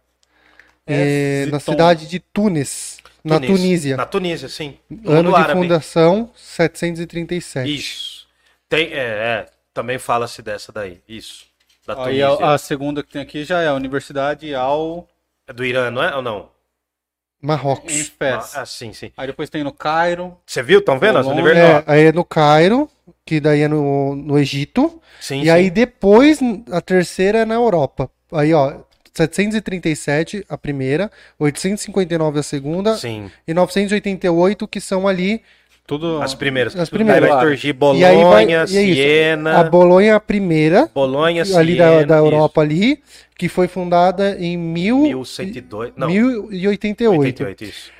É, 0.86 1.46
na 1.50 1.58
Ziton. 1.58 1.72
cidade 1.72 2.06
de 2.08 2.20
Tunis, 2.20 2.98
na 3.24 3.40
Tunísia. 3.40 3.56
Tunísia. 3.56 3.96
Na 3.96 4.06
Tunísia, 4.06 4.48
sim. 4.48 4.78
No 4.88 5.10
Ano 5.10 5.30
de 5.30 5.36
árabe. 5.36 5.60
fundação 5.60 6.30
737. 6.36 7.74
Isso. 7.74 8.28
Tem, 8.68 8.92
é, 8.92 8.96
é, 8.96 9.46
também 9.74 9.98
fala-se 9.98 10.42
dessa 10.42 10.70
daí. 10.72 11.00
Isso. 11.08 11.44
Da 11.86 11.94
Aí 12.04 12.20
Tunísia. 12.20 12.26
a, 12.46 12.54
a 12.54 12.58
segunda 12.58 13.02
que 13.02 13.12
tem 13.12 13.22
aqui 13.22 13.42
já 13.44 13.62
é 13.62 13.68
a 13.68 13.74
Universidade 13.74 14.54
Al 14.54 15.08
É 15.46 15.52
do 15.52 15.64
Irã, 15.64 15.90
não 15.90 16.02
é? 16.02 16.14
Ou 16.14 16.22
não? 16.22 16.48
Em 17.42 17.46
Marrocos. 17.46 18.12
Fez. 18.18 18.56
Ah, 18.56 18.66
sim, 18.66 18.92
sim. 18.92 19.10
Aí 19.16 19.26
depois 19.26 19.50
tem 19.50 19.64
no 19.64 19.72
Cairo. 19.72 20.36
Você 20.46 20.62
viu? 20.62 20.80
Estão 20.80 20.98
vendo? 20.98 21.18
Universidades? 21.28 21.88
É, 21.88 21.92
aí 21.92 22.04
é 22.06 22.12
no 22.12 22.24
Cairo, 22.24 22.88
que 23.24 23.40
daí 23.40 23.62
é 23.62 23.68
no, 23.68 24.14
no 24.14 24.38
Egito. 24.38 25.00
Sim, 25.20 25.40
e 25.40 25.44
sim. 25.44 25.50
aí 25.50 25.70
depois 25.70 26.38
a 26.70 26.80
terceira 26.80 27.40
é 27.40 27.44
na 27.44 27.54
Europa. 27.54 28.10
Aí, 28.32 28.52
ó, 28.52 28.80
737 29.16 30.44
a 30.48 30.58
primeira, 30.58 31.10
859 31.38 32.38
a 32.38 32.42
segunda 32.42 32.96
Sim. 32.96 33.30
e 33.46 33.54
988 33.54 34.68
que 34.68 34.80
são 34.80 35.08
ali 35.08 35.42
Tudo. 35.86 36.20
As 36.22 36.34
primeiras. 36.34 36.74
As 36.76 36.90
primeiras. 36.90 37.28
Vai 37.28 37.40
surgir 37.46 37.68
E 37.68 38.04
aí 38.04 38.16
vai- 38.16 38.44
Bolonha, 38.46 38.64
e 38.68 38.76
é 38.76 38.82
isso. 38.82 38.94
Siena, 39.02 39.58
a 39.60 39.64
Bolonha 39.64 40.10
é 40.12 40.14
a 40.14 40.20
primeira 40.20 40.90
Bolonha, 40.94 41.42
ali 41.56 41.76
da, 41.76 41.88
Siena, 41.90 42.06
da 42.06 42.16
isso. 42.16 42.24
Europa 42.26 42.60
ali, 42.60 43.00
que 43.38 43.48
foi 43.48 43.68
fundada 43.68 44.36
em 44.40 44.56
mil, 44.56 45.02
1102. 45.02 45.92
Não, 45.96 46.08
1088. 46.08 47.18
88, 47.20 47.64
isso. 47.64 47.90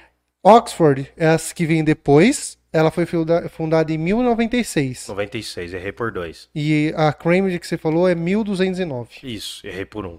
Oxford 0.45 1.09
é 1.17 1.27
as 1.29 1.53
que 1.53 1.65
vem 1.67 1.83
depois. 1.85 2.57
Ela 2.73 2.91
foi 2.91 3.07
funda- 3.07 3.49
fundada 3.49 3.91
em 3.93 3.97
1096. 3.97 5.07
96, 5.09 5.73
errei 5.73 5.93
por 5.93 6.11
dois. 6.13 6.49
E 6.55 6.93
a 6.95 7.11
Cambridge 7.13 7.59
que 7.59 7.67
você 7.67 7.79
falou 7.79 8.07
é 8.09 8.15
1209. 8.15 9.09
Isso, 9.23 9.67
errei 9.67 9.85
por 9.87 10.05
um. 10.05 10.19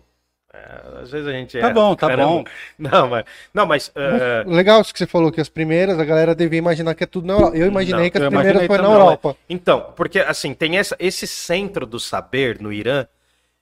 É, 0.57 1.01
às 1.03 1.11
vezes 1.11 1.27
a 1.27 1.31
gente 1.31 1.59
Tá 1.59 1.69
bom, 1.69 1.95
tá 1.95 2.07
Caramba. 2.07 2.27
bom. 2.27 2.43
Não, 2.77 3.07
mas. 3.09 3.25
Não, 3.53 3.65
mas. 3.65 3.91
é, 3.95 4.43
Legal 4.47 4.81
isso 4.81 4.91
que 4.91 4.99
você 4.99 5.07
falou, 5.07 5.31
que 5.31 5.39
as 5.39 5.49
primeiras, 5.49 5.99
a 5.99 6.05
galera 6.05 6.33
devia 6.33 6.57
imaginar 6.59 6.95
que 6.95 7.03
é 7.03 7.07
tudo 7.07 7.27
na 7.27 7.33
Europa. 7.33 7.57
Eu 7.57 7.67
imaginei 7.67 8.03
Não, 8.05 8.09
que 8.09 8.17
as 8.17 8.27
primeiras 8.27 8.65
foi 8.67 8.77
na. 8.77 8.83
Europa. 8.83 9.35
Então, 9.49 9.93
porque 9.95 10.19
assim, 10.19 10.53
tem 10.53 10.77
essa, 10.77 10.95
esse 10.99 11.27
centro 11.27 11.85
do 11.85 11.99
saber 11.99 12.59
no 12.59 12.73
Irã, 12.73 13.05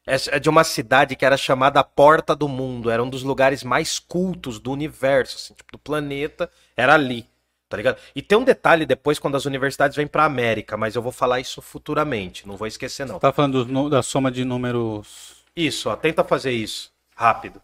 é 0.08 0.16
é 0.38 0.40
de 0.40 0.50
uma 0.50 0.64
cidade 0.64 1.16
que 1.16 1.26
era 1.26 1.38
chamada 1.38 1.84
Porta 1.84 2.36
do 2.36 2.48
Mundo, 2.48 2.90
era 2.90 3.04
um 3.04 3.10
dos 3.10 3.24
lugares 3.24 3.64
mais 3.64 4.00
cultos 4.00 4.60
do 4.60 4.72
universo, 4.72 5.36
assim, 5.38 5.54
tipo, 5.54 5.72
do 5.72 5.80
planeta, 5.80 6.50
era 6.78 6.94
ali, 6.94 7.26
tá 7.68 7.76
ligado? 7.78 7.98
E 8.16 8.22
tem 8.22 8.38
um 8.38 8.44
detalhe 8.44 8.86
depois 8.86 9.18
quando 9.20 9.36
as 9.36 9.46
universidades 9.46 9.98
vêm 9.98 10.08
pra 10.08 10.24
América, 10.26 10.78
mas 10.78 10.96
eu 10.96 11.02
vou 11.02 11.12
falar 11.12 11.40
isso 11.40 11.62
futuramente, 11.62 12.48
não 12.48 12.56
vou 12.56 12.68
esquecer 12.68 13.06
não. 13.06 13.18
Tá 13.20 13.32
falando 13.34 13.66
nu- 13.66 13.90
da 13.90 14.04
soma 14.04 14.32
de 14.32 14.46
números. 14.46 15.35
Isso, 15.56 15.90
ó, 15.90 15.96
tenta 15.96 16.24
fazer 16.24 16.52
isso, 16.52 16.92
rápido. 17.16 17.62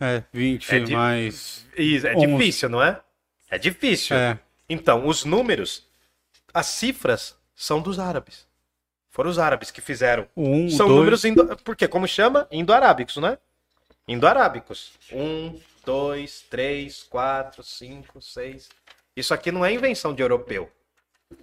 É, 0.00 0.22
20 0.32 0.74
É 0.74 0.80
mais. 0.90 1.66
Isso, 1.76 2.06
é 2.06 2.14
Onze. 2.16 2.26
difícil, 2.26 2.68
não 2.68 2.82
é? 2.82 3.00
É 3.50 3.58
difícil. 3.58 4.16
É. 4.16 4.38
Então, 4.68 5.06
os 5.06 5.24
números, 5.24 5.86
as 6.52 6.66
cifras 6.66 7.36
são 7.54 7.80
dos 7.80 7.98
árabes. 7.98 8.46
Foram 9.10 9.30
os 9.30 9.38
árabes 9.38 9.70
que 9.70 9.80
fizeram 9.80 10.26
1, 10.36 10.70
São 10.70 10.86
2. 10.88 10.98
números 10.98 11.24
indo... 11.24 11.56
Porque, 11.58 11.86
como 11.86 12.06
chama? 12.08 12.48
Indo-arábicos, 12.50 13.16
né? 13.18 13.38
Indo-arábicos. 14.08 14.92
Um, 15.12 15.58
dois, 15.86 16.44
três, 16.50 17.04
quatro, 17.04 17.62
cinco, 17.62 18.20
seis. 18.20 18.68
Isso 19.16 19.32
aqui 19.32 19.52
não 19.52 19.64
é 19.64 19.72
invenção 19.72 20.12
de 20.14 20.22
europeu. 20.22 20.68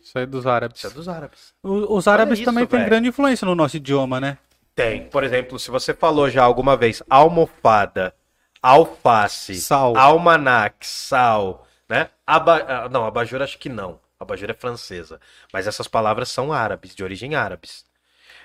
Isso 0.01 0.17
aí 0.17 0.23
é 0.25 0.27
dos 0.27 0.45
árabes. 0.45 0.77
Isso 0.79 0.87
é 0.87 0.89
dos 0.89 1.07
árabes. 1.07 1.53
O- 1.63 1.95
Os 1.95 2.07
árabes 2.07 2.39
isso, 2.39 2.45
também 2.45 2.65
têm 2.67 2.83
grande 2.85 3.07
influência 3.07 3.45
no 3.45 3.55
nosso 3.55 3.77
idioma, 3.77 4.19
né? 4.19 4.37
Tem. 4.81 5.05
Por 5.05 5.23
exemplo, 5.23 5.59
se 5.59 5.69
você 5.69 5.93
falou 5.93 6.27
já 6.27 6.43
alguma 6.43 6.75
vez 6.75 7.03
almofada, 7.07 8.15
alface, 8.63 9.55
Sal. 9.55 9.95
almanac, 9.95 10.85
sal, 10.85 11.67
né? 11.87 12.09
Aba... 12.25 12.65
ah, 12.67 12.89
Não, 12.89 13.05
abajur 13.05 13.43
acho 13.43 13.59
que 13.59 13.69
não. 13.69 13.99
Abajur 14.19 14.49
é 14.49 14.53
francesa. 14.55 15.19
Mas 15.53 15.67
essas 15.67 15.87
palavras 15.87 16.29
são 16.29 16.51
árabes, 16.51 16.95
de 16.95 17.03
origem 17.03 17.35
árabes. 17.35 17.85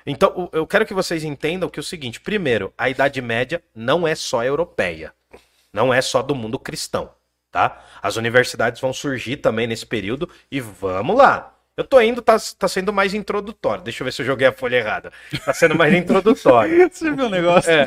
Então, 0.07 0.51
eu 0.53 0.67
quero 0.67 0.85
que 0.85 0.93
vocês 0.93 1.25
entendam 1.25 1.71
que 1.71 1.79
é 1.79 1.83
o 1.83 1.85
seguinte: 1.85 2.21
primeiro, 2.21 2.73
a 2.77 2.91
Idade 2.91 3.23
Média 3.23 3.63
não 3.75 4.07
é 4.07 4.15
só 4.15 4.45
europeia, 4.45 5.15
não 5.73 5.93
é 5.93 6.03
só 6.03 6.21
do 6.21 6.35
mundo 6.35 6.59
cristão, 6.59 7.11
tá? 7.51 7.83
As 8.03 8.17
universidades 8.17 8.79
vão 8.81 8.93
surgir 8.93 9.39
também 9.39 9.67
nesse 9.67 9.87
período 9.87 10.31
e 10.51 10.61
vamos 10.61 11.17
lá. 11.17 11.56
Eu 11.77 11.85
tô 11.85 12.01
indo, 12.01 12.23
tá, 12.23 12.39
tá 12.59 12.67
sendo 12.69 12.91
mais 12.91 13.13
introdutório. 13.13 13.85
Deixa 13.85 14.03
eu 14.03 14.07
ver 14.07 14.13
se 14.13 14.23
eu 14.23 14.27
joguei 14.27 14.47
a 14.47 14.53
folha 14.53 14.77
errada. 14.77 15.13
Tá 15.45 15.53
sendo 15.53 15.75
mais 15.75 15.93
introdutório. 15.93 16.89
Você 16.91 17.11
viu 17.11 17.27
o 17.27 17.29
negócio? 17.29 17.71
É. 17.71 17.87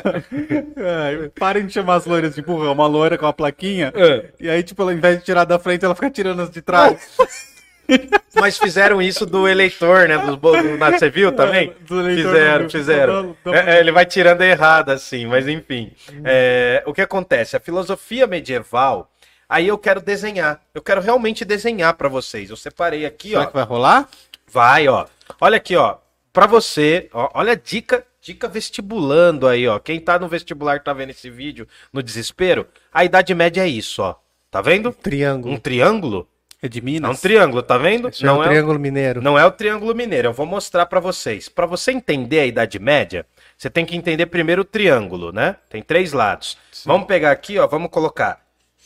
É, 0.76 1.30
parem 1.36 1.66
de 1.66 1.72
chamar 1.72 1.96
as 1.96 2.06
loiras 2.06 2.36
de 2.36 2.42
burra, 2.42 2.70
uma 2.70 2.86
loira 2.86 3.18
com 3.18 3.26
uma 3.26 3.32
plaquinha. 3.32 3.92
É. 3.96 4.26
E 4.38 4.48
aí, 4.48 4.62
tipo, 4.62 4.80
ao 4.82 4.92
invés 4.92 5.18
de 5.18 5.24
tirar 5.24 5.44
da 5.44 5.58
frente, 5.58 5.84
ela 5.84 5.96
fica 5.96 6.08
tirando 6.08 6.40
as 6.40 6.50
de 6.50 6.62
trás. 6.62 7.16
Mas 8.34 8.56
fizeram 8.56 9.02
isso 9.02 9.26
do 9.26 9.48
eleitor, 9.48 10.06
né? 10.08 10.16
Dos, 10.18 10.36
do, 10.36 10.76
na- 10.78 10.92
você 10.92 11.10
viu 11.10 11.32
também? 11.32 11.72
Do 11.80 11.98
eleitor 12.00 12.32
fizeram, 12.32 12.70
fizeram. 12.70 13.36
É, 13.46 13.76
é, 13.76 13.80
ele 13.80 13.90
vai 13.90 14.06
tirando 14.06 14.42
errado, 14.42 14.90
assim, 14.90 15.26
mas 15.26 15.48
enfim. 15.48 15.90
É, 16.24 16.84
o 16.86 16.94
que 16.94 17.02
acontece? 17.02 17.56
A 17.56 17.60
filosofia 17.60 18.28
medieval. 18.28 19.09
Aí 19.50 19.66
eu 19.66 19.76
quero 19.76 20.00
desenhar. 20.00 20.62
Eu 20.72 20.80
quero 20.80 21.00
realmente 21.00 21.44
desenhar 21.44 21.92
pra 21.94 22.08
vocês. 22.08 22.48
Eu 22.50 22.56
separei 22.56 23.04
aqui, 23.04 23.30
Será 23.30 23.42
ó. 23.42 23.46
que 23.46 23.52
vai 23.54 23.64
rolar? 23.64 24.08
Vai, 24.46 24.86
ó. 24.86 25.06
Olha 25.40 25.56
aqui, 25.56 25.74
ó. 25.74 25.96
Pra 26.32 26.46
você, 26.46 27.10
ó, 27.12 27.28
olha 27.34 27.52
a 27.52 27.56
dica, 27.56 28.06
dica 28.22 28.46
vestibulando 28.46 29.48
aí, 29.48 29.66
ó. 29.66 29.80
Quem 29.80 29.98
tá 29.98 30.16
no 30.20 30.28
vestibular 30.28 30.80
tá 30.84 30.92
vendo 30.92 31.10
esse 31.10 31.28
vídeo 31.28 31.66
no 31.92 32.00
desespero, 32.00 32.68
a 32.94 33.04
idade 33.04 33.34
média 33.34 33.62
é 33.62 33.68
isso, 33.68 34.00
ó. 34.02 34.14
Tá 34.48 34.60
vendo? 34.62 34.92
Triângulo. 34.92 35.54
Um 35.54 35.58
triângulo? 35.58 36.28
É 36.62 36.68
de 36.68 36.78
É 36.78 36.82
um 36.82 36.84
Minas? 36.84 37.20
triângulo, 37.20 37.62
tá 37.62 37.78
vendo? 37.78 38.08
Esse 38.08 38.24
é 38.24 38.30
o 38.30 38.42
Triângulo 38.42 38.78
Mineiro. 38.78 39.22
Não 39.22 39.38
é 39.38 39.44
o 39.46 39.50
Triângulo 39.50 39.94
Mineiro, 39.94 40.28
eu 40.28 40.32
vou 40.32 40.44
mostrar 40.44 40.84
pra 40.86 41.00
vocês. 41.00 41.48
Pra 41.48 41.64
você 41.66 41.90
entender 41.90 42.38
a 42.40 42.46
Idade 42.46 42.78
Média, 42.78 43.24
você 43.56 43.70
tem 43.70 43.86
que 43.86 43.96
entender 43.96 44.26
primeiro 44.26 44.60
o 44.62 44.64
triângulo, 44.64 45.32
né? 45.32 45.56
Tem 45.70 45.82
três 45.82 46.12
lados. 46.12 46.58
Vamos 46.84 47.06
pegar 47.06 47.30
aqui, 47.30 47.58
ó, 47.58 47.66
vamos 47.66 47.90
colocar 47.90 48.39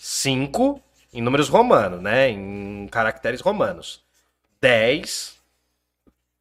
5 0.07 0.83
em 1.15 1.23
números 1.23 1.49
romanos, 1.49 2.03
né? 2.03 2.29
Em 2.29 2.87
caracteres 2.91 3.41
romanos. 3.41 4.03
10 4.61 5.33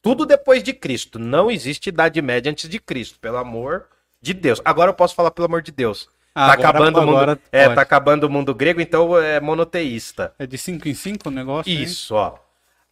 tudo 0.01 0.25
depois 0.25 0.61
de 0.61 0.73
Cristo. 0.73 1.17
Não 1.17 1.49
existe 1.49 1.87
Idade 1.87 2.21
Média 2.21 2.51
antes 2.51 2.69
de 2.69 2.77
Cristo, 2.77 3.17
pelo 3.21 3.37
amor 3.37 3.85
de 4.21 4.33
Deus. 4.33 4.59
Agora 4.65 4.89
eu 4.91 4.93
posso 4.93 5.15
falar 5.15 5.31
pelo 5.31 5.45
amor 5.45 5.61
de 5.61 5.71
Deus. 5.71 6.09
Ah, 6.35 6.47
tá 6.47 6.53
agora- 6.53 6.69
acabando 6.69 6.97
o 6.97 7.05
mundo, 7.05 7.15
agora 7.17 7.39
é, 7.53 7.63
pode. 7.63 7.75
tá 7.75 7.81
acabando 7.81 8.23
o 8.25 8.29
mundo 8.29 8.53
grego, 8.53 8.81
então 8.81 9.17
é 9.17 9.39
monoteísta. 9.39 10.33
É 10.37 10.45
de 10.45 10.57
5 10.57 10.89
em 10.89 10.93
5 10.93 11.29
o 11.29 11.31
negócio? 11.31 11.71
hein? 11.71 11.83
Isso, 11.83 12.15
ó. 12.15 12.37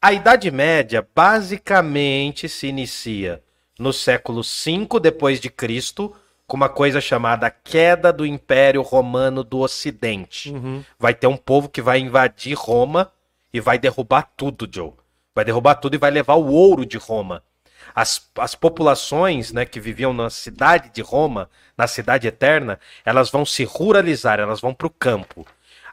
A 0.02 0.14
Idade 0.14 0.50
Média 0.52 1.06
basicamente 1.14 2.48
se 2.48 2.68
inicia 2.68 3.44
no 3.78 3.92
século 3.92 4.42
V 4.42 5.00
depois 5.02 5.42
de 5.42 5.50
Cristo, 5.50 6.16
com 6.52 6.58
uma 6.58 6.68
coisa 6.68 7.00
chamada 7.00 7.50
queda 7.50 8.12
do 8.12 8.26
Império 8.26 8.82
Romano 8.82 9.42
do 9.42 9.60
Ocidente. 9.60 10.52
Vai 11.00 11.14
ter 11.14 11.28
um 11.28 11.38
povo 11.38 11.70
que 11.70 11.82
vai 11.82 11.98
invadir 11.98 12.58
Roma 12.58 13.10
e 13.54 13.62
vai 13.62 13.80
derrubar 13.80 14.30
tudo, 14.36 14.68
Joe. 14.70 14.92
Vai 15.34 15.46
derrubar 15.46 15.76
tudo 15.76 15.96
e 15.96 15.98
vai 15.98 16.12
levar 16.12 16.34
o 16.34 16.52
ouro 16.52 16.86
de 16.86 16.98
Roma. 16.98 17.42
As, 17.96 18.30
as 18.38 18.54
populações 18.54 19.54
né, 19.54 19.64
que 19.64 19.80
viviam 19.80 20.12
na 20.12 20.30
cidade 20.30 20.90
de 20.90 21.02
Roma, 21.02 21.50
na 21.78 21.88
cidade 21.88 22.28
eterna, 22.28 22.78
elas 23.06 23.30
vão 23.30 23.46
se 23.46 23.64
ruralizar, 23.64 24.38
elas 24.38 24.60
vão 24.60 24.74
para 24.74 24.88
o 24.88 24.90
campo. 24.90 25.48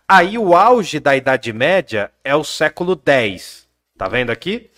Aí 0.08 0.36
o 0.36 0.56
auge 0.56 0.98
da 0.98 1.14
Idade 1.14 1.52
Média 1.52 2.10
é 2.24 2.34
o 2.34 2.42
século 2.42 3.00
X. 3.06 3.68
Tá 3.96 4.08
vendo 4.08 4.30
aqui? 4.30 4.72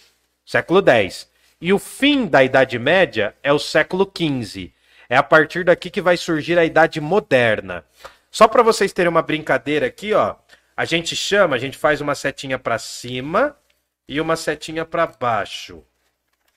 Século 0.44 0.86
X. 0.86 1.26
E 1.58 1.72
o 1.72 1.78
fim 1.78 2.26
da 2.26 2.44
Idade 2.44 2.78
Média 2.78 3.34
é 3.42 3.50
o 3.50 3.58
século 3.58 4.04
XV. 4.04 4.74
É 5.10 5.16
a 5.16 5.22
partir 5.24 5.64
daqui 5.64 5.90
que 5.90 6.00
vai 6.00 6.16
surgir 6.16 6.56
a 6.58 6.64
Idade 6.64 7.00
Moderna. 7.00 7.84
Só 8.30 8.46
para 8.46 8.62
vocês 8.62 8.92
terem 8.92 9.10
uma 9.10 9.20
brincadeira 9.22 9.86
aqui, 9.86 10.14
ó. 10.14 10.36
A 10.76 10.84
gente 10.84 11.16
chama, 11.16 11.56
a 11.56 11.58
gente 11.58 11.76
faz 11.76 12.00
uma 12.00 12.14
setinha 12.14 12.58
para 12.58 12.78
cima 12.78 13.56
e 14.08 14.20
uma 14.20 14.36
setinha 14.36 14.84
para 14.84 15.06
baixo. 15.06 15.82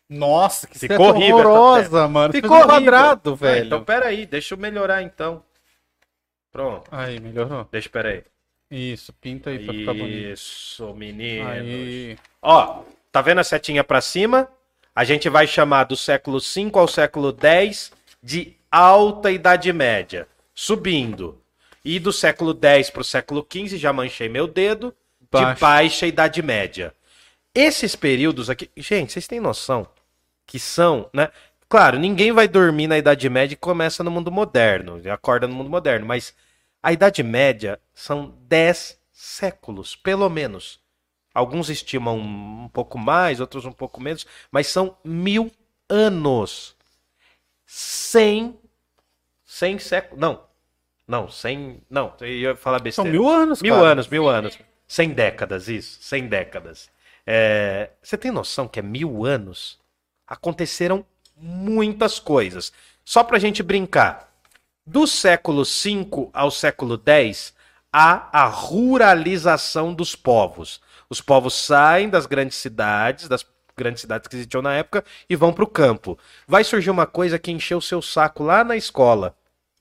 Nossa, 0.08 0.68
que 0.68 0.78
Ficou 0.78 1.08
horrível 1.10 1.38
horrorosa, 1.40 2.08
mano. 2.08 2.32
Ficou 2.32 2.58
um 2.58 2.68
quadrado, 2.68 3.34
Ah, 3.34 3.36
velho. 3.36 3.66
então 3.66 3.84
peraí, 3.84 4.26
deixa 4.28 4.54
eu 4.54 4.58
melhorar 4.60 5.02
então. 5.02 5.44
Pronto, 6.52 6.88
Aí, 6.92 7.20
melhorou. 7.20 7.68
deixa, 7.72 7.90
peraí. 7.90 8.24
Isso, 8.70 9.12
pinta 9.14 9.50
aí 9.50 9.66
pra 9.66 9.74
ficar 9.74 9.94
bonito. 9.94 10.34
Isso, 10.34 10.94
menino. 10.94 11.48
Aí. 11.50 12.18
Ó, 12.42 12.84
tá 13.12 13.22
vendo 13.22 13.40
a 13.40 13.44
setinha 13.44 13.84
pra 13.84 14.00
cima? 14.02 14.48
A 14.96 15.04
gente 15.04 15.28
vai 15.30 15.48
chamar 15.48 15.86
do 15.86 15.96
século 15.96 16.40
V 16.40 16.72
ao 16.76 16.88
século 16.88 17.36
X 17.42 17.92
de 18.24 18.56
Alta 18.72 19.30
Idade 19.30 19.72
Média, 19.74 20.28
subindo. 20.56 21.42
E 21.84 22.00
do 22.00 22.14
século 22.14 22.58
X 22.60 22.90
pro 22.90 23.04
século 23.04 23.46
XV, 23.52 23.78
já 23.78 23.92
manchei 23.92 24.30
meu 24.30 24.48
dedo, 24.48 24.96
de 25.20 25.60
Baixa. 25.60 26.08
Idade 26.08 26.42
Média. 26.42 26.94
Esses 27.54 27.96
períodos 27.96 28.50
aqui, 28.50 28.72
gente, 28.78 29.12
vocês 29.12 29.28
têm 29.28 29.42
noção 29.42 29.86
que 30.48 30.58
são, 30.58 31.10
né? 31.14 31.30
Claro, 31.68 32.00
ninguém 32.00 32.32
vai 32.32 32.48
dormir 32.48 32.88
na 32.88 32.98
Idade 32.98 33.30
Média 33.30 33.54
e 33.54 33.58
começa 33.58 34.04
no 34.04 34.12
mundo 34.12 34.32
moderno, 34.32 35.02
e 35.04 35.10
acorda 35.10 35.48
no 35.48 35.56
mundo 35.56 35.70
moderno, 35.70 36.06
mas 36.06 36.34
a 36.82 36.94
Idade 36.94 37.22
Média 37.22 37.80
são 37.94 38.34
10 38.48 38.98
séculos, 39.12 39.96
pelo 39.96 40.30
menos. 40.30 40.80
Alguns 41.34 41.70
estimam 41.70 42.18
um 42.18 42.70
pouco 42.72 42.98
mais, 42.98 43.40
outros 43.40 43.66
um 43.66 43.72
pouco 43.72 44.00
menos, 44.00 44.26
mas 44.52 44.68
são 44.68 44.96
mil 45.04 45.52
anos. 45.90 46.73
Cem. 47.76 48.56
Cem 49.44 49.80
séculos. 49.80 50.20
Não. 50.22 50.44
Não, 51.08 51.28
cem. 51.28 51.82
Não, 51.90 52.14
eu 52.22 52.28
ia 52.28 52.56
falar 52.56 52.78
São 52.78 52.84
besteira. 52.84 53.10
mil 53.10 53.28
anos, 53.28 53.64
Mil 53.64 53.74
cara. 53.74 53.88
anos, 53.88 54.08
mil 54.08 54.30
anos. 54.30 54.60
Cem 54.88 55.10
décadas, 55.10 55.68
isso. 55.68 55.98
Cem 56.00 56.28
décadas. 56.28 56.88
É, 57.26 57.90
Você 58.00 58.16
tem 58.16 58.30
noção 58.30 58.68
que 58.68 58.78
é 58.80 58.84
mil 58.84 59.26
anos? 59.26 59.80
Aconteceram 60.28 61.04
muitas 61.36 62.20
coisas. 62.20 62.72
Só 63.04 63.24
pra 63.24 63.40
gente 63.40 63.64
brincar. 63.64 64.32
Do 64.86 65.08
século 65.08 65.64
V 65.64 66.30
ao 66.32 66.52
século 66.52 67.02
X, 67.04 67.56
há 67.92 68.30
a 68.32 68.46
ruralização 68.46 69.96
dos 69.96 70.16
povos. 70.16 70.80
Os 71.10 71.22
povos 71.22 71.56
saem 71.56 72.08
das 72.08 72.28
grandes 72.28 72.58
cidades, 72.58 73.28
das 73.28 73.42
grandes 73.78 74.02
cidades 74.02 74.28
que 74.28 74.36
existiam 74.36 74.62
na 74.62 74.74
época, 74.74 75.04
e 75.30 75.36
vão 75.36 75.52
para 75.54 75.64
o 75.64 75.68
campo. 75.68 76.18
Vai 76.48 76.64
surgir 76.64 76.90
uma 76.90 77.06
coisa 77.06 77.40
que 77.40 77.52
encheu 77.52 77.78
o 77.78 77.82
seu 77.82 78.02
saco 78.02 78.44
lá 78.44 78.64
na 78.64 78.76
escola. 78.76 79.36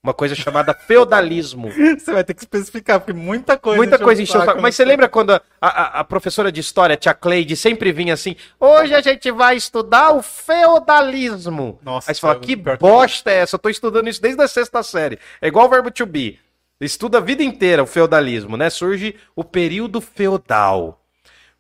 Uma 0.05 0.13
coisa 0.13 0.35
chamada 0.35 0.75
feudalismo. 0.89 1.71
Você 1.71 2.13
vai 2.13 2.25
ter 2.25 2.35
que 2.35 2.41
especificar, 2.43 2.99
porque 2.99 3.13
muita 3.13 3.57
coisa. 3.57 3.77
Muita 3.77 3.95
encheu 3.95 4.05
coisa 4.05 4.21
o 4.21 4.25
encheu 4.25 4.41
o 4.41 4.45
saco? 4.45 4.61
Mas 4.61 4.75
você 4.75 4.85
lembra 4.85 5.09
quando 5.09 5.31
a, 5.31 5.41
a- 5.61 6.01
a 6.01 6.05
professora 6.05 6.51
de 6.51 6.61
história, 6.61 6.97
tia 6.97 7.15
Cleide, 7.15 7.55
sempre 7.55 7.93
vinha 7.93 8.15
assim: 8.15 8.35
hoje 8.59 8.93
a 8.95 9.01
gente 9.01 9.31
vai 9.31 9.57
estudar 9.57 10.11
o 10.13 10.21
feudalismo. 10.21 11.79
Nossa, 11.83 12.11
Aí 12.11 12.15
você 12.15 12.21
fala: 12.21 12.41
que 12.41 12.57
pior 12.57 12.77
que- 12.77 12.81
bosta 12.83 13.31
é 13.31 13.35
essa? 13.37 13.55
Eu 13.55 13.61
tô 13.61 13.69
estudando 13.69 14.09
isso 14.09 14.21
desde 14.21 14.43
a 14.43 14.49
sexta 14.49 14.83
série. 14.83 15.19
É 15.41 15.47
igual 15.49 15.67
o 15.67 15.71
verbo 15.71 15.91
to 15.91 16.05
be. 16.07 16.39
Estuda 16.81 17.19
a 17.19 17.21
vida 17.21 17.45
inteira 17.45 17.83
o 17.83 17.87
feudalismo, 17.87 18.57
né? 18.57 18.69
Surge 18.71 19.15
o 19.37 19.45
período 19.45 20.01
feudal. 20.01 21.01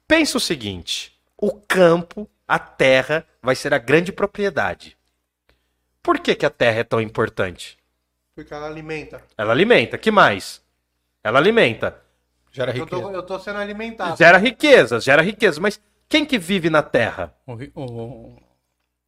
Pensa 0.08 0.36
o 0.36 0.40
seguinte: 0.40 1.12
o 1.44 1.50
campo, 1.66 2.30
a 2.46 2.56
terra, 2.56 3.26
vai 3.42 3.56
ser 3.56 3.74
a 3.74 3.78
grande 3.78 4.12
propriedade. 4.12 4.96
Por 6.00 6.20
que, 6.20 6.36
que 6.36 6.46
a 6.46 6.50
terra 6.50 6.78
é 6.80 6.84
tão 6.84 7.00
importante? 7.00 7.76
Porque 8.32 8.54
ela 8.54 8.66
alimenta. 8.68 9.20
Ela 9.36 9.52
alimenta. 9.52 9.98
Que 9.98 10.10
mais? 10.12 10.62
Ela 11.22 11.40
alimenta. 11.40 12.00
Gera 12.52 12.70
Eu 12.76 12.86
tô, 12.86 12.96
riqueza. 12.98 13.12
eu 13.16 13.22
tô 13.24 13.38
sendo 13.40 13.58
alimentado. 13.58 14.16
Gera 14.16 14.38
riqueza, 14.38 15.00
gera 15.00 15.20
riqueza. 15.20 15.60
Mas 15.60 15.80
quem 16.08 16.24
que 16.24 16.38
vive 16.38 16.70
na 16.70 16.82
terra? 16.82 17.34
O, 17.44 17.54
ri- 17.54 17.72
o- 17.74 18.36
o 18.36 18.36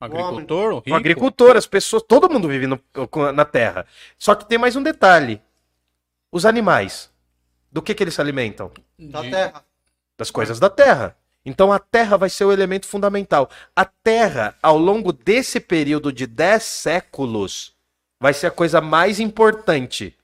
agricultor, 0.00 0.72
o, 0.74 0.90
O 0.90 0.94
agricultor, 0.94 1.56
as 1.56 1.66
pessoas, 1.66 2.02
todo 2.02 2.28
mundo 2.28 2.48
vive 2.48 2.66
no- 2.66 2.80
na 3.32 3.44
terra. 3.44 3.86
Só 4.18 4.34
que 4.34 4.44
tem 4.48 4.58
mais 4.58 4.74
um 4.74 4.82
detalhe: 4.82 5.40
os 6.32 6.44
animais. 6.44 7.12
Do 7.70 7.80
que, 7.82 7.94
que 7.94 8.02
eles 8.02 8.14
se 8.14 8.20
alimentam? 8.20 8.72
Da 8.98 9.22
de- 9.22 9.30
terra. 9.30 9.64
Das 10.16 10.30
coisas 10.30 10.58
da 10.60 10.68
terra. 10.70 11.16
Então 11.44 11.72
a 11.72 11.78
terra 11.78 12.16
vai 12.16 12.30
ser 12.30 12.44
o 12.44 12.52
elemento 12.52 12.86
fundamental. 12.86 13.50
A 13.76 13.84
terra, 13.84 14.56
ao 14.62 14.78
longo 14.78 15.12
desse 15.12 15.60
período 15.60 16.12
de 16.12 16.26
10 16.26 16.62
séculos, 16.62 17.74
vai 18.18 18.32
ser 18.32 18.46
a 18.46 18.50
coisa 18.50 18.80
mais 18.80 19.20
importante. 19.20 20.16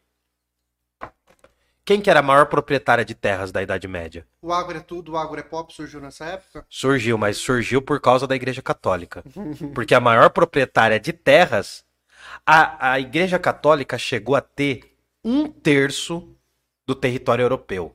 Quem 1.85 2.01
que 2.01 2.09
era 2.09 2.21
a 2.21 2.23
maior 2.23 2.47
proprietária 2.47 3.05
de 3.05 3.15
terras 3.15 3.51
da 3.51 3.63
Idade 3.63 3.89
Média? 3.89 4.27
O 4.41 4.53
agro 4.53 4.79
é 4.79 4.81
tudo, 4.81 5.13
o 5.13 5.17
agro 5.17 5.41
é 5.41 5.43
pop, 5.43 5.75
surgiu 5.75 6.01
nessa 6.01 6.25
época. 6.25 6.65
Surgiu, 6.69 7.19
mas 7.19 7.37
surgiu 7.37 7.83
por 7.83 8.01
causa 8.01 8.27
da 8.27 8.37
Igreja 8.37 8.63
Católica. 8.63 9.25
Porque 9.75 9.95
a 9.95 10.01
maior 10.01 10.31
proprietária 10.31 11.01
de 11.01 11.13
terras, 11.13 11.85
a, 12.47 12.93
a 12.93 13.01
Igreja 13.01 13.39
Católica 13.39 13.99
chegou 13.99 14.37
a 14.37 14.41
ter 14.41 14.97
um 15.25 15.49
terço 15.49 16.29
do 16.87 16.95
território 16.95 17.43
europeu. 17.43 17.95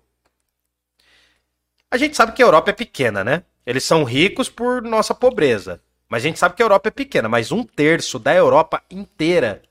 A 1.95 1.97
gente 1.97 2.15
sabe 2.17 2.33
que 2.33 2.43
a 2.43 2.45
Europa 2.45 2.71
é 2.71 2.73
pequena, 2.73 3.23
né? 3.23 3.45
Eles 3.65 3.85
são 3.85 4.03
ricos 4.03 4.49
por 4.49 4.81
nossa 4.81 5.15
pobreza. 5.15 5.81
Mas 6.09 6.23
a 6.23 6.27
gente 6.27 6.37
sabe 6.37 6.53
que 6.53 6.61
a 6.61 6.65
Europa 6.65 6.89
é 6.89 6.91
pequena, 6.91 7.29
mas 7.29 7.53
um 7.53 7.63
terço 7.63 8.19
da 8.19 8.35
Europa 8.35 8.83
inteira 8.91 9.61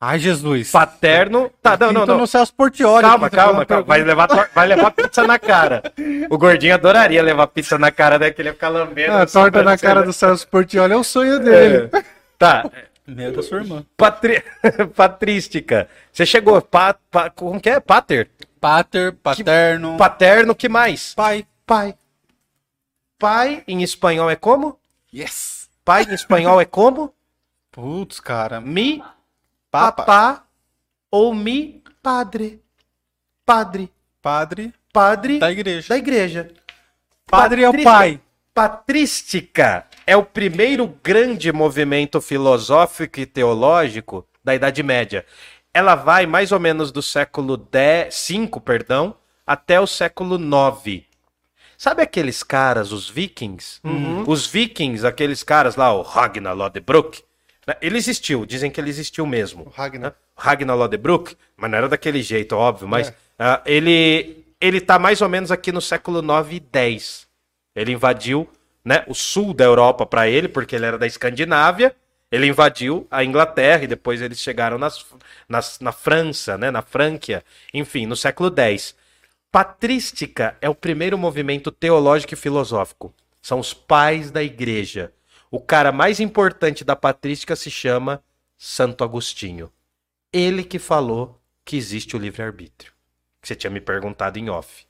Ai, 0.00 0.20
Jesus. 0.20 0.70
Paterno. 0.70 1.50
Tá, 1.60 1.76
não, 1.76 1.92
não, 1.92 2.06
não. 2.06 2.18
no 2.18 2.26
Celso 2.28 2.54
Portioli. 2.54 3.02
Calma, 3.02 3.28
você 3.28 3.34
calma, 3.34 3.66
calma. 3.66 3.82
Vai 3.82 4.02
levar, 4.04 4.28
tor- 4.28 4.50
vai 4.54 4.68
levar 4.68 4.92
pizza 4.92 5.26
na 5.26 5.40
cara. 5.40 5.82
O 6.30 6.38
gordinho 6.38 6.74
adoraria 6.74 7.20
levar 7.20 7.48
pizza 7.48 7.76
na 7.76 7.90
cara 7.90 8.16
daquele 8.16 8.50
ia 8.50 8.54
ficar 8.54 8.68
lambendo. 8.68 9.12
Ah, 9.12 9.22
a 9.22 9.26
torta 9.26 9.64
na 9.64 9.76
cara 9.76 10.04
do 10.04 10.12
Celso 10.12 10.46
Portioli 10.46 10.92
é 10.92 10.96
o 10.96 11.02
sonho 11.02 11.40
dele. 11.40 11.90
É. 11.92 12.04
Tá. 12.38 12.70
Meu 13.06 13.32
da 13.32 13.42
sua 13.42 13.58
irmã. 13.58 13.84
Patri... 13.96 14.42
Patrística. 14.94 15.88
Você 16.12 16.26
chegou. 16.26 16.60
Pa... 16.60 16.94
pa- 17.10 17.30
Como 17.30 17.60
que 17.60 17.70
é? 17.70 17.80
Pater? 17.80 18.30
Pater, 18.60 19.12
paterno, 19.12 19.96
Paterno, 19.96 20.54
que 20.54 20.68
mais? 20.68 21.14
pai. 21.14 21.46
Pai. 21.64 21.94
Pai 23.18 23.62
em 23.68 23.82
espanhol 23.82 24.28
é 24.30 24.34
como? 24.36 24.78
Yes. 25.14 25.68
Pai 25.84 26.02
em 26.04 26.14
espanhol 26.14 26.60
é 26.60 26.64
como? 26.64 27.14
Putz, 27.70 28.18
cara. 28.18 28.60
Mi, 28.60 29.02
Papa. 29.70 30.02
papá 30.04 30.44
ou 31.10 31.34
mi, 31.34 31.82
padre. 32.02 32.60
Padre. 33.44 33.92
Padre 34.20 34.74
Padre 34.92 35.38
da 35.38 35.52
igreja. 35.52 35.88
da 35.90 35.98
igreja. 35.98 36.50
Padre 37.26 37.62
é 37.62 37.68
o 37.68 37.82
pai. 37.84 38.20
Patrística 38.52 39.86
é 40.06 40.16
o 40.16 40.22
primeiro 40.24 40.86
grande 41.02 41.52
movimento 41.52 42.20
filosófico 42.20 43.20
e 43.20 43.26
teológico 43.26 44.26
da 44.44 44.54
Idade 44.54 44.82
Média. 44.82 45.26
Ela 45.74 45.94
vai 45.94 46.24
mais 46.26 46.52
ou 46.52 46.60
menos 46.60 46.92
do 46.92 47.02
século 47.02 47.56
V, 47.56 48.60
perdão, 48.64 49.16
até 49.46 49.80
o 49.80 49.86
século 49.86 50.36
IX. 50.36 51.04
Sabe 51.76 52.02
aqueles 52.02 52.42
caras, 52.42 52.92
os 52.92 53.10
vikings? 53.10 53.80
Os 54.26 54.46
vikings, 54.46 55.06
aqueles 55.06 55.42
caras 55.42 55.76
lá, 55.76 55.92
o 55.92 56.00
Ragnar 56.02 56.54
Lodbrok, 56.54 57.22
né? 57.66 57.74
ele 57.82 57.98
existiu, 57.98 58.46
dizem 58.46 58.70
que 58.70 58.80
ele 58.80 58.88
existiu 58.88 59.26
mesmo. 59.26 59.64
O 59.64 59.68
Ragnar. 59.70 60.14
Ragnar 60.34 60.76
Lodbrok, 60.76 61.36
mas 61.56 61.70
não 61.70 61.78
era 61.78 61.88
daquele 61.88 62.22
jeito, 62.22 62.54
óbvio, 62.56 62.88
mas 62.88 63.08
É. 63.08 63.14
ah, 63.38 63.62
ele 63.66 64.44
ele 64.58 64.80
tá 64.80 64.98
mais 64.98 65.20
ou 65.20 65.28
menos 65.28 65.50
aqui 65.50 65.70
no 65.70 65.82
século 65.82 66.22
9 66.22 66.56
e 66.56 66.60
10. 66.60 67.26
Ele 67.74 67.92
invadiu, 67.92 68.48
né, 68.86 69.04
o 69.08 69.14
sul 69.14 69.52
da 69.52 69.64
Europa 69.64 70.06
para 70.06 70.28
ele, 70.28 70.48
porque 70.48 70.76
ele 70.76 70.86
era 70.86 70.96
da 70.96 71.08
Escandinávia. 71.08 71.94
Ele 72.30 72.46
invadiu 72.46 73.06
a 73.10 73.24
Inglaterra 73.24 73.82
e 73.84 73.88
depois 73.88 74.22
eles 74.22 74.40
chegaram 74.40 74.78
nas, 74.78 75.04
nas- 75.48 75.80
na 75.80 75.90
França, 75.92 76.56
né, 76.56 76.70
na 76.70 76.82
Frânquia, 76.82 77.44
enfim, 77.74 78.06
no 78.06 78.14
século 78.16 78.48
10. 78.48 78.94
Patrística 79.50 80.56
é 80.60 80.68
o 80.68 80.74
primeiro 80.74 81.18
movimento 81.18 81.72
teológico 81.72 82.34
e 82.34 82.36
filosófico. 82.36 83.12
São 83.42 83.58
os 83.58 83.74
pais 83.74 84.30
da 84.30 84.42
igreja. 84.42 85.12
O 85.50 85.60
cara 85.60 85.90
mais 85.92 86.20
importante 86.20 86.84
da 86.84 86.94
patrística 86.94 87.56
se 87.56 87.70
chama 87.70 88.22
Santo 88.56 89.02
Agostinho. 89.02 89.70
Ele 90.32 90.62
que 90.62 90.78
falou 90.78 91.40
que 91.64 91.76
existe 91.76 92.14
o 92.16 92.18
livre-arbítrio. 92.18 92.92
Que 93.42 93.48
você 93.48 93.54
tinha 93.56 93.70
me 93.70 93.80
perguntado 93.80 94.38
em 94.38 94.48
off. 94.50 94.85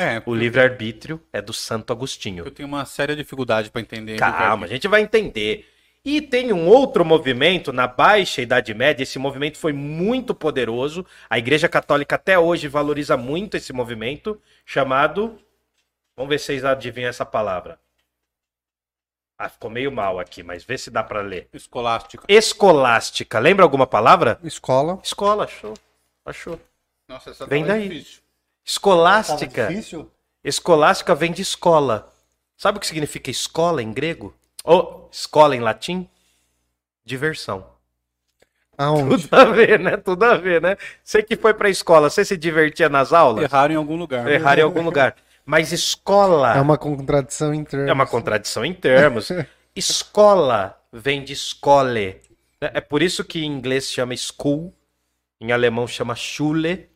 É, 0.00 0.22
O 0.24 0.32
livre-arbítrio 0.34 1.20
é 1.32 1.42
do 1.42 1.52
Santo 1.52 1.92
Agostinho. 1.92 2.44
eu 2.44 2.50
tenho 2.52 2.68
uma 2.68 2.84
séria 2.84 3.16
dificuldade 3.16 3.68
pra 3.70 3.80
entender. 3.80 4.16
Calma, 4.16 4.64
a 4.64 4.68
gente 4.68 4.86
vai 4.86 5.00
entender. 5.02 5.68
E 6.04 6.22
tem 6.22 6.52
um 6.52 6.68
outro 6.68 7.04
movimento 7.04 7.72
na 7.72 7.88
Baixa 7.88 8.40
Idade 8.40 8.72
Média. 8.72 9.02
Esse 9.02 9.18
movimento 9.18 9.58
foi 9.58 9.72
muito 9.72 10.32
poderoso. 10.34 11.04
A 11.28 11.36
Igreja 11.36 11.68
Católica 11.68 12.14
até 12.14 12.38
hoje 12.38 12.68
valoriza 12.68 13.16
muito 13.16 13.56
esse 13.56 13.72
movimento, 13.72 14.40
chamado. 14.64 15.36
Vamos 16.16 16.30
ver 16.30 16.38
se 16.38 16.46
vocês 16.46 16.64
adivinham 16.64 17.08
essa 17.10 17.26
palavra. 17.26 17.78
Ah, 19.36 19.48
ficou 19.48 19.68
meio 19.70 19.90
mal 19.90 20.18
aqui, 20.20 20.42
mas 20.44 20.62
vê 20.64 20.78
se 20.78 20.90
dá 20.90 21.02
pra 21.02 21.20
ler. 21.20 21.48
Escolástica. 21.52 22.24
Escolástica. 22.28 23.38
Lembra 23.40 23.64
alguma 23.64 23.86
palavra? 23.86 24.38
Escola. 24.44 25.00
Escola, 25.02 25.44
achou. 25.44 25.74
Achou. 26.24 26.60
Nossa, 27.08 27.30
essa 27.30 27.46
Vem 27.46 27.64
é 27.64 27.66
daí. 27.66 27.88
difícil. 27.88 28.22
Escolástica. 28.68 29.66
difícil? 29.68 30.10
Escolástica 30.44 31.14
vem 31.14 31.32
de 31.32 31.40
escola. 31.40 32.12
Sabe 32.54 32.76
o 32.76 32.80
que 32.80 32.86
significa 32.86 33.30
escola 33.30 33.82
em 33.82 33.94
grego? 33.94 34.34
Ou 34.62 35.08
escola 35.10 35.56
em 35.56 35.60
latim? 35.60 36.06
Diversão. 37.02 37.64
Aonde? 38.76 39.22
Tudo 39.26 39.34
a 39.34 39.44
ver, 39.46 39.80
né? 39.80 39.96
Tudo 39.96 40.22
a 40.24 40.36
ver, 40.36 40.60
né? 40.60 40.76
Você 41.02 41.22
que 41.22 41.34
foi 41.34 41.54
pra 41.54 41.70
escola, 41.70 42.10
você 42.10 42.26
se 42.26 42.36
divertia 42.36 42.90
nas 42.90 43.10
aulas? 43.10 43.42
Erraram 43.44 43.72
em 43.72 43.78
algum 43.78 43.96
lugar. 43.96 44.30
Errar 44.30 44.58
em 44.58 44.62
algum 44.62 44.82
lugar. 44.82 45.16
Mas 45.46 45.72
escola 45.72 46.54
É 46.54 46.60
uma 46.60 46.76
contradição 46.76 47.54
em 47.54 47.64
termos. 47.64 47.88
é 47.88 47.92
uma 47.94 48.06
contradição 48.06 48.64
em 48.66 48.74
termos. 48.74 49.30
Escola 49.74 50.78
vem 50.92 51.24
de 51.24 51.32
escole. 51.32 52.20
né? 52.60 52.70
É 52.74 52.80
por 52.80 53.00
isso 53.02 53.24
que 53.24 53.44
em 53.44 53.46
inglês 53.46 53.90
chama 53.90 54.14
school, 54.16 54.74
em 55.40 55.52
alemão 55.52 55.86
chama 55.86 56.14
Schule. 56.14 56.90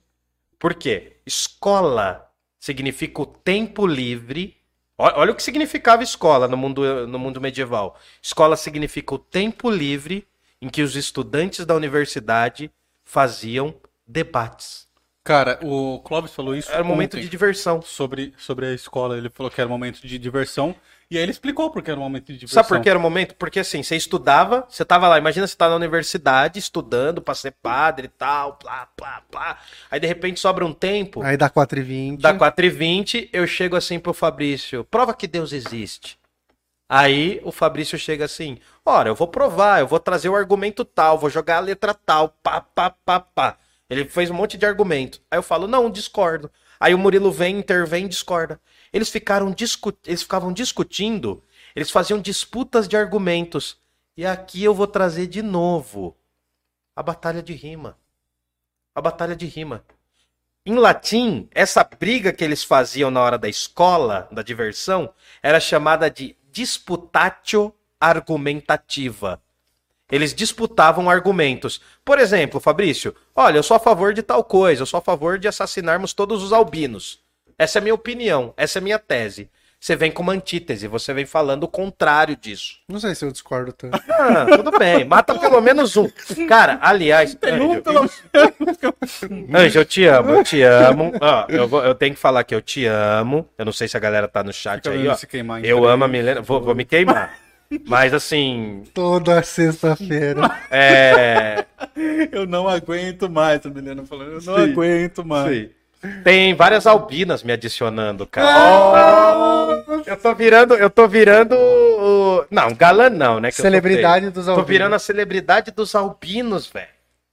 Por 0.63 0.75
quê? 0.75 1.17
Escola 1.27 2.31
significa 2.61 3.21
o 3.21 3.27
tempo 3.27 3.85
livre. 3.85 4.57
Olha 4.97 5.33
o 5.33 5.35
que 5.35 5.43
significava 5.43 6.05
escola 6.05 6.47
no 6.47 6.57
mundo, 6.57 7.05
no 7.09 7.19
mundo 7.19 7.41
medieval. 7.41 7.99
Escola 8.23 8.57
significa 8.57 9.13
o 9.13 9.19
tempo 9.19 9.69
livre 9.69 10.25
em 10.61 10.69
que 10.69 10.81
os 10.81 10.95
estudantes 10.95 11.67
da 11.67 11.75
universidade 11.75 12.71
faziam 13.05 13.75
debates. 14.07 14.87
Cara, 15.25 15.59
o 15.65 15.99
Clóvis 16.05 16.33
falou 16.33 16.55
isso 16.55 16.71
Era 16.71 16.85
um 16.85 16.87
momento 16.87 17.21
de 17.21 17.29
diversão. 17.29 17.83
sobre, 17.83 18.33
sobre 18.39 18.67
a 18.67 18.73
escola. 18.73 19.19
Ele 19.19 19.31
falou 19.31 19.51
que 19.51 19.61
era 19.61 19.67
um 19.69 19.73
momento 19.73 20.07
de 20.07 20.17
diversão. 20.17 20.77
E 21.13 21.17
aí 21.19 21.25
ele 21.25 21.31
explicou 21.31 21.71
porque 21.71 21.91
era 21.91 22.01
um 22.01 22.03
momento 22.03 22.29
de 22.29 22.39
diversão. 22.39 22.63
Sabe 22.63 22.69
por 22.69 22.81
que 22.81 22.89
era 22.89 22.99
o 22.99 23.03
momento? 23.03 23.35
Porque 23.35 23.61
assim, 23.61 23.83
você 23.83 23.95
estudava, 23.97 24.67
você 24.67 24.83
tava 24.83 25.07
lá, 25.09 25.19
imagina 25.19 25.47
você 25.47 25.55
tá 25.55 25.69
na 25.69 25.77
universidade 25.77 26.59
estudando 26.59 27.21
pra 27.21 27.35
ser 27.35 27.51
padre 27.63 28.07
e 28.07 28.09
tal, 28.09 28.55
plá, 28.55 28.89
plá, 28.97 29.23
plá. 29.31 29.59
Aí 29.91 30.01
de 30.01 30.07
repente 30.07 30.41
sobra 30.41 30.65
um 30.65 30.73
tempo, 30.73 31.21
Aí 31.21 31.37
dá 31.37 31.51
4,20. 31.51 32.19
dá 32.19 32.33
4h20, 32.33 33.29
eu 33.31 33.47
chego 33.47 33.77
assim 33.77 33.99
pro 33.99 34.15
Fabrício, 34.15 34.85
prova 34.85 35.13
que 35.13 35.27
Deus 35.27 35.53
existe. 35.53 36.19
Aí 36.89 37.43
o 37.45 37.53
Fabrício 37.53 37.99
chega 37.99 38.25
assim, 38.25 38.57
ora, 38.83 39.11
eu 39.11 39.15
vou 39.15 39.29
provar, 39.29 39.81
eu 39.81 39.87
vou 39.87 40.01
trazer 40.01 40.31
o 40.31 40.35
argumento 40.35 40.83
tal, 40.83 41.19
vou 41.19 41.29
jogar 41.29 41.59
a 41.59 41.61
letra 41.61 41.93
tal, 41.93 42.31
pá, 42.43 42.63
pá, 42.63 42.89
pá, 42.89 43.21
pá. 43.21 43.59
Ele 43.91 44.07
fez 44.07 44.31
um 44.31 44.35
monte 44.35 44.57
de 44.57 44.65
argumento. 44.65 45.21
Aí 45.31 45.37
eu 45.37 45.43
falo, 45.43 45.69
não, 45.69 45.91
discordo. 45.91 46.51
Aí 46.83 46.93
o 46.93 46.99
Murilo 46.99 47.31
vem, 47.31 47.61
intervém 47.61 48.09
discorda. 48.09 48.61
Eles 48.93 49.09
ficaram 49.09 49.53
discu 49.53 49.97
eles 50.05 50.21
ficavam 50.21 50.53
discutindo, 50.53 51.41
eles 51.77 51.93
faziam 51.93 52.21
disputas 52.21 52.89
de 52.89 52.97
argumentos. 52.97 53.79
E 54.17 54.27
aqui 54.27 54.65
eu 54.65 54.75
vou 54.75 54.89
trazer 54.89 55.29
de 55.29 55.43
novo 55.43 56.17
a 56.97 57.01
batalha 57.01 57.41
de 57.41 57.53
rima. 57.53 57.97
A 58.93 59.01
batalha 59.01 59.37
de 59.37 59.47
rima. 59.47 59.85
Em 60.67 60.75
latim, 60.75 61.49
essa 61.53 61.85
briga 61.85 62.33
que 62.33 62.43
eles 62.43 62.65
faziam 62.65 63.13
na 63.13 63.21
hora 63.21 63.39
da 63.39 63.49
escola, 63.49 64.29
da 64.33 64.43
diversão, 64.43 65.15
era 65.41 65.61
chamada 65.61 66.11
de 66.11 66.37
disputatio 66.51 67.73
argumentativa. 68.01 69.41
Eles 70.13 70.35
disputavam 70.35 71.09
argumentos. 71.09 71.81
Por 72.05 72.19
exemplo, 72.19 72.61
Fabrício, 72.61 73.15
olha, 73.35 73.57
eu 73.57 73.63
sou 73.63 73.77
a 73.77 73.81
favor 73.81 74.13
de 74.13 74.23
tal 74.23 74.45
coisa, 74.45 74.83
eu 74.83 74.87
sou 74.87 74.99
a 74.99 75.03
favor 75.03 75.39
de 75.39 75.49
assassinarmos 75.49 76.13
todos 76.13 76.43
os 76.43 76.53
albinos. 76.53 77.19
Essa 77.59 77.79
é 77.79 77.81
a 77.81 77.83
minha 77.83 77.95
opinião, 77.95 78.53
essa 78.57 78.79
é 78.79 78.81
a 78.81 78.83
minha 78.83 78.99
tese. 78.99 79.49
Você 79.81 79.97
vem 79.97 80.13
com 80.13 80.23
uma 80.23 80.33
antítese, 80.35 80.87
você 80.87 81.13
vem 81.13 81.27
falando 81.27 81.65
o 81.65 81.69
contrário 81.69 82.37
disso. 82.37 82.77
Não 82.89 83.01
sei 83.01 83.17
se 83.17 83.25
eu 83.25 83.33
discordo 83.33 83.73
tanto. 83.73 83.99
Ah, 84.13 84.47
tudo 84.57 84.79
bem, 84.79 85.05
mata 85.05 85.37
pelo 85.37 85.61
menos 85.61 85.97
um. 85.97 86.09
Cara, 86.47 86.79
aliás, 86.81 87.37
Anjo, 87.43 88.11
Anjo, 89.53 89.79
eu 89.81 89.85
te 89.85 90.05
amo, 90.05 90.31
eu 90.31 90.45
te 90.45 90.63
amo. 90.63 91.13
Ó, 91.21 91.47
eu, 91.49 91.67
vou- 91.67 91.85
eu 91.85 91.95
tenho 91.97 92.15
que 92.15 92.21
falar 92.21 92.45
que 92.45 92.55
eu 92.55 92.61
te 92.63 92.85
amo. 92.87 93.49
Eu 93.59 93.65
não 93.65 93.73
sei 93.73 93.89
se 93.89 93.97
a 93.97 94.01
galera 94.01 94.29
tá 94.29 94.45
no 94.45 94.53
chat 94.53 94.83
Fica 94.85 94.91
aí, 94.95 95.09
ó. 95.09 95.15
se 95.15 95.27
queimar 95.27 95.65
em 95.65 95.67
Eu 95.67 95.85
amo 95.85 96.05
a 96.05 96.09
Milena, 96.09 96.41
vou, 96.41 96.61
vou 96.61 96.75
me 96.75 96.85
queimar. 96.85 97.35
Mas 97.87 98.13
assim, 98.15 98.85
Toda 98.95 99.43
sexta-feira. 99.43 100.51
é. 100.71 101.65
Eu 102.31 102.47
não 102.47 102.69
aguento 102.69 103.29
mais, 103.31 103.65
a 103.65 103.69
menina 103.71 104.05
falando. 104.05 104.29
Eu 104.33 104.43
não 104.43 104.57
Sim. 104.65 104.73
aguento 104.73 105.25
mais. 105.25 105.57
Sim. 105.57 105.71
Tem 106.25 106.53
várias 106.55 106.85
albinas 106.87 107.45
me 107.45 107.53
adicionando, 107.53 108.27
cara. 108.27 109.85
Eu 110.05 110.17
tô 110.17 110.35
virando, 110.35 110.75
eu 110.75 110.91
tô 110.91 111.07
virando. 111.07 111.55
Não, 112.51 112.75
galã 112.75 113.09
não, 113.09 113.39
né? 113.39 113.51
tô 113.53 113.63
Celebridade 113.63 114.31
dos 114.31 114.47
Tô 114.47 114.51
albinos. 114.53 114.69
virando 114.69 114.95
a 114.97 114.99
celebridade 114.99 115.71
dos 115.71 115.95
albinos, 115.95 116.67
velho. 116.67 116.89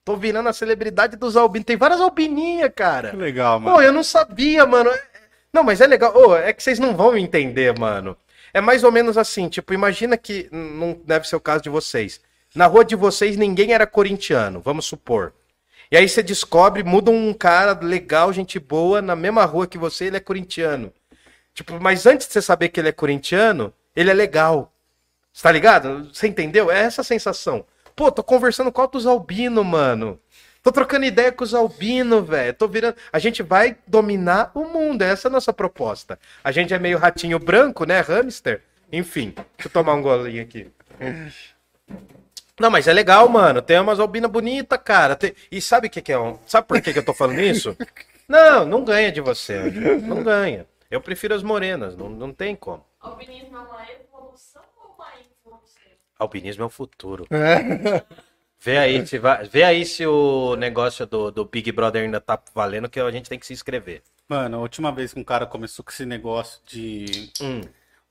Tô 0.05 0.15
virando 0.15 0.49
a 0.49 0.53
celebridade 0.53 1.15
dos 1.17 1.35
albinos. 1.35 1.65
Tem 1.65 1.77
várias 1.77 1.99
albininhas, 1.99 2.71
cara. 2.75 3.09
Que 3.09 3.17
legal, 3.17 3.59
mano. 3.59 3.75
Pô, 3.75 3.81
eu 3.81 3.91
não 3.91 4.03
sabia, 4.03 4.65
mano. 4.67 4.91
Não, 5.51 5.63
mas 5.63 5.81
é 5.81 5.87
legal. 5.87 6.15
Ô, 6.15 6.35
é 6.35 6.53
que 6.53 6.61
vocês 6.61 6.77
não 6.77 6.95
vão 6.95 7.17
entender, 7.17 7.77
mano. 7.77 8.15
É 8.53 8.61
mais 8.61 8.83
ou 8.83 8.91
menos 8.91 9.17
assim, 9.17 9.47
tipo, 9.47 9.73
imagina 9.73 10.17
que 10.17 10.49
não 10.51 10.99
deve 11.05 11.27
ser 11.27 11.35
o 11.35 11.41
caso 11.41 11.63
de 11.63 11.69
vocês. 11.69 12.21
Na 12.55 12.65
rua 12.65 12.83
de 12.83 12.95
vocês 12.95 13.37
ninguém 13.37 13.73
era 13.73 13.85
corintiano, 13.85 14.59
vamos 14.59 14.85
supor. 14.85 15.33
E 15.91 15.97
aí 15.97 16.07
você 16.07 16.21
descobre, 16.21 16.83
muda 16.83 17.09
um 17.09 17.33
cara 17.33 17.77
legal, 17.81 18.31
gente 18.31 18.59
boa, 18.59 19.01
na 19.01 19.15
mesma 19.15 19.45
rua 19.45 19.67
que 19.67 19.77
você, 19.77 20.05
ele 20.05 20.17
é 20.17 20.19
corintiano. 20.19 20.93
Tipo, 21.53 21.79
mas 21.79 22.05
antes 22.05 22.27
de 22.27 22.33
você 22.33 22.41
saber 22.41 22.69
que 22.69 22.79
ele 22.79 22.89
é 22.89 22.93
corintiano, 22.93 23.73
ele 23.95 24.09
é 24.11 24.13
legal. 24.13 24.71
Você 25.33 25.43
tá 25.43 25.51
ligado? 25.51 26.13
Você 26.13 26.27
entendeu? 26.27 26.71
É 26.71 26.79
essa 26.79 27.03
sensação. 27.03 27.65
Pô, 27.95 28.11
tô 28.11 28.23
conversando 28.23 28.71
com 28.71 28.81
altos 28.81 29.05
albino, 29.05 29.63
mano. 29.63 30.19
Tô 30.61 30.71
trocando 30.71 31.05
ideia 31.05 31.31
com 31.31 31.43
os 31.43 31.53
albinos, 31.53 32.27
velho. 32.27 32.53
Tô 32.53 32.67
virando. 32.67 32.95
A 33.13 33.19
gente 33.19 33.41
vai 33.41 33.77
dominar 33.87 34.51
o 34.53 34.65
mundo. 34.65 35.01
Essa 35.01 35.27
é 35.27 35.29
a 35.29 35.31
nossa 35.31 35.53
proposta. 35.53 36.19
A 36.43 36.51
gente 36.51 36.73
é 36.73 36.79
meio 36.79 36.97
ratinho 36.97 37.39
branco, 37.39 37.85
né? 37.85 38.01
Hamster. 38.01 38.61
Enfim, 38.91 39.33
deixa 39.35 39.67
eu 39.67 39.71
tomar 39.71 39.93
um 39.93 40.01
golinho 40.01 40.41
aqui. 40.43 40.69
Não, 42.59 42.69
mas 42.69 42.87
é 42.87 42.93
legal, 42.93 43.29
mano. 43.29 43.61
Tem 43.61 43.79
umas 43.79 43.99
albinas 43.99 44.29
bonitas, 44.29 44.79
cara. 44.83 45.15
Tem- 45.15 45.33
E 45.51 45.61
sabe 45.61 45.87
o 45.87 45.89
que, 45.89 46.01
que 46.01 46.11
é? 46.11 46.19
um- 46.19 46.37
Sabe 46.45 46.67
por 46.67 46.81
que, 46.81 46.91
que 46.91 46.99
eu 46.99 47.05
tô 47.05 47.13
falando 47.13 47.39
isso? 47.39 47.75
Não, 48.27 48.63
não 48.63 48.83
ganha 48.85 49.11
de 49.11 49.19
você. 49.21 49.57
Não 50.03 50.21
ganha. 50.21 50.67
Eu 50.91 51.01
prefiro 51.01 51.33
as 51.33 51.41
morenas, 51.41 51.95
não, 51.97 52.09
não 52.09 52.31
tem 52.31 52.55
como. 52.55 52.85
Alpinismo 53.01 53.57
é 53.57 53.59
uma 53.59 53.81
evolução 53.91 54.61
ou 54.77 54.93
uma 54.93 55.07
involução? 55.15 55.81
Alpinismo 56.19 56.61
é 56.61 56.65
o 56.67 56.69
futuro. 56.69 57.25
É. 57.31 58.03
Vê 58.61 58.77
aí 58.77 59.05
se, 59.07 59.17
vai, 59.17 59.45
vê 59.45 59.63
aí 59.63 59.85
se 59.85 60.05
o 60.05 60.55
negócio 60.57 61.05
do, 61.05 61.31
do 61.31 61.45
Big 61.45 61.71
Brother 61.71 62.03
ainda 62.03 62.19
tá 62.19 62.37
valendo, 62.53 62.89
que 62.89 62.99
a 62.99 63.09
gente 63.11 63.29
tem 63.29 63.39
que 63.39 63.45
se 63.47 63.53
inscrever. 63.53 64.01
Mano, 64.27 64.57
a 64.57 64.59
última 64.59 64.91
vez 64.91 65.13
que 65.13 65.19
um 65.19 65.23
cara 65.23 65.45
começou 65.45 65.83
com 65.83 65.91
esse 65.91 66.05
negócio 66.05 66.59
de 66.67 67.31
Hum. 67.41 67.61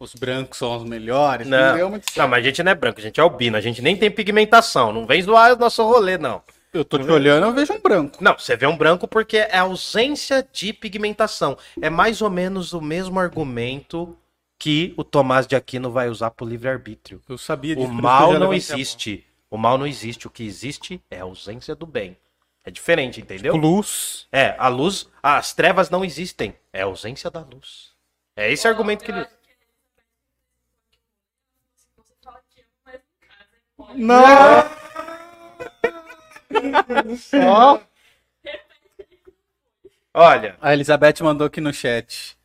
os 0.00 0.14
brancos 0.14 0.58
são 0.58 0.74
os 0.76 0.84
melhores, 0.84 1.46
Não. 1.46 1.58
não 1.58 1.76
deu 1.76 1.90
muito 1.90 2.04
certo. 2.04 2.18
Não, 2.18 2.28
mas 2.28 2.40
a 2.40 2.48
gente 2.48 2.62
não 2.62 2.72
é 2.72 2.74
branco, 2.74 2.98
a 2.98 3.02
gente 3.02 3.20
é 3.20 3.22
albino, 3.22 3.56
a 3.56 3.60
gente 3.60 3.82
nem 3.82 3.96
tem 3.96 4.10
pigmentação. 4.10 4.92
Não 4.92 5.06
vem 5.06 5.22
zoar 5.22 5.52
o 5.52 5.56
nosso 5.58 5.82
rolê, 5.84 6.16
não. 6.16 6.42
Eu 6.72 6.84
tô 6.84 6.98
te 6.98 7.10
olhando, 7.10 7.46
eu 7.46 7.52
vejo 7.52 7.72
um 7.72 7.80
branco. 7.80 8.22
Não, 8.22 8.38
você 8.38 8.56
vê 8.56 8.66
um 8.66 8.76
branco 8.76 9.06
porque 9.08 9.38
é 9.38 9.58
ausência 9.58 10.46
de 10.52 10.72
pigmentação. 10.72 11.56
É 11.80 11.88
mais 11.90 12.20
ou 12.20 12.30
menos 12.30 12.72
o 12.72 12.80
mesmo 12.80 13.18
argumento 13.18 14.16
que 14.58 14.92
o 14.96 15.04
Tomás 15.04 15.46
de 15.46 15.54
Aquino 15.56 15.90
vai 15.90 16.08
usar 16.08 16.30
pro 16.30 16.46
livre-arbítrio. 16.46 17.22
Eu 17.28 17.38
sabia 17.38 17.74
O 17.74 17.76
disso. 17.76 17.88
que 17.88 18.02
mal 18.02 18.32
não 18.38 18.52
existe. 18.52 19.24
O 19.50 19.56
mal 19.56 19.78
não 19.78 19.86
existe. 19.86 20.26
O 20.26 20.30
que 20.30 20.44
existe 20.44 21.02
é 21.10 21.20
a 21.20 21.24
ausência 21.24 21.74
do 21.74 21.86
bem. 21.86 22.16
É 22.64 22.70
diferente, 22.70 23.18
entendeu? 23.20 23.56
Luz. 23.56 24.26
É, 24.30 24.54
a 24.58 24.68
luz, 24.68 25.08
as 25.22 25.54
trevas 25.54 25.88
não 25.88 26.04
existem. 26.04 26.54
É 26.72 26.82
a 26.82 26.86
ausência 26.86 27.30
da 27.30 27.40
luz. 27.40 27.92
É 28.36 28.52
esse 28.52 28.68
argumento 28.68 29.04
que 29.04 29.10
ele. 29.10 29.20
acho 29.20 29.30
que 29.30 29.36
você 31.96 32.12
fala 32.22 32.40
que 32.50 32.60
ama, 32.60 32.68
mas 32.84 33.00
em 33.00 33.26
casa 33.26 33.48
pode. 33.76 34.02
Não! 34.02 34.68
Só. 37.16 37.80
Olha, 40.14 40.56
A 40.60 40.72
Elizabeth 40.72 41.22
mandou 41.22 41.46
aqui 41.46 41.60
no 41.60 41.72
chat 41.72 42.36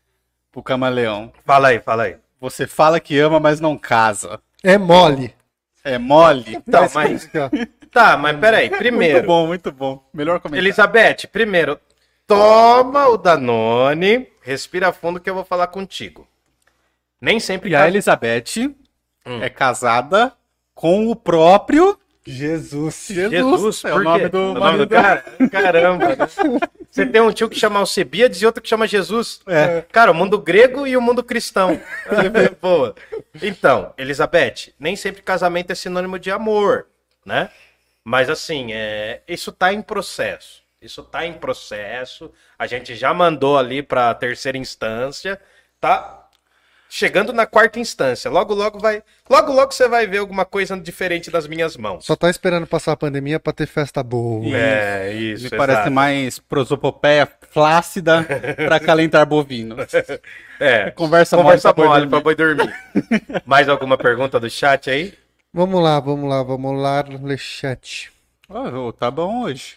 pro 0.52 0.62
camaleão. 0.62 1.34
fala 1.44 1.70
aí, 1.70 1.80
fala 1.80 2.04
aí. 2.04 2.18
Você 2.40 2.68
fala 2.68 3.00
que 3.00 3.18
ama, 3.20 3.40
mas 3.40 3.60
não 3.60 3.76
casa. 3.78 4.40
É 4.64 4.78
mole. 4.78 5.34
É 5.84 5.97
mole? 5.97 6.55
Então, 6.68 6.88
mas. 6.93 7.30
Tá, 7.91 8.18
mas 8.18 8.38
peraí. 8.39 8.69
Muito 8.69 8.80
Primeiro, 8.80 9.27
bom, 9.27 9.45
muito 9.47 9.72
bom. 9.72 10.03
Melhor 10.14 10.39
comentário. 10.39 10.65
Elizabeth, 10.65 11.27
primeiro, 11.31 11.80
toma 12.26 13.07
o 13.07 13.18
Danone, 13.18 14.27
respira 14.41 14.91
fundo 14.93 15.19
que 15.19 15.30
eu 15.30 15.35
vou 15.35 15.43
falar 15.43 15.68
contigo. 15.68 16.27
Nem 17.22 17.39
sempre. 17.39 17.69
E 17.69 17.76
a 17.76 17.88
Elizabeth 17.88 18.73
Hum. 19.26 19.41
é 19.41 19.49
casada 19.49 20.34
com 20.76 21.10
o 21.10 21.15
próprio 21.15 21.97
Jesus. 22.26 23.07
Jesus. 23.10 23.31
Jesus, 23.31 23.85
é 23.85 23.93
o 23.93 24.03
nome 24.03 24.27
do 24.30 24.38
O 24.39 24.53
nome 24.53 24.77
do 24.80 24.88
cara? 24.88 25.23
Caramba. 25.51 26.18
Você 26.94 27.07
tem 27.07 27.20
um 27.20 27.32
tio 27.32 27.49
que 27.49 27.60
chama 27.60 27.80
Alcebiades 27.80 28.40
e 28.40 28.45
outro 28.45 28.61
que 28.61 28.70
chama 28.70 28.86
Jesus. 28.86 29.41
É. 29.48 29.84
Cara, 29.91 30.11
o 30.11 30.14
mundo 30.14 30.38
grego 30.38 30.86
e 30.86 30.95
o 30.95 31.02
mundo 31.02 31.24
cristão. 31.24 31.82
Boa. 32.61 32.94
Então, 33.41 33.91
Elizabeth, 33.98 34.74
nem 34.80 34.95
sempre 34.95 35.24
casamento 35.24 35.72
é 35.72 35.76
sinônimo 35.76 36.20
de 36.20 36.30
amor, 36.30 36.86
né? 37.26 37.49
Mas 38.03 38.30
assim, 38.30 38.74
é, 38.74 39.24
isso 39.28 39.52
tá 39.52 39.74
em 39.74 39.82
processo. 39.82 40.61
Isso 40.80 41.02
tá 41.02 41.26
em 41.26 41.34
processo. 41.34 42.32
A 42.60 42.68
gente 42.68 42.95
já 42.95 43.11
mandou 43.11 43.57
ali 43.57 43.82
pra 43.82 44.14
terceira 44.14 44.60
instância. 44.60 45.41
Tá 45.82 46.23
chegando 46.95 47.34
na 47.34 47.48
quarta 47.48 47.80
instância. 47.80 48.30
Logo, 48.30 48.53
logo 48.53 48.78
vai. 48.78 49.02
Logo, 49.28 49.52
logo 49.52 49.72
você 49.72 49.88
vai 49.88 50.06
ver 50.06 50.20
alguma 50.20 50.45
coisa 50.45 50.78
diferente 50.80 51.32
das 51.32 51.48
minhas 51.48 51.76
mãos. 51.76 52.06
Só 52.06 52.15
tá 52.15 52.30
esperando 52.30 52.68
passar 52.68 52.91
a 52.91 52.95
pandemia 52.98 53.40
pra 53.40 53.52
ter 53.52 53.65
festa 53.65 54.03
boa. 54.03 54.45
Isso. 54.45 54.56
É, 54.56 55.14
Me 55.14 55.34
isso. 55.34 55.49
parece 55.49 55.80
exato. 55.80 55.91
mais 55.91 56.38
prosopopeia 56.38 57.28
flácida 57.49 58.24
pra 58.68 58.80
calentar 58.80 59.26
bovino. 59.26 59.76
É. 60.60 60.91
Conversa, 60.91 61.36
Conversa 61.36 61.74
mole 61.76 61.90
mole 61.90 62.07
pra 62.07 62.20
boi 62.20 62.36
dormir. 62.36 62.72
Mais 63.44 63.68
alguma 63.68 63.98
pergunta 63.98 64.40
do 64.40 64.48
chat 64.49 64.88
aí? 64.91 65.15
Vamos 65.52 65.82
lá, 65.82 65.99
vamos 65.99 66.30
lá, 66.30 66.44
vamos 66.44 66.80
lá, 66.80 67.03
Lechete. 67.24 68.11
Oh, 68.48 68.94
tá 68.94 69.10
bom 69.10 69.45
hoje. 69.45 69.76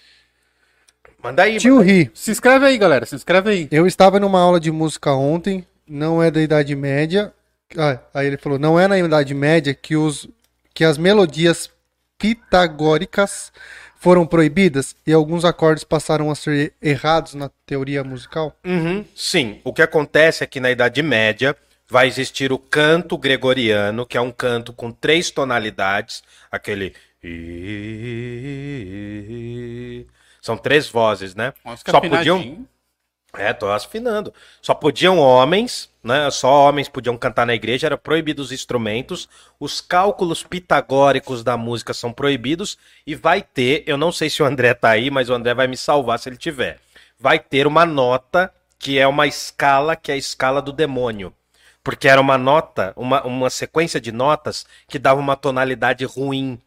Manda 1.22 1.44
aí. 1.44 1.56
Tio 1.56 1.80
Ri, 1.80 2.10
Se 2.12 2.30
inscreve 2.30 2.66
aí, 2.66 2.76
galera. 2.76 3.06
Se 3.06 3.14
inscreve 3.14 3.50
aí. 3.50 3.68
eu 3.70 3.86
estava 3.86 4.20
numa 4.20 4.40
aula 4.40 4.60
de 4.60 4.70
música 4.70 5.12
ontem, 5.12 5.66
não 5.88 6.22
é 6.22 6.30
da 6.30 6.40
Idade 6.40 6.74
Média. 6.74 7.32
Ah, 7.76 7.98
aí 8.14 8.26
ele 8.26 8.36
falou, 8.36 8.58
não 8.58 8.78
é 8.78 8.86
na 8.86 8.98
Idade 8.98 9.34
Média 9.34 9.74
que, 9.74 9.96
os, 9.96 10.28
que 10.72 10.84
as 10.84 10.98
melodias 10.98 11.70
pitagóricas 12.18 13.52
foram 13.96 14.26
proibidas 14.26 14.94
e 15.06 15.12
alguns 15.12 15.44
acordes 15.44 15.84
passaram 15.84 16.30
a 16.30 16.34
ser 16.34 16.72
errados 16.80 17.34
na 17.34 17.50
teoria 17.64 18.04
musical? 18.04 18.56
Uhum, 18.64 19.04
sim, 19.14 19.60
o 19.64 19.72
que 19.72 19.82
acontece 19.82 20.44
é 20.44 20.46
que 20.46 20.60
na 20.60 20.70
Idade 20.70 21.02
Média 21.02 21.56
vai 21.88 22.06
existir 22.06 22.52
o 22.52 22.58
canto 22.58 23.16
gregoriano, 23.16 24.06
que 24.06 24.16
é 24.16 24.20
um 24.20 24.32
canto 24.32 24.72
com 24.72 24.90
três 24.90 25.30
tonalidades, 25.30 26.22
aquele. 26.50 26.94
São 30.40 30.56
três 30.56 30.88
vozes, 30.88 31.34
né? 31.34 31.52
Só 31.88 32.00
podiam. 32.00 32.66
É, 33.36 33.52
tô 33.52 33.70
afinando. 33.70 34.32
Só 34.62 34.74
podiam 34.74 35.18
homens, 35.18 35.90
né? 36.02 36.30
Só 36.30 36.68
homens 36.68 36.88
podiam 36.88 37.16
cantar 37.16 37.46
na 37.46 37.54
igreja, 37.54 37.86
era 37.86 37.98
proibido 37.98 38.40
os 38.42 38.52
instrumentos. 38.52 39.28
Os 39.60 39.80
cálculos 39.80 40.42
pitagóricos 40.42 41.44
da 41.44 41.56
música 41.56 41.92
são 41.92 42.12
proibidos 42.12 42.78
e 43.06 43.14
vai 43.14 43.42
ter, 43.42 43.84
eu 43.86 43.96
não 43.96 44.10
sei 44.10 44.30
se 44.30 44.42
o 44.42 44.46
André 44.46 44.72
tá 44.74 44.90
aí, 44.90 45.10
mas 45.10 45.28
o 45.28 45.34
André 45.34 45.54
vai 45.54 45.66
me 45.66 45.76
salvar 45.76 46.18
se 46.18 46.28
ele 46.28 46.36
tiver. 46.36 46.80
Vai 47.18 47.38
ter 47.38 47.66
uma 47.66 47.84
nota 47.84 48.52
que 48.78 48.98
é 48.98 49.06
uma 49.06 49.26
escala, 49.26 49.96
que 49.96 50.10
é 50.10 50.14
a 50.14 50.18
escala 50.18 50.62
do 50.62 50.72
demônio. 50.72 51.32
Porque 51.82 52.08
era 52.08 52.20
uma 52.20 52.36
nota, 52.36 52.92
uma, 52.96 53.22
uma 53.24 53.50
sequência 53.50 54.00
de 54.00 54.10
notas 54.10 54.66
que 54.88 54.98
dava 54.98 55.20
uma 55.20 55.36
tonalidade 55.36 56.04
ruim. 56.04 56.60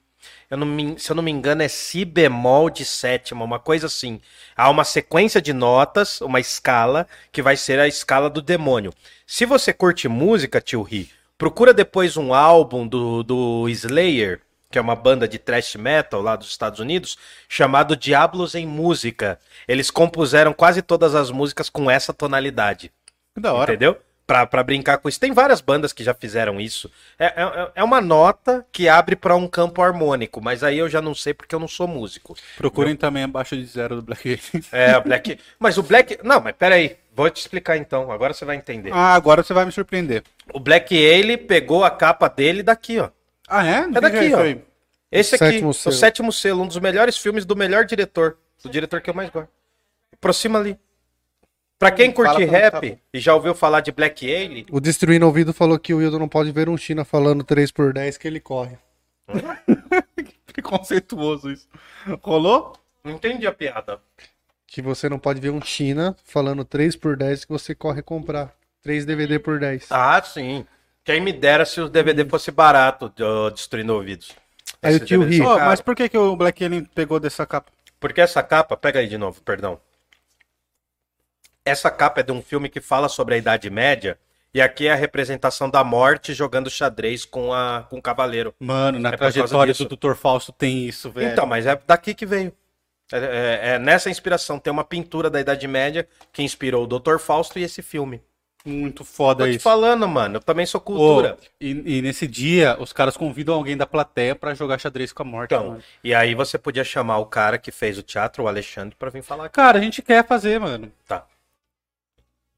Eu 0.50 0.58
não 0.58 0.66
me- 0.66 0.98
se 1.00 1.12
eu 1.12 1.16
não 1.16 1.22
me 1.22 1.30
engano, 1.30 1.62
é 1.62 1.68
si 1.68 2.04
bemol 2.04 2.70
de 2.70 2.84
sétima, 2.84 3.46
uma 3.46 3.60
coisa 3.60 3.86
assim. 3.86 4.20
Há 4.56 4.70
uma 4.70 4.84
sequência 4.84 5.40
de 5.42 5.54
notas, 5.54 6.22
uma 6.22 6.40
escala, 6.40 7.08
que 7.32 7.42
vai 7.42 7.56
ser 7.56 7.80
a 7.80 7.88
escala 7.88 8.30
do 8.30 8.42
demônio. 8.42 8.92
Se 9.28 9.46
você 9.46 9.72
curte 9.72 10.08
música, 10.08 10.60
tio 10.60 10.82
Ri, 10.82 11.10
procura 11.38 11.74
depois 11.74 12.18
um 12.18 12.34
álbum 12.34 12.88
do, 12.88 13.22
do 13.22 13.70
Slayer, 13.70 14.42
que 14.72 14.80
é 14.80 14.82
uma 14.82 14.96
banda 14.96 15.28
de 15.28 15.38
thrash 15.38 15.76
metal 15.76 16.22
lá 16.22 16.36
dos 16.36 16.48
Estados 16.50 16.80
Unidos, 16.80 17.18
chamado 17.48 17.96
Diablos 17.96 18.56
em 18.56 18.66
Música. 18.66 19.40
Eles 19.68 19.92
compuseram 19.92 20.52
quase 20.54 20.82
todas 20.82 21.14
as 21.14 21.30
músicas 21.30 21.70
com 21.70 21.90
essa 21.92 22.12
tonalidade. 22.12 22.92
Que 23.36 23.42
da 23.42 23.54
hora. 23.54 23.72
Entendeu? 23.72 23.98
Pra, 24.30 24.46
pra 24.46 24.62
brincar 24.62 25.00
com 25.00 25.10
isso. 25.10 25.20
Tem 25.20 25.32
várias 25.32 25.60
bandas 25.60 25.92
que 25.92 26.04
já 26.04 26.14
fizeram 26.14 26.62
isso. 26.62 26.92
É, 27.18 27.26
é, 27.26 27.72
é 27.78 27.84
uma 27.84 28.00
nota 28.00 28.64
que 28.72 28.88
abre 28.88 29.16
pra 29.16 29.36
um 29.36 29.48
campo 29.48 29.82
harmônico, 29.82 30.40
mas 30.40 30.64
aí 30.64 30.78
eu 30.78 30.88
já 30.88 31.02
não 31.02 31.16
sei 31.16 31.34
porque 31.34 31.56
eu 31.56 31.60
não 31.60 31.68
sou 31.68 31.88
músico. 31.88 32.38
Procurem 32.56 32.96
também 32.96 33.24
abaixo 33.24 33.58
de 33.58 33.66
zero 33.66 33.96
do 33.96 34.02
Black 34.04 34.30
Gate. 34.30 34.68
É, 34.72 34.96
o 34.96 35.02
Black. 35.02 35.40
Mas 35.58 35.80
o 35.80 35.82
Black. 35.82 36.20
Não, 36.24 36.40
mas 36.40 36.56
peraí. 36.56 36.96
Vou 37.12 37.28
te 37.28 37.38
explicar 37.38 37.76
então. 37.78 38.12
Agora 38.12 38.32
você 38.32 38.46
vai 38.46 38.56
entender. 38.56 38.92
Ah, 38.94 39.16
agora 39.16 39.42
você 39.42 39.52
vai 39.52 39.66
me 39.66 39.72
surpreender. 39.72 40.22
O 40.54 40.60
Black 40.60 40.96
Ale 40.96 41.36
pegou 41.36 41.84
a 41.84 41.90
capa 41.90 42.28
dele 42.28 42.62
daqui, 42.62 43.00
ó. 43.00 43.10
Ah, 43.48 43.66
é? 43.66 43.80
É 43.80 44.00
daqui, 44.00 44.32
ó. 44.36 44.62
Esse 45.12 45.34
O 45.34 45.36
aqui, 45.38 45.46
sétimo 45.46 45.70
o 45.70 45.74
selo. 45.74 45.96
sétimo 45.96 46.32
selo, 46.32 46.62
um 46.62 46.68
dos 46.68 46.78
melhores 46.78 47.18
filmes 47.18 47.46
do 47.46 47.56
melhor 47.56 47.84
diretor. 47.84 48.38
Do 48.64 48.70
diretor 48.70 49.02
que 49.02 49.10
eu 49.10 49.14
mais 49.16 49.32
gosto. 49.32 49.50
Aproxima 50.14 50.60
ali. 50.60 50.78
Pra 51.80 51.92
quem 51.92 52.12
curte 52.12 52.46
não 52.46 52.52
rap 52.52 52.92
tá 52.92 52.98
e 53.14 53.20
já 53.20 53.34
ouviu 53.34 53.56
falar 53.56 53.80
de 53.80 53.90
Black 53.92 54.30
Ale, 54.30 54.66
O 54.70 54.82
Destruindo 54.82 55.26
Ouvido 55.26 55.54
falou 55.54 55.80
que 55.80 55.94
o 55.94 55.98
Wildo 55.98 56.20
não 56.20 56.28
pode 56.28 56.52
ver 56.52 56.68
um 56.68 56.76
China 56.76 57.06
falando 57.06 57.42
3x10 57.44 58.18
que 58.18 58.28
ele 58.28 58.42
corre. 58.42 58.78
Preconceituoso 60.46 61.50
isso. 61.50 61.68
Rolou? 62.22 62.74
não 63.02 63.14
entendi 63.14 63.48
a 63.48 63.54
piada. 63.54 64.00
Que 64.68 64.82
você 64.82 65.08
não 65.08 65.18
pode 65.18 65.40
ver 65.40 65.52
um 65.52 65.62
China 65.62 66.16
falando 66.26 66.66
3x10 66.66 67.46
que 67.46 67.52
você 67.52 67.74
corre 67.74 68.02
comprar. 68.02 68.54
3 68.82 69.06
DVD 69.06 69.40
por 69.40 69.58
10. 69.58 69.88
Ah, 69.90 70.22
sim. 70.22 70.66
Quem 71.04 71.22
me 71.22 71.32
dera 71.32 71.66
se 71.66 71.80
o 71.80 71.88
DVD 71.88 72.26
fosse 72.26 72.52
barato, 72.52 73.12
destruindo 73.54 73.94
ouvidos. 73.94 74.32
Aí 74.82 74.96
Esse 74.96 75.04
o 75.04 75.08
tio 75.08 75.24
ri. 75.24 75.40
caros. 75.40 75.64
mas 75.64 75.82
por 75.82 75.96
que, 75.96 76.10
que 76.10 76.18
o 76.18 76.36
Black 76.36 76.64
Alien 76.64 76.84
pegou 76.94 77.20
dessa 77.20 77.46
capa? 77.46 77.72
Porque 78.00 78.22
essa 78.22 78.44
capa, 78.44 78.78
pega 78.78 79.00
aí 79.00 79.08
de 79.08 79.18
novo, 79.18 79.42
perdão. 79.42 79.80
Essa 81.66 81.92
capa 81.92 82.22
é 82.22 82.24
de 82.24 82.32
um 82.32 82.42
filme 82.42 82.70
que 82.70 82.82
fala 82.82 83.10
sobre 83.10 83.36
a 83.36 83.38
Idade 83.38 83.70
Média, 83.70 84.18
e 84.54 84.62
aqui 84.62 84.88
é 84.88 84.92
a 84.92 84.96
representação 84.96 85.70
da 85.70 85.84
morte 85.84 86.34
jogando 86.34 86.70
xadrez 86.70 87.26
com, 87.26 87.54
a, 87.54 87.86
com 87.90 87.98
o 87.98 88.02
cavaleiro. 88.02 88.54
Mano, 88.60 88.98
na 88.98 89.10
É 89.10 89.18
trajetória 89.18 89.74
do 89.74 89.86
Dr. 89.96 90.16
Fausto 90.16 90.52
tem 90.52 90.88
isso, 90.88 91.12
velho. 91.12 91.32
Então, 91.32 91.46
mas 91.46 91.66
é 91.68 91.80
daqui 91.86 92.14
que 92.16 92.26
veio. 92.26 92.52
É, 93.12 93.18
é- 93.18 93.60
é 93.76 93.80
nessa 93.80 94.10
inspiração. 94.10 94.58
Tem 94.60 94.72
uma 94.72 94.84
pintura 94.84 95.30
da 95.30 95.40
Idade 95.40 95.68
Média 95.68 96.08
que 96.34 96.42
inspirou 96.42 96.84
o 96.84 96.88
Dr. 97.00 97.20
Fausto 97.20 97.60
e 97.60 97.64
esse 97.64 97.82
filme. 97.82 98.22
Muito 98.66 99.06
foda 99.06 99.46
Tô 99.46 99.50
te 99.50 99.56
isso. 99.56 99.64
falando, 99.64 100.08
mano. 100.08 100.38
Eu 100.38 100.42
também 100.42 100.66
sou 100.66 100.82
cultura. 100.82 101.38
e, 101.62 101.98
e 101.98 102.02
nesse 102.02 102.28
dia, 102.28 102.76
os 102.80 102.92
caras 102.92 103.16
convidam 103.16 103.56
alguém 103.56 103.78
da 103.78 103.86
plateia 103.86 104.36
pra 104.36 104.54
jogar 104.54 104.80
xadrez 104.80 105.14
com 105.14 105.24
a 105.24 105.26
morte. 105.26 105.54
Então, 105.54 105.70
mano. 105.70 105.84
e 106.04 106.14
aí 106.14 106.36
você 106.36 106.58
podia 106.58 106.84
chamar 106.84 107.20
o 107.20 107.26
cara 107.26 107.58
que 107.58 107.72
fez 107.72 107.98
o 107.98 108.04
teatro, 108.04 108.44
o 108.44 108.48
Alexandre, 108.48 108.96
pra 108.98 109.10
vir 109.10 109.24
falar 109.24 109.46
aqui. 109.46 109.56
Cara, 109.56 109.78
a 109.78 109.82
gente 109.82 110.02
quer 110.02 110.26
fazer, 110.28 110.60
mano. 110.60 110.92
Tá. 111.08 111.26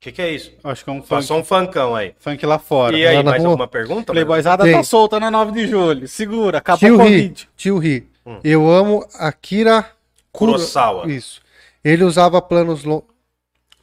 O 0.02 0.04
que, 0.04 0.12
que 0.14 0.22
é 0.24 0.32
isso? 0.34 0.52
Acho 0.64 0.84
que 0.84 0.90
é 0.90 0.94
um 0.94 0.98
funk, 0.98 1.10
Passou 1.10 1.38
um 1.38 1.44
funkão 1.44 1.96
aí. 1.96 2.16
funk 2.18 2.44
lá 2.44 2.58
fora. 2.58 2.98
E 2.98 3.06
aí, 3.06 3.18
Lá 3.18 3.24
mais 3.24 3.38
rua? 3.44 3.52
alguma 3.52 3.68
pergunta? 3.68 4.12
Playboyzada 4.12 4.70
tá 4.72 4.82
solta 4.82 5.20
na 5.20 5.30
9 5.30 5.52
de 5.52 5.68
julho. 5.68 6.08
Segura, 6.08 6.58
acabou 6.58 6.80
Tio 6.80 6.96
o 6.96 6.98
Covid. 6.98 7.50
tio 7.56 7.78
Ri. 7.78 8.10
Hum. 8.26 8.40
Eu 8.44 8.68
amo 8.68 9.06
Akira 9.14 9.84
Kuro- 10.32 10.54
Kurosawa. 10.54 11.08
Isso. 11.12 11.40
Ele 11.84 12.04
usava 12.04 12.42
planos, 12.42 12.84
lo- 12.84 13.06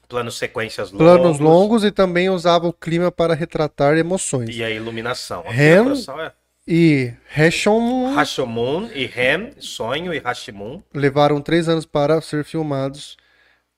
Planos 0.09 0.37
sequências 0.39 0.91
longos. 0.91 1.07
planos 1.07 1.39
longos 1.39 1.85
e 1.85 1.93
também 1.93 2.29
usava 2.29 2.67
o 2.67 2.73
clima 2.73 3.13
para 3.13 3.33
retratar 3.35 3.97
emoções. 3.97 4.57
E 4.57 4.65
a 4.65 4.71
iluminação. 4.71 5.45
Ren- 5.47 5.85
Kurosawa 5.85 6.27
é 6.27 6.33
E 6.67 7.13
Heshon 7.37 8.13
Hashimoon 8.15 8.89
e 8.93 9.07
Ren, 9.07 9.51
sonho 9.61 10.13
e 10.13 10.19
Hashimoon. 10.19 10.83
levaram 10.93 11.41
três 11.41 11.69
anos 11.69 11.87
para 11.87 12.21
ser 12.21 12.45
filmados 12.45 13.17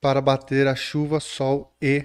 para 0.01 0.23
bater 0.23 0.67
a 0.67 0.75
chuva, 0.75 1.21
sol 1.21 1.71
e 1.83 2.03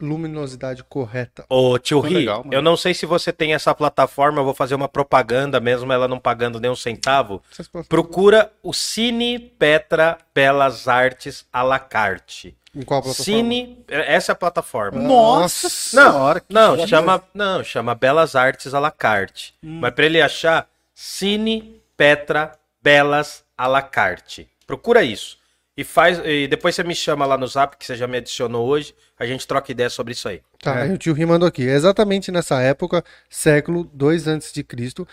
luminosidade 0.00 0.84
correta. 0.84 1.44
Ô, 1.48 1.78
tio 1.78 2.00
Ri, 2.00 2.14
legal, 2.14 2.44
eu 2.50 2.60
não 2.62 2.76
sei 2.76 2.92
se 2.94 3.06
você 3.06 3.32
tem 3.32 3.54
essa 3.54 3.74
plataforma, 3.74 4.40
eu 4.40 4.44
vou 4.44 4.54
fazer 4.54 4.74
uma 4.74 4.88
propaganda 4.88 5.58
mesmo, 5.60 5.92
ela 5.92 6.06
não 6.08 6.18
pagando 6.18 6.60
nem 6.60 6.70
um 6.70 6.76
centavo. 6.76 7.42
Procura 7.88 8.52
o 8.62 8.72
Cine 8.72 9.38
Petra 9.38 10.18
Belas 10.34 10.88
Artes 10.88 11.46
à 11.52 11.62
la 11.62 11.78
carte. 11.78 12.56
Em 12.74 12.82
qual 12.82 13.00
plataforma? 13.00 13.24
Cine, 13.24 13.84
essa 13.88 14.32
é 14.32 14.34
a 14.34 14.36
plataforma. 14.36 15.00
Nossa 15.00 15.66
Não, 15.96 16.12
senhora. 16.12 16.40
que 16.40 16.52
não, 16.52 16.86
chama, 16.86 17.22
não, 17.32 17.64
chama 17.64 17.94
Belas 17.94 18.36
Artes 18.36 18.74
à 18.74 18.78
la 18.78 18.90
carte. 18.90 19.54
Mas 19.62 19.94
pra 19.94 20.04
ele 20.04 20.20
achar, 20.20 20.68
Cine 20.94 21.80
Petra 21.96 22.52
Belas 22.82 23.42
à 23.56 23.66
la 23.66 23.80
carte. 23.80 24.46
Procura 24.66 25.02
isso. 25.02 25.38
E 25.76 25.84
faz 25.84 26.18
e 26.24 26.48
depois 26.48 26.74
você 26.74 26.82
me 26.82 26.94
chama 26.94 27.26
lá 27.26 27.36
no 27.36 27.46
Zap 27.46 27.76
que 27.76 27.84
você 27.84 27.94
já 27.96 28.06
me 28.06 28.16
adicionou 28.16 28.66
hoje, 28.66 28.94
a 29.18 29.26
gente 29.26 29.46
troca 29.46 29.70
ideia 29.70 29.90
sobre 29.90 30.12
isso 30.14 30.26
aí. 30.28 30.40
Tá, 30.62 30.86
É. 30.86 30.92
o 30.92 30.96
tio 30.96 31.12
Ri 31.12 31.26
mandou 31.26 31.46
aqui. 31.46 31.68
É 31.68 31.72
exatamente 31.74 32.32
nessa 32.32 32.60
época, 32.62 33.04
século 33.28 33.84
2 33.92 34.26
antes 34.26 34.52
de 34.52 34.64
Cristo, 34.64 35.06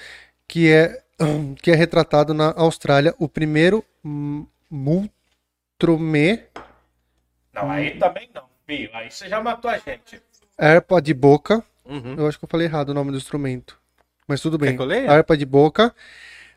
que 0.47 0.71
é 0.71 1.03
que 1.61 1.69
é 1.69 1.75
retratado 1.75 2.33
na 2.33 2.53
Austrália 2.55 3.13
o 3.19 3.27
primeiro 3.27 3.83
Multromé 4.71 6.45
Não, 7.53 7.69
aí 7.69 7.97
também 7.99 8.29
não, 8.33 8.43
filho. 8.65 8.89
Aí 8.93 9.11
você 9.11 9.27
já 9.27 9.41
matou 9.41 9.69
a 9.69 9.77
gente. 9.77 10.21
harpa 10.57 11.01
de 11.01 11.13
boca. 11.13 11.63
Uhum. 11.85 12.15
Eu 12.17 12.27
acho 12.27 12.39
que 12.39 12.45
eu 12.45 12.49
falei 12.49 12.67
errado 12.67 12.89
o 12.89 12.93
nome 12.93 13.11
do 13.11 13.17
instrumento. 13.17 13.77
Mas 14.27 14.39
tudo 14.41 14.57
Quer 14.57 14.67
bem. 14.67 14.75
que 14.77 14.81
eu 14.81 14.85
leia? 14.85 15.11
Harpa 15.11 15.35
de 15.35 15.45
boca. 15.45 15.93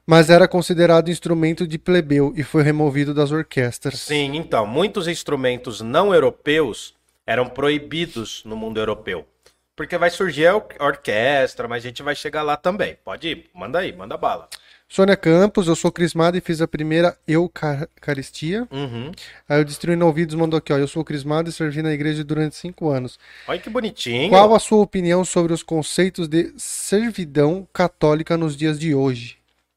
Mas 0.07 0.31
era 0.31 0.47
considerado 0.47 1.11
instrumento 1.11 1.67
de 1.67 1.79
plebeu 1.79 2.33
e 2.37 2.45
foi 2.45 2.63
removido 2.63 3.13
das 3.13 3.33
orquestras. 3.33 3.99
Sim, 3.99 4.37
então, 4.37 4.65
muitos 4.67 5.09
instrumentos 5.09 5.81
não 5.81 6.15
europeus 6.15 6.95
eram 7.27 7.49
proibidos 7.49 8.43
no 8.45 8.57
mundo 8.57 8.79
europeu. 8.79 9.27
Porque 9.75 9.99
vai 9.99 10.09
surgir 10.09 10.47
a 10.47 10.57
or- 10.57 10.67
orquestra, 10.81 11.67
mas 11.69 11.85
a 11.85 11.89
gente 11.89 12.03
vai 12.03 12.15
chegar 12.15 12.43
lá 12.43 12.57
também. 12.57 12.97
Pode 13.05 13.29
ir, 13.29 13.51
manda 13.53 13.81
aí, 13.81 13.93
manda 13.93 14.17
bala. 14.17 14.49
Sônia 14.89 15.17
Campos, 15.17 15.67
eu 15.67 15.75
sou 15.75 15.91
crismada 15.91 16.39
e 16.39 16.41
fiz 16.41 16.63
a 16.63 16.69
primeira 16.69 17.19
Eucaristia. 17.27 18.69
Uhum. 18.71 19.11
Aí 19.49 19.61
o 19.61 19.65
Destruindo 19.65 20.07
Ouvidos 20.07 20.37
mandou 20.37 20.57
aqui, 20.57 20.73
ó. 20.73 20.79
Eu 20.79 20.87
sou 20.87 21.05
crismado 21.05 21.51
e 21.51 21.53
servi 21.53 21.83
na 21.83 21.93
igreja 21.93 22.23
durante 22.23 22.55
cinco 22.55 22.89
anos. 22.89 23.19
Olha 23.49 23.59
que 23.59 23.69
bonitinho. 23.69 24.31
Qual 24.31 24.55
a 24.55 24.61
sua 24.61 24.79
opinião 24.79 25.25
sobre 25.25 25.53
os 25.53 25.65
conceitos 25.65 26.29
de 26.29 26.55
servidão 26.57 27.67
católica 27.73 28.37
nos 28.37 28.57
dias 28.57 28.79
de 28.79 28.95
hoje? 28.95 29.36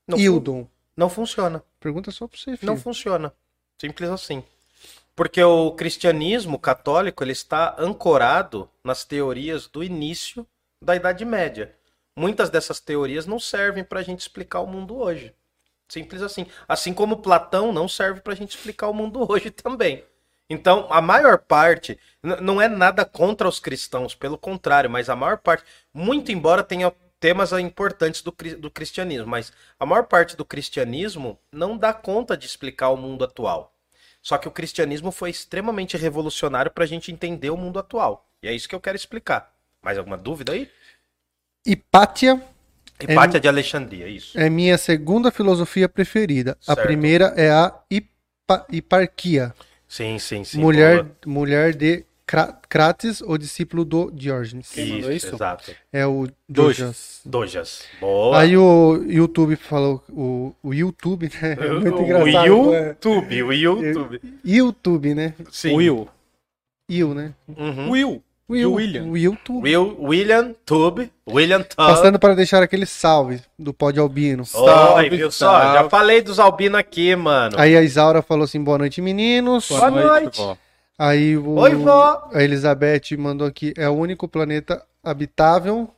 Não 0.10 0.18
Hildon. 0.18 0.68
Não 0.98 1.10
funciona. 1.10 1.64
Pergunta 1.80 2.12
só 2.12 2.28
pra 2.28 2.38
você, 2.38 2.58
filho. 2.58 2.72
Não 2.72 2.78
funciona. 2.78 3.34
Simples 3.80 4.10
assim. 4.10 4.44
Porque 5.16 5.42
o 5.44 5.72
cristianismo 5.72 6.58
católico 6.58 7.24
ele 7.24 7.32
está 7.32 7.76
ancorado 7.78 8.70
nas 8.84 9.04
teorias 9.04 9.68
do 9.68 9.84
início 9.84 10.46
da 10.82 10.96
Idade 10.96 11.24
Média. 11.24 11.76
Muitas 12.16 12.50
dessas 12.50 12.80
teorias 12.80 13.26
não 13.26 13.40
servem 13.40 13.84
para 13.84 14.00
a 14.00 14.04
gente 14.04 14.20
explicar 14.20 14.62
o 14.62 14.68
mundo 14.68 14.98
hoje. 14.98 15.34
Simples 15.88 16.22
assim. 16.22 16.46
Assim 16.68 16.94
como 16.94 17.18
Platão 17.18 17.72
não 17.72 17.88
serve 17.88 18.22
para 18.22 18.34
a 18.34 18.36
gente 18.36 18.56
explicar 18.56 18.88
o 18.88 18.94
mundo 18.94 19.26
hoje 19.30 19.52
também. 19.52 20.04
Então, 20.50 20.88
a 20.90 21.00
maior 21.00 21.38
parte, 21.38 22.00
não 22.24 22.60
é 22.60 22.68
nada 22.68 23.06
contra 23.06 23.48
os 23.48 23.60
cristãos, 23.60 24.16
pelo 24.16 24.38
contrário, 24.38 24.90
mas 24.90 25.08
a 25.08 25.16
maior 25.16 25.38
parte, 25.38 25.64
muito 25.94 26.32
embora 26.32 26.64
tenha 26.64 26.92
temas 27.20 27.52
importantes 27.54 28.22
do, 28.22 28.34
do 28.58 28.72
cristianismo, 28.72 29.28
mas 29.28 29.52
a 29.80 29.86
maior 29.86 30.04
parte 30.06 30.36
do 30.38 30.46
cristianismo 30.46 31.38
não 31.52 31.78
dá 31.78 31.94
conta 31.94 32.38
de 32.38 32.46
explicar 32.46 32.90
o 32.90 32.98
mundo 32.98 33.24
atual. 33.24 33.74
Só 34.22 34.38
que 34.38 34.48
o 34.48 34.52
cristianismo 34.52 35.12
foi 35.12 35.30
extremamente 35.30 35.98
revolucionário 35.98 36.72
para 36.72 36.84
a 36.84 36.88
gente 36.88 37.12
entender 37.12 37.50
o 37.50 37.58
mundo 37.58 37.80
atual. 37.80 38.28
E 38.44 38.48
é 38.48 38.54
isso 38.54 38.68
que 38.70 38.76
eu 38.76 38.80
quero 38.82 38.96
explicar. 38.98 39.54
Mais 39.82 39.98
alguma 39.98 40.18
dúvida 40.18 40.52
aí? 40.54 40.70
Hipátia 41.66 42.42
Hipátia 43.02 43.40
de 43.40 43.48
Alexandria, 43.48 44.08
isso. 44.10 44.38
é 44.38 44.50
minha 44.50 44.78
segunda 44.78 45.32
filosofia 45.32 45.88
preferida. 45.88 46.58
A 46.68 46.76
Certo. 46.76 46.86
primeira 46.86 47.34
é 47.38 47.50
a 47.50 47.74
hipa- 47.90 48.66
hiparquia. 48.70 49.54
Sim, 49.88 50.20
sim, 50.20 50.44
sim. 50.44 50.60
mulher, 50.60 51.04
boa. 51.04 51.16
mulher 51.26 51.74
de 51.74 52.06
Crates, 52.70 53.22
o 53.22 53.38
discípulo 53.38 53.84
do 53.84 54.12
Diógenes. 54.12 54.70
Quem 54.72 54.88
mandou 54.94 55.12
Isso, 55.12 55.34
exato. 55.36 55.72
É 55.92 56.06
o 56.06 56.28
Dojas. 56.48 57.22
Dojas. 57.26 57.84
Boa. 58.00 58.40
Aí 58.40 58.56
o 58.56 59.04
YouTube 59.08 59.56
falou, 59.56 60.04
o, 60.10 60.54
o 60.62 60.74
YouTube, 60.74 61.32
né? 61.42 61.58
É 61.60 61.70
muito 61.72 61.98
o 61.98 62.04
engraçado. 62.04 62.74
é. 62.76 62.88
YouTube, 62.90 63.44
o 63.44 63.54
YouTube. 63.54 64.22
YouTube, 64.46 65.16
né? 65.16 65.34
Sim. 65.52 65.74
Will. 65.76 66.08
You, 66.90 67.14
né? 67.14 67.34
Uhum. 67.48 67.90
Will. 67.90 68.24
Will, 68.50 68.74
William. 68.74 69.04
O 69.06 69.16
YouTube. 69.16 69.64
Will, 69.64 69.96
William 70.00 70.56
Tube. 70.66 71.12
William 71.28 71.62
Tube. 71.62 71.76
Passando 71.76 72.18
para 72.18 72.34
deixar 72.34 72.64
aquele 72.64 72.88
salve 72.88 73.42
do 73.58 73.72
Pod 73.72 74.00
Albino. 74.00 74.42
Oi, 74.42 74.46
Salve, 74.46 75.10
viu 75.10 75.30
só? 75.32 75.74
Já 75.74 75.88
falei 75.88 76.22
dos 76.22 76.40
albinos 76.40 76.80
aqui, 76.80 77.16
mano. 77.16 77.56
Aí 77.60 77.78
a 77.78 77.84
Isaura 77.84 78.24
falou 78.24 78.46
assim, 78.46 78.64
boa 78.64 78.80
noite, 78.80 79.04
meninos. 79.04 79.70
Boa 79.70 79.92
noite. 79.92 80.40
vó. 80.40 80.58
Aí 81.00 81.38
o, 81.38 81.52
Oi, 81.56 81.76
vó. 81.76 82.30
a 82.34 82.44
Elizabeth 82.44 83.16
mandou 83.18 83.48
aqui, 83.48 83.74
é 83.78 83.88
o 83.88 83.94
único 83.94 84.28
planeta 84.28 84.86
habitável. 85.02 85.90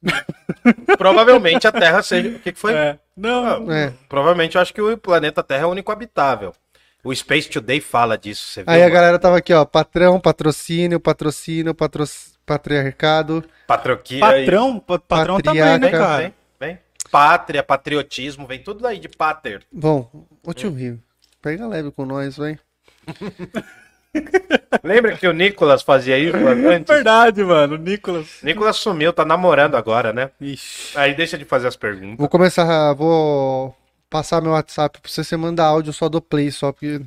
Provavelmente 0.96 1.66
a 1.66 1.72
Terra 1.72 2.00
seja. 2.04 2.28
O 2.28 2.38
que, 2.38 2.52
que 2.52 2.58
foi? 2.58 2.72
É. 2.72 2.98
Não. 3.16 3.70
É. 3.72 3.92
Provavelmente 4.08 4.54
eu 4.54 4.62
acho 4.62 4.72
que 4.72 4.80
o 4.80 4.96
planeta 4.96 5.42
Terra 5.42 5.64
é 5.64 5.66
o 5.66 5.70
único 5.70 5.90
habitável. 5.90 6.52
O 7.02 7.12
Space 7.14 7.48
Today 7.48 7.80
fala 7.80 8.16
disso, 8.16 8.46
você 8.46 8.62
viu? 8.62 8.72
Aí 8.72 8.80
a 8.80 8.84
mano? 8.84 8.94
galera 8.94 9.18
tava 9.18 9.38
aqui, 9.38 9.52
ó, 9.52 9.64
patrão, 9.64 10.20
patrocínio, 10.20 11.00
patrocínio, 11.00 11.74
patro... 11.74 12.04
patriarcado. 12.46 13.44
Patroquia. 13.66 14.20
Patrão, 14.20 14.78
pa- 14.78 14.98
patrão 15.00 15.40
também, 15.40 15.62
né, 15.62 15.70
Patriarca. 15.78 15.98
cara? 15.98 16.18
Vem, 16.22 16.34
vem. 16.60 16.78
Pátria, 17.10 17.62
patriotismo, 17.64 18.46
vem 18.46 18.62
tudo 18.62 18.82
daí 18.82 18.98
de 19.00 19.08
pater. 19.08 19.62
Bom, 19.72 20.08
ô 20.44 20.52
tio 20.52 20.72
Rio, 20.72 21.00
pega 21.42 21.66
leve 21.66 21.90
com 21.90 22.04
nós, 22.04 22.36
vai. 22.36 22.56
Lembra 24.82 25.16
que 25.16 25.26
o 25.26 25.32
Nicolas 25.32 25.82
fazia 25.82 26.18
isso 26.18 26.36
antes? 26.36 26.86
Verdade, 26.94 27.42
mano. 27.44 27.76
Nicolas. 27.76 28.38
Nicolas 28.42 28.76
sumiu, 28.76 29.12
tá 29.12 29.24
namorando 29.24 29.76
agora, 29.76 30.12
né? 30.12 30.30
Ixi. 30.40 30.96
Aí 30.98 31.14
deixa 31.14 31.36
de 31.38 31.44
fazer 31.44 31.68
as 31.68 31.76
perguntas. 31.76 32.18
Vou 32.18 32.28
começar, 32.28 32.92
vou 32.94 33.76
passar 34.10 34.40
meu 34.40 34.52
WhatsApp 34.52 35.00
pra 35.00 35.10
você, 35.10 35.22
você 35.22 35.36
mandar 35.36 35.66
áudio 35.66 35.92
só 35.92 36.08
do 36.08 36.20
play, 36.20 36.50
só 36.50 36.72
porque... 36.72 37.00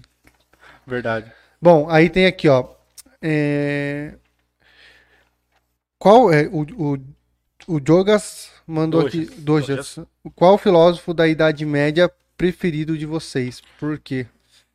Verdade. 0.86 1.32
Bom, 1.62 1.90
aí 1.90 2.10
tem 2.10 2.26
aqui, 2.26 2.48
ó. 2.48 2.66
é, 3.22 4.14
Qual 5.98 6.32
é 6.32 6.48
o, 6.52 6.62
o, 6.62 6.98
o 7.68 7.82
Jogas 7.86 8.52
mandou 8.66 9.04
Dojas. 9.04 9.28
aqui, 9.30 9.42
Dojas. 9.42 10.00
Qual 10.36 10.58
filósofo 10.58 11.14
da 11.14 11.28
Idade 11.28 11.66
Média 11.66 12.10
preferido 12.38 12.98
de 12.98 13.06
vocês? 13.06 13.62
Por 13.80 14.00
quê? 14.00 14.26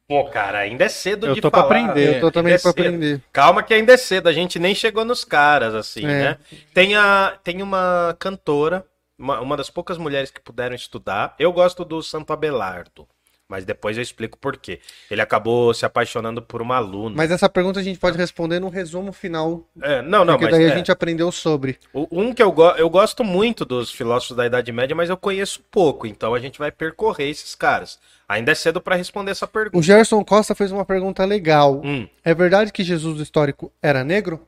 Pô, 0.08 0.24
cara, 0.30 0.58
ainda 0.60 0.84
é 0.84 0.88
cedo 0.88 1.26
Eu 1.26 1.34
de 1.34 1.40
tô 1.40 1.50
pra 1.50 1.60
aprender. 1.62 2.16
Eu 2.16 2.20
tô 2.20 2.30
também 2.30 2.52
Ainda 2.52 2.60
é 2.60 2.62
pra 2.62 2.72
cedo. 2.72 2.86
aprender. 2.86 3.22
Calma 3.32 3.62
que 3.62 3.74
ainda 3.74 3.92
é 3.92 3.96
cedo, 3.96 4.28
a 4.28 4.32
gente 4.32 4.56
nem 4.58 4.72
chegou 4.74 5.04
nos 5.04 5.24
caras, 5.24 5.74
assim, 5.74 6.04
É. 6.04 6.06
né? 6.06 6.38
Tem, 6.72 6.94
a, 6.94 7.36
tem 7.42 7.60
uma 7.60 8.14
cantora, 8.18 8.86
uma, 9.18 9.40
uma 9.40 9.56
das 9.56 9.68
poucas 9.68 9.98
mulheres 9.98 10.30
que 10.30 10.40
puderam 10.40 10.76
estudar. 10.76 11.34
Eu 11.40 11.52
gosto 11.52 11.84
do 11.84 12.00
Santo 12.04 12.32
Abelardo, 12.32 13.04
mas 13.48 13.64
depois 13.64 13.96
eu 13.96 14.02
explico 14.02 14.38
por 14.38 14.56
quê. 14.56 14.78
Ele 15.10 15.20
acabou 15.20 15.74
se 15.74 15.84
apaixonando 15.84 16.40
por 16.40 16.62
uma 16.62 16.76
aluna. 16.76 17.16
Mas 17.16 17.32
essa 17.32 17.48
pergunta 17.48 17.80
a 17.80 17.82
gente 17.82 17.98
pode 17.98 18.16
responder 18.16 18.60
no 18.60 18.68
resumo 18.68 19.12
final, 19.12 19.66
É, 19.82 20.02
não, 20.02 20.24
não, 20.24 20.34
porque 20.34 20.44
mas 20.44 20.54
daí 20.54 20.66
é, 20.68 20.72
a 20.72 20.76
gente 20.76 20.92
aprendeu 20.92 21.32
sobre. 21.32 21.80
o- 21.92 22.06
um 22.12 22.32
que 22.32 22.40
eu, 22.44 22.52
go 22.52 22.68
eu 22.76 22.88
gosto 22.88 23.24
muito 23.24 23.64
dos 23.64 23.90
filósofos 23.90 24.36
da 24.36 24.46
Idade 24.46 24.70
Média, 24.70 24.94
mas 24.94 25.10
eu 25.10 25.16
conheço 25.16 25.60
pouco, 25.68 26.06
então 26.06 26.32
a 26.32 26.38
gente 26.38 26.60
vai 26.60 26.70
percorrer 26.70 27.28
esses 27.28 27.56
caras. 27.56 27.98
Ainda 28.28 28.53
é 28.53 28.55
cedo 28.55 28.81
para 28.81 28.97
responder 28.97 29.31
essa 29.31 29.44
O 29.44 29.48
pergunta. 29.48 29.82
Gerson 29.85 30.24
Costa 30.24 30.55
fez 30.55 30.73
uma 30.73 30.85
pergunta 30.85 31.24
legal. 31.24 31.81
Hum. 31.85 32.09
É 32.24 32.35
verdade 32.35 32.73
que 32.73 32.82
Jesus 32.82 33.20
histórico 33.20 33.73
era 33.81 34.03
negro? 34.03 34.40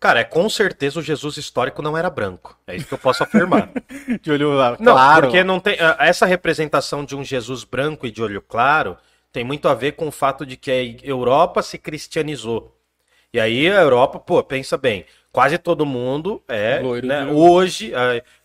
Cara, 0.00 0.20
é 0.20 0.24
com 0.24 0.48
certeza 0.48 1.00
o 1.00 1.02
Jesus 1.02 1.36
histórico 1.36 1.82
não 1.82 1.98
era 1.98 2.08
branco. 2.08 2.56
É 2.66 2.76
isso 2.76 2.86
que 2.86 2.94
eu 2.94 2.98
posso 2.98 3.24
afirmar. 3.24 3.68
De 4.22 4.30
olho 4.30 4.52
lá, 4.52 4.76
Não, 4.78 4.92
claro. 4.92 5.22
porque 5.26 5.42
não 5.42 5.58
tem. 5.58 5.76
ah, 5.80 5.96
Essa 5.98 6.24
representação 6.26 7.04
de 7.04 7.16
um 7.16 7.24
Jesus 7.24 7.64
branco 7.64 8.06
e 8.06 8.10
de 8.12 8.22
olho 8.22 8.40
claro 8.40 8.96
tem 9.32 9.42
muito 9.42 9.68
a 9.68 9.74
ver 9.74 9.92
com 9.92 10.06
o 10.06 10.12
fato 10.12 10.46
de 10.46 10.56
que 10.56 10.70
a 10.70 11.06
Europa 11.06 11.62
se 11.62 11.76
cristianizou. 11.78 12.74
E 13.32 13.40
aí 13.40 13.68
a 13.68 13.80
Europa, 13.82 14.18
pô, 14.20 14.42
pensa 14.42 14.78
bem, 14.78 15.04
quase 15.32 15.58
todo 15.58 15.84
mundo 15.84 16.40
é. 16.48 16.78
Loiro 16.80 17.06
né, 17.06 17.26
hoje, 17.26 17.92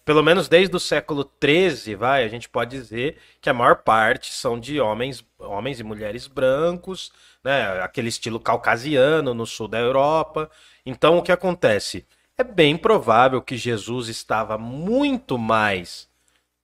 pelo 0.06 0.22
menos 0.22 0.48
desde 0.50 0.76
o 0.76 0.80
século 0.80 1.30
XIII, 1.42 1.96
vai, 1.96 2.24
a 2.24 2.28
gente 2.28 2.50
pode 2.50 2.72
dizer 2.72 3.18
que 3.40 3.50
a 3.50 3.54
maior 3.54 3.78
parte 3.78 4.34
são 4.34 4.60
de 4.60 4.80
homens, 4.80 5.26
homens 5.40 5.80
e 5.80 5.84
mulheres 5.84 6.28
brancos, 6.28 7.12
né? 7.44 7.82
Aquele 7.82 8.10
estilo 8.10 8.40
caucasiano 8.40 9.34
no 9.34 9.46
sul 9.46 9.68
da 9.68 9.80
Europa. 9.80 10.50
Então 10.86 11.18
o 11.18 11.24
que 11.24 11.32
acontece? 11.32 12.06
É 12.38 12.44
bem 12.44 12.76
provável 12.76 13.42
que 13.42 13.56
Jesus 13.56 14.10
estava 14.10 14.58
muito 14.58 15.38
mais 15.38 16.10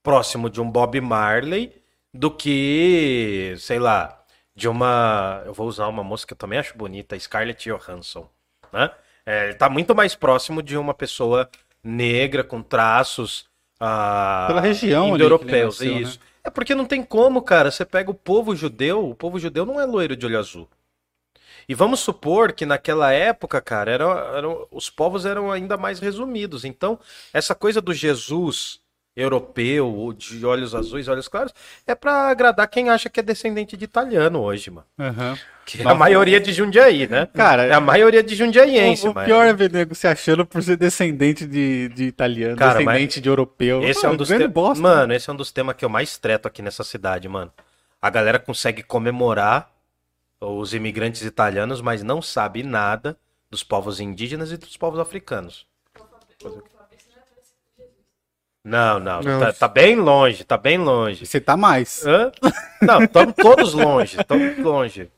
próximo 0.02 0.50
de 0.50 0.60
um 0.60 0.70
Bob 0.70 1.00
Marley 1.00 1.72
do 2.12 2.30
que, 2.30 3.54
sei 3.58 3.78
lá, 3.78 4.22
de 4.54 4.68
uma. 4.68 5.42
Eu 5.46 5.54
vou 5.54 5.66
usar 5.66 5.86
uma 5.86 6.02
moça 6.02 6.26
que 6.26 6.32
eu 6.32 6.38
também 6.38 6.58
acho 6.58 6.76
bonita, 6.76 7.18
Scarlett 7.18 7.70
Johansson. 7.70 8.28
Né? 8.72 8.90
É, 9.24 9.44
ele 9.44 9.54
tá 9.54 9.68
muito 9.68 9.94
mais 9.94 10.14
próximo 10.14 10.62
de 10.62 10.76
uma 10.76 10.92
pessoa 10.92 11.48
negra 11.82 12.42
com 12.44 12.62
traços. 12.62 13.46
ah, 13.78 14.44
Pela 14.48 14.60
região 14.60 15.08
indo-europeus, 15.14 15.78
nasceu, 15.80 15.94
né? 15.94 16.00
isso. 16.02 16.18
É 16.42 16.50
porque 16.50 16.74
não 16.74 16.86
tem 16.86 17.02
como, 17.02 17.42
cara. 17.42 17.70
Você 17.70 17.84
pega 17.84 18.10
o 18.10 18.14
povo 18.14 18.54
judeu, 18.56 19.08
o 19.08 19.14
povo 19.14 19.38
judeu 19.38 19.66
não 19.66 19.80
é 19.80 19.84
loiro 19.84 20.16
de 20.16 20.24
olho 20.26 20.38
azul. 20.38 20.68
E 21.68 21.74
vamos 21.74 22.00
supor 22.00 22.52
que 22.52 22.66
naquela 22.66 23.12
época, 23.12 23.60
cara, 23.60 23.90
eram, 23.90 24.10
eram- 24.34 24.66
os 24.70 24.90
povos 24.90 25.24
eram 25.24 25.52
ainda 25.52 25.76
mais 25.76 26.00
resumidos. 26.00 26.64
Então, 26.64 26.98
essa 27.32 27.54
coisa 27.54 27.80
do 27.80 27.92
Jesus 27.94 28.80
europeu, 29.20 30.14
de 30.16 30.44
olhos 30.44 30.74
azuis, 30.74 31.08
olhos 31.08 31.28
claros, 31.28 31.52
é 31.86 31.94
pra 31.94 32.28
agradar 32.28 32.66
quem 32.68 32.88
acha 32.88 33.08
que 33.10 33.20
é 33.20 33.22
descendente 33.22 33.76
de 33.76 33.84
italiano 33.84 34.40
hoje, 34.40 34.70
mano. 34.70 34.86
Aham. 34.98 35.36
Que 35.66 35.82
é 35.82 35.88
a 35.88 35.94
maioria 35.94 36.40
de 36.40 36.52
Jundiaí, 36.52 37.06
né? 37.06 37.26
Cara, 37.34 37.64
é 37.64 37.72
a 37.72 37.80
maioria 37.80 38.22
de 38.24 38.34
jundiaiense, 38.34 39.06
o, 39.06 39.12
o 39.12 39.14
mas 39.14 39.26
pior 39.26 39.46
é 39.46 39.52
ver 39.52 39.70
nego 39.70 39.94
se 39.94 40.08
achando 40.08 40.44
por 40.44 40.60
ser 40.62 40.76
descendente 40.76 41.46
de, 41.46 41.88
de 41.90 42.04
italiano, 42.04 42.56
Cara, 42.56 42.78
descendente 42.78 43.20
de 43.20 43.28
europeu. 43.28 43.82
esse 43.84 44.04
é 44.04 44.08
um 44.08 44.12
Mano, 44.12 44.18
dos 44.18 44.28
te- 44.28 44.48
bosta. 44.48 44.82
Mano, 44.82 45.12
esse 45.14 45.30
é 45.30 45.32
um 45.32 45.36
dos 45.36 45.52
temas 45.52 45.76
que 45.76 45.84
eu 45.84 45.88
mais 45.88 46.18
treto 46.18 46.48
aqui 46.48 46.60
nessa 46.60 46.82
cidade, 46.82 47.28
mano. 47.28 47.52
A 48.02 48.10
galera 48.10 48.38
consegue 48.40 48.82
comemorar 48.82 49.70
os 50.40 50.74
imigrantes 50.74 51.22
italianos, 51.22 51.80
mas 51.80 52.02
não 52.02 52.20
sabe 52.20 52.62
nada 52.64 53.16
dos 53.50 53.62
povos 53.62 54.00
indígenas 54.00 54.50
e 54.50 54.56
dos 54.56 54.76
povos 54.76 54.98
africanos. 54.98 55.66
Não, 58.64 58.98
não, 59.00 59.22
Não. 59.22 59.40
Tá, 59.40 59.52
tá 59.52 59.68
bem 59.68 59.96
longe, 59.96 60.44
tá 60.44 60.56
bem 60.58 60.76
longe. 60.78 61.24
Você 61.24 61.40
tá 61.40 61.56
mais. 61.56 62.04
Hã? 62.06 62.30
Não, 62.82 63.02
estamos 63.04 63.34
todos 63.34 63.72
longe, 63.72 64.18
estamos 64.20 64.58
longe. 64.58 65.10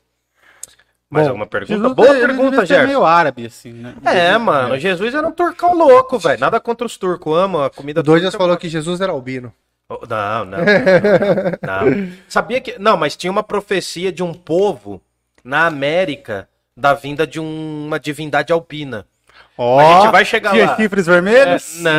Mais 1.09 1.25
Bom, 1.25 1.31
alguma 1.31 1.45
pergunta? 1.45 1.73
Jesus, 1.75 1.93
Boa 1.93 2.17
ele 2.17 2.25
pergunta, 2.25 2.57
ser 2.61 2.65
Gerson. 2.67 2.87
meio 2.87 3.05
árabe, 3.05 3.45
assim, 3.45 3.71
né? 3.73 3.93
É, 4.05 4.35
mano, 4.37 4.79
Jesus 4.79 5.13
era 5.13 5.27
um 5.27 5.31
turcão 5.31 5.75
louco, 5.77 6.17
velho. 6.17 6.39
Nada 6.39 6.59
contra 6.59 6.87
os 6.87 6.97
turcos, 6.97 7.37
amo 7.37 7.61
a 7.61 7.69
comida 7.69 7.99
O 7.99 8.03
Doidas 8.03 8.31
turca, 8.31 8.43
falou 8.43 8.57
que 8.57 8.67
Jesus 8.67 8.99
era 8.99 9.11
albino. 9.11 9.53
Oh, 9.89 9.99
Não, 10.09 10.45
não. 10.45 10.57
não. 10.57 12.11
Sabia 12.27 12.59
que. 12.61 12.79
Não, 12.79 12.97
mas 12.97 13.15
tinha 13.15 13.29
uma 13.29 13.43
profecia 13.43 14.11
de 14.11 14.23
um 14.23 14.33
povo 14.33 15.01
na 15.43 15.67
América 15.67 16.47
da 16.75 16.93
vinda 16.95 17.27
de 17.27 17.39
um- 17.39 17.85
uma 17.85 17.99
divindade 17.99 18.51
albina. 18.51 19.05
Ó, 19.57 19.79
A 19.79 20.01
gente 20.01 20.11
vai 20.11 20.25
chegar 20.25 20.51
tinha 20.51 20.65
lá. 20.65 20.75
chifres 20.75 21.07
É, 21.07 21.11
vermelhos? 21.11 21.79
não, 21.81 21.91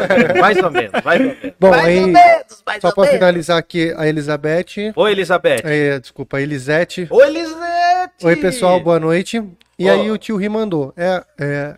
mais 0.40 0.56
ou 0.62 0.70
menos, 0.70 0.92
mais 1.04 1.20
ou 1.20 1.26
menos. 1.26 1.54
Bom, 1.60 1.70
mais 1.70 1.84
aí- 1.84 2.00
ou 2.00 2.06
menos, 2.08 2.62
mais 2.66 2.80
Só 2.80 2.92
menos. 2.96 3.10
finalizar 3.10 3.58
aqui, 3.58 3.94
a 3.96 4.06
Elizabeth. 4.08 4.92
Oi, 4.96 5.12
Elizabeth. 5.12 5.60
é, 5.64 5.98
desculpa, 6.00 6.38
a 6.38 6.40
Elisete. 6.40 7.06
Oi, 7.10 7.26
Elisete. 7.26 8.24
Oi, 8.26 8.36
pessoal, 8.36 8.80
boa 8.80 8.98
noite. 8.98 9.42
E 9.78 9.88
Ó. 9.88 9.92
aí 9.92 10.10
o 10.10 10.16
tio 10.16 10.36
Ri 10.36 10.48
mandou. 10.48 10.94
É, 10.96 11.22
é 11.38 11.74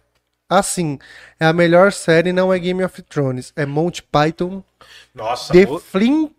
assim, 0.48 0.98
é 1.40 1.46
a 1.46 1.52
melhor 1.52 1.92
série, 1.92 2.32
não 2.32 2.52
é 2.52 2.58
Game 2.58 2.84
of 2.84 3.02
Thrones. 3.02 3.52
É 3.56 3.66
Monty 3.66 4.02
Python, 4.04 4.62
Nossa, 5.14 5.52
The 5.52 5.66
Mo- 5.66 5.80
Flink 5.80 6.34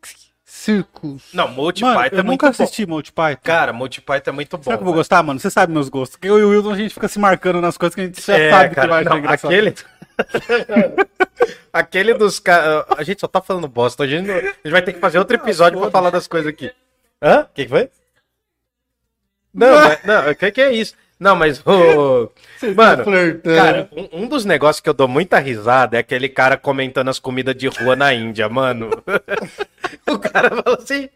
Circus. 0.67 1.23
não, 1.33 1.47
Multi 1.47 1.81
Mano, 1.81 1.99
Python 1.99 2.15
eu 2.15 2.19
é 2.19 2.23
muito 2.23 2.31
nunca 2.43 2.45
bom. 2.57 2.63
assisti 2.63 2.85
Monty 2.85 3.11
Python. 3.11 3.41
Cara, 3.43 3.71
Multi 3.73 4.01
Python 4.01 4.31
é 4.31 4.33
muito 4.33 4.57
bom. 4.57 4.63
Será 4.63 4.77
que 4.77 4.81
eu 4.81 4.85
vou 4.85 4.93
velho. 4.93 4.99
gostar, 4.99 5.23
mano? 5.23 5.39
Você 5.39 5.49
sabe 5.49 5.71
meus 5.73 5.89
gostos. 5.89 6.17
Eu 6.21 6.37
e 6.39 6.43
o 6.43 6.49
Wilson, 6.49 6.71
a 6.71 6.75
gente 6.77 6.93
fica 6.93 7.07
se 7.07 7.17
marcando 7.19 7.61
nas 7.61 7.77
coisas 7.77 7.95
que 7.95 8.01
a 8.01 8.05
gente 8.05 8.21
já 8.25 8.37
É, 8.37 8.49
sabe 8.51 8.69
que 8.69 8.75
cara, 8.75 8.87
vai 8.87 9.01
achar 9.01 9.09
não, 9.11 9.17
engraçado. 9.19 9.51
aquele... 9.51 9.75
aquele 11.71 12.13
dos 12.13 12.39
caras... 12.39 12.85
A 12.97 13.03
gente 13.03 13.19
só 13.21 13.27
tá 13.27 13.41
falando 13.41 13.67
bosta. 13.67 14.03
A 14.03 14.07
gente, 14.07 14.27
não- 14.27 14.35
a 14.35 14.41
gente 14.41 14.69
vai 14.71 14.81
ter 14.81 14.93
que 14.93 14.99
fazer 14.99 15.19
outro 15.19 15.35
episódio 15.35 15.79
pra 15.79 15.91
falar 15.91 16.09
das 16.09 16.27
coisas 16.27 16.49
aqui. 16.49 16.71
Hã? 17.21 17.41
O 17.41 17.45
que, 17.53 17.63
que 17.63 17.69
foi? 17.69 17.89
Não, 19.53 19.73
mas- 19.75 20.03
não, 20.03 20.31
o 20.31 20.35
que, 20.35 20.51
que 20.51 20.61
é 20.61 20.71
isso? 20.73 20.93
Não, 21.19 21.35
mas 21.35 21.59
o... 21.65 22.29
Mano, 22.75 23.03
cara, 23.43 23.89
um, 23.91 24.23
um 24.23 24.27
dos 24.27 24.45
negócios 24.45 24.79
que 24.81 24.89
eu 24.89 24.93
dou 24.93 25.07
muita 25.07 25.39
risada 25.39 25.97
é 25.97 25.99
aquele 25.99 26.29
cara 26.29 26.57
comentando 26.57 27.09
as 27.09 27.19
comidas 27.19 27.55
de 27.55 27.67
rua 27.67 27.95
na 27.95 28.13
Índia, 28.13 28.47
mano. 28.47 28.89
o 30.07 30.19
cara 30.19 30.49
fala 30.61 30.77
assim, 30.77 31.09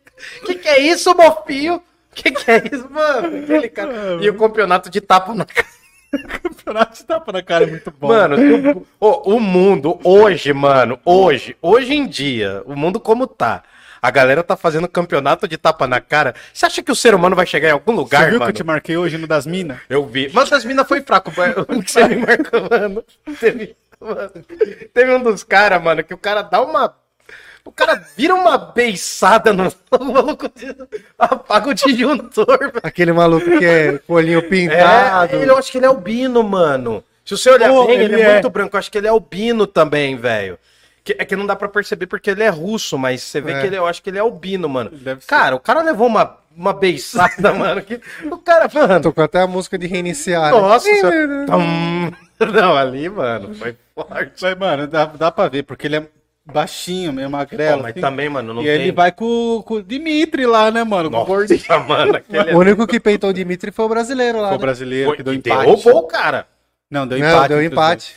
que 0.45 0.55
que 0.55 0.67
é 0.67 0.79
isso, 0.79 1.15
mofinho? 1.15 1.81
Que 2.13 2.31
que 2.31 2.49
é 2.51 2.63
isso, 2.71 2.89
mano? 2.89 3.37
Aquele 3.43 3.69
cara... 3.69 4.17
E 4.21 4.29
o 4.29 4.37
campeonato 4.37 4.89
de 4.89 4.99
tapa 5.01 5.33
na 5.33 5.45
campeonato 6.43 6.97
de 6.97 7.05
tapa 7.05 7.31
na 7.31 7.41
cara 7.41 7.63
é 7.63 7.67
muito 7.67 7.91
bom. 7.91 8.07
Mano, 8.09 8.35
o, 8.99 9.07
o- 9.07 9.35
o 9.35 9.39
mundo 9.39 9.99
hoje, 10.03 10.51
mano, 10.51 10.99
hoje, 11.05 11.55
hoje 11.61 11.93
em 11.93 12.05
dia, 12.07 12.61
o 12.65 12.75
mundo 12.75 12.99
como 12.99 13.25
tá. 13.27 13.63
A 14.01 14.09
galera 14.09 14.41
tá 14.43 14.57
fazendo 14.57 14.87
campeonato 14.87 15.47
de 15.47 15.57
tapa 15.57 15.85
na 15.87 16.01
cara. 16.01 16.33
Você 16.53 16.65
acha 16.65 16.81
que 16.81 16.91
o 16.91 16.95
ser 16.95 17.13
humano 17.13 17.35
vai 17.35 17.45
chegar 17.45 17.69
em 17.69 17.73
algum 17.73 17.91
você 17.93 17.97
lugar, 17.99 18.21
viu 18.23 18.33
que 18.33 18.39
mano? 18.39 18.49
eu 18.49 18.53
te 18.55 18.63
marquei 18.63 18.97
hoje 18.97 19.17
no 19.17 19.27
das 19.27 19.45
minas? 19.45 19.77
Eu 19.89 20.05
vi. 20.07 20.31
Mas 20.33 20.51
as 20.51 20.65
minas 20.65 20.87
foi 20.87 21.01
fraco. 21.01 21.31
O 21.69 21.83
que 21.83 21.91
você 21.91 22.03
me 22.07 22.15
marcou, 22.15 22.67
mano? 22.69 23.03
Teve, 23.39 23.75
mano, 23.99 24.31
teve 24.93 25.13
um 25.13 25.21
dos 25.21 25.43
caras, 25.43 25.81
mano, 25.83 26.03
que 26.03 26.13
o 26.13 26.17
cara 26.17 26.41
dá 26.41 26.61
uma. 26.61 26.95
O 27.63 27.71
cara 27.71 28.03
vira 28.17 28.33
uma 28.33 28.57
beiçada 28.57 29.53
no 29.53 29.71
o 29.91 30.03
maluco. 30.05 30.49
Apaga 31.19 31.69
o 31.69 31.73
disjuntor, 31.75 32.57
velho. 32.57 32.71
Aquele 32.81 33.13
maluco 33.13 33.57
que 33.59 33.65
é 33.65 33.99
com 33.99 34.13
o 34.13 34.15
olhinho 34.15 34.41
pintado. 34.49 35.35
É, 35.35 35.41
ele- 35.41 35.51
eu 35.51 35.57
acho 35.57 35.71
que 35.71 35.77
ele 35.77 35.85
é 35.85 35.89
albino, 35.89 36.41
mano. 36.43 37.03
Se 37.23 37.37
você 37.37 37.51
olhar 37.51 37.69
Pô, 37.69 37.85
bem, 37.85 37.95
ele, 37.99 38.15
ele 38.15 38.21
é, 38.21 38.25
é. 38.25 38.33
muito 38.33 38.49
branco. 38.49 38.75
Eu 38.75 38.79
acho 38.79 38.91
que 38.91 38.97
ele 38.97 39.05
é 39.05 39.11
albino 39.11 39.67
também, 39.67 40.17
velho. 40.17 40.57
Que- 41.03 41.15
é 41.17 41.25
que 41.25 41.35
não 41.35 41.45
dá 41.47 41.55
pra 41.55 41.67
perceber 41.67 42.05
porque 42.07 42.29
ele 42.29 42.43
é 42.43 42.49
russo, 42.49 42.97
mas 42.97 43.23
você 43.23 43.41
vê 43.41 43.53
É. 43.53 43.61
que 43.61 43.67
ele, 43.67 43.77
eu 43.77 43.87
acho 43.87 44.01
que 44.03 44.09
ele 44.09 44.17
é 44.17 44.21
albino, 44.21 44.69
mano. 44.69 44.89
Deve 44.91 45.21
ser. 45.21 45.27
Cara, 45.27 45.55
o 45.55 45.59
cara 45.59 45.81
levou 45.81 46.05
uma, 46.07 46.37
uma 46.55 46.73
beiçada, 46.73 47.51
mano. 47.53 47.81
Que, 47.81 47.99
o 48.31 48.37
cara, 48.37 48.69
mano. 48.73 49.01
Tocou 49.01 49.23
até 49.23 49.41
a 49.41 49.47
música 49.47 49.77
de 49.77 49.87
reiniciar. 49.87 50.53
né? 50.53 50.59
Nossa. 50.59 50.87
Tum. 51.47 52.11
não, 52.53 52.77
ali, 52.77 53.09
mano, 53.09 53.53
foi 53.55 53.75
forte. 53.95 54.33
Mas, 54.41 54.57
mano, 54.57 54.87
dá, 54.87 55.05
dá 55.05 55.31
pra 55.31 55.47
ver, 55.47 55.63
porque 55.63 55.87
ele 55.87 55.95
é 55.97 56.07
baixinho, 56.45 57.13
meio 57.13 57.27
Pô, 57.29 57.37
magrelo. 57.37 57.81
mas 57.83 57.91
assim. 57.91 58.01
também, 58.01 58.27
mano, 58.29 58.53
não 58.53 58.61
e 58.61 58.65
tem. 58.65 58.73
ele 58.73 58.91
vai 58.91 59.11
com, 59.11 59.63
com 59.65 59.75
o 59.75 59.83
Dimitri 59.83 60.45
lá, 60.45 60.69
né, 60.71 60.83
mano? 60.83 61.09
Com 61.09 61.17
o 61.17 61.25
gordinho. 61.25 61.59
Nossa, 61.67 61.79
mano, 61.87 62.15
aquele 62.15 62.53
O 62.53 62.59
único 62.59 62.85
que 62.87 62.99
peitou 62.99 63.29
o 63.29 63.33
Dimitri 63.33 63.71
foi 63.71 63.85
o 63.85 63.89
brasileiro 63.89 64.39
lá. 64.41 64.49
Foi 64.49 64.57
o 64.57 64.59
né? 64.59 64.65
brasileiro 64.65 65.07
foi 65.09 65.17
que 65.17 65.23
deu 65.23 65.33
que 65.33 65.49
empate. 65.49 65.65
derrubou 65.65 65.97
o 66.03 66.07
cara. 66.07 66.47
Não, 66.89 67.07
deu 67.07 67.17
Não, 67.19 67.27
empate. 67.27 67.47
deu 67.49 67.63
empate. 67.63 68.15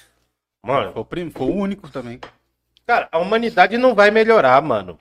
Mano. 0.64 0.92
Foi 0.92 1.02
o, 1.02 1.04
primo, 1.04 1.30
foi 1.30 1.46
o 1.46 1.54
único 1.54 1.88
também. 1.90 2.18
Cara, 2.86 3.08
a 3.10 3.18
humanidade 3.18 3.76
não 3.78 3.94
vai 3.94 4.10
melhorar, 4.10 4.60
mano. 4.62 4.98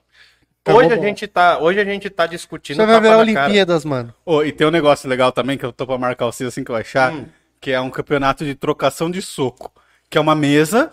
Acabou 0.64 0.80
Hoje 0.82 0.92
a 0.94 0.96
bom. 0.96 1.02
gente 1.02 1.26
tá, 1.26 1.58
hoje 1.58 1.78
a 1.80 1.84
gente 1.84 2.08
tá 2.08 2.26
discutindo 2.26 2.76
Você 2.76 2.86
vai 2.86 2.94
tapa 2.94 3.02
ver 3.02 3.08
na 3.26 3.32
cara. 3.34 3.44
Olimpíadas, 3.46 3.84
mano. 3.84 4.14
Ô, 4.24 4.42
e 4.42 4.50
tem 4.50 4.66
um 4.66 4.70
negócio 4.70 5.08
legal 5.08 5.30
também 5.30 5.58
que 5.58 5.64
eu 5.66 5.72
tô 5.72 5.86
pra 5.86 5.98
marcar 5.98 6.24
vocês 6.26 6.48
assim 6.48 6.64
que 6.64 6.70
eu 6.70 6.76
achar, 6.76 7.12
Hum. 7.12 7.26
que 7.60 7.70
é 7.70 7.80
um 7.80 7.90
campeonato 7.90 8.44
de 8.46 8.54
trocação 8.54 9.10
de 9.10 9.20
soco. 9.20 9.70
Que 10.08 10.16
é 10.16 10.20
uma 10.20 10.34
mesa 10.34 10.92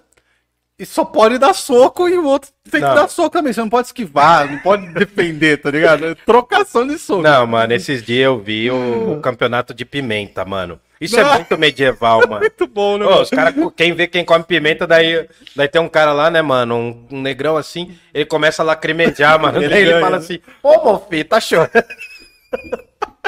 e 0.81 0.85
só 0.87 1.05
pode 1.05 1.37
dar 1.37 1.53
soco 1.53 2.09
e 2.09 2.17
o 2.17 2.25
outro 2.25 2.49
tem 2.71 2.81
Não. 2.81 2.89
que 2.89 2.95
dar 2.95 3.07
soco 3.07 3.29
também. 3.29 3.53
Você 3.53 3.61
não 3.61 3.69
pode 3.69 3.85
esquivar, 3.85 4.49
não 4.51 4.57
pode 4.57 4.87
defender, 4.95 5.57
tá 5.61 5.69
ligado? 5.69 6.07
É 6.07 6.15
trocação 6.15 6.87
de 6.87 6.97
soco. 6.97 7.21
Não, 7.21 7.45
mano, 7.45 7.71
esses 7.71 8.01
dias 8.01 8.25
eu 8.25 8.39
vi 8.39 8.71
o, 8.71 9.11
o 9.13 9.21
campeonato 9.21 9.75
de 9.75 9.85
pimenta, 9.85 10.43
mano. 10.43 10.79
Isso 10.99 11.15
Não. 11.15 11.33
é 11.33 11.35
muito 11.35 11.55
medieval, 11.55 12.21
mano. 12.27 12.39
Muito 12.39 12.65
bom, 12.65 12.97
né? 12.97 13.05
Ô, 13.05 13.09
mano? 13.11 13.21
os 13.21 13.29
cara, 13.29 13.53
quem 13.77 13.93
vê 13.93 14.07
quem 14.07 14.25
come 14.25 14.43
pimenta, 14.43 14.87
daí, 14.87 15.27
daí 15.55 15.67
tem 15.67 15.79
um 15.79 15.87
cara 15.87 16.13
lá, 16.13 16.31
né, 16.31 16.41
mano? 16.41 16.75
Um, 16.75 17.07
um 17.11 17.21
negrão 17.21 17.57
assim, 17.57 17.95
ele 18.11 18.25
começa 18.25 18.63
a 18.63 18.65
lacrimejar, 18.65 19.39
mano. 19.39 19.59
Ele 19.59 19.69
daí 19.69 19.83
ele 19.83 19.99
fala 19.99 20.17
né? 20.17 20.17
assim: 20.17 20.39
Ô, 20.63 20.83
meu 20.83 20.99
filho, 21.07 21.25
tá 21.25 21.39
chorando. 21.39 21.71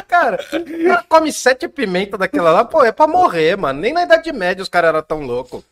Cara, 0.07 0.39
o 0.51 0.85
cara 0.87 1.05
come 1.07 1.31
sete 1.31 1.67
pimentas 1.67 2.19
daquela 2.19 2.49
lá, 2.51 2.65
pô, 2.65 2.83
é 2.83 2.91
pra 2.91 3.05
morrer, 3.05 3.55
mano. 3.55 3.79
Nem 3.79 3.93
na 3.93 4.03
Idade 4.03 4.31
Média 4.31 4.63
os 4.63 4.69
caras 4.69 4.89
eram 4.89 5.03
tão 5.03 5.21
loucos. 5.21 5.63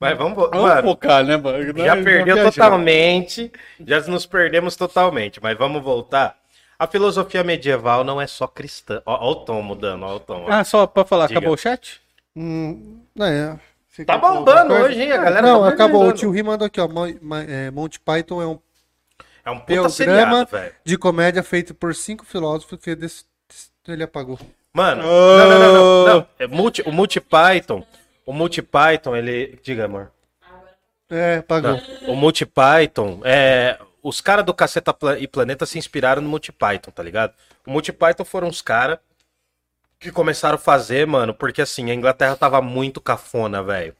Mas 0.00 0.16
vamos, 0.16 0.36
Vamos 0.36 0.62
mano, 0.62 0.82
focar, 0.82 1.24
né, 1.24 1.36
mano? 1.36 1.76
já 1.84 1.96
perdeu 1.96 2.44
totalmente, 2.44 3.50
já 3.84 4.00
nos 4.02 4.26
perdemos 4.26 4.76
totalmente, 4.76 5.40
mas 5.42 5.58
vamos 5.58 5.82
voltar. 5.82 6.36
A 6.78 6.86
filosofia 6.86 7.42
medieval 7.42 8.04
não 8.04 8.20
é 8.20 8.26
só 8.28 8.46
cristã. 8.46 9.02
Ó, 9.04 9.12
ó 9.28 9.30
o 9.32 9.34
tom 9.44 9.60
mudando, 9.62 10.04
ó 10.04 10.14
o 10.14 10.20
tom. 10.20 10.44
ó. 10.46 10.52
Ah, 10.52 10.62
só 10.62 10.86
pra 10.86 11.04
falar, 11.04 11.26
Diga. 11.26 11.40
acabou 11.40 11.54
o 11.54 11.58
chat? 11.58 12.00
Hum, 12.36 13.00
é. 13.20 13.56
Tá 14.04 14.16
bombando 14.16 14.72
hoje, 14.74 15.02
hein? 15.02 15.10
A 15.10 15.16
galera 15.16 15.42
Não, 15.42 15.62
tá 15.62 15.70
acabou. 15.70 16.06
O 16.06 16.12
tio 16.12 16.30
Ri 16.30 16.44
mandou 16.44 16.66
aqui, 16.66 16.80
ó. 16.80 16.86
É, 17.48 17.68
Monty 17.72 17.98
Python 17.98 18.40
é 18.40 18.46
um 18.46 18.60
É 19.44 19.50
um 19.50 19.58
puta 19.58 19.66
Programa 19.66 19.90
seriado, 19.90 20.46
velho. 20.52 20.72
de 20.84 20.96
comédia 20.96 21.42
feito 21.42 21.74
por 21.74 21.92
cinco 21.96 22.24
filósofos 22.24 22.78
que 22.80 22.96
ele 23.88 24.04
apagou. 24.04 24.38
Mano, 24.72 25.02
Oh. 25.04 25.36
não, 25.38 25.48
não, 25.48 25.58
não, 25.58 25.74
não. 25.74 26.14
não. 26.14 26.26
É 26.38 26.46
multi, 26.46 26.80
o 26.86 26.92
MultiPython, 26.92 27.82
o 28.28 28.32
MultiPython, 28.34 29.16
ele... 29.16 29.58
Diga, 29.62 29.86
amor. 29.86 30.12
É, 31.08 31.36
apagou. 31.36 31.70
Não, 31.70 32.12
o 32.12 32.14
MultiPython, 32.14 33.22
é... 33.24 33.80
Os 34.02 34.20
caras 34.20 34.44
do 34.44 34.52
Caceta 34.52 34.94
e 35.18 35.26
Planeta 35.26 35.64
se 35.64 35.78
inspiraram 35.78 36.20
no 36.20 36.28
MultiPython, 36.28 36.90
tá 36.90 37.02
ligado? 37.02 37.32
O 37.66 37.70
MultiPython 37.70 38.26
foram 38.26 38.46
os 38.46 38.60
caras 38.60 38.98
que 39.98 40.12
começaram 40.12 40.56
a 40.56 40.58
fazer, 40.58 41.06
mano, 41.06 41.32
porque 41.32 41.62
assim, 41.62 41.90
a 41.90 41.94
Inglaterra 41.94 42.36
tava 42.36 42.60
muito 42.60 43.00
cafona, 43.00 43.62
velho. 43.62 43.96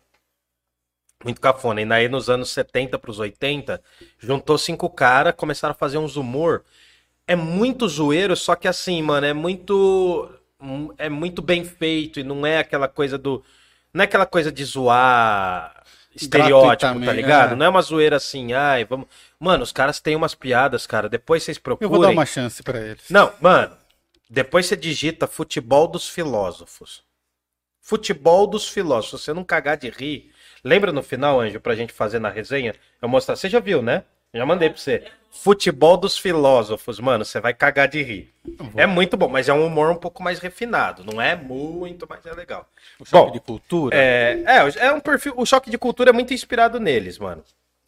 Muito 1.25 1.41
cafona. 1.41 1.81
E 1.81 1.91
aí 1.91 2.07
nos 2.07 2.29
anos 2.29 2.51
70 2.51 2.99
pros 2.99 3.19
80, 3.19 3.83
juntou 4.19 4.59
cinco 4.59 4.91
caras, 4.91 5.33
começaram 5.35 5.73
a 5.73 5.75
fazer 5.75 5.97
uns 5.97 6.17
humor. 6.17 6.65
É 7.27 7.35
muito 7.35 7.89
zoeiro, 7.89 8.37
só 8.37 8.55
que 8.55 8.69
assim, 8.69 9.01
mano, 9.01 9.27
é 9.27 9.33
muito. 9.33 10.31
É 10.99 11.09
muito 11.09 11.41
bem 11.41 11.65
feito 11.65 12.21
e 12.21 12.23
não 12.23 12.45
é 12.45 12.59
aquela 12.59 12.89
coisa 12.89 13.17
do. 13.17 13.43
Não 13.99 14.05
é 14.05 14.07
aquela 14.07 14.27
coisa 14.27 14.53
de 14.53 14.65
zoar 14.65 15.75
estereótipo, 16.15 17.05
tá 17.05 17.13
ligado? 17.13 17.55
é. 17.55 17.57
Não 17.57 17.67
é 17.67 17.69
uma 17.69 17.83
zoeira 17.83 18.15
assim, 18.15 18.53
ai, 18.53 18.85
vamos. 18.85 19.09
Mano, 19.41 19.65
os 19.65 19.73
caras 19.73 19.99
têm 19.99 20.15
umas 20.15 20.37
piadas, 20.37 20.87
cara. 20.87 21.09
Depois 21.09 21.43
vocês 21.43 21.57
Eu 21.57 21.63
procurem. 21.65 21.91
vou 21.91 22.01
dar 22.03 22.11
uma 22.11 22.25
chance 22.25 22.63
pra 22.63 22.79
eles. 22.81 23.11
Não, 23.11 23.33
mano. 23.41 23.77
Depois 24.31 24.67
você 24.67 24.77
digita 24.77 25.27
futebol 25.27 25.89
dos 25.89 26.09
filósofos. 26.09 27.03
Futebol 27.81 28.47
dos 28.47 28.69
filósofos. 28.69 29.19
Se 29.23 29.25
você 29.27 29.33
não 29.35 29.43
cagar 29.43 29.77
de 29.77 29.91
rir. 29.91 30.31
Lembra 30.63 30.93
no 30.93 31.03
final, 31.03 31.41
Anjo, 31.41 31.59
pra 31.59 31.75
gente 31.75 31.93
fazer 31.93 32.21
na 32.21 32.29
resenha? 32.29 32.77
Eu 33.03 33.09
mostrar. 33.09 33.35
Você 33.35 33.49
já 33.49 33.59
viu, 33.59 33.83
né? 33.83 34.05
Já 34.35 34.45
mandei 34.45 34.69
pra 34.69 34.79
você. 34.79 35.05
Futebol 35.31 35.97
dos 35.97 36.19
filósofos, 36.19 36.99
mano. 36.99 37.25
Você 37.25 37.41
vai 37.41 37.55
cagar 37.55 37.89
de 37.89 38.03
rir. 38.03 38.35
É 38.77 38.87
muito 38.87 39.17
bom, 39.17 39.29
mas 39.29 39.49
é 39.49 39.53
um 39.53 39.65
humor 39.65 39.91
um 39.91 39.97
pouco 39.97 40.23
mais 40.23 40.39
refinado. 40.39 41.05
Não 41.05 41.21
é 41.21 41.37
muito, 41.37 42.07
mas 42.09 42.25
é 42.27 42.33
legal. 42.33 42.69
O 42.99 43.05
choque 43.05 43.27
Bom, 43.27 43.33
de 43.33 43.41
cultura. 43.41 43.97
É, 43.97 44.43
é, 44.47 44.87
é 44.87 44.93
um 44.93 45.01
perfil. 45.01 45.35
O 45.37 45.47
choque 45.47 45.71
de 45.71 45.79
cultura 45.79 46.11
é 46.11 46.13
muito 46.13 46.35
inspirado 46.35 46.81
neles, 46.81 47.19
mano. 47.19 47.43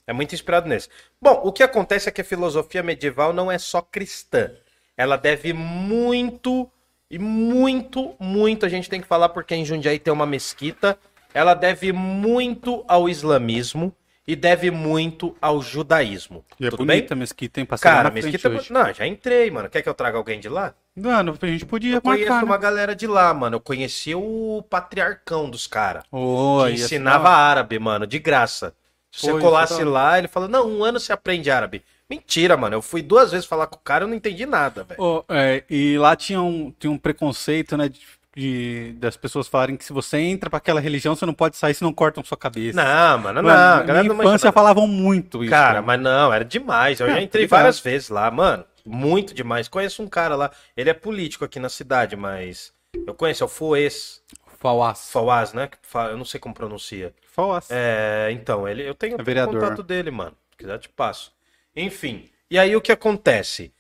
É 0.07 0.13
muito 0.13 0.35
inspirado 0.35 0.69
neles. 0.69 0.89
Bom, 1.21 1.41
o 1.45 1.53
que 1.53 1.63
acontece 1.63 2.09
é 2.09 2.13
que 2.13 2.21
a 2.21 2.25
filosofia 2.25 2.83
medieval 2.83 3.33
não 3.33 3.51
é 3.51 3.59
só 3.59 3.83
cristã. 3.83 4.51
Ela 4.97 5.17
deve 5.17 5.53
muito, 5.53 6.71
e 7.11 7.19
muito, 7.19 8.15
muito, 8.19 8.67
a 8.67 8.69
gente 8.69 8.89
tem 8.89 9.01
que 9.01 9.07
falar 9.07 9.31
porque 9.31 9.55
em 9.55 9.65
Jundiaí 9.65 9.99
tem 9.99 10.13
uma 10.13 10.27
mesquita. 10.27 10.99
Ela 11.33 11.55
deve 11.55 11.93
muito 11.93 12.85
ao 12.87 13.09
islamismo 13.09 13.95
e 14.27 14.37
deve 14.37 14.71
muito 14.71 15.37
ao 15.41 15.61
judaísmo. 15.63 16.45
E 16.59 16.67
é 16.67 16.71
Tudo 16.71 16.85
bem? 16.85 16.99
bonita 16.99 17.15
a 17.15 17.17
mesquita, 17.17 17.61
hein? 17.61 17.67
Passei 17.67 17.91
lá 17.91 17.97
Cara, 17.97 18.09
na 18.11 18.15
mesquita. 18.15 18.49
hoje. 18.49 18.73
Não, 18.73 18.93
já 18.93 19.07
entrei, 19.07 19.51
mano. 19.51 19.69
Quer 19.69 19.83
que 19.83 19.89
eu 19.89 19.95
traga 19.95 20.17
alguém 20.19 20.39
de 20.39 20.49
lá? 20.49 20.75
Mano, 20.97 21.37
a 21.41 21.47
gente 21.47 21.67
podia 21.67 21.97
Eu 21.97 22.03
conheço 22.03 22.29
marcar, 22.31 22.45
uma 22.45 22.57
né? 22.57 22.63
galera 22.63 22.95
de 22.95 23.07
lá, 23.07 23.33
mano. 23.35 23.57
Eu 23.57 23.61
conheci 23.61 24.15
o 24.15 24.63
patriarcão 24.69 25.49
dos 25.51 25.67
caras. 25.67 26.05
Oh, 26.11 26.63
Que 26.67 26.73
ensinava 26.75 27.29
árabe, 27.31 27.79
mano, 27.79 28.07
de 28.07 28.19
graça. 28.19 28.75
Se 29.11 29.23
você 29.23 29.35
Pô, 29.35 29.41
isso 29.47 29.47
colasse 29.47 29.83
é 29.83 29.85
hora. 29.85 29.91
lá, 29.91 30.19
ele 30.19 30.29
falou, 30.29 30.49
não, 30.49 30.69
um 30.69 30.85
ano 30.85 31.01
você 31.01 31.13
aprende 31.13 31.51
árabe. 31.51 31.83
Mentira, 32.09 32.57
mano. 32.57 32.77
Eu 32.77 32.83
fui 32.83 33.03
duas 33.03 33.31
vezes 33.33 33.47
falar 33.47 33.67
com 33.67 33.77
o 33.77 33.81
cara 33.81 34.05
e 34.05 34.07
eu 34.07 34.09
não 34.09 34.17
entendi 34.17 34.47
nada, 34.47 34.85
velho. 34.85 35.01
ó, 35.01 35.25
é, 35.29 35.65
e 35.71 35.97
lá 35.99 36.15
tinha 36.17 36.41
um, 36.43 36.71
tinha 36.79 36.91
um 36.91 36.99
preconceito, 36.99 37.77
né? 37.77 37.89
De, 37.89 38.01
de- 38.37 38.93
das 38.99 39.17
pessoas 39.17 39.49
falarem 39.49 39.77
que 39.77 39.85
se 39.85 39.93
você 39.93 40.19
entra 40.19 40.49
pra 40.49 40.59
aquela 40.59 40.81
religião, 40.81 41.15
você 41.17 41.27
não 41.27 41.35
pode 41.35 41.57
sair 41.57 41.75
se 41.75 41.83
não 41.83 41.93
cortam 41.93 42.23
sua 42.25 42.37
cabeça. 42.37 42.77
Não, 42.83 43.19
mano, 43.19 43.43
não. 43.43 43.49
Na 43.49 43.83
minha 43.85 44.03
não 44.05 44.15
infância 44.15 44.47
nada. 44.47 44.53
falavam 44.53 44.87
muito 44.87 45.43
isso. 45.43 45.51
Cara, 45.51 45.81
né? 45.81 45.87
mas 45.87 46.01
não, 46.01 46.33
era 46.33 46.45
demais. 46.45 47.01
Eu 47.01 47.07
Ah, 47.07 47.11
já 47.11 47.21
entrei 47.21 47.45
ligado. 47.45 47.59
várias 47.59 47.81
vezes 47.81 48.09
lá, 48.09 48.31
mano. 48.31 48.65
Muito 48.87 49.35
demais. 49.35 49.69
Conheço 49.69 50.03
um 50.03 50.09
cara 50.09 50.35
lá. 50.37 50.51
Ele 50.77 50.89
é 50.91 50.95
político 50.95 51.45
aqui 51.45 51.59
na 51.61 51.69
cidade, 51.69 52.17
mas. 52.17 52.73
Eu 53.07 53.15
conheço, 53.15 53.43
é 53.43 53.47
o 53.47 53.49
Fuês. 53.49 54.23
Fauás. 54.59 55.11
Fawaz, 55.11 55.53
né? 55.53 55.69
Eu 56.11 56.17
não 56.17 56.25
sei 56.25 56.39
como 56.41 56.55
pronuncia. 56.55 57.15
Fauás. 57.33 57.67
É, 57.71 58.29
então, 58.33 58.69
ele, 58.69 58.87
eu 58.89 58.95
tenho 58.95 59.17
É 59.19 59.45
o 59.45 59.49
contato 59.49 59.83
dele, 59.83 60.11
mano. 60.11 60.37
Se 60.51 60.57
quiser, 60.59 60.79
te 60.79 60.89
passo. 60.89 61.33
Enfim, 61.75 62.29
e 62.51 62.59
aí 62.59 62.75
o 62.77 62.81
que 62.81 62.93
acontece? 62.93 63.73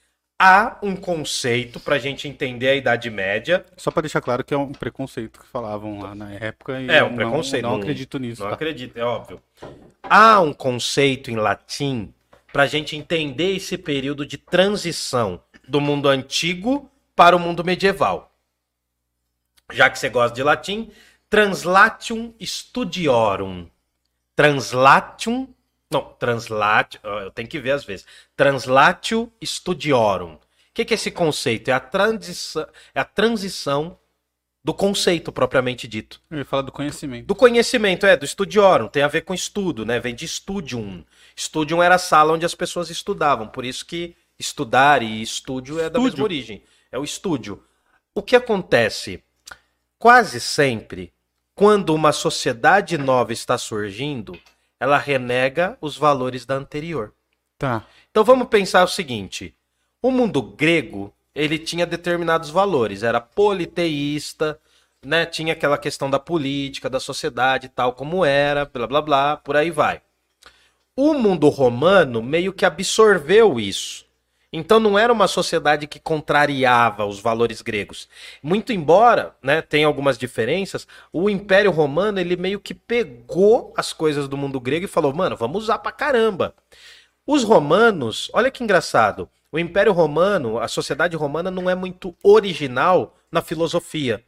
Há 0.43 0.79
um 0.83 0.97
conceito 0.97 1.79
pra 1.79 1.99
gente 1.99 2.27
entender 2.27 2.69
a 2.71 2.75
Idade 2.75 3.11
Média. 3.11 3.63
Só 3.77 3.91
pra 3.91 4.01
deixar 4.01 4.23
claro 4.23 4.43
que 4.43 4.55
é 4.55 4.57
um 4.57 4.73
preconceito 4.73 5.39
que 5.39 5.47
falavam 5.47 6.01
lá 6.01 6.15
na 6.15 6.33
época. 6.33 6.81
E 6.81 6.89
É, 6.89 7.05
um 7.05 7.15
preconceito. 7.15 7.63
Não, 7.63 7.73
não 7.73 7.79
acredito 7.79 8.19
nisso. 8.19 8.41
Não 8.41 8.49
tá? 8.49 8.55
acredito, 8.55 8.97
é 8.97 9.05
óbvio. 9.05 9.39
Há 10.03 10.41
um 10.41 10.55
conceito 10.55 11.31
em 11.31 11.37
latim 11.37 12.15
pra 12.51 12.67
gente 12.67 12.97
entender 12.97 13.55
esse 13.55 13.77
período 13.77 14.25
de 14.25 14.39
transição 14.39 15.43
do 15.69 15.79
mundo 15.79 16.09
antigo 16.09 16.91
para 17.15 17.37
o 17.37 17.39
mundo 17.39 17.63
medieval. 17.63 18.33
Já 19.71 19.91
que 19.91 19.99
você 19.99 20.09
gosta 20.09 20.35
de 20.35 20.43
latim, 20.43 20.91
translatium 21.29 22.33
studiorum. 22.41 23.69
Translatium. 24.35 25.49
Não, 25.91 26.03
translatio. 26.19 27.01
Eu 27.03 27.31
tenho 27.31 27.49
que 27.49 27.59
ver 27.59 27.73
às 27.73 27.85
vezes. 27.85 28.07
Translatio 28.37 29.33
studiorum. 29.43 30.35
O 30.35 30.41
que, 30.73 30.85
que 30.85 30.95
é 30.95 30.97
esse 30.97 31.11
conceito? 31.11 31.69
É 31.69 31.73
a, 31.73 31.81
transição, 31.81 32.67
é 32.95 33.01
a 33.01 33.05
transição 33.05 33.99
do 34.63 34.73
conceito 34.73 35.33
propriamente 35.33 35.89
dito. 35.89 36.21
Eu 36.31 36.39
ia 36.39 36.45
falar 36.45 36.63
do 36.63 36.71
conhecimento. 36.71 37.27
Do 37.27 37.35
conhecimento, 37.35 38.07
é, 38.07 38.17
do 38.17 38.27
studiorum, 38.27 38.87
tem 38.87 39.03
a 39.03 39.09
ver 39.09 39.23
com 39.23 39.35
estudo, 39.35 39.85
né? 39.85 39.99
Vem 39.99 40.15
de 40.15 40.29
studium. 40.29 41.05
Studium 41.37 41.83
era 41.83 41.97
a 41.97 41.99
sala 41.99 42.33
onde 42.35 42.47
as 42.47 42.55
pessoas 42.55 42.89
estudavam, 42.89 43.49
por 43.49 43.65
isso 43.65 43.85
que 43.85 44.15
estudar 44.39 45.03
e 45.03 45.21
estúdio 45.21 45.79
é 45.79 45.91
da 45.91 45.99
Estúdio. 45.99 46.03
mesma 46.03 46.25
origem. 46.25 46.63
É 46.93 46.99
o 46.99 47.05
estúdio. 47.05 47.63
O 48.15 48.23
que 48.23 48.37
acontece? 48.37 49.23
Quase 49.99 50.41
sempre, 50.41 51.13
quando 51.55 51.95
uma 51.95 52.13
sociedade 52.13 52.97
nova 52.97 53.33
está 53.33 53.59
surgindo, 53.59 54.39
ela 54.81 54.97
renega 54.97 55.77
os 55.81 55.97
valores 55.97 56.47
da 56.47 56.55
anterior. 56.55 57.13
Tá. 57.59 57.87
Então 58.11 58.25
vamos 58.25 58.49
pensar 58.49 58.83
o 58.83 58.89
seguinte: 58.89 59.55
o 60.03 60.11
mundo 60.11 60.41
grego 60.41 61.15
ele 61.35 61.59
tinha 61.59 61.87
determinados 61.87 62.51
valores, 62.51 63.03
era 63.03 63.21
politeísta, 63.21 64.59
né? 65.05 65.27
Tinha 65.27 65.53
aquela 65.53 65.79
questão 65.79 66.11
da 66.11 66.19
política, 66.19 66.91
da 66.91 66.99
sociedade, 66.99 67.69
tal 67.69 67.93
como 67.93 68.25
era, 68.25 68.65
blá 68.65 68.87
blá 68.87 69.03
blá, 69.03 69.37
por 69.37 69.57
aí 69.57 69.71
vai. 69.71 70.01
O 70.97 71.15
mundo 71.15 71.49
romano 71.49 72.23
meio 72.23 72.53
que 72.53 72.65
absorveu 72.65 73.61
isso. 73.61 74.07
Então 74.53 74.81
não 74.81 74.99
era 74.99 75.13
uma 75.13 75.29
sociedade 75.29 75.87
que 75.87 76.01
contrariava 76.01 77.05
os 77.07 77.21
valores 77.21 77.63
gregos. 77.63 78.09
Muito 78.43 78.73
embora, 78.73 79.35
né, 79.41 79.63
tenha 79.63 79.87
algumas 79.87 80.19
diferenças, 80.19 80.89
o 81.13 81.31
Império 81.31 81.71
Romano 81.71 82.19
ele 82.19 82.37
meio 82.37 82.59
que 82.59 82.75
pegou 82.75 83.73
as 83.77 83.93
coisas 83.93 84.27
do 84.27 84.37
mundo 84.37 84.59
grego 84.59 84.87
e 84.87 84.89
falou: 84.89 85.13
"Mano, 85.15 85.37
vamos 85.37 85.65
usar 85.65 85.79
pra 85.79 85.93
caramba". 85.93 86.55
Os 87.27 87.45
romanos, 87.45 88.29
olha 88.33 88.51
que 88.51 88.65
engraçado. 88.65 89.29
O 89.53 89.59
Império 89.59 89.93
Romano, 89.93 90.59
a 90.59 90.67
sociedade 90.69 91.17
romana 91.17 91.51
não 91.51 91.69
é 91.69 91.75
muito 91.75 92.15
original 92.23 93.17
na 93.31 93.43
filosofia. 93.43 94.25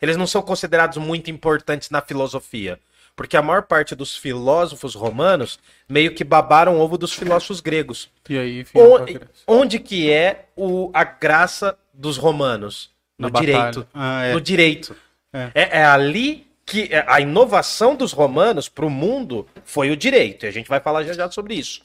Eles 0.00 0.16
não 0.16 0.26
são 0.26 0.42
considerados 0.42 0.98
muito 0.98 1.30
importantes 1.30 1.90
na 1.90 2.00
filosofia, 2.00 2.78
porque 3.16 3.36
a 3.36 3.42
maior 3.42 3.62
parte 3.62 3.94
dos 3.94 4.16
filósofos 4.16 4.94
romanos 4.94 5.58
meio 5.88 6.14
que 6.14 6.24
babaram 6.24 6.78
ovo 6.78 6.98
dos 6.98 7.12
filósofos 7.12 7.60
gregos. 7.60 8.10
E 8.28 8.38
aí, 8.38 8.60
enfim. 8.60 8.78
Onde, 8.78 9.20
onde 9.46 9.78
que 9.78 10.10
é 10.10 10.46
o, 10.56 10.90
a 10.92 11.04
graça 11.04 11.78
dos 11.92 12.16
romanos? 12.16 12.90
No 13.18 13.30
Na 13.30 13.40
direito. 13.40 13.86
Ah, 13.94 14.24
é. 14.24 14.32
No 14.32 14.40
direito. 14.40 14.96
É. 15.32 15.50
É, 15.54 15.78
é 15.80 15.84
ali 15.84 16.46
que 16.66 16.88
é, 16.90 17.04
a 17.06 17.20
inovação 17.20 17.94
dos 17.94 18.12
romanos 18.12 18.68
para 18.68 18.86
o 18.86 18.90
mundo 18.90 19.46
foi 19.64 19.90
o 19.90 19.96
direito. 19.96 20.44
E 20.44 20.48
a 20.48 20.52
gente 20.52 20.68
vai 20.68 20.80
falar 20.80 21.04
já 21.04 21.12
já 21.12 21.30
sobre 21.30 21.54
isso. 21.54 21.82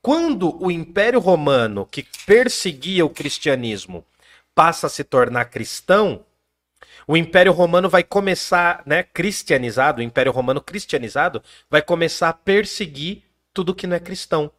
Quando 0.00 0.60
o 0.60 0.70
Império 0.70 1.20
Romano, 1.20 1.86
que 1.88 2.04
perseguia 2.26 3.04
o 3.04 3.10
cristianismo, 3.10 4.04
passa 4.52 4.88
a 4.88 4.90
se 4.90 5.04
tornar 5.04 5.44
cristão, 5.44 6.24
o 7.06 7.16
Império 7.16 7.52
Romano 7.52 7.88
vai 7.88 8.02
começar, 8.02 8.82
né, 8.86 9.02
cristianizado, 9.02 10.00
o 10.00 10.04
Império 10.04 10.32
Romano 10.32 10.60
cristianizado, 10.60 11.42
vai 11.70 11.82
começar 11.82 12.28
a 12.28 12.32
perseguir 12.32 13.22
tudo 13.52 13.74
que 13.74 13.86
não 13.86 13.96
é 13.96 14.00
cristão. 14.00 14.50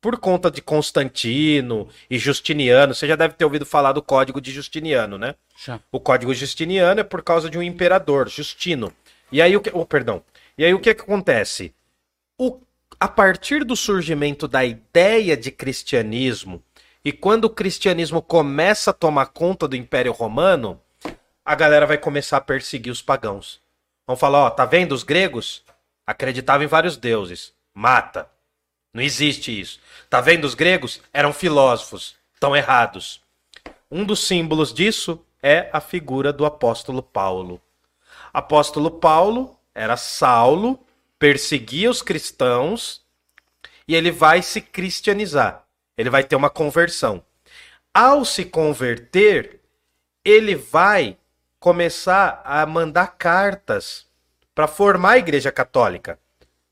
Por 0.00 0.18
conta 0.18 0.50
de 0.50 0.62
Constantino 0.62 1.88
e 2.08 2.18
Justiniano, 2.18 2.94
você 2.94 3.06
já 3.06 3.16
deve 3.16 3.34
ter 3.34 3.44
ouvido 3.44 3.66
falar 3.66 3.92
do 3.92 4.02
Código 4.02 4.40
de 4.40 4.50
Justiniano, 4.50 5.18
né? 5.18 5.34
Já. 5.62 5.78
O 5.92 6.00
Código 6.00 6.32
Justiniano 6.32 7.00
é 7.00 7.04
por 7.04 7.22
causa 7.22 7.50
de 7.50 7.58
um 7.58 7.62
imperador, 7.62 8.28
Justino. 8.28 8.92
E 9.30 9.42
aí 9.42 9.54
o 9.54 9.60
que, 9.60 9.70
oh, 9.74 9.84
perdão. 9.84 10.22
E 10.56 10.64
aí 10.64 10.72
o 10.72 10.80
que, 10.80 10.94
que 10.94 11.02
acontece? 11.02 11.74
O, 12.38 12.60
a 12.98 13.08
partir 13.08 13.62
do 13.62 13.76
surgimento 13.76 14.48
da 14.48 14.64
ideia 14.64 15.36
de 15.36 15.50
cristianismo 15.50 16.62
e 17.04 17.12
quando 17.12 17.44
o 17.44 17.50
cristianismo 17.50 18.20
começa 18.20 18.90
a 18.90 18.94
tomar 18.94 19.26
conta 19.26 19.66
do 19.66 19.76
Império 19.76 20.12
Romano, 20.12 20.80
a 21.44 21.54
galera 21.54 21.86
vai 21.86 21.98
começar 21.98 22.36
a 22.36 22.40
perseguir 22.40 22.92
os 22.92 23.02
pagãos. 23.02 23.60
Vão 24.06 24.16
falar, 24.16 24.40
ó, 24.40 24.50
tá 24.50 24.64
vendo 24.64 24.92
os 24.92 25.02
gregos? 25.02 25.64
Acreditava 26.06 26.64
em 26.64 26.66
vários 26.66 26.96
deuses. 26.96 27.52
Mata. 27.74 28.28
Não 28.92 29.02
existe 29.02 29.58
isso. 29.58 29.80
Tá 30.08 30.20
vendo 30.20 30.44
os 30.44 30.54
gregos? 30.54 31.00
Eram 31.12 31.32
filósofos. 31.32 32.16
Estão 32.34 32.56
errados. 32.56 33.22
Um 33.90 34.04
dos 34.04 34.20
símbolos 34.20 34.72
disso 34.72 35.24
é 35.42 35.70
a 35.72 35.80
figura 35.80 36.32
do 36.32 36.44
apóstolo 36.44 37.02
Paulo. 37.02 37.60
Apóstolo 38.32 38.90
Paulo 38.90 39.56
era 39.74 39.96
Saulo, 39.96 40.78
perseguia 41.18 41.90
os 41.90 42.02
cristãos 42.02 43.02
e 43.86 43.94
ele 43.94 44.10
vai 44.10 44.42
se 44.42 44.60
cristianizar. 44.60 45.64
Ele 45.96 46.10
vai 46.10 46.22
ter 46.22 46.36
uma 46.36 46.50
conversão. 46.50 47.24
Ao 47.92 48.24
se 48.24 48.44
converter, 48.44 49.60
ele 50.24 50.54
vai 50.54 51.16
começar 51.60 52.40
a 52.44 52.64
mandar 52.64 53.18
cartas 53.18 54.06
para 54.54 54.66
formar 54.66 55.12
a 55.12 55.18
Igreja 55.18 55.52
Católica. 55.52 56.18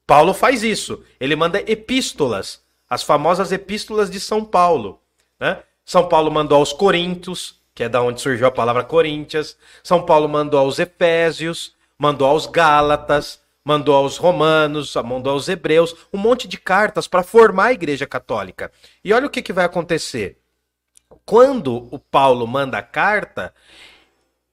Paulo 0.06 0.32
faz 0.32 0.62
isso. 0.62 1.05
Ele 1.20 1.36
manda 1.36 1.62
epístolas, 1.70 2.62
as 2.89 3.02
famosas 3.02 3.52
epístolas 3.52 4.10
de 4.10 4.19
São 4.19 4.43
Paulo. 4.43 4.98
Né? 5.39 5.59
São 5.85 6.09
Paulo 6.09 6.31
mandou 6.31 6.59
aos 6.59 6.73
Coríntios, 6.73 7.60
que 7.74 7.85
é 7.85 7.89
da 7.89 8.02
onde 8.02 8.20
surgiu 8.20 8.47
a 8.47 8.51
palavra 8.51 8.82
Coríntias. 8.82 9.56
São 9.82 10.05
Paulo 10.05 10.27
mandou 10.28 10.59
aos 10.59 10.78
Efésios, 10.78 11.74
mandou 11.98 12.27
aos 12.27 12.47
Gálatas, 12.47 13.40
mandou 13.62 13.94
aos 13.94 14.16
Romanos, 14.16 14.94
mandou 15.05 15.35
aos 15.35 15.47
Hebreus, 15.47 15.94
um 16.10 16.16
monte 16.16 16.48
de 16.48 16.56
cartas 16.56 17.06
para 17.06 17.23
formar 17.23 17.66
a 17.66 17.73
Igreja 17.74 18.06
Católica. 18.06 18.73
E 19.05 19.12
olha 19.12 19.27
o 19.27 19.31
que, 19.31 19.43
que 19.43 19.52
vai 19.52 19.66
acontecer. 19.66 20.39
Quando 21.27 21.86
o 21.90 21.98
Paulo 21.98 22.47
manda 22.47 22.78
a 22.78 22.82
carta, 22.82 23.52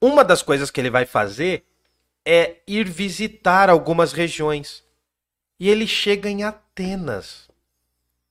uma 0.00 0.24
das 0.24 0.42
coisas 0.42 0.70
que 0.70 0.80
ele 0.80 0.90
vai 0.90 1.06
fazer 1.06 1.64
é 2.24 2.56
ir 2.66 2.88
visitar 2.88 3.70
algumas 3.70 4.12
regiões. 4.12 4.84
E 5.58 5.68
ele 5.70 5.86
chega 5.86 6.28
em 6.28 6.42
Atenas. 6.42 7.48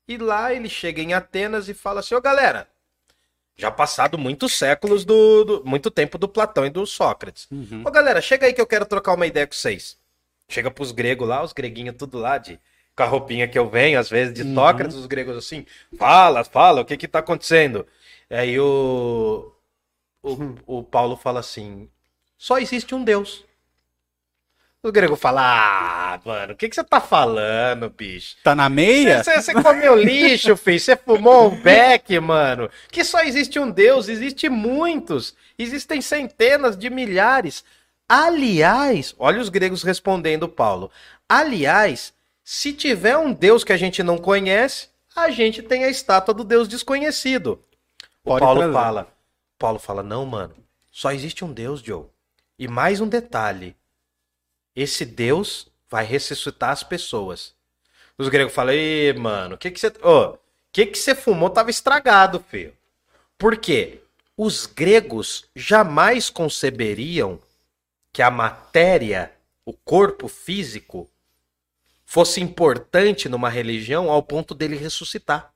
E 0.08 0.18
lá 0.18 0.54
ele 0.54 0.70
chega 0.70 1.02
em 1.02 1.14
Atenas 1.14 1.68
e 1.68 1.74
fala 1.74 2.02
assim: 2.02 2.14
Ô 2.14 2.22
galera, 2.22 2.68
já 3.58 3.72
passado 3.72 4.18
muitos 4.18 4.54
séculos 4.54 5.06
do, 5.06 5.44
do, 5.44 5.64
muito 5.66 5.90
tempo 5.90 6.18
do 6.18 6.28
Platão 6.28 6.66
e 6.66 6.70
do 6.70 6.86
Sócrates. 6.86 7.48
Uhum. 7.50 7.84
Ô 7.86 7.90
galera, 7.92 8.22
chega 8.22 8.46
aí 8.46 8.54
que 8.54 8.62
eu 8.62 8.68
quero 8.68 8.86
trocar 8.86 9.14
uma 9.14 9.26
ideia 9.26 9.48
com 9.48 9.54
vocês. 9.54 9.98
Chega 10.48 10.70
pros 10.70 10.92
gregos 10.92 11.28
lá, 11.28 11.44
os 11.44 11.54
greguinhos 11.54 11.96
tudo 11.98 12.20
lá 12.20 12.38
de 12.38 12.60
com 12.96 13.04
a 13.04 13.08
roupinha 13.08 13.48
que 13.48 13.58
eu 13.58 13.70
venho, 13.70 14.00
às 14.00 14.10
vezes 14.10 14.34
de 14.34 14.44
Uhum. 14.44 14.54
Sócrates, 14.54 14.96
os 14.96 15.06
gregos 15.06 15.36
assim, 15.36 15.66
fala, 15.98 16.44
fala, 16.44 16.82
o 16.82 16.86
que 16.86 16.96
que 16.96 17.08
tá 17.08 17.20
acontecendo? 17.20 17.86
Aí 18.30 18.58
o, 18.60 19.52
o, 20.26 20.80
o 20.80 20.84
Paulo 20.84 21.16
fala 21.16 21.40
assim, 21.40 21.88
só 22.38 22.58
existe 22.58 22.96
um 22.96 23.04
Deus. 23.04 23.46
O 24.82 24.92
grego 24.92 25.16
fala, 25.16 25.42
ah, 25.42 26.20
mano, 26.24 26.54
o 26.54 26.56
que 26.56 26.70
que 26.70 26.76
você 26.76 26.84
tá 26.84 27.02
falando, 27.02 27.90
bicho? 27.90 28.36
Tá 28.44 28.54
na 28.54 28.70
meia? 28.70 29.24
Você, 29.24 29.54
comeu 29.54 29.96
lixo, 29.96 30.56
filho. 30.58 30.80
Você 30.80 30.96
fumou 30.96 31.52
um 31.52 31.60
beck, 31.60 32.20
mano. 32.20 32.70
Que 32.92 33.04
só 33.04 33.22
existe 33.22 33.58
um 33.60 33.72
Deus, 33.72 34.08
existe 34.08 34.48
muitos. 34.48 35.36
Existem 35.58 36.02
centenas 36.02 36.78
de 36.78 36.92
milhares. 36.92 37.64
Aliás, 38.08 39.16
olha 39.18 39.42
os 39.42 39.50
gregos 39.50 39.82
respondendo 39.82 40.48
Paulo. 40.48 40.92
Aliás, 41.28 42.14
se 42.44 42.72
tiver 42.72 43.18
um 43.18 43.34
Deus 43.34 43.64
que 43.64 43.74
a 43.74 43.78
gente 43.78 44.04
não 44.04 44.20
conhece, 44.20 44.90
a 45.16 45.32
gente 45.32 45.64
tem 45.64 45.84
a 45.84 45.90
estátua 45.90 46.32
do 46.32 46.44
Deus 46.44 46.68
desconhecido. 46.68 47.60
O 48.24 48.30
Pode 48.30 48.42
Paulo 48.42 48.60
trazer. 48.60 48.74
fala. 48.74 49.15
Paulo 49.58 49.80
fala: 49.80 50.04
"Não, 50.04 50.26
mano. 50.26 50.56
Só 50.92 51.12
existe 51.12 51.44
um 51.44 51.52
Deus, 51.52 51.82
Joe. 51.82 52.06
E 52.58 52.68
mais 52.68 53.02
um 53.02 53.08
detalhe. 53.08 53.76
Esse 54.76 55.06
Deus 55.06 55.68
vai 55.90 56.06
ressuscitar 56.06 56.72
as 56.72 56.84
pessoas. 56.84 57.54
Os 58.18 58.30
gregos 58.30 58.54
falam, 58.54 58.74
Ê, 58.74 59.14
mano, 59.14 59.56
o 59.56 59.58
que 59.58 59.72
que 59.72 59.80
você. 59.80 59.88
Ô, 60.02 60.38
que 60.72 60.86
que 60.86 60.98
você 60.98 61.16
fumou 61.16 61.50
tava 61.50 61.70
estragado, 61.70 62.44
filho. 62.50 62.76
Por 63.38 63.58
quê? 63.58 64.02
Os 64.38 64.66
gregos 64.66 65.46
jamais 65.56 66.30
conceberiam 66.30 67.40
que 68.12 68.22
a 68.22 68.30
matéria, 68.30 69.32
o 69.66 69.72
corpo 69.72 70.28
físico, 70.28 71.10
fosse 72.06 72.42
importante 72.42 73.30
numa 73.30 73.50
religião 73.50 74.12
ao 74.12 74.22
ponto 74.22 74.54
dele 74.54 74.76
ressuscitar. 74.76 75.54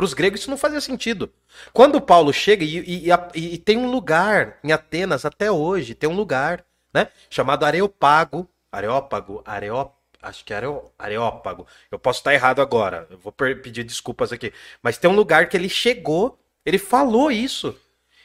Para 0.00 0.06
os 0.06 0.14
gregos 0.14 0.40
isso 0.40 0.48
não 0.48 0.56
fazia 0.56 0.80
sentido. 0.80 1.30
Quando 1.74 2.00
Paulo 2.00 2.32
chega 2.32 2.64
e, 2.64 2.78
e- 2.78 3.10
e 3.34 3.54
e 3.54 3.58
tem 3.58 3.76
um 3.76 3.90
lugar 3.90 4.58
em 4.64 4.72
Atenas 4.72 5.26
até 5.26 5.52
hoje, 5.52 5.94
tem 5.94 6.08
um 6.08 6.16
lugar, 6.16 6.64
né, 6.92 7.08
chamado 7.28 7.66
Areopago, 7.66 8.48
Areópago, 8.72 9.42
Areó, 9.44 9.90
acho 10.22 10.42
que 10.42 10.54
é 10.54 10.60
Areópago. 10.98 11.66
Eu 11.90 11.98
posso 11.98 12.20
estar 12.20 12.32
errado 12.32 12.62
agora. 12.62 13.06
Eu 13.10 13.18
vou 13.18 13.30
pedir 13.30 13.84
desculpas 13.84 14.32
aqui, 14.32 14.54
mas 14.82 14.96
tem 14.96 15.10
um 15.10 15.14
lugar 15.14 15.50
que 15.50 15.56
ele 15.58 15.68
chegou, 15.68 16.38
ele 16.64 16.78
falou 16.78 17.30
isso. 17.30 17.76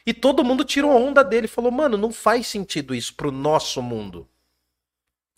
E 0.06 0.14
todo 0.14 0.42
mundo 0.42 0.64
tirou 0.64 0.90
onda 0.92 1.22
dele, 1.22 1.46
falou: 1.46 1.70
"Mano, 1.70 1.98
não 1.98 2.10
faz 2.10 2.46
sentido 2.46 2.94
isso 2.94 3.12
pro 3.14 3.30
nosso 3.30 3.82
mundo". 3.82 4.26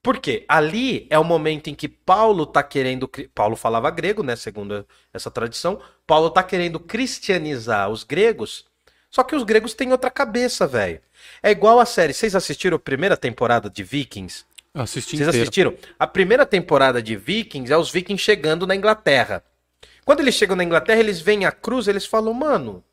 Por 0.02 0.18
quê? 0.18 0.44
Ali 0.48 1.06
é 1.10 1.18
o 1.18 1.24
momento 1.24 1.68
em 1.68 1.74
que 1.74 1.88
Paulo 1.88 2.46
tá 2.46 2.62
querendo. 2.62 3.10
Paulo 3.34 3.56
falava 3.56 3.90
grego, 3.90 4.22
né? 4.22 4.36
Segundo 4.36 4.86
essa 5.12 5.30
tradição. 5.30 5.80
Paulo 6.06 6.30
tá 6.30 6.42
querendo 6.42 6.78
cristianizar 6.78 7.90
os 7.90 8.04
gregos. 8.04 8.64
Só 9.10 9.22
que 9.22 9.34
os 9.34 9.42
gregos 9.42 9.74
têm 9.74 9.90
outra 9.90 10.10
cabeça, 10.10 10.66
velho. 10.66 11.00
É 11.42 11.50
igual 11.50 11.80
a 11.80 11.86
série. 11.86 12.12
Vocês 12.12 12.34
assistiram 12.34 12.76
a 12.76 12.80
primeira 12.80 13.16
temporada 13.16 13.68
de 13.68 13.82
Vikings? 13.82 14.44
Assisti 14.74 15.16
Vocês 15.16 15.28
inteiro. 15.28 15.42
assistiram? 15.42 15.74
A 15.98 16.06
primeira 16.06 16.46
temporada 16.46 17.02
de 17.02 17.16
Vikings 17.16 17.72
é 17.72 17.76
os 17.76 17.90
Vikings 17.90 18.22
chegando 18.22 18.66
na 18.66 18.76
Inglaterra. 18.76 19.42
Quando 20.04 20.20
eles 20.20 20.34
chegam 20.34 20.56
na 20.56 20.64
Inglaterra, 20.64 21.00
eles 21.00 21.20
veem 21.20 21.44
a 21.44 21.52
cruz, 21.52 21.88
eles 21.88 22.06
falam, 22.06 22.32
mano, 22.32 22.84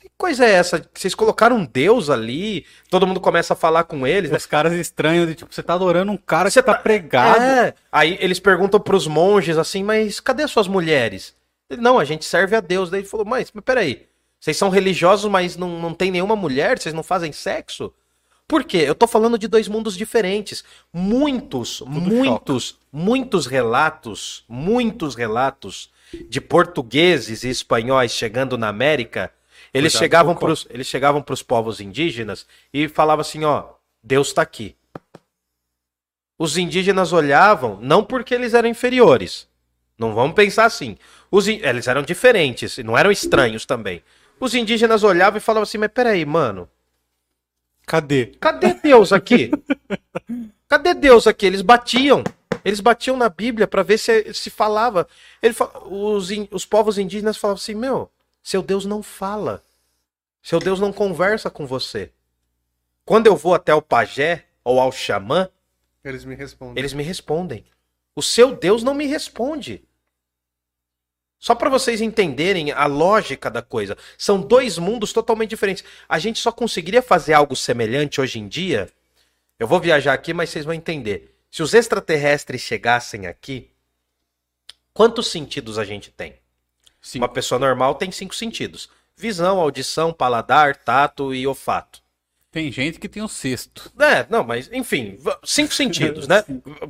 que 0.00 0.10
coisa 0.16 0.44
é 0.44 0.52
essa? 0.52 0.88
Vocês 0.94 1.14
colocaram 1.14 1.56
um 1.56 1.64
deus 1.64 2.10
ali, 2.10 2.64
todo 2.90 3.06
mundo 3.06 3.20
começa 3.20 3.54
a 3.54 3.56
falar 3.56 3.84
com 3.84 4.06
eles, 4.06 4.30
né? 4.30 4.36
Os 4.36 4.46
caras 4.46 4.72
estranhos 4.74 5.26
de 5.28 5.34
tipo, 5.34 5.52
você 5.52 5.62
tá 5.62 5.74
adorando 5.74 6.12
um 6.12 6.16
cara 6.16 6.50
Você 6.50 6.60
que 6.60 6.66
tá, 6.66 6.74
tá- 6.74 6.80
pregado. 6.80 7.40
É. 7.40 7.74
Aí 7.90 8.16
eles 8.20 8.38
perguntam 8.38 8.80
pros 8.80 9.06
monges 9.06 9.58
assim, 9.58 9.82
mas 9.82 10.20
cadê 10.20 10.42
as 10.42 10.50
suas 10.50 10.68
mulheres? 10.68 11.34
Ele, 11.68 11.80
não, 11.80 11.98
a 11.98 12.04
gente 12.04 12.24
serve 12.24 12.54
a 12.54 12.60
Deus. 12.60 12.90
Daí 12.90 13.00
ele 13.00 13.08
falou, 13.08 13.26
mas, 13.26 13.50
mas 13.52 13.64
peraí, 13.64 14.06
vocês 14.38 14.56
são 14.56 14.68
religiosos, 14.68 15.30
mas 15.30 15.56
não, 15.56 15.80
não 15.80 15.92
tem 15.92 16.10
nenhuma 16.10 16.36
mulher? 16.36 16.78
Vocês 16.78 16.94
não 16.94 17.02
fazem 17.02 17.32
sexo? 17.32 17.92
Por 18.46 18.62
quê? 18.62 18.78
Eu 18.78 18.94
tô 18.94 19.08
falando 19.08 19.36
de 19.36 19.48
dois 19.48 19.66
mundos 19.66 19.96
diferentes. 19.96 20.62
Muitos, 20.92 21.82
muitos, 21.84 22.78
muitos 22.92 23.46
relatos, 23.46 24.44
muitos 24.48 25.16
relatos 25.16 25.90
de 26.28 26.40
portugueses 26.40 27.42
e 27.42 27.48
espanhóis 27.48 28.12
chegando 28.12 28.56
na 28.56 28.68
América, 28.68 29.32
eles 29.76 29.92
Cuidado 29.92 30.04
chegavam 30.04 30.34
pros, 30.34 30.66
eles 30.70 30.86
chegavam 30.86 31.22
pros 31.22 31.42
povos 31.42 31.80
indígenas 31.80 32.46
e 32.72 32.88
falavam 32.88 33.20
assim, 33.20 33.44
ó, 33.44 33.70
Deus 34.02 34.32
tá 34.32 34.42
aqui. 34.42 34.76
Os 36.38 36.56
indígenas 36.56 37.12
olhavam, 37.12 37.78
não 37.80 38.04
porque 38.04 38.34
eles 38.34 38.54
eram 38.54 38.68
inferiores. 38.68 39.48
Não 39.98 40.14
vamos 40.14 40.34
pensar 40.34 40.66
assim. 40.66 40.98
Os 41.30 41.48
Eles 41.48 41.88
eram 41.88 42.02
diferentes, 42.02 42.76
e 42.78 42.82
não 42.82 42.96
eram 42.96 43.10
estranhos 43.10 43.64
também. 43.64 44.02
Os 44.38 44.54
indígenas 44.54 45.02
olhavam 45.02 45.38
e 45.38 45.40
falavam 45.40 45.62
assim, 45.62 45.78
mas 45.78 45.90
peraí, 45.90 46.24
mano, 46.26 46.68
Cadê? 47.86 48.26
Cadê 48.40 48.74
Deus 48.74 49.12
aqui? 49.12 49.50
Cadê 50.68 50.92
Deus 50.92 51.28
aqui? 51.28 51.46
Eles 51.46 51.62
batiam. 51.62 52.24
Eles 52.64 52.80
batiam 52.80 53.16
na 53.16 53.28
Bíblia 53.28 53.68
para 53.68 53.84
ver 53.84 53.96
se, 53.96 54.34
se 54.34 54.50
falava. 54.50 55.06
Ele 55.40 55.54
os, 55.84 56.28
os 56.50 56.66
povos 56.66 56.98
indígenas 56.98 57.36
falavam 57.36 57.60
assim: 57.62 57.76
Meu, 57.76 58.10
seu 58.46 58.62
Deus 58.62 58.84
não 58.84 59.02
fala. 59.02 59.60
Seu 60.40 60.60
Deus 60.60 60.78
não 60.78 60.92
conversa 60.92 61.50
com 61.50 61.66
você. 61.66 62.12
Quando 63.04 63.26
eu 63.26 63.34
vou 63.34 63.52
até 63.54 63.74
o 63.74 63.82
pajé 63.82 64.46
ou 64.62 64.78
ao 64.78 64.92
xamã, 64.92 65.50
Eles 66.04 66.24
me 66.24 66.36
respondem. 66.36 66.78
eles 66.78 66.92
me 66.92 67.02
respondem. 67.02 67.64
O 68.14 68.22
seu 68.22 68.54
Deus 68.54 68.84
não 68.84 68.94
me 68.94 69.04
responde. 69.04 69.82
Só 71.40 71.56
para 71.56 71.68
vocês 71.68 72.00
entenderem 72.00 72.70
a 72.70 72.86
lógica 72.86 73.50
da 73.50 73.62
coisa. 73.62 73.98
São 74.16 74.40
dois 74.40 74.78
mundos 74.78 75.12
totalmente 75.12 75.50
diferentes. 75.50 75.82
A 76.08 76.20
gente 76.20 76.38
só 76.38 76.52
conseguiria 76.52 77.02
fazer 77.02 77.32
algo 77.32 77.56
semelhante 77.56 78.20
hoje 78.20 78.38
em 78.38 78.46
dia. 78.46 78.88
Eu 79.58 79.66
vou 79.66 79.80
viajar 79.80 80.12
aqui, 80.12 80.32
mas 80.32 80.50
vocês 80.50 80.64
vão 80.64 80.72
entender. 80.72 81.36
Se 81.50 81.64
os 81.64 81.74
extraterrestres 81.74 82.60
chegassem 82.60 83.26
aqui, 83.26 83.72
quantos 84.94 85.26
sentidos 85.32 85.80
a 85.80 85.84
gente 85.84 86.12
tem? 86.12 86.38
Sim. 87.06 87.18
Uma 87.18 87.28
pessoa 87.28 87.56
normal 87.60 87.94
tem 87.94 88.10
cinco 88.10 88.34
sentidos: 88.34 88.90
visão, 89.16 89.60
audição, 89.60 90.12
paladar, 90.12 90.74
tato 90.74 91.32
e 91.32 91.46
olfato. 91.46 92.02
Tem 92.50 92.72
gente 92.72 92.98
que 92.98 93.08
tem 93.08 93.22
o 93.22 93.28
sexto. 93.28 93.92
É, 93.96 94.26
não, 94.28 94.42
mas 94.42 94.68
enfim, 94.72 95.16
cinco 95.44 95.70
sentidos, 95.72 96.26
né? 96.26 96.44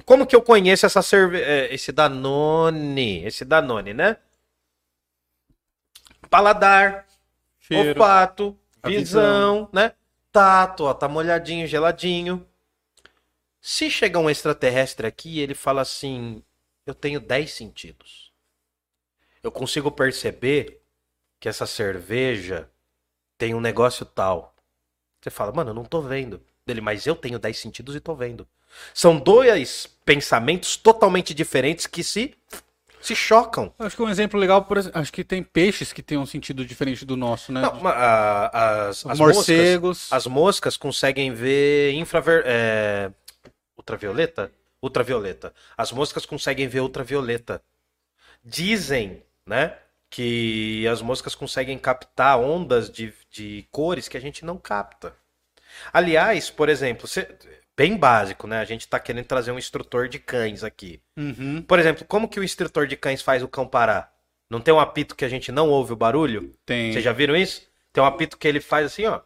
Como 0.06 0.26
que 0.26 0.34
eu 0.34 0.40
conheço 0.40 0.86
essa 0.86 1.02
cerve... 1.02 1.38
eh, 1.38 1.68
esse 1.74 1.93
Danone, 1.93 3.26
esse 3.26 3.44
Danone, 3.44 3.93
né? 3.93 4.16
Paladar, 6.30 7.06
Cheiro. 7.60 7.90
olfato, 7.90 8.59
A 8.82 8.88
visão, 8.88 9.68
né? 9.70 9.93
Tato, 10.32 10.84
ó, 10.84 10.94
tá 10.94 11.06
molhadinho, 11.06 11.66
geladinho. 11.66 12.47
Se 13.60 13.90
chegar 13.90 14.20
um 14.20 14.30
extraterrestre 14.30 15.06
aqui 15.06 15.40
ele 15.40 15.55
fala 15.55 15.82
assim: 15.82 16.43
Eu 16.86 16.94
tenho 16.94 17.20
10 17.20 17.52
sentidos. 17.52 18.26
Eu 19.47 19.52
consigo 19.52 19.93
perceber 19.93 20.82
que 21.40 21.48
essa 21.48 21.66
cerveja 21.66 22.68
tem 23.39 23.55
um 23.55 23.60
negócio 23.60 24.05
tal. 24.05 24.52
Você 25.23 25.31
fala, 25.31 25.52
mano, 25.52 25.70
eu 25.70 25.74
não 25.74 25.85
tô 25.85 26.01
vendo. 26.02 26.43
Dele, 26.66 26.81
mas 26.81 27.06
eu 27.06 27.14
tenho 27.14 27.39
10 27.39 27.56
sentidos 27.56 27.94
e 27.94 28.01
tô 28.01 28.12
vendo. 28.16 28.44
São 28.93 29.16
dois 29.16 29.86
pensamentos 30.05 30.77
totalmente 30.77 31.32
diferentes 31.32 31.86
que 31.86 32.02
se 32.02 32.35
se 33.01 33.14
chocam. 33.14 33.73
Acho 33.78 33.94
que 33.94 34.02
um 34.02 34.09
exemplo 34.09 34.40
legal, 34.40 34.64
por 34.64 34.78
exemplo, 34.78 35.01
acho 35.01 35.12
que 35.12 35.23
tem 35.23 35.40
peixes 35.40 35.93
que 35.93 36.02
têm 36.02 36.18
um 36.18 36.27
sentido 36.27 36.66
diferente 36.66 37.05
do 37.05 37.16
nosso, 37.16 37.52
né? 37.52 37.60
Não, 37.60 37.86
a- 37.86 38.89
as, 38.89 39.06
as 39.06 39.18
morcegos. 39.20 39.98
moscas, 40.10 40.12
as 40.12 40.27
moscas 40.27 40.77
conseguem 40.77 41.32
ver 41.32 41.93
infraver, 41.93 42.43
é, 42.44 43.12
ultravioleta? 43.78 44.51
Ultravioleta. 44.82 45.55
As 45.77 45.93
moscas 45.93 46.27
conseguem 46.27 46.66
ver 46.66 46.81
ultravioleta. 46.81 47.62
Dizem, 48.44 49.23
né, 49.47 49.78
que 50.10 50.86
as 50.89 51.01
moscas 51.02 51.35
conseguem 51.35 51.78
captar 51.78 52.39
ondas 52.39 52.90
de, 52.90 53.12
de 53.31 53.66
cores 53.70 54.09
que 54.09 54.16
a 54.16 54.20
gente 54.20 54.44
não 54.44 54.56
capta. 54.59 55.14
Aliás, 55.93 56.51
por 56.51 56.68
exemplo, 56.68 57.06
cê- 57.06 57.28
bem 57.77 57.97
básico, 57.97 58.47
né? 58.47 58.59
A 58.60 58.64
gente 58.64 58.89
tá 58.89 58.98
querendo 58.98 59.27
trazer 59.27 59.52
um 59.52 59.59
instrutor 59.59 60.09
de 60.09 60.18
cães 60.18 60.64
aqui. 60.64 61.01
Uhum. 61.16 61.62
Por 61.62 61.78
exemplo, 61.78 62.05
como 62.06 62.28
que 62.28 62.40
o 62.40 62.44
instrutor 62.44 62.86
de 62.86 62.97
cães 62.97 63.20
faz 63.23 63.43
o 63.43 63.48
cão 63.48 63.66
parar? 63.68 64.12
Não 64.48 64.60
tem 64.60 64.73
um 64.73 64.81
apito 64.81 65.14
que 65.16 65.24
a 65.24 65.28
gente 65.28 65.52
não 65.52 65.68
ouve 65.68 65.93
o 65.93 65.97
barulho? 65.97 66.56
Tem. 66.64 66.93
Vocês 66.93 67.05
já 67.05 67.12
viram 67.12 67.36
isso? 67.36 67.62
Tem 67.93 68.02
um 68.02 68.06
apito 68.06 68.39
que 68.39 68.47
ele 68.48 68.60
faz 68.60 68.86
assim, 68.86 69.05
ó. 69.06 69.20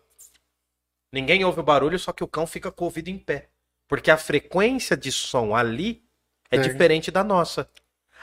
Ninguém 1.12 1.44
ouve 1.44 1.60
o 1.60 1.64
barulho, 1.64 1.98
só 1.98 2.12
que 2.12 2.24
o 2.24 2.28
cão 2.28 2.47
fica 2.47 2.70
com 2.70 2.84
o 2.84 2.86
ouvido 2.86 3.09
em 3.09 3.18
pé. 3.18 3.48
Porque 3.88 4.10
a 4.10 4.16
frequência 4.16 4.97
de 4.97 5.10
som 5.12 5.55
ali 5.55 6.02
é 6.51 6.56
É. 6.56 6.60
diferente 6.60 7.10
da 7.10 7.22
nossa. 7.24 7.68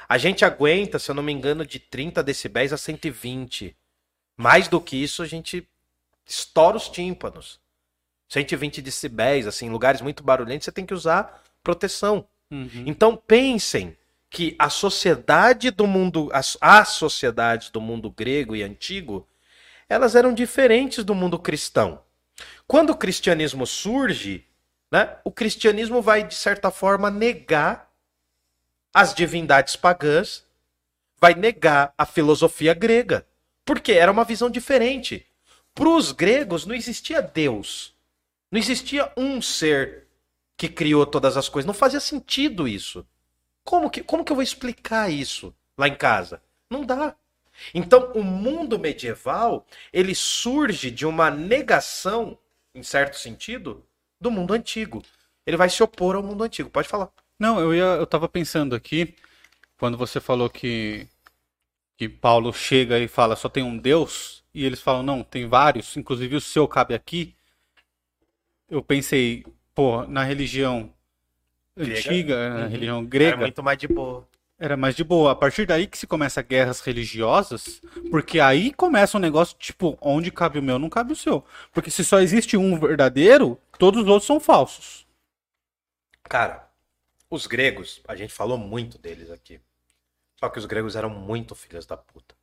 A 0.08 0.18
gente 0.18 0.46
aguenta, 0.46 1.00
se 1.00 1.12
eu 1.12 1.16
não 1.16 1.24
me 1.24 1.32
engano, 1.32 1.66
de 1.66 1.80
30 1.80 2.24
decibéis 2.24 2.72
a 2.72 2.78
120. 2.78 3.76
Mais 4.36 4.68
do 4.68 4.80
que 4.80 4.96
isso, 4.96 5.22
a 5.22 5.26
gente 5.26 5.68
estoura 6.26 6.78
os 6.78 6.88
tímpanos. 6.88 7.60
120 8.30 8.82
decibéis, 8.82 9.48
assim, 9.48 9.68
em 9.68 9.70
lugares 9.70 10.02
muito 10.02 10.24
barulhentos, 10.24 10.66
você 10.66 10.72
tem 10.72 10.86
que 10.86 10.94
usar 10.94 11.44
proteção. 11.64 12.28
Uhum. 12.52 12.84
Então 12.86 13.16
pensem 13.16 13.98
que 14.30 14.56
a 14.60 14.70
sociedade 14.70 15.72
do 15.72 15.88
mundo, 15.88 16.30
as, 16.34 16.58
as 16.60 16.90
sociedades 16.90 17.70
do 17.70 17.80
mundo 17.80 18.12
grego 18.12 18.56
e 18.56 18.64
antigo, 18.64 19.28
elas 19.90 20.16
eram 20.16 20.34
diferentes 20.34 21.04
do 21.04 21.16
mundo 21.16 21.40
cristão. 21.40 22.02
Quando 22.68 22.92
o 22.92 22.98
cristianismo 22.98 23.66
surge, 23.66 24.46
né, 24.92 25.18
o 25.24 25.32
cristianismo 25.32 26.02
vai 26.02 26.24
de 26.28 26.36
certa 26.36 26.70
forma 26.70 27.10
negar 27.10 27.87
as 28.94 29.14
divindades 29.14 29.76
pagãs, 29.76 30.46
vai 31.20 31.34
negar 31.34 31.94
a 31.98 32.06
filosofia 32.06 32.74
grega, 32.74 33.26
porque 33.66 33.92
era 33.92 34.12
uma 34.12 34.24
visão 34.24 34.50
diferente. 34.50 35.26
Para 35.74 35.90
os 35.90 36.12
gregos 36.12 36.66
não 36.66 36.74
existia 36.76 37.22
Deus, 37.22 37.96
não 38.52 38.60
existia 38.60 39.12
um 39.18 39.42
ser 39.42 40.08
que 40.58 40.68
criou 40.68 41.06
todas 41.06 41.38
as 41.38 41.48
coisas. 41.48 41.68
Não 41.68 41.74
fazia 41.74 42.00
sentido 42.00 42.68
isso. 42.68 43.06
Como 43.64 43.90
que, 43.90 44.02
como 44.02 44.24
que 44.24 44.32
eu 44.32 44.36
vou 44.36 44.44
explicar 44.44 45.12
isso 45.12 45.54
lá 45.78 45.88
em 45.88 45.96
casa? 45.96 46.42
Não 46.70 46.84
dá. 46.84 47.16
Então, 47.74 48.12
o 48.14 48.24
mundo 48.24 48.80
medieval, 48.80 49.66
ele 49.92 50.16
surge 50.16 50.90
de 50.90 51.06
uma 51.06 51.30
negação, 51.30 52.38
em 52.74 52.84
certo 52.84 53.18
sentido, 53.18 53.86
do 54.20 54.32
mundo 54.32 54.54
antigo. 54.54 55.04
Ele 55.46 55.58
vai 55.58 55.70
se 55.70 55.84
opor 55.84 56.16
ao 56.16 56.24
mundo 56.24 56.44
antigo. 56.44 56.70
Pode 56.70 56.88
falar. 56.88 57.12
Não, 57.40 57.60
eu 57.60 57.74
ia, 57.74 57.84
eu 58.00 58.08
tava 58.08 58.28
pensando 58.28 58.76
aqui, 58.76 59.16
quando 59.80 59.98
você 59.98 60.20
falou 60.22 60.50
que, 60.50 61.08
que 61.98 62.10
Paulo 62.10 62.54
chega 62.54 63.00
e 63.00 63.08
fala 63.08 63.36
só 63.36 63.50
tem 63.50 63.64
um 63.64 63.78
Deus, 63.78 64.44
e 64.54 64.66
eles 64.66 64.82
falam, 64.82 65.04
não, 65.04 65.24
tem 65.24 65.48
vários, 65.48 65.98
inclusive 65.98 66.36
o 66.38 66.42
seu 66.42 66.68
cabe 66.68 66.94
aqui. 66.96 67.36
Eu 68.70 68.84
pensei, 68.84 69.46
pô, 69.74 70.06
na 70.08 70.24
religião 70.24 70.94
Grega. 71.80 72.00
antiga, 72.00 72.50
na 72.50 72.66
Uhum. 72.66 72.68
religião 72.68 73.06
Era 73.22 73.38
grega, 73.38 73.38
muito 73.38 73.64
mais 73.64 73.78
de 73.78 73.88
boa. 73.88 74.28
era 74.60 74.76
mais 74.78 74.96
de 74.96 75.04
boa. 75.04 75.32
A 75.32 75.36
partir 75.36 75.66
daí 75.66 75.88
que 75.88 75.98
se 75.98 76.08
começa 76.08 76.42
guerras 76.42 76.82
religiosas, 76.82 77.82
porque 78.10 78.40
aí 78.40 78.74
começa 78.74 79.18
um 79.18 79.22
negócio 79.22 79.56
tipo, 79.58 79.98
onde 80.02 80.32
cabe 80.32 80.60
o 80.60 80.64
meu, 80.64 80.80
não 80.80 80.90
cabe 80.90 81.14
o 81.14 81.16
seu. 81.16 81.44
Porque 81.72 81.92
se 81.92 82.04
só 82.04 82.20
existe 82.20 82.58
um 82.58 82.80
verdadeiro, 82.80 83.60
todos 83.78 84.04
os 84.04 84.08
outros 84.08 84.26
são 84.28 84.40
falsos. 84.40 85.06
Cara, 86.30 86.67
os 87.30 87.48
gregos, 87.48 88.02
a 88.08 88.16
gente 88.16 88.34
falou 88.34 88.58
muito 88.58 88.98
deles 88.98 89.30
aqui. 89.30 89.60
Só 90.40 90.50
que 90.50 90.60
os 90.60 90.66
gregos 90.66 90.96
eram 90.96 91.10
muito 91.10 91.56
filhos 91.56 91.86
da 91.86 91.98
puta. 91.98 92.36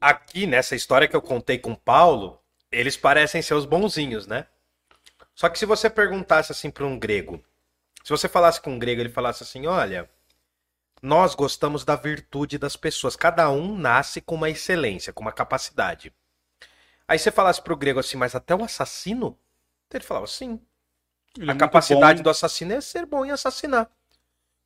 Aqui, 0.00 0.46
nessa 0.46 0.74
história 0.74 1.08
que 1.08 1.16
eu 1.16 1.22
contei 1.22 1.58
com 1.58 1.74
Paulo, 1.74 2.40
eles 2.70 2.96
parecem 2.96 3.42
ser 3.42 3.54
os 3.54 3.64
bonzinhos, 3.64 4.26
né? 4.26 4.46
Só 5.34 5.48
que 5.48 5.58
se 5.58 5.66
você 5.66 5.90
perguntasse 5.90 6.52
assim 6.52 6.70
para 6.70 6.86
um 6.86 6.98
grego, 6.98 7.44
se 8.02 8.10
você 8.10 8.28
falasse 8.28 8.60
com 8.60 8.70
um 8.72 8.78
grego, 8.78 9.02
ele 9.02 9.08
falasse 9.08 9.42
assim: 9.42 9.66
olha, 9.66 10.08
nós 11.02 11.34
gostamos 11.34 11.84
da 11.84 11.94
virtude 11.96 12.58
das 12.58 12.76
pessoas. 12.76 13.16
Cada 13.16 13.50
um 13.50 13.76
nasce 13.76 14.20
com 14.20 14.34
uma 14.34 14.50
excelência, 14.50 15.12
com 15.12 15.22
uma 15.22 15.32
capacidade. 15.32 16.12
Aí 17.06 17.18
você 17.18 17.30
falasse 17.30 17.62
pro 17.62 17.76
grego 17.76 18.00
assim, 18.00 18.16
mas 18.16 18.34
até 18.34 18.54
o 18.54 18.64
assassino? 18.64 19.38
Ele 19.92 20.04
falava, 20.04 20.26
sim. 20.26 20.60
Ele 21.38 21.50
é 21.50 21.52
A 21.52 21.54
muito 21.54 21.58
capacidade 21.60 22.22
do 22.22 22.30
assassino 22.30 22.72
é 22.72 22.80
ser 22.80 23.06
bom 23.06 23.24
em 23.24 23.30
assassinar. 23.30 23.90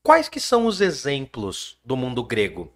Quais 0.02 0.28
que 0.28 0.40
são 0.40 0.66
os 0.66 0.80
exemplos 0.80 1.78
do 1.84 1.96
mundo 1.96 2.24
grego? 2.24 2.72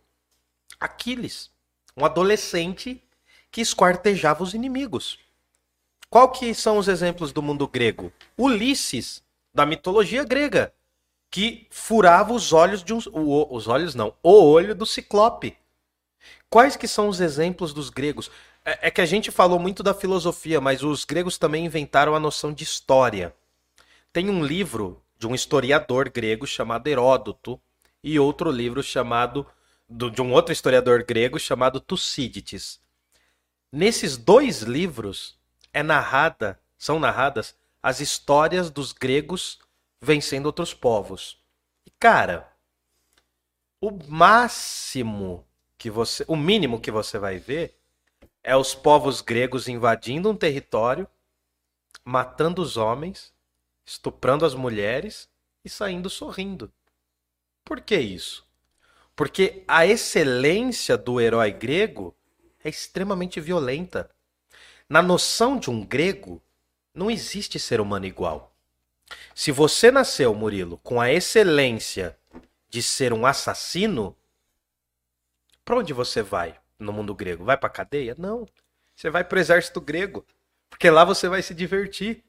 Aquiles, 0.79 1.51
um 1.97 2.05
adolescente 2.05 3.03
que 3.51 3.61
esquartejava 3.61 4.43
os 4.45 4.55
inimigos. 4.55 5.19
Qual 6.11 6.31
que 6.31 6.55
são 6.55 6.79
os 6.79 6.89
exemplos 6.89 7.33
do 7.33 7.43
mundo 7.43 7.67
grego? 7.67 8.13
Ulisses, 8.39 9.23
da 9.55 9.67
mitologia 9.67 10.25
grega, 10.25 10.73
que 11.31 11.67
furava 11.71 12.33
os 12.33 12.53
olhos 12.53 12.83
de 12.85 12.95
um, 12.95 13.01
o- 13.13 13.55
os 13.55 13.67
olhos 13.69 13.95
não, 13.95 14.15
o 14.23 14.33
olho 14.45 14.75
do 14.75 14.87
ciclope. 14.87 15.57
Quais 16.51 16.77
que 16.77 16.89
são 16.89 17.09
os 17.09 17.21
exemplos 17.21 17.73
dos 17.73 17.91
gregos? 17.91 18.31
É, 18.65 18.89
é 18.89 18.91
que 18.91 19.01
a 19.01 19.07
gente 19.07 19.31
falou 19.31 19.59
muito 19.59 19.83
da 19.83 19.95
filosofia, 19.95 20.61
mas 20.61 20.83
os 20.83 21.05
gregos 21.05 21.39
também 21.39 21.65
inventaram 21.67 22.15
a 22.15 22.21
noção 22.21 22.53
de 22.53 22.65
história. 22.65 23.35
Tem 24.17 24.31
um 24.31 24.43
livro 24.43 25.03
de 25.19 25.27
um 25.27 25.35
historiador 25.35 26.09
grego 26.09 26.47
chamado 26.47 26.87
Heródoto 26.87 27.61
e 28.03 28.19
outro 28.19 28.51
livro 28.51 28.83
chamado 28.83 29.47
do- 29.87 30.11
de 30.11 30.23
um 30.23 30.33
outro 30.33 30.55
historiador 30.55 31.05
grego 31.05 31.39
chamado 31.39 31.81
Tucídides. 31.81 32.81
Nesses 33.71 34.17
dois 34.17 34.63
livros 34.63 35.39
é 35.71 35.83
narrada, 35.83 36.59
são 36.79 36.99
narradas 36.99 37.55
as 37.83 38.01
histórias 38.01 38.71
dos 38.71 38.91
gregos 38.91 39.59
vencendo 40.01 40.47
outros 40.47 40.73
povos. 40.73 41.39
E 41.85 41.91
cara, 41.91 42.51
o 43.83 43.91
máximo 44.09 45.47
que 45.77 45.91
você, 45.91 46.25
o 46.27 46.37
mínimo 46.37 46.81
que 46.81 46.91
você 46.91 47.19
vai 47.19 47.37
ver 47.37 47.79
é 48.43 48.57
os 48.57 48.75
povos 48.75 49.21
gregos 49.21 49.69
invadindo 49.69 50.31
um 50.31 50.35
território, 50.35 51.07
matando 52.03 52.63
os 52.63 52.79
homens, 52.79 53.36
estuprando 53.87 54.45
as 54.45 54.55
mulheres 54.55 55.31
e 55.65 55.71
saindo 55.71 56.11
sorrindo. 56.11 56.73
Por 57.65 57.81
que 57.81 57.97
isso? 57.97 58.45
Porque 59.15 59.65
a 59.67 59.87
excelência 59.87 60.99
do 60.99 61.21
herói 61.21 61.53
grego 61.53 62.15
é 62.63 62.69
extremamente 62.69 63.41
violenta. 63.41 64.11
Na 64.89 65.01
noção 65.01 65.59
de 65.59 65.71
um 65.71 65.85
grego, 65.85 66.43
não 66.93 67.11
existe 67.11 67.59
ser 67.59 67.81
humano 67.81 68.07
igual. 68.07 68.55
Se 69.35 69.53
você 69.53 69.91
nasceu, 69.91 70.35
Murilo, 70.35 70.79
com 70.79 71.01
a 71.01 71.11
excelência 71.13 72.19
de 72.69 72.83
ser 72.83 73.13
um 73.13 73.25
assassino, 73.25 74.17
para 75.65 75.77
onde 75.77 75.93
você 75.93 76.23
vai 76.23 76.59
no 76.79 76.93
mundo 76.93 77.15
grego? 77.15 77.45
Vai 77.45 77.57
para 77.57 77.71
cadeia? 77.71 78.15
Não. 78.19 78.47
Você 78.95 79.11
vai 79.11 79.25
para 79.25 79.37
o 79.37 79.41
exército 79.41 79.81
grego, 79.81 80.27
porque 80.69 80.91
lá 80.91 81.05
você 81.05 81.29
vai 81.29 81.43
se 81.43 81.55
divertir. 81.55 82.25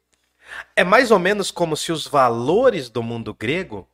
É 0.76 0.84
mais 0.84 1.12
ou 1.12 1.20
menos 1.20 1.52
como 1.52 1.76
se 1.76 1.92
os 1.92 2.08
valores 2.08 2.90
do 2.90 3.04
mundo 3.04 3.34
grego 3.34 3.88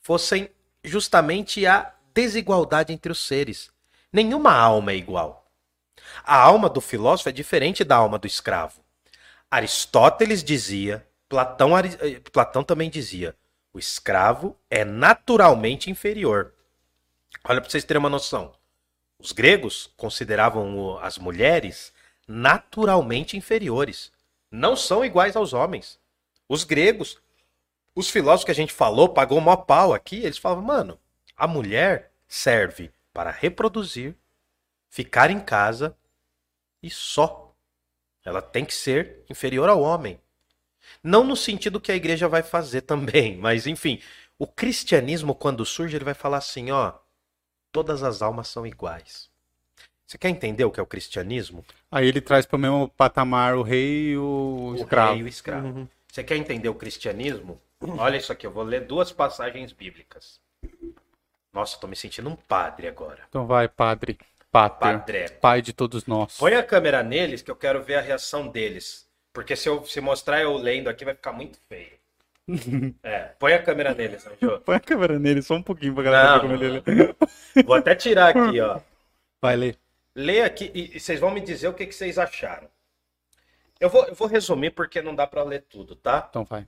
fossem 0.00 0.48
justamente 0.82 1.66
a 1.66 1.92
desigualdade 2.14 2.92
entre 2.92 3.12
os 3.12 3.26
seres. 3.26 3.70
Nenhuma 4.12 4.52
alma 4.52 4.92
é 4.92 4.96
igual. 4.96 5.50
A 6.24 6.36
alma 6.36 6.68
do 6.68 6.80
filósofo 6.80 7.28
é 7.28 7.32
diferente 7.32 7.84
da 7.84 7.96
alma 7.96 8.18
do 8.18 8.26
escravo. 8.26 8.80
Aristóteles 9.50 10.42
dizia, 10.42 11.06
Platão, 11.28 11.76
eh, 11.78 12.20
Platão 12.32 12.62
também 12.62 12.88
dizia, 12.88 13.34
o 13.72 13.78
escravo 13.78 14.56
é 14.70 14.84
naturalmente 14.84 15.90
inferior. 15.90 16.52
Olha 17.44 17.60
para 17.60 17.70
vocês 17.70 17.84
terem 17.84 17.98
uma 17.98 18.08
noção. 18.08 18.52
Os 19.18 19.32
gregos 19.32 19.92
consideravam 19.96 20.98
as 20.98 21.18
mulheres 21.18 21.92
naturalmente 22.26 23.36
inferiores. 23.36 24.10
Não 24.56 24.74
são 24.74 25.04
iguais 25.04 25.36
aos 25.36 25.52
homens. 25.52 26.00
Os 26.48 26.64
gregos 26.64 27.20
Os 27.94 28.08
filósofos 28.08 28.44
que 28.44 28.50
a 28.50 28.54
gente 28.54 28.72
falou, 28.72 29.08
pagou 29.08 29.40
mó 29.40 29.56
pau 29.56 29.92
aqui, 29.92 30.16
eles 30.16 30.38
falavam, 30.38 30.64
mano, 30.64 30.98
a 31.34 31.46
mulher 31.46 32.12
serve 32.28 32.90
para 33.12 33.30
reproduzir, 33.30 34.14
ficar 34.88 35.30
em 35.30 35.40
casa 35.40 35.96
e 36.82 36.90
só. 36.90 37.54
Ela 38.24 38.42
tem 38.42 38.64
que 38.64 38.74
ser 38.74 39.24
inferior 39.30 39.68
ao 39.68 39.80
homem. 39.80 40.20
Não 41.02 41.24
no 41.24 41.36
sentido 41.36 41.80
que 41.80 41.92
a 41.92 41.96
igreja 41.96 42.28
vai 42.28 42.42
fazer 42.42 42.82
também, 42.92 43.36
mas 43.36 43.66
enfim, 43.66 44.00
o 44.38 44.46
cristianismo, 44.46 45.34
quando 45.34 45.64
surge, 45.64 45.96
ele 45.96 46.04
vai 46.04 46.14
falar 46.14 46.38
assim: 46.38 46.70
ó, 46.70 46.94
todas 47.72 48.02
as 48.02 48.20
almas 48.22 48.48
são 48.48 48.66
iguais. 48.66 49.30
Você 50.06 50.16
quer 50.16 50.28
entender 50.28 50.64
o 50.64 50.70
que 50.70 50.78
é 50.78 50.82
o 50.82 50.86
cristianismo? 50.86 51.64
Aí 51.90 52.06
ele 52.06 52.20
traz 52.20 52.46
para 52.46 52.56
o 52.56 52.60
mesmo 52.60 52.88
patamar 52.96 53.56
o 53.56 53.62
rei 53.62 54.10
e 54.12 54.16
o, 54.16 54.72
O 54.72 54.76
escravo. 54.76 55.12
rei 55.12 55.20
e 55.20 55.24
o 55.24 55.28
escravo. 55.28 55.88
Você 56.10 56.22
quer 56.22 56.36
entender 56.36 56.68
o 56.68 56.74
cristianismo? 56.74 57.60
Olha 57.98 58.16
isso 58.16 58.32
aqui, 58.32 58.46
eu 58.46 58.50
vou 58.52 58.62
ler 58.62 58.82
duas 58.82 59.10
passagens 59.10 59.72
bíblicas. 59.72 60.40
Nossa, 61.52 61.78
tô 61.78 61.86
me 61.86 61.96
sentindo 61.96 62.28
um 62.28 62.36
padre 62.36 62.86
agora. 62.86 63.18
Então 63.28 63.46
vai, 63.46 63.66
padre. 63.68 64.16
Pater. 64.52 64.78
Padre. 64.98 65.28
Pai 65.40 65.60
de 65.60 65.72
todos 65.72 66.06
nós. 66.06 66.36
Põe 66.38 66.54
a 66.54 66.62
câmera 66.62 67.02
neles 67.02 67.42
que 67.42 67.50
eu 67.50 67.56
quero 67.56 67.82
ver 67.82 67.96
a 67.96 68.00
reação 68.00 68.46
deles. 68.48 69.06
Porque 69.32 69.56
se 69.56 69.68
eu 69.68 69.84
se 69.84 70.00
mostrar 70.00 70.40
eu 70.40 70.56
lendo 70.56 70.88
aqui 70.88 71.04
vai 71.04 71.14
ficar 71.14 71.32
muito 71.32 71.58
feio. 71.68 71.96
É, 73.02 73.32
põe 73.40 73.54
a 73.54 73.62
câmera 73.62 73.92
neles, 73.92 74.24
Anjo. 74.24 74.60
Põe 74.60 74.76
a 74.76 74.80
câmera 74.80 75.18
nele 75.18 75.42
só 75.42 75.54
um 75.54 75.62
pouquinho 75.62 75.94
pra 75.94 76.04
galera 76.04 76.28
Não, 76.42 76.48
ver 76.48 76.82
como 76.82 76.94
ele. 76.94 77.64
Vou 77.64 77.74
até 77.74 77.94
tirar 77.96 78.28
aqui, 78.28 78.60
ó. 78.60 78.78
Vai 79.42 79.56
ler. 79.56 79.76
Lê 80.18 80.40
aqui 80.40 80.72
e, 80.74 80.96
e 80.96 80.98
vocês 80.98 81.20
vão 81.20 81.30
me 81.30 81.42
dizer 81.42 81.68
o 81.68 81.74
que, 81.74 81.86
que 81.86 81.94
vocês 81.94 82.16
acharam. 82.16 82.70
Eu 83.78 83.90
vou, 83.90 84.02
eu 84.06 84.14
vou 84.14 84.26
resumir 84.26 84.70
porque 84.70 85.02
não 85.02 85.14
dá 85.14 85.26
pra 85.26 85.42
ler 85.42 85.66
tudo, 85.68 85.94
tá? 85.94 86.26
Então 86.30 86.42
vai. 86.42 86.66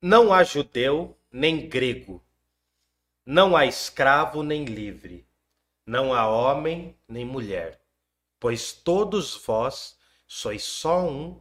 Não 0.00 0.32
há 0.32 0.42
judeu 0.42 1.14
nem 1.30 1.68
grego. 1.68 2.24
Não 3.26 3.54
há 3.54 3.66
escravo 3.66 4.42
nem 4.42 4.64
livre. 4.64 5.28
Não 5.84 6.14
há 6.14 6.26
homem 6.26 6.98
nem 7.06 7.22
mulher. 7.22 7.82
Pois 8.40 8.72
todos 8.72 9.36
vós 9.44 9.98
sois 10.26 10.64
só 10.64 11.06
um 11.06 11.38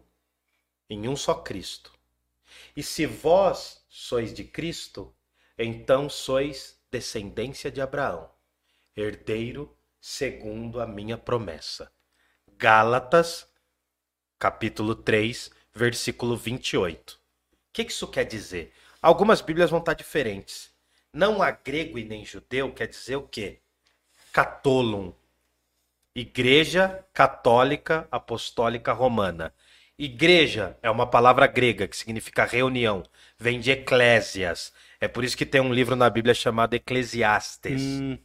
em 0.90 1.08
um 1.08 1.16
só 1.16 1.36
Cristo. 1.36 1.94
E 2.76 2.84
se 2.84 3.06
vós 3.06 3.82
sois 3.88 4.34
de 4.34 4.44
Cristo, 4.44 5.16
então 5.58 6.10
sois 6.10 6.78
descendência 6.92 7.72
de 7.72 7.80
Abraão, 7.80 8.30
herdeiro 8.96 9.77
segundo 10.00 10.80
a 10.82 10.88
minha 10.88 11.18
promessa. 11.18 11.92
Gálatas, 12.58 13.48
capítulo 14.40 14.96
3, 14.96 15.52
versículo 15.74 16.36
28. 16.36 17.14
O 17.14 17.18
que 17.74 17.84
isso 17.84 18.08
quer 18.08 18.24
dizer? 18.24 18.74
Algumas 19.02 19.42
Bíblias 19.42 19.70
vão 19.70 19.80
estar 19.80 19.94
diferentes. 19.94 20.72
Não 21.14 21.42
há 21.42 21.52
grego 21.52 21.98
e 21.98 22.06
nem 22.06 22.26
judeu 22.26 22.74
quer 22.74 22.88
dizer 22.88 23.16
o 23.16 23.28
quê? 23.28 23.60
Catolum. 24.32 25.14
Igreja 26.16 27.06
Católica 27.14 28.08
Apostólica 28.12 28.92
Romana. 28.92 29.54
Igreja 30.00 30.78
é 30.82 30.90
uma 30.90 31.08
palavra 31.08 31.48
grega 31.48 31.88
que 31.88 31.98
significa 31.98 32.46
reunião. 32.46 33.04
Vem 33.38 33.60
de 33.60 33.72
eclésias. 33.72 34.74
É 35.00 35.08
por 35.08 35.24
isso 35.24 35.38
que 35.38 35.46
tem 35.46 35.62
um 35.62 35.74
livro 35.74 35.96
na 35.96 36.10
Bíblia 36.10 36.34
chamado 36.34 36.74
Eclesiastes. 36.76 37.82
Hum, 37.82 38.18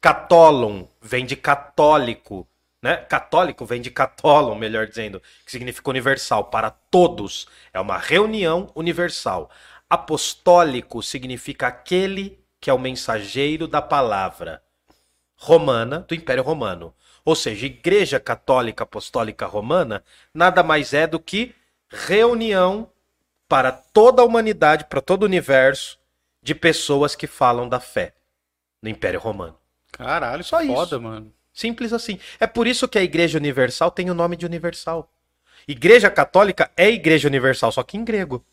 Católum 0.00 0.88
vem 1.00 1.26
de 1.26 1.36
católico, 1.36 2.48
né? 2.82 2.96
Católico 2.96 3.66
vem 3.66 3.82
de 3.82 3.90
católum, 3.90 4.54
melhor 4.54 4.86
dizendo, 4.86 5.20
que 5.44 5.50
significa 5.50 5.90
universal, 5.90 6.44
para 6.44 6.70
todos. 6.70 7.46
É 7.72 7.78
uma 7.78 7.98
reunião 7.98 8.70
universal. 8.74 9.50
Apostólico 9.88 11.02
significa 11.02 11.66
aquele 11.66 12.38
que 12.58 12.70
é 12.70 12.72
o 12.72 12.78
mensageiro 12.78 13.68
da 13.68 13.82
palavra 13.82 14.62
romana 15.36 16.00
do 16.00 16.14
Império 16.14 16.42
Romano. 16.42 16.94
Ou 17.24 17.34
seja, 17.34 17.66
Igreja 17.66 18.18
Católica 18.18 18.84
Apostólica 18.84 19.46
Romana 19.46 20.02
nada 20.32 20.62
mais 20.62 20.94
é 20.94 21.06
do 21.06 21.20
que 21.20 21.54
reunião 21.90 22.90
para 23.48 23.72
toda 23.72 24.22
a 24.22 24.24
humanidade, 24.24 24.84
para 24.84 25.00
todo 25.00 25.24
o 25.24 25.26
universo, 25.26 25.98
de 26.42 26.54
pessoas 26.54 27.14
que 27.14 27.26
falam 27.26 27.68
da 27.68 27.80
fé 27.80 28.14
no 28.82 28.88
Império 28.88 29.20
Romano. 29.20 29.59
Caralho, 30.04 30.44
Só 30.44 30.58
que 30.58 30.64
isso. 30.64 30.74
foda, 30.74 30.98
mano. 30.98 31.32
Simples 31.52 31.92
assim. 31.92 32.18
É 32.38 32.46
por 32.46 32.66
isso 32.66 32.88
que 32.88 32.98
a 32.98 33.02
Igreja 33.02 33.38
Universal 33.38 33.90
tem 33.90 34.10
o 34.10 34.14
nome 34.14 34.36
de 34.36 34.46
universal. 34.46 35.10
Igreja 35.66 36.10
Católica 36.10 36.70
é 36.76 36.90
Igreja 36.90 37.28
Universal, 37.28 37.72
só 37.72 37.82
que 37.82 37.96
em 37.96 38.04
grego. 38.04 38.44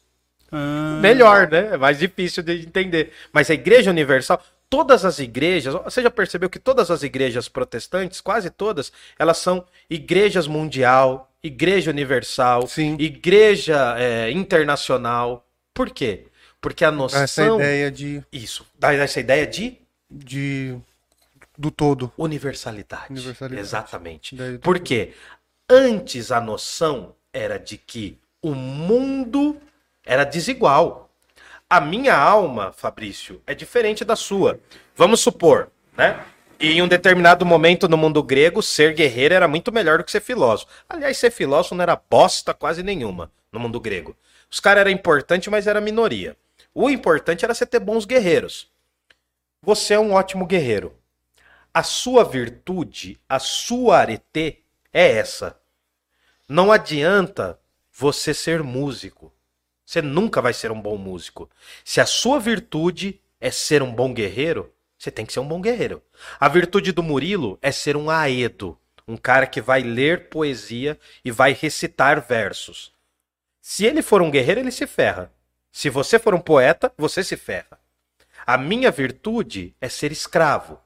Ah, 0.51 0.99
Melhor, 1.01 1.49
né? 1.49 1.69
É 1.73 1.77
mais 1.77 1.99
difícil 1.99 2.43
de 2.43 2.53
entender. 2.61 3.11
Mas 3.31 3.49
a 3.49 3.53
Igreja 3.53 3.91
Universal, 3.91 4.41
todas 4.69 5.05
as 5.05 5.19
igrejas, 5.19 5.73
você 5.73 6.01
já 6.01 6.09
percebeu 6.11 6.49
que 6.49 6.59
todas 6.59 6.91
as 6.91 7.03
igrejas 7.03 7.47
protestantes, 7.47 8.19
quase 8.19 8.49
todas, 8.49 8.91
elas 9.17 9.37
são 9.37 9.65
igrejas 9.89 10.47
mundial, 10.47 11.31
igreja 11.41 11.91
universal, 11.91 12.67
Sim. 12.67 12.97
igreja 12.99 13.95
é, 13.97 14.31
internacional. 14.31 15.45
Por 15.73 15.89
quê? 15.91 16.25
Porque 16.59 16.83
a 16.83 16.91
noção. 16.91 17.21
Essa 17.21 17.45
ideia 17.45 17.91
de, 17.91 18.23
Isso. 18.31 18.65
Dá 18.77 18.93
essa 18.93 19.19
ideia 19.19 19.45
de 19.45 19.77
de 20.09 20.75
do 21.57 21.71
todo. 21.71 22.11
universalidade. 22.17 23.11
Universalidade. 23.11 23.61
Exatamente. 23.61 24.35
Ideia 24.35 24.53
do 24.53 24.59
Por 24.59 24.79
quê? 24.79 25.13
Antes 25.69 26.31
a 26.31 26.39
noção 26.39 27.15
era 27.33 27.57
de 27.57 27.77
que 27.77 28.17
o 28.41 28.53
mundo 28.53 29.57
era 30.05 30.23
desigual. 30.23 31.09
A 31.69 31.81
minha 31.81 32.15
alma, 32.15 32.71
Fabrício, 32.71 33.41
é 33.45 33.53
diferente 33.53 34.05
da 34.05 34.15
sua. 34.15 34.59
Vamos 34.95 35.19
supor, 35.19 35.69
né? 35.97 36.23
E 36.59 36.71
em 36.71 36.81
um 36.81 36.87
determinado 36.87 37.45
momento 37.45 37.87
no 37.87 37.97
mundo 37.97 38.23
grego, 38.23 38.63
ser 38.63 38.93
guerreiro 38.93 39.35
era 39.35 39.47
muito 39.47 39.71
melhor 39.71 39.97
do 39.97 40.03
que 40.03 40.11
ser 40.11 40.21
filósofo. 40.21 40.71
Aliás, 40.89 41.17
ser 41.17 41.29
filósofo 41.29 41.75
não 41.75 41.83
era 41.83 42.01
bosta 42.09 42.53
quase 42.53 42.81
nenhuma 42.81 43.29
no 43.51 43.59
mundo 43.59 43.79
grego. 43.79 44.15
Os 44.49 44.59
caras 44.59 44.81
eram 44.81 44.91
importantes, 44.91 45.49
mas 45.49 45.67
era 45.67 45.81
minoria. 45.81 46.35
O 46.73 46.89
importante 46.89 47.43
era 47.43 47.53
você 47.53 47.65
ter 47.65 47.79
bons 47.79 48.05
guerreiros. 48.05 48.69
Você 49.61 49.93
é 49.93 49.99
um 49.99 50.13
ótimo 50.13 50.45
guerreiro. 50.45 50.93
A 51.77 51.83
sua 51.83 52.23
virtude, 52.23 53.19
a 53.29 53.37
sua 53.37 53.99
arete 53.99 54.63
é 54.91 55.11
essa. 55.11 55.61
Não 56.49 56.71
adianta 56.71 57.59
você 57.93 58.33
ser 58.33 58.63
músico. 58.63 59.31
Você 59.85 60.01
nunca 60.01 60.41
vai 60.41 60.53
ser 60.53 60.71
um 60.71 60.81
bom 60.81 60.97
músico. 60.97 61.47
Se 61.85 62.01
a 62.01 62.05
sua 62.07 62.39
virtude 62.39 63.21
é 63.39 63.51
ser 63.51 63.83
um 63.83 63.93
bom 63.93 64.11
guerreiro, 64.11 64.73
você 64.97 65.11
tem 65.11 65.23
que 65.23 65.31
ser 65.31 65.39
um 65.39 65.47
bom 65.47 65.61
guerreiro. 65.61 66.01
A 66.39 66.47
virtude 66.47 66.91
do 66.91 67.03
Murilo 67.03 67.59
é 67.61 67.71
ser 67.71 67.95
um 67.95 68.09
aedo, 68.09 68.75
um 69.07 69.15
cara 69.15 69.45
que 69.45 69.61
vai 69.61 69.83
ler 69.83 70.29
poesia 70.29 70.99
e 71.23 71.29
vai 71.29 71.53
recitar 71.53 72.19
versos. 72.21 72.91
Se 73.61 73.85
ele 73.85 74.01
for 74.01 74.23
um 74.23 74.31
guerreiro, 74.31 74.61
ele 74.61 74.71
se 74.71 74.87
ferra. 74.87 75.31
Se 75.71 75.91
você 75.91 76.17
for 76.17 76.33
um 76.33 76.41
poeta, 76.41 76.91
você 76.97 77.23
se 77.23 77.37
ferra. 77.37 77.79
A 78.47 78.57
minha 78.57 78.89
virtude 78.89 79.75
é 79.79 79.87
ser 79.87 80.11
escravo. 80.11 80.81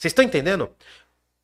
Vocês 0.00 0.12
estão 0.12 0.24
entendendo? 0.24 0.70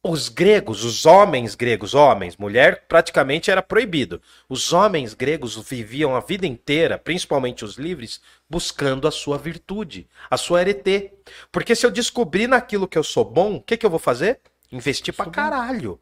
Os 0.02 0.30
gregos, 0.30 0.82
os 0.82 1.04
homens 1.04 1.54
gregos, 1.54 1.92
homens, 1.92 2.38
mulher 2.38 2.86
praticamente 2.88 3.50
era 3.50 3.60
proibido. 3.60 4.22
Os 4.48 4.72
homens 4.72 5.12
gregos 5.12 5.56
viviam 5.68 6.16
a 6.16 6.20
vida 6.20 6.46
inteira, 6.46 6.96
principalmente 6.96 7.66
os 7.66 7.74
livres, 7.74 8.18
buscando 8.48 9.06
a 9.06 9.10
sua 9.10 9.36
virtude, 9.36 10.08
a 10.30 10.38
sua 10.38 10.60
arete. 10.60 11.12
Porque 11.52 11.74
se 11.74 11.84
eu 11.84 11.90
descobrir 11.90 12.46
naquilo 12.46 12.88
que 12.88 12.96
eu 12.96 13.04
sou 13.04 13.26
bom, 13.26 13.56
o 13.56 13.60
que, 13.60 13.76
que 13.76 13.84
eu 13.84 13.90
vou 13.90 13.98
fazer? 13.98 14.40
Investir 14.72 15.12
pra 15.12 15.26
caralho. 15.26 16.00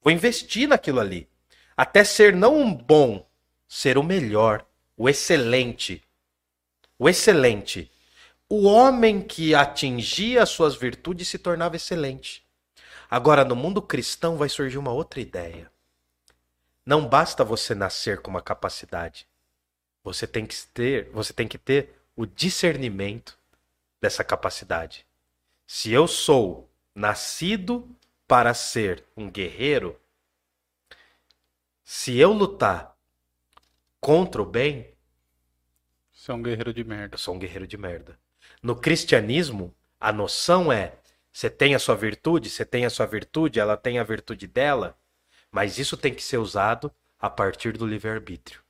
Vou 0.00 0.12
investir 0.12 0.68
naquilo 0.68 1.00
ali. 1.00 1.28
Até 1.76 2.04
ser 2.04 2.36
não 2.36 2.56
um 2.56 2.72
bom, 2.72 3.26
ser 3.66 3.98
o 3.98 4.04
melhor, 4.04 4.64
o 4.96 5.08
excelente. 5.08 6.04
O 6.96 7.08
excelente. 7.08 7.90
O 8.52 8.64
homem 8.64 9.22
que 9.22 9.54
atingia 9.54 10.42
as 10.42 10.48
suas 10.48 10.74
virtudes 10.74 11.28
se 11.28 11.38
tornava 11.38 11.76
excelente. 11.76 12.44
Agora, 13.08 13.44
no 13.44 13.54
mundo 13.54 13.80
cristão 13.80 14.36
vai 14.36 14.48
surgir 14.48 14.76
uma 14.76 14.90
outra 14.90 15.20
ideia. 15.20 15.70
Não 16.84 17.06
basta 17.06 17.44
você 17.44 17.76
nascer 17.76 18.20
com 18.20 18.28
uma 18.28 18.42
capacidade. 18.42 19.28
Você 20.02 20.26
tem 20.26 20.44
que 20.44 20.56
ter, 20.66 21.08
você 21.10 21.32
tem 21.32 21.46
que 21.46 21.58
ter 21.58 21.96
o 22.16 22.26
discernimento 22.26 23.38
dessa 24.00 24.24
capacidade. 24.24 25.06
Se 25.64 25.92
eu 25.92 26.08
sou 26.08 26.68
nascido 26.92 27.88
para 28.26 28.52
ser 28.52 29.04
um 29.16 29.30
guerreiro, 29.30 29.96
se 31.84 32.18
eu 32.18 32.32
lutar 32.32 32.96
contra 34.00 34.42
o 34.42 34.44
bem, 34.44 34.92
Você 36.12 36.32
é 36.32 36.34
um 36.34 36.42
guerreiro 36.42 36.74
de 36.74 36.82
merda. 36.82 37.14
eu 37.14 37.18
sou 37.18 37.36
um 37.36 37.38
guerreiro 37.38 37.66
de 37.66 37.76
merda. 37.76 38.18
No 38.62 38.76
cristianismo, 38.76 39.74
a 39.98 40.12
noção 40.12 40.72
é: 40.72 40.94
você 41.32 41.48
tem 41.48 41.74
a 41.74 41.78
sua 41.78 41.94
virtude, 41.94 42.50
você 42.50 42.64
tem 42.64 42.84
a 42.84 42.90
sua 42.90 43.06
virtude, 43.06 43.58
ela 43.58 43.76
tem 43.76 43.98
a 43.98 44.04
virtude 44.04 44.46
dela, 44.46 44.98
mas 45.50 45.78
isso 45.78 45.96
tem 45.96 46.14
que 46.14 46.22
ser 46.22 46.38
usado 46.38 46.92
a 47.18 47.30
partir 47.30 47.76
do 47.76 47.86
livre-arbítrio, 47.86 48.62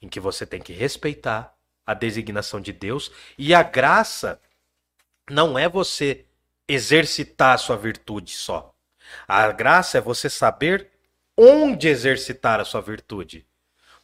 em 0.00 0.08
que 0.08 0.20
você 0.20 0.46
tem 0.46 0.60
que 0.60 0.72
respeitar 0.72 1.54
a 1.86 1.92
designação 1.92 2.60
de 2.60 2.72
Deus. 2.72 3.10
E 3.36 3.54
a 3.54 3.62
graça 3.62 4.40
não 5.30 5.58
é 5.58 5.68
você 5.68 6.24
exercitar 6.66 7.54
a 7.54 7.58
sua 7.58 7.76
virtude 7.76 8.32
só. 8.32 8.74
A 9.28 9.50
graça 9.52 9.98
é 9.98 10.00
você 10.00 10.30
saber 10.30 10.90
onde 11.36 11.88
exercitar 11.88 12.60
a 12.60 12.64
sua 12.64 12.80
virtude. 12.80 13.46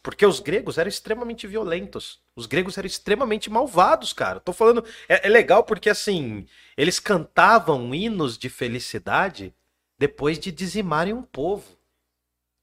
Porque 0.03 0.25
os 0.25 0.39
gregos 0.39 0.77
eram 0.79 0.89
extremamente 0.89 1.45
violentos. 1.45 2.19
Os 2.35 2.47
gregos 2.47 2.77
eram 2.77 2.87
extremamente 2.87 3.49
malvados, 3.51 4.13
cara. 4.13 4.39
Tô 4.39 4.51
falando. 4.51 4.83
É, 5.07 5.27
é 5.27 5.29
legal 5.29 5.63
porque, 5.63 5.89
assim, 5.89 6.47
eles 6.75 6.99
cantavam 6.99 7.93
hinos 7.93 8.37
de 8.37 8.49
felicidade 8.49 9.53
depois 9.99 10.39
de 10.39 10.51
dizimarem 10.51 11.13
um 11.13 11.21
povo. 11.21 11.63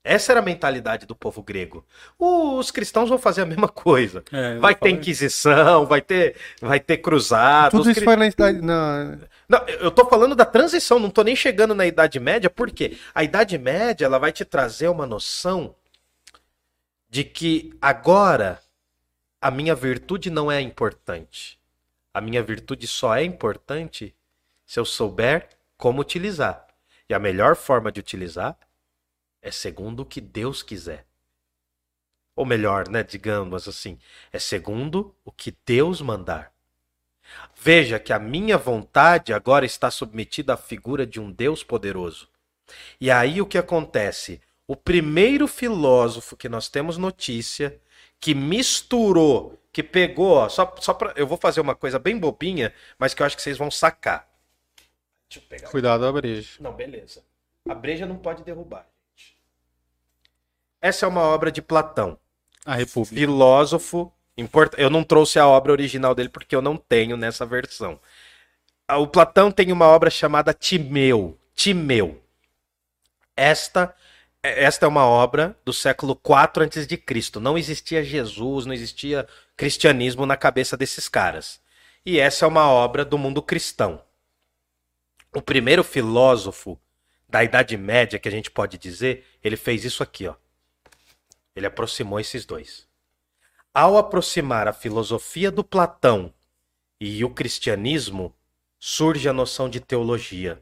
Essa 0.02 0.32
era 0.32 0.40
a 0.40 0.42
mentalidade 0.44 1.06
do 1.06 1.14
povo 1.14 1.42
grego. 1.42 1.84
Os 2.18 2.70
cristãos 2.70 3.08
vão 3.08 3.18
fazer 3.18 3.42
a 3.42 3.46
mesma 3.46 3.68
coisa. 3.68 4.24
É, 4.32 4.56
vai 4.58 4.74
ter 4.74 4.88
Inquisição, 4.90 5.86
vai 5.86 6.00
ter, 6.00 6.34
vai 6.60 6.80
ter 6.80 6.96
cruzado. 6.98 7.72
Tudo 7.72 7.90
isso 7.90 8.00
cri- 8.00 8.04
foi 8.04 8.16
na 8.16 8.26
idade. 8.26 8.60
Na... 8.62 9.18
Não, 9.48 9.64
eu 9.68 9.90
tô 9.90 10.06
falando 10.06 10.34
da 10.34 10.44
transição, 10.44 10.98
não 10.98 11.10
tô 11.10 11.22
nem 11.22 11.36
chegando 11.36 11.74
na 11.74 11.86
Idade 11.86 12.18
Média, 12.18 12.48
porque 12.48 12.96
a 13.14 13.22
Idade 13.22 13.58
Média 13.58 14.06
ela 14.06 14.18
vai 14.18 14.32
te 14.32 14.44
trazer 14.44 14.88
uma 14.88 15.06
noção 15.06 15.74
de 17.08 17.24
que 17.24 17.76
agora 17.80 18.62
a 19.40 19.50
minha 19.50 19.74
virtude 19.74 20.30
não 20.30 20.50
é 20.50 20.60
importante. 20.60 21.58
A 22.12 22.20
minha 22.20 22.42
virtude 22.42 22.86
só 22.86 23.14
é 23.16 23.24
importante 23.24 24.14
se 24.66 24.78
eu 24.78 24.84
souber 24.84 25.48
como 25.76 26.00
utilizar. 26.00 26.66
E 27.08 27.14
a 27.14 27.18
melhor 27.18 27.56
forma 27.56 27.90
de 27.90 28.00
utilizar 28.00 28.58
é 29.40 29.50
segundo 29.50 30.00
o 30.00 30.04
que 30.04 30.20
Deus 30.20 30.62
quiser. 30.62 31.06
Ou 32.34 32.44
melhor, 32.44 32.88
né, 32.88 33.02
digamos 33.02 33.66
assim, 33.66 33.98
é 34.32 34.38
segundo 34.38 35.14
o 35.24 35.32
que 35.32 35.56
Deus 35.64 36.00
mandar. 36.00 36.52
Veja 37.56 37.98
que 37.98 38.12
a 38.12 38.18
minha 38.18 38.56
vontade 38.56 39.32
agora 39.32 39.64
está 39.64 39.90
submetida 39.90 40.54
à 40.54 40.56
figura 40.56 41.06
de 41.06 41.20
um 41.20 41.30
Deus 41.30 41.64
poderoso. 41.64 42.28
E 43.00 43.10
aí 43.10 43.40
o 43.40 43.46
que 43.46 43.58
acontece? 43.58 44.40
O 44.68 44.76
primeiro 44.76 45.48
filósofo 45.48 46.36
que 46.36 46.48
nós 46.48 46.68
temos 46.68 46.96
notícia 46.98 47.80
que 48.20 48.34
misturou, 48.34 49.58
que 49.72 49.82
pegou, 49.82 50.32
ó, 50.32 50.48
só, 50.48 50.74
só 50.78 50.92
pra, 50.92 51.12
eu 51.16 51.26
vou 51.26 51.38
fazer 51.38 51.60
uma 51.62 51.74
coisa 51.74 51.98
bem 51.98 52.18
bobinha, 52.18 52.72
mas 52.98 53.14
que 53.14 53.22
eu 53.22 53.26
acho 53.26 53.34
que 53.34 53.42
vocês 53.42 53.56
vão 53.56 53.70
sacar. 53.70 54.28
Deixa 55.28 55.44
eu 55.44 55.48
pegar. 55.48 55.70
Cuidado 55.70 56.04
a 56.06 56.12
breja. 56.12 56.50
Não, 56.60 56.72
beleza. 56.74 57.24
A 57.66 57.74
breja 57.74 58.04
não 58.04 58.16
pode 58.18 58.42
derrubar, 58.42 58.86
gente. 59.16 59.36
Essa 60.82 61.06
é 61.06 61.08
uma 61.08 61.22
obra 61.22 61.50
de 61.50 61.62
Platão 61.62 62.18
A 62.66 62.74
República. 62.74 63.14
filósofo. 63.16 64.12
import- 64.36 64.74
Eu 64.76 64.90
não 64.90 65.02
trouxe 65.02 65.38
a 65.38 65.46
obra 65.48 65.72
original 65.72 66.14
dele 66.14 66.28
porque 66.28 66.54
eu 66.54 66.62
não 66.62 66.76
tenho 66.76 67.16
nessa 67.16 67.44
versão. 67.46 67.98
Ah, 68.86 68.98
O 68.98 69.06
Platão 69.08 69.50
tem 69.50 69.72
uma 69.72 69.86
obra 69.86 70.10
chamada 70.10 70.52
Timeu. 70.54 71.38
Timeu. 71.54 72.22
Esta, 73.36 73.94
esta 74.42 74.86
é 74.86 74.88
uma 74.88 75.04
obra 75.06 75.58
do 75.64 75.72
século 75.72 76.12
IV 76.12 76.64
a.C. 76.64 77.40
Não 77.40 77.58
existia 77.58 78.04
Jesus, 78.04 78.66
não 78.66 78.72
existia 78.72 79.26
cristianismo 79.56 80.24
na 80.24 80.36
cabeça 80.36 80.76
desses 80.76 81.08
caras. 81.08 81.60
E 82.06 82.18
essa 82.18 82.44
é 82.44 82.48
uma 82.48 82.68
obra 82.70 83.04
do 83.04 83.18
mundo 83.18 83.42
cristão. 83.42 84.02
O 85.34 85.42
primeiro 85.42 85.82
filósofo 85.82 86.78
da 87.28 87.44
Idade 87.44 87.76
Média, 87.76 88.18
que 88.18 88.28
a 88.28 88.32
gente 88.32 88.50
pode 88.50 88.78
dizer, 88.78 89.26
ele 89.42 89.56
fez 89.56 89.84
isso 89.84 90.02
aqui, 90.02 90.26
ó. 90.26 90.34
Ele 91.54 91.66
aproximou 91.66 92.18
esses 92.18 92.46
dois. 92.46 92.86
Ao 93.74 93.98
aproximar 93.98 94.66
a 94.66 94.72
filosofia 94.72 95.50
do 95.50 95.62
Platão 95.62 96.32
e 97.00 97.24
o 97.24 97.30
cristianismo, 97.30 98.34
surge 98.78 99.28
a 99.28 99.32
noção 99.32 99.68
de 99.68 99.80
teologia. 99.80 100.58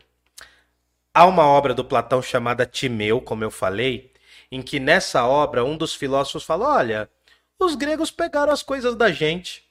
Há 1.16 1.24
uma 1.24 1.46
obra 1.46 1.72
do 1.72 1.82
Platão 1.82 2.20
chamada 2.20 2.66
Timeu, 2.66 3.22
como 3.22 3.42
eu 3.42 3.50
falei, 3.50 4.12
em 4.52 4.60
que 4.60 4.78
nessa 4.78 5.24
obra 5.24 5.64
um 5.64 5.74
dos 5.74 5.94
filósofos 5.94 6.44
fala: 6.44 6.68
olha, 6.76 7.10
os 7.58 7.74
gregos 7.74 8.10
pegaram 8.10 8.52
as 8.52 8.62
coisas 8.62 8.94
da 8.94 9.10
gente. 9.10 9.64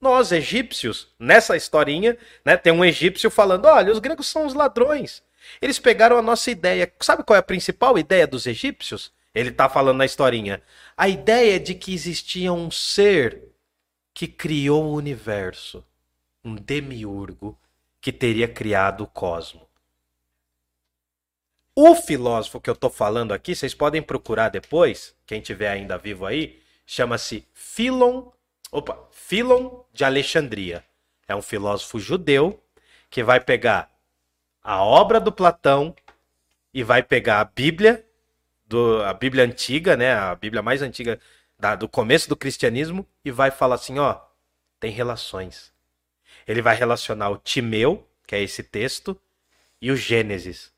Nós, 0.00 0.32
egípcios, 0.32 1.06
nessa 1.16 1.56
historinha, 1.56 2.18
né, 2.44 2.56
tem 2.56 2.72
um 2.72 2.84
egípcio 2.84 3.30
falando: 3.30 3.66
olha, 3.66 3.92
os 3.92 4.00
gregos 4.00 4.26
são 4.26 4.44
os 4.44 4.54
ladrões. 4.54 5.22
Eles 5.62 5.78
pegaram 5.78 6.18
a 6.18 6.22
nossa 6.22 6.50
ideia. 6.50 6.92
Sabe 6.98 7.22
qual 7.22 7.36
é 7.36 7.38
a 7.38 7.44
principal 7.44 7.96
ideia 7.96 8.26
dos 8.26 8.44
egípcios? 8.44 9.12
Ele 9.32 9.50
está 9.50 9.68
falando 9.68 9.98
na 9.98 10.04
historinha. 10.04 10.60
A 10.96 11.08
ideia 11.08 11.60
de 11.60 11.76
que 11.76 11.94
existia 11.94 12.52
um 12.52 12.72
ser 12.72 13.44
que 14.12 14.26
criou 14.26 14.86
o 14.86 14.94
universo, 14.96 15.84
um 16.44 16.56
demiurgo 16.56 17.56
que 18.00 18.12
teria 18.12 18.48
criado 18.48 19.04
o 19.04 19.06
cosmo. 19.06 19.67
O 21.80 21.94
filósofo 21.94 22.60
que 22.60 22.68
eu 22.68 22.74
estou 22.74 22.90
falando 22.90 23.30
aqui, 23.30 23.54
vocês 23.54 23.72
podem 23.72 24.02
procurar 24.02 24.48
depois, 24.48 25.14
quem 25.24 25.40
tiver 25.40 25.68
ainda 25.68 25.96
vivo 25.96 26.26
aí, 26.26 26.60
chama-se 26.84 27.46
Philon, 27.54 28.32
opa, 28.72 28.98
Philon 29.12 29.84
de 29.92 30.04
Alexandria. 30.04 30.84
É 31.28 31.36
um 31.36 31.40
filósofo 31.40 32.00
judeu 32.00 32.60
que 33.08 33.22
vai 33.22 33.38
pegar 33.38 33.88
a 34.60 34.82
obra 34.82 35.20
do 35.20 35.30
Platão 35.30 35.94
e 36.74 36.82
vai 36.82 37.00
pegar 37.00 37.38
a 37.38 37.44
Bíblia, 37.44 38.04
do, 38.66 39.00
a 39.04 39.14
Bíblia 39.14 39.44
antiga, 39.44 39.96
né, 39.96 40.14
a 40.14 40.34
Bíblia 40.34 40.60
mais 40.60 40.82
antiga 40.82 41.20
da- 41.56 41.76
do 41.76 41.88
começo 41.88 42.28
do 42.28 42.34
cristianismo, 42.34 43.06
e 43.24 43.30
vai 43.30 43.52
falar 43.52 43.76
assim, 43.76 44.00
ó, 44.00 44.18
tem 44.80 44.90
relações. 44.90 45.72
Ele 46.44 46.60
vai 46.60 46.74
relacionar 46.74 47.30
o 47.30 47.38
Timeu, 47.38 48.04
que 48.26 48.34
é 48.34 48.42
esse 48.42 48.64
texto, 48.64 49.16
e 49.80 49.92
o 49.92 49.96
Gênesis. 49.96 50.76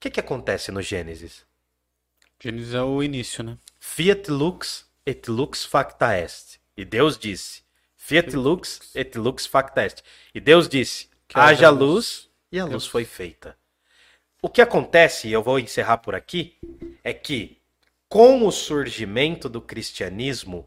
O 0.00 0.02
que, 0.02 0.08
que 0.08 0.20
acontece 0.20 0.72
no 0.72 0.80
Gênesis? 0.80 1.44
Gênesis 2.42 2.72
é 2.72 2.80
o 2.80 3.02
início, 3.02 3.44
né? 3.44 3.58
Fiat 3.78 4.30
lux 4.30 4.86
et 5.04 5.28
lux 5.28 5.62
facta 5.62 6.16
est. 6.16 6.58
E 6.74 6.86
Deus 6.86 7.18
disse: 7.18 7.62
Fiat 7.98 8.34
lux 8.34 8.80
et 8.94 9.14
lux 9.18 9.44
facta 9.46 9.84
est. 9.84 10.02
E 10.34 10.40
Deus 10.40 10.70
disse: 10.70 11.10
Que 11.28 11.38
haja 11.38 11.68
luz. 11.68 11.80
luz, 11.80 12.30
e 12.50 12.58
a 12.58 12.64
luz 12.64 12.70
Deus. 12.70 12.86
foi 12.86 13.04
feita. 13.04 13.58
O 14.40 14.48
que 14.48 14.62
acontece, 14.62 15.28
e 15.28 15.34
eu 15.34 15.42
vou 15.42 15.58
encerrar 15.58 15.98
por 15.98 16.14
aqui, 16.14 16.56
é 17.04 17.12
que 17.12 17.60
com 18.08 18.46
o 18.46 18.50
surgimento 18.50 19.50
do 19.50 19.60
cristianismo 19.60 20.66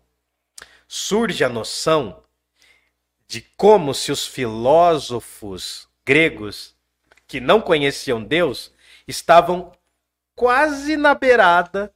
surge 0.87 1.43
a 1.43 1.49
noção 1.49 2.23
de 3.27 3.41
como 3.57 3.95
se 3.95 4.11
os 4.11 4.27
filósofos 4.27 5.87
gregos 6.05 6.75
que 7.27 7.39
não 7.39 7.59
conheciam 7.59 8.23
Deus 8.23 8.71
estavam 9.07 9.71
quase 10.35 10.97
na 10.97 11.13
beirada 11.13 11.93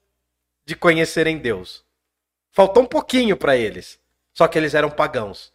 de 0.66 0.76
conhecerem 0.76 1.38
Deus. 1.38 1.84
Faltou 2.52 2.84
um 2.84 2.88
pouquinho 2.88 3.38
para 3.38 3.56
eles. 3.56 4.00
Só 4.34 4.48
que 4.48 4.58
eles 4.58 4.74
eram 4.74 4.90
pagãos. 4.90 5.52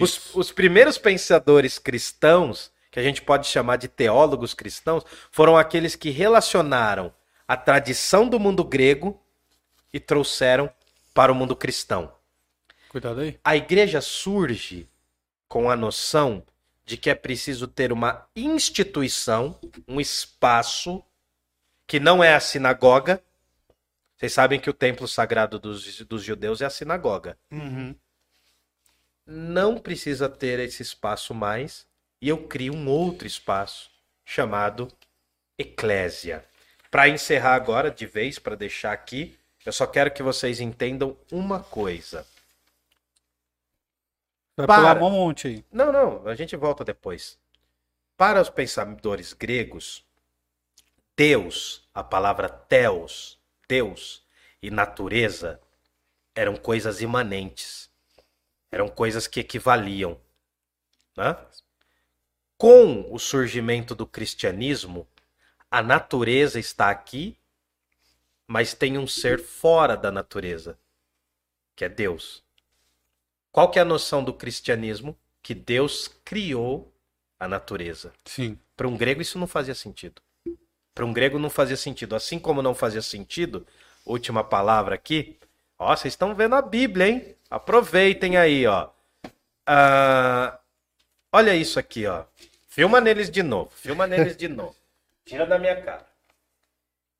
Os, 0.00 0.34
os 0.34 0.50
primeiros 0.50 0.98
pensadores 0.98 1.78
cristãos, 1.78 2.72
que 2.90 2.98
a 2.98 3.02
gente 3.02 3.22
pode 3.22 3.46
chamar 3.46 3.76
de 3.76 3.88
teólogos 3.88 4.54
cristãos, 4.54 5.04
foram 5.30 5.56
aqueles 5.56 5.94
que 5.94 6.10
relacionaram 6.10 7.12
a 7.46 7.56
tradição 7.56 8.28
do 8.28 8.40
mundo 8.40 8.64
grego 8.64 9.22
e 9.92 10.00
trouxeram 10.00 10.70
para 11.14 11.30
o 11.30 11.34
mundo 11.34 11.54
cristão. 11.54 12.12
Cuidado 12.88 13.20
aí. 13.20 13.38
A 13.44 13.56
igreja 13.56 14.00
surge 14.00 14.88
com 15.48 15.70
a 15.70 15.76
noção 15.76 16.42
de 16.86 16.96
que 16.96 17.10
é 17.10 17.14
preciso 17.16 17.66
ter 17.66 17.92
uma 17.92 18.26
instituição, 18.34 19.58
um 19.88 20.00
espaço, 20.00 21.04
que 21.84 21.98
não 21.98 22.22
é 22.22 22.34
a 22.34 22.40
sinagoga. 22.40 23.20
Vocês 24.16 24.32
sabem 24.32 24.60
que 24.60 24.70
o 24.70 24.74
templo 24.74 25.08
sagrado 25.08 25.58
dos, 25.58 26.00
dos 26.04 26.22
judeus 26.22 26.60
é 26.60 26.64
a 26.64 26.70
sinagoga. 26.70 27.36
Não 29.26 29.76
precisa 29.76 30.28
ter 30.28 30.60
esse 30.60 30.80
espaço 30.80 31.34
mais, 31.34 31.84
e 32.22 32.28
eu 32.28 32.46
crio 32.46 32.72
um 32.72 32.88
outro 32.88 33.26
espaço 33.26 33.90
chamado 34.24 34.88
eclésia. 35.58 36.44
Para 36.88 37.08
encerrar 37.08 37.54
agora, 37.54 37.90
de 37.90 38.06
vez, 38.06 38.38
para 38.38 38.54
deixar 38.54 38.92
aqui, 38.92 39.36
eu 39.64 39.72
só 39.72 39.88
quero 39.88 40.12
que 40.12 40.22
vocês 40.22 40.60
entendam 40.60 41.16
uma 41.32 41.58
coisa. 41.58 42.24
Vai 44.56 44.66
Para. 44.66 44.94
pular 44.94 45.06
um 45.06 45.10
monte 45.10 45.48
aí. 45.48 45.64
Não, 45.70 45.92
não, 45.92 46.26
a 46.26 46.34
gente 46.34 46.56
volta 46.56 46.84
depois. 46.84 47.38
Para 48.16 48.40
os 48.40 48.48
pensadores 48.48 49.34
gregos, 49.34 50.02
Deus, 51.14 51.86
a 51.92 52.02
palavra 52.02 52.48
Theos, 52.48 53.38
Deus 53.68 54.24
e 54.62 54.70
natureza 54.70 55.60
eram 56.34 56.56
coisas 56.56 57.02
imanentes. 57.02 57.90
Eram 58.70 58.88
coisas 58.88 59.26
que 59.26 59.40
equivaliam. 59.40 60.18
Né? 61.16 61.36
Com 62.56 63.12
o 63.12 63.18
surgimento 63.18 63.94
do 63.94 64.06
cristianismo, 64.06 65.06
a 65.70 65.82
natureza 65.82 66.58
está 66.58 66.90
aqui, 66.90 67.38
mas 68.46 68.72
tem 68.72 68.96
um 68.96 69.06
ser 69.06 69.38
fora 69.38 69.96
da 69.96 70.10
natureza, 70.10 70.78
que 71.74 71.84
é 71.84 71.88
Deus. 71.88 72.45
Qual 73.56 73.70
que 73.70 73.78
é 73.78 73.82
a 73.82 73.86
noção 73.86 74.22
do 74.22 74.34
cristianismo? 74.34 75.16
Que 75.42 75.54
Deus 75.54 76.10
criou 76.22 76.92
a 77.40 77.48
natureza. 77.48 78.12
Sim. 78.26 78.58
Para 78.76 78.86
um 78.86 78.94
grego 78.94 79.22
isso 79.22 79.38
não 79.38 79.46
fazia 79.46 79.74
sentido. 79.74 80.20
Para 80.94 81.06
um 81.06 81.12
grego 81.12 81.38
não 81.38 81.48
fazia 81.48 81.74
sentido. 81.78 82.14
Assim 82.14 82.38
como 82.38 82.60
não 82.60 82.74
fazia 82.74 83.00
sentido, 83.00 83.66
última 84.04 84.44
palavra 84.44 84.94
aqui. 84.94 85.38
Ó, 85.78 85.96
vocês 85.96 86.12
estão 86.12 86.34
vendo 86.34 86.54
a 86.54 86.60
Bíblia, 86.60 87.08
hein? 87.08 87.34
Aproveitem 87.48 88.36
aí, 88.36 88.66
ó. 88.66 88.90
Ah, 89.66 90.58
olha 91.32 91.56
isso 91.56 91.78
aqui, 91.78 92.06
ó. 92.06 92.26
Filma 92.68 93.00
neles 93.00 93.30
de 93.30 93.42
novo. 93.42 93.70
Filma 93.74 94.06
neles 94.06 94.36
de 94.36 94.48
novo. 94.48 94.76
Tira 95.24 95.46
da 95.46 95.58
minha 95.58 95.80
cara. 95.80 96.06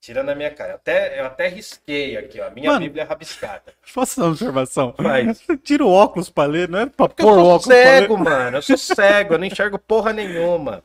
Tira 0.07 0.23
da 0.23 0.33
minha 0.33 0.49
cara. 0.49 0.71
Eu 0.71 0.75
até, 0.75 1.19
eu 1.19 1.25
até 1.25 1.49
risquei 1.49 2.15
aqui, 2.15 2.39
ó. 2.39 2.49
Minha 2.49 2.69
Mano. 2.69 2.79
Bíblia 2.79 3.03
é 3.03 3.05
rabiscada. 3.05 3.73
Dar 3.93 4.07
uma 4.23 4.27
observação? 4.29 4.93
Faz. 4.95 5.43
Tira 5.61 5.83
o 5.83 5.91
óculos 5.91 6.29
pra 6.29 6.45
ler, 6.45 6.69
não 6.69 6.79
é 6.79 6.85
pra 6.85 7.09
Porque 7.09 7.23
pôr 7.23 7.37
o 7.37 7.43
óculos 7.45 7.65
cego, 7.65 8.17
mano. 8.17 8.57
Eu 8.57 8.61
sou 8.61 8.77
cego, 8.77 9.33
eu 9.33 9.37
não 9.37 9.45
enxergo 9.45 9.77
porra 9.77 10.13
nenhuma. 10.13 10.81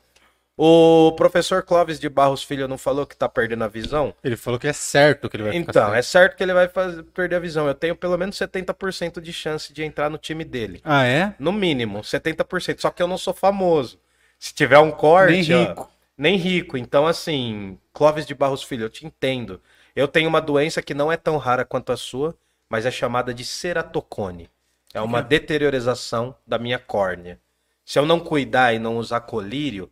O 0.59 1.13
professor 1.17 1.63
Clóvis 1.63 2.01
de 2.01 2.09
Barros 2.09 2.43
Filho 2.43 2.67
não 2.67 2.77
falou 2.77 3.07
que 3.07 3.17
tá 3.17 3.29
perdendo 3.29 3.63
a 3.63 3.69
visão? 3.69 4.13
Ele 4.25 4.37
falou 4.37 4.59
que 4.59 4.67
é 4.67 4.73
certo 4.73 5.31
que 5.31 5.37
ele 5.37 5.45
vai 5.45 5.57
Então, 5.57 5.95
é 5.95 6.03
certo 6.03 6.37
que 6.37 6.43
ele 6.43 6.53
vai 6.53 6.67
fazer- 6.67 7.05
perder 7.05 7.37
a 7.37 7.39
visão. 7.39 7.69
Eu 7.69 7.75
tenho 7.77 7.95
pelo 7.95 8.19
menos 8.19 8.37
70% 8.37 9.21
de 9.21 9.33
chance 9.33 9.73
de 9.73 9.85
entrar 9.85 10.11
no 10.11 10.19
time 10.19 10.45
dele. 10.45 10.81
Ah, 10.83 11.07
é? 11.07 11.33
No 11.39 11.53
mínimo, 11.53 12.01
70%. 12.01 12.81
Só 12.81 12.91
que 12.91 13.01
eu 13.01 13.07
não 13.07 13.17
sou 13.17 13.33
famoso. 13.33 14.01
Se 14.37 14.53
tiver 14.53 14.81
um 14.81 14.91
corte. 14.91 15.49
Nem 15.49 15.55
ó, 15.55 15.69
rico. 15.69 15.93
Nem 16.17 16.37
rico. 16.37 16.77
Então, 16.77 17.07
assim, 17.07 17.79
Clóvis 17.93 18.27
de 18.27 18.35
Barros 18.35 18.63
Filho, 18.63 18.85
eu 18.85 18.91
te 18.91 19.07
entendo. 19.07 19.61
Eu 19.95 20.09
tenho 20.09 20.29
uma 20.29 20.41
doença 20.41 20.83
que 20.83 20.95
não 20.95 21.11
é 21.13 21.17
tão 21.17 21.37
rara 21.37 21.65
quanto 21.65 21.93
a 21.93 21.97
sua, 21.97 22.35
mas 22.69 22.87
é 22.87 22.91
chamada 22.91 23.35
de 23.35 23.45
ceratocone. 23.45 24.49
É 24.95 25.01
uma 25.01 25.23
deteriorização 25.23 26.35
da 26.47 26.59
minha 26.59 26.79
córnea. 26.79 27.41
Se 27.85 27.99
eu 27.99 28.07
não 28.07 28.21
cuidar 28.21 28.73
e 28.75 28.79
não 28.79 28.97
usar 28.99 29.21
colírio, 29.21 29.91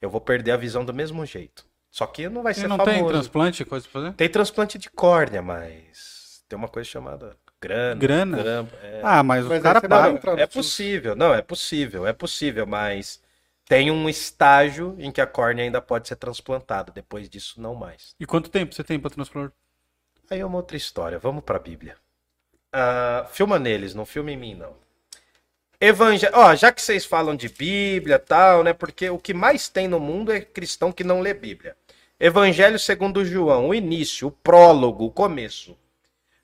eu 0.00 0.10
vou 0.10 0.20
perder 0.20 0.52
a 0.52 0.56
visão 0.56 0.84
do 0.84 0.94
mesmo 0.94 1.24
jeito. 1.26 1.64
Só 1.90 2.06
que 2.06 2.28
não 2.28 2.42
vai 2.42 2.54
Você 2.54 2.62
ser 2.62 2.68
não 2.68 2.76
famoso. 2.76 2.96
tem 2.98 3.06
transplante, 3.08 3.64
coisa 3.64 3.86
pra 3.88 4.00
fazer? 4.00 4.12
Tem 4.14 4.28
transplante 4.28 4.78
de 4.78 4.88
córnea, 4.90 5.42
mas 5.42 6.42
tem 6.48 6.56
uma 6.56 6.68
coisa 6.68 6.88
chamada 6.88 7.36
grana. 7.60 7.94
Grana? 7.96 8.68
é. 8.82 9.00
Ah, 9.02 9.22
mas, 9.22 9.44
Mas 9.44 9.58
o 9.58 9.62
cara 9.62 9.80
paga. 9.80 10.18
É 10.40 10.46
possível, 10.46 11.14
não, 11.14 11.34
é 11.34 11.42
possível, 11.42 12.06
é 12.06 12.12
possível, 12.12 12.66
mas 12.66 13.19
tem 13.70 13.88
um 13.88 14.08
estágio 14.08 14.96
em 14.98 15.12
que 15.12 15.20
a 15.20 15.26
córnea 15.28 15.64
ainda 15.64 15.80
pode 15.80 16.08
ser 16.08 16.16
transplantada. 16.16 16.90
Depois 16.90 17.30
disso, 17.30 17.60
não 17.60 17.72
mais. 17.72 18.16
E 18.18 18.26
quanto 18.26 18.50
tempo 18.50 18.74
você 18.74 18.82
tem 18.82 18.98
pra 18.98 19.08
transplantar? 19.08 19.52
Aí 20.28 20.40
é 20.40 20.44
uma 20.44 20.56
outra 20.56 20.76
história. 20.76 21.20
Vamos 21.20 21.44
pra 21.44 21.56
Bíblia. 21.56 21.96
Ah, 22.72 23.28
filma 23.30 23.60
neles, 23.60 23.94
não 23.94 24.04
filma 24.04 24.32
em 24.32 24.36
mim, 24.36 24.56
não. 24.56 24.74
Evangelho. 25.80 26.32
Ó, 26.34 26.52
já 26.56 26.72
que 26.72 26.82
vocês 26.82 27.04
falam 27.04 27.36
de 27.36 27.48
Bíblia 27.48 28.16
e 28.16 28.18
tal, 28.18 28.64
né? 28.64 28.72
Porque 28.72 29.08
o 29.08 29.18
que 29.20 29.32
mais 29.32 29.68
tem 29.68 29.86
no 29.86 30.00
mundo 30.00 30.32
é 30.32 30.40
cristão 30.40 30.90
que 30.90 31.04
não 31.04 31.20
lê 31.20 31.32
Bíblia. 31.32 31.76
Evangelho 32.18 32.76
segundo 32.76 33.24
João, 33.24 33.68
o 33.68 33.74
início, 33.74 34.26
o 34.26 34.32
prólogo, 34.32 35.04
o 35.04 35.12
começo. 35.12 35.78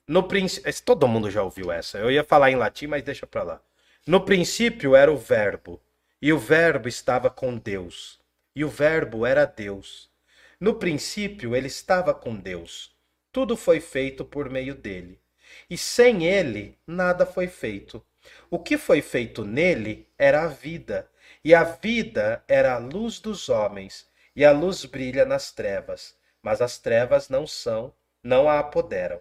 No 0.06 0.22
princípio. 0.22 0.72
Todo 0.84 1.08
mundo 1.08 1.28
já 1.28 1.42
ouviu 1.42 1.72
essa. 1.72 1.98
Eu 1.98 2.08
ia 2.08 2.22
falar 2.22 2.52
em 2.52 2.56
latim, 2.56 2.86
mas 2.86 3.02
deixa 3.02 3.26
pra 3.26 3.42
lá. 3.42 3.60
No 4.06 4.20
princípio 4.20 4.94
era 4.94 5.10
o 5.10 5.16
Verbo, 5.16 5.80
e 6.20 6.32
o 6.32 6.38
Verbo 6.38 6.88
estava 6.88 7.28
com 7.28 7.58
Deus, 7.58 8.18
e 8.54 8.64
o 8.64 8.68
Verbo 8.68 9.26
era 9.26 9.44
Deus. 9.44 10.10
No 10.58 10.74
princípio 10.76 11.54
ele 11.54 11.66
estava 11.66 12.14
com 12.14 12.34
Deus. 12.34 12.96
Tudo 13.30 13.56
foi 13.56 13.80
feito 13.80 14.24
por 14.24 14.48
meio 14.48 14.74
dele. 14.74 15.20
E 15.68 15.76
sem 15.76 16.24
ele, 16.26 16.78
nada 16.86 17.26
foi 17.26 17.46
feito. 17.46 18.04
O 18.50 18.58
que 18.58 18.78
foi 18.78 19.02
feito 19.02 19.44
nele 19.44 20.08
era 20.18 20.44
a 20.44 20.48
vida, 20.48 21.08
e 21.44 21.54
a 21.54 21.62
vida 21.62 22.42
era 22.48 22.74
a 22.74 22.78
luz 22.78 23.20
dos 23.20 23.48
homens, 23.48 24.08
e 24.34 24.44
a 24.44 24.52
luz 24.52 24.84
brilha 24.84 25.24
nas 25.24 25.52
trevas, 25.52 26.16
mas 26.42 26.60
as 26.60 26.78
trevas 26.78 27.28
não 27.28 27.46
são, 27.46 27.92
não 28.22 28.48
a 28.48 28.58
apoderam. 28.58 29.20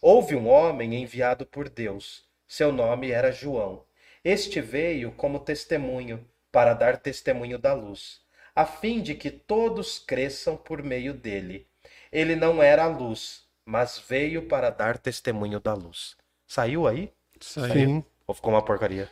Houve 0.00 0.34
um 0.34 0.48
homem 0.48 1.00
enviado 1.00 1.46
por 1.46 1.68
Deus. 1.68 2.24
Seu 2.48 2.72
nome 2.72 3.12
era 3.12 3.30
João. 3.30 3.84
Este 4.24 4.60
veio 4.60 5.12
como 5.12 5.40
testemunho, 5.40 6.28
para 6.52 6.74
dar 6.74 6.98
testemunho 6.98 7.58
da 7.58 7.72
luz, 7.72 8.20
a 8.54 8.66
fim 8.66 9.00
de 9.00 9.14
que 9.14 9.30
todos 9.30 9.98
cresçam 9.98 10.56
por 10.56 10.82
meio 10.82 11.14
dele. 11.14 11.66
Ele 12.12 12.36
não 12.36 12.62
era 12.62 12.84
a 12.84 12.88
luz, 12.88 13.44
mas 13.64 13.98
veio 13.98 14.46
para 14.46 14.68
dar 14.68 14.98
testemunho 14.98 15.58
da 15.58 15.72
luz. 15.72 16.14
Saiu 16.46 16.86
aí? 16.86 17.10
Sim. 17.40 18.04
Ou 18.26 18.34
ficou 18.34 18.52
uma 18.52 18.62
porcaria? 18.62 19.10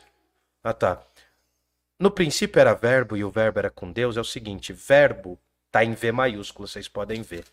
Ah, 0.62 0.74
tá. 0.74 1.02
No 1.98 2.10
princípio 2.10 2.60
era 2.60 2.74
verbo 2.74 3.16
e 3.16 3.24
o 3.24 3.30
verbo 3.30 3.58
era 3.58 3.70
com 3.70 3.90
Deus. 3.90 4.16
É 4.16 4.20
o 4.20 4.24
seguinte: 4.24 4.72
verbo 4.72 5.38
tá 5.70 5.82
em 5.84 5.94
V 5.94 6.12
maiúsculo, 6.12 6.68
vocês 6.68 6.88
podem 6.88 7.22
ver. 7.22 7.44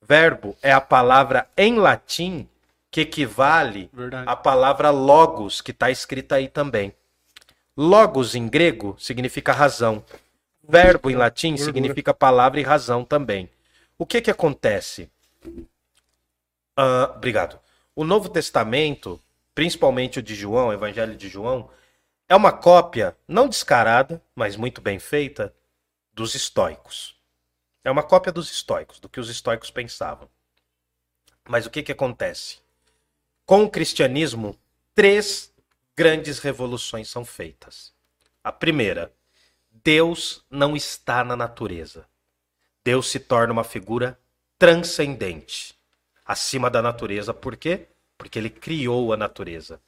Verbo 0.00 0.56
é 0.62 0.72
a 0.72 0.80
palavra 0.80 1.48
em 1.56 1.76
latim 1.76 2.48
que 2.90 3.02
equivale 3.02 3.90
Verdade. 3.92 4.28
à 4.28 4.36
palavra 4.36 4.90
logos, 4.90 5.60
que 5.60 5.70
está 5.70 5.90
escrita 5.90 6.36
aí 6.36 6.48
também. 6.48 6.94
Logos 7.76 8.34
em 8.34 8.48
grego 8.48 8.96
significa 8.98 9.52
razão. 9.52 10.02
Verbo 10.66 11.10
em 11.10 11.14
latim 11.14 11.56
significa 11.56 12.14
palavra 12.14 12.58
e 12.58 12.62
razão 12.62 13.04
também. 13.04 13.50
O 13.98 14.06
que 14.06 14.22
que 14.22 14.30
acontece? 14.30 15.10
Ah, 16.74 17.12
obrigado. 17.14 17.60
O 17.94 18.02
Novo 18.02 18.28
Testamento, 18.28 19.20
principalmente 19.54 20.18
o 20.18 20.22
de 20.22 20.34
João, 20.34 20.68
o 20.68 20.72
Evangelho 20.72 21.16
de 21.16 21.28
João, 21.28 21.70
é 22.28 22.34
uma 22.34 22.50
cópia 22.50 23.16
não 23.28 23.48
descarada, 23.48 24.22
mas 24.34 24.56
muito 24.56 24.80
bem 24.80 24.98
feita, 24.98 25.54
dos 26.12 26.34
estoicos. 26.34 27.14
É 27.84 27.90
uma 27.90 28.02
cópia 28.02 28.32
dos 28.32 28.50
estoicos, 28.50 28.98
do 28.98 29.08
que 29.08 29.20
os 29.20 29.28
estoicos 29.28 29.70
pensavam. 29.70 30.28
Mas 31.48 31.66
o 31.66 31.70
que 31.70 31.82
que 31.82 31.92
acontece? 31.92 32.58
Com 33.44 33.64
o 33.64 33.70
cristianismo, 33.70 34.58
três 34.94 35.52
grandes 35.96 36.38
revoluções 36.38 37.08
são 37.08 37.24
feitas. 37.24 37.92
A 38.44 38.52
primeira, 38.52 39.12
Deus 39.70 40.44
não 40.50 40.76
está 40.76 41.24
na 41.24 41.34
natureza. 41.34 42.06
Deus 42.84 43.08
se 43.10 43.18
torna 43.18 43.52
uma 43.52 43.64
figura 43.64 44.18
transcendente, 44.58 45.74
acima 46.24 46.70
da 46.70 46.80
natureza. 46.80 47.34
Por 47.34 47.56
quê? 47.56 47.88
Porque 48.16 48.38
ele 48.38 48.50
criou 48.50 49.12
a 49.12 49.16
natureza. 49.16 49.80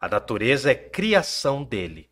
A 0.00 0.08
natureza 0.08 0.70
é 0.70 0.74
criação 0.74 1.62
dele. 1.62 2.10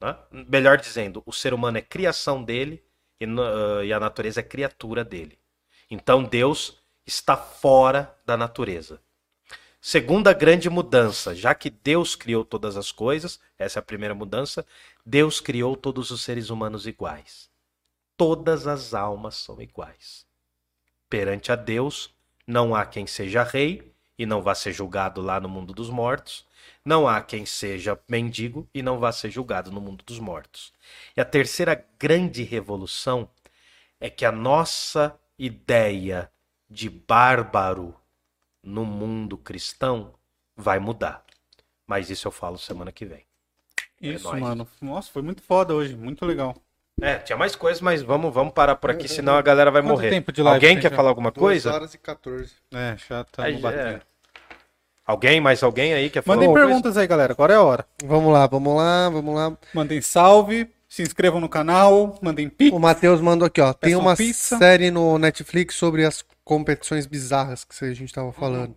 né? 0.00 0.16
Melhor 0.30 0.78
dizendo, 0.78 1.22
o 1.26 1.32
ser 1.32 1.52
humano 1.52 1.78
é 1.78 1.82
criação 1.82 2.42
dele 2.42 2.82
e, 3.20 3.24
ah, 3.24 3.84
e 3.84 3.92
a 3.92 4.00
natureza 4.00 4.40
é 4.40 4.42
criatura 4.42 5.04
dele. 5.04 5.38
Então 5.90 6.22
Deus 6.22 6.78
está 7.06 7.36
fora 7.36 8.16
da 8.24 8.36
natureza. 8.36 9.00
Segunda 9.80 10.32
grande 10.32 10.68
mudança, 10.68 11.34
já 11.34 11.54
que 11.54 11.70
Deus 11.70 12.16
criou 12.16 12.44
todas 12.44 12.76
as 12.76 12.90
coisas, 12.90 13.38
essa 13.56 13.78
é 13.78 13.80
a 13.80 13.82
primeira 13.82 14.14
mudança, 14.14 14.66
Deus 15.06 15.40
criou 15.40 15.76
todos 15.76 16.10
os 16.10 16.22
seres 16.22 16.50
humanos 16.50 16.86
iguais. 16.86 17.48
Todas 18.16 18.66
as 18.66 18.92
almas 18.92 19.36
são 19.36 19.62
iguais. 19.62 20.26
Perante 21.08 21.52
a 21.52 21.56
Deus, 21.56 22.12
não 22.44 22.74
há 22.74 22.84
quem 22.84 23.06
seja 23.06 23.44
rei 23.44 23.92
e 24.18 24.26
não 24.26 24.42
vá 24.42 24.54
ser 24.54 24.72
julgado 24.72 25.20
lá 25.20 25.38
no 25.38 25.48
mundo 25.48 25.72
dos 25.72 25.88
mortos. 25.88 26.44
Não 26.84 27.06
há 27.06 27.22
quem 27.22 27.46
seja 27.46 27.98
mendigo 28.08 28.68
e 28.74 28.82
não 28.82 28.98
vá 28.98 29.12
ser 29.12 29.30
julgado 29.30 29.70
no 29.70 29.80
mundo 29.80 30.04
dos 30.04 30.18
mortos. 30.18 30.72
E 31.16 31.20
a 31.20 31.24
terceira 31.24 31.86
grande 31.98 32.42
revolução 32.42 33.30
é 34.00 34.10
que 34.10 34.24
a 34.24 34.32
nossa 34.32 35.16
ideia 35.38 36.30
de 36.68 36.90
bárbaro 36.90 37.94
no 38.68 38.84
mundo 38.84 39.36
cristão 39.38 40.12
vai 40.56 40.78
mudar. 40.78 41.24
Mas 41.86 42.10
isso 42.10 42.28
eu 42.28 42.32
falo 42.32 42.58
semana 42.58 42.92
que 42.92 43.06
vem. 43.06 43.24
Isso, 44.00 44.28
nóis. 44.28 44.40
mano. 44.40 44.68
Nossa, 44.80 45.10
foi 45.10 45.22
muito 45.22 45.42
foda 45.42 45.74
hoje. 45.74 45.96
Muito 45.96 46.24
legal. 46.26 46.54
É, 47.00 47.16
tinha 47.18 47.36
mais 47.38 47.54
coisas, 47.56 47.80
mas 47.80 48.02
vamos, 48.02 48.32
vamos 48.34 48.52
parar 48.52 48.74
por 48.76 48.90
aqui, 48.90 49.08
senão 49.08 49.36
a 49.36 49.42
galera 49.42 49.70
vai 49.70 49.80
Quanto 49.82 49.92
morrer. 49.92 50.10
tempo 50.10 50.32
de 50.32 50.42
live 50.42 50.56
Alguém 50.66 50.80
quer 50.80 50.90
já? 50.90 50.96
falar 50.96 51.08
alguma 51.10 51.30
2 51.30 51.40
coisa? 51.40 51.72
horas 51.72 51.94
e 51.94 51.98
14. 51.98 52.52
É, 52.74 52.96
já 53.08 53.18
Aí, 53.38 53.54
estamos 53.54 53.58
é. 53.58 53.60
batendo. 53.60 54.02
Alguém? 55.06 55.40
Mais 55.40 55.62
alguém 55.62 55.94
aí 55.94 56.10
quer 56.10 56.22
falar 56.22 56.36
Mandem 56.36 56.48
alguma 56.48 56.60
coisa? 56.64 56.74
perguntas 56.74 56.96
aí, 56.98 57.06
galera. 57.06 57.32
Agora 57.32 57.52
é 57.54 57.56
a 57.56 57.62
hora. 57.62 57.86
Vamos 58.04 58.32
lá, 58.32 58.46
vamos 58.46 58.76
lá, 58.76 59.08
vamos 59.08 59.34
lá. 59.34 59.56
Mandem 59.72 60.02
salve, 60.02 60.68
se 60.88 61.00
inscrevam 61.02 61.40
no 61.40 61.48
canal, 61.48 62.18
mandem 62.20 62.48
pix. 62.48 62.76
O 62.76 62.78
Matheus 62.80 63.20
mandou 63.20 63.46
aqui, 63.46 63.60
ó. 63.60 63.72
Tem 63.72 63.94
uma 63.96 64.14
pizza. 64.16 64.58
série 64.58 64.90
no 64.90 65.18
Netflix 65.18 65.76
sobre 65.76 66.04
as 66.04 66.22
competições 66.48 67.04
bizarras 67.06 67.62
que 67.62 67.84
a 67.84 67.92
gente 67.92 68.10
tava 68.12 68.32
falando. 68.32 68.74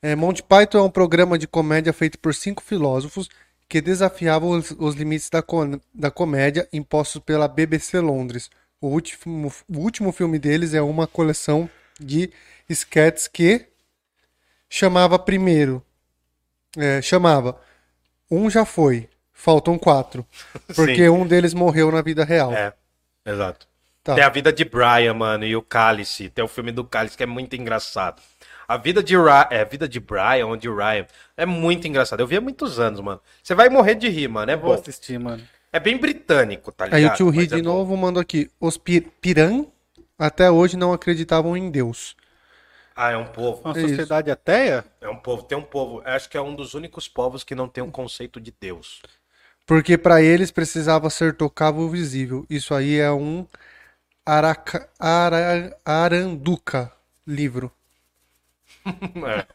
É, 0.00 0.14
Monty 0.14 0.44
Python 0.44 0.78
é 0.78 0.82
um 0.82 0.90
programa 0.90 1.36
de 1.36 1.48
comédia 1.48 1.92
feito 1.92 2.20
por 2.20 2.32
cinco 2.32 2.62
filósofos 2.62 3.28
que 3.68 3.80
desafiavam 3.80 4.50
os, 4.50 4.70
os 4.70 4.94
limites 4.94 5.28
da, 5.28 5.42
co- 5.42 5.80
da 5.92 6.08
comédia 6.08 6.68
impostos 6.72 7.20
pela 7.20 7.48
BBC 7.48 7.98
Londres. 7.98 8.48
O 8.80 8.86
último, 8.86 9.52
o 9.68 9.78
último 9.78 10.12
filme 10.12 10.38
deles 10.38 10.72
é 10.72 10.80
uma 10.80 11.08
coleção 11.08 11.68
de 11.98 12.30
sketches 12.68 13.26
que 13.26 13.66
chamava 14.70 15.18
primeiro 15.18 15.84
é, 16.76 17.02
chamava 17.02 17.60
Um 18.30 18.48
já 18.48 18.64
foi. 18.64 19.08
Faltam 19.32 19.76
quatro. 19.78 20.24
Porque 20.76 20.96
Sim. 21.02 21.08
um 21.08 21.26
deles 21.26 21.54
morreu 21.54 21.90
na 21.90 22.02
vida 22.02 22.24
real. 22.24 22.52
É, 22.52 22.72
exato. 23.26 23.66
Tá. 24.08 24.14
Tem 24.14 24.24
a 24.24 24.30
vida 24.30 24.50
de 24.50 24.64
Brian, 24.64 25.12
mano, 25.12 25.44
e 25.44 25.54
o 25.54 25.60
Cálice. 25.60 26.30
Tem 26.30 26.42
o 26.42 26.48
filme 26.48 26.72
do 26.72 26.82
Cálice 26.82 27.14
que 27.14 27.22
é 27.22 27.26
muito 27.26 27.54
engraçado. 27.56 28.22
A 28.66 28.78
vida 28.78 29.02
de 29.02 29.14
Ra 29.14 29.46
é 29.50 29.60
a 29.60 29.64
vida 29.64 29.86
de 29.86 30.00
Brian 30.00 30.46
ou 30.46 30.56
de 30.56 30.66
Ryan 30.66 31.04
é 31.36 31.44
muito 31.44 31.86
engraçado. 31.86 32.20
Eu 32.20 32.26
vi 32.26 32.36
há 32.36 32.40
muitos 32.40 32.80
anos, 32.80 33.00
mano. 33.00 33.20
Você 33.42 33.54
vai 33.54 33.68
morrer 33.68 33.96
de 33.96 34.08
rir, 34.08 34.26
mano. 34.28 34.50
É 34.50 34.56
Vou 34.56 34.74
bom. 34.74 34.80
assistir, 34.80 35.18
mano. 35.18 35.46
É 35.70 35.78
bem 35.78 35.98
britânico, 35.98 36.72
tá 36.72 36.86
ligado? 36.86 36.98
Aí 37.00 37.06
o 37.06 37.14
tio 37.14 37.28
Ri 37.28 37.42
é 37.42 37.46
de 37.46 37.56
bom. 37.62 37.68
novo 37.68 37.94
mandou 37.98 38.22
aqui. 38.22 38.50
Os 38.58 38.78
pi- 38.78 39.02
Piran 39.02 39.66
até 40.18 40.50
hoje 40.50 40.74
não 40.78 40.94
acreditavam 40.94 41.54
em 41.54 41.70
Deus. 41.70 42.16
Ah, 42.96 43.10
é 43.10 43.16
um 43.18 43.26
povo. 43.26 43.60
Uma 43.62 43.74
É 43.76 43.80
isso. 43.80 43.88
sociedade 43.90 44.30
ateia? 44.30 44.86
É 45.02 45.08
um 45.10 45.16
povo. 45.16 45.42
Tem 45.42 45.58
um 45.58 45.62
povo. 45.62 46.02
eu 46.02 46.10
Acho 46.12 46.30
que 46.30 46.36
é 46.38 46.40
um 46.40 46.54
dos 46.54 46.72
únicos 46.72 47.06
povos 47.06 47.44
que 47.44 47.54
não 47.54 47.68
tem 47.68 47.84
um 47.84 47.90
conceito 47.90 48.40
de 48.40 48.54
Deus. 48.58 49.02
Porque 49.66 49.98
para 49.98 50.22
eles 50.22 50.50
precisava 50.50 51.10
ser 51.10 51.34
tocável 51.34 51.86
visível. 51.90 52.46
Isso 52.48 52.74
aí 52.74 52.98
é 52.98 53.12
um 53.12 53.46
araca, 54.28 54.88
ara- 54.98 55.76
aranduca 55.84 56.92
livro. 57.26 57.72
É. 59.26 59.46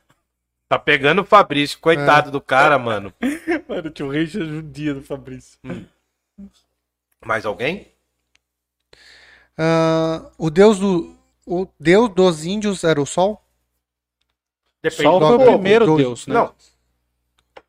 Tá 0.67 0.79
pegando 0.79 1.21
o 1.21 1.25
Fabrício, 1.25 1.77
coitado 1.79 2.31
do 2.31 2.41
cara, 2.41 2.79
mano. 2.79 3.13
Mano, 3.67 3.87
o 3.87 3.91
tio 3.91 4.09
Richard 4.09 4.47
é 4.49 4.53
judia 4.55 4.93
do 4.95 5.03
Fabrício. 5.03 5.59
Mais 7.23 7.45
alguém? 7.45 7.91
Ah, 9.57 10.31
o 10.37 10.49
deus 10.49 10.79
do 10.79 11.15
o 11.45 11.67
deus 11.79 12.09
dos 12.09 12.43
índios 12.45 12.83
era 12.83 12.99
o 13.01 13.05
sol? 13.05 13.39
Depende 14.81 15.03
Sol 15.03 15.19
do 15.19 15.25
foi 15.27 15.35
o 15.35 15.51
primeiro 15.51 15.85
Dois. 15.85 15.97
deus, 16.01 16.27
né? 16.27 16.33
Não. 16.33 16.55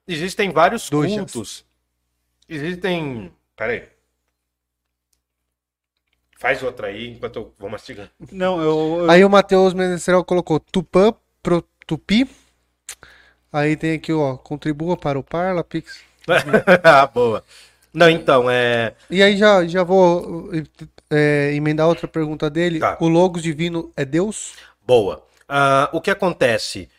Existem 0.09 0.51
vários 0.51 0.89
Dois 0.89 1.12
cultos. 1.14 1.64
Existem. 2.48 3.32
Pera 3.56 3.72
aí. 3.72 3.89
Faz 6.45 6.62
outra 6.62 6.89
aí 6.89 7.09
enquanto 7.09 7.37
eu 7.37 7.55
vou 7.59 7.71
mastigando. 7.71 8.11
Não, 8.31 8.61
eu. 8.61 8.99
eu- 9.05 9.11
Aí 9.11 9.25
o 9.25 9.31
Matheus 9.31 9.73
Menestrel 9.73 10.23
colocou 10.23 10.61
Tupã 10.61 11.15
pro 11.43 11.62
Tupi. 11.87 12.29
Aí 13.51 13.75
tem 13.79 13.95
aqui, 13.95 14.12
ó, 14.12 14.37
contribua 14.37 14.95
para 14.95 15.19
o 15.19 15.23
Parla 15.23 15.65
Pix. 15.65 16.03
ah, 16.85 17.07
boa. 17.07 17.43
Não, 17.95 18.11
então, 18.11 18.51
é. 18.51 18.93
E 19.09 19.23
aí 19.23 19.39
já, 19.39 19.66
já 19.66 19.83
vou 19.83 20.51
é, 21.09 21.55
emendar 21.55 21.89
outra 21.89 22.07
pergunta 22.07 22.51
dele. 22.51 22.79
Tá. 22.79 22.99
O 23.01 23.09
Logos 23.09 23.43
Divino 23.43 23.91
é 23.97 24.05
Deus? 24.05 24.53
Boa. 24.87 25.27
Ah, 25.49 25.89
o 25.95 26.01
que 26.03 26.11
acontece? 26.11 26.91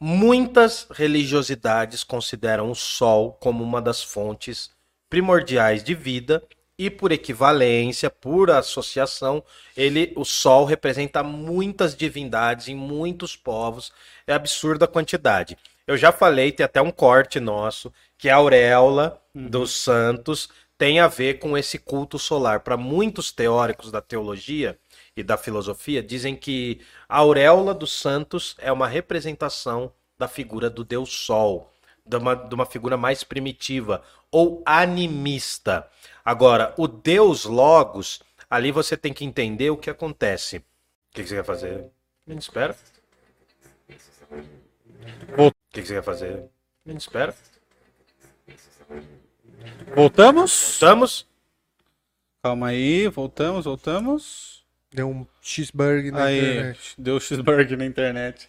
Muitas 0.00 0.86
religiosidades 0.92 2.04
consideram 2.04 2.70
o 2.70 2.74
Sol 2.76 3.32
como 3.40 3.64
uma 3.64 3.82
das 3.82 4.00
fontes 4.00 4.70
primordiais 5.10 5.82
de 5.82 5.92
vida 5.92 6.40
e, 6.86 6.90
por 6.90 7.12
equivalência, 7.12 8.10
por 8.10 8.50
associação, 8.50 9.44
ele, 9.76 10.12
o 10.16 10.24
Sol 10.24 10.64
representa 10.64 11.22
muitas 11.22 11.94
divindades 11.94 12.68
em 12.68 12.74
muitos 12.74 13.36
povos. 13.36 13.92
É 14.26 14.32
absurda 14.32 14.84
a 14.86 14.88
quantidade. 14.88 15.56
Eu 15.86 15.96
já 15.96 16.10
falei, 16.10 16.50
tem 16.50 16.64
até 16.64 16.82
um 16.82 16.90
corte 16.90 17.38
nosso, 17.38 17.92
que 18.18 18.28
a 18.28 18.36
auréola 18.36 19.20
dos 19.34 19.72
santos 19.72 20.48
tem 20.76 20.98
a 20.98 21.06
ver 21.06 21.38
com 21.38 21.56
esse 21.56 21.78
culto 21.78 22.18
solar. 22.18 22.60
Para 22.60 22.76
muitos 22.76 23.30
teóricos 23.30 23.92
da 23.92 24.00
teologia 24.00 24.76
e 25.16 25.22
da 25.22 25.36
filosofia, 25.36 26.02
dizem 26.02 26.34
que 26.34 26.80
a 27.08 27.18
auréola 27.18 27.72
dos 27.72 27.92
santos 27.92 28.56
é 28.58 28.72
uma 28.72 28.88
representação 28.88 29.92
da 30.18 30.26
figura 30.26 30.68
do 30.68 30.82
Deus 30.82 31.12
Sol, 31.12 31.70
de 32.04 32.16
uma, 32.16 32.34
de 32.34 32.54
uma 32.54 32.66
figura 32.66 32.96
mais 32.96 33.22
primitiva 33.22 34.02
ou 34.32 34.62
animista. 34.66 35.86
Agora, 36.24 36.74
o 36.78 36.88
Deus 36.88 37.44
Logos, 37.44 38.20
ali 38.50 38.72
você 38.72 38.96
tem 38.96 39.12
que 39.12 39.24
entender 39.24 39.70
o 39.70 39.76
que 39.76 39.90
acontece. 39.90 40.56
O 40.56 40.62
que, 41.12 41.22
que 41.22 41.28
você 41.28 41.36
quer 41.36 41.44
fazer? 41.44 41.84
Gente 42.26 42.42
espera. 42.42 42.74
O 45.36 45.50
que, 45.70 45.82
que 45.82 45.86
você 45.86 45.94
quer 45.94 46.02
fazer? 46.02 46.44
Gente 46.86 47.00
espera. 47.00 47.34
Voltamos? 49.94 50.72
Estamos? 50.72 51.26
Calma 52.42 52.68
aí, 52.68 53.06
voltamos, 53.08 53.64
voltamos. 53.66 54.64
Deu 54.90 55.08
um 55.08 55.26
cheeseburger 55.40 56.12
na 56.12 56.24
Aí, 56.24 56.38
internet. 56.38 56.94
deu 56.98 57.20
cheeseburger 57.20 57.78
na 57.78 57.84
internet. 57.86 58.48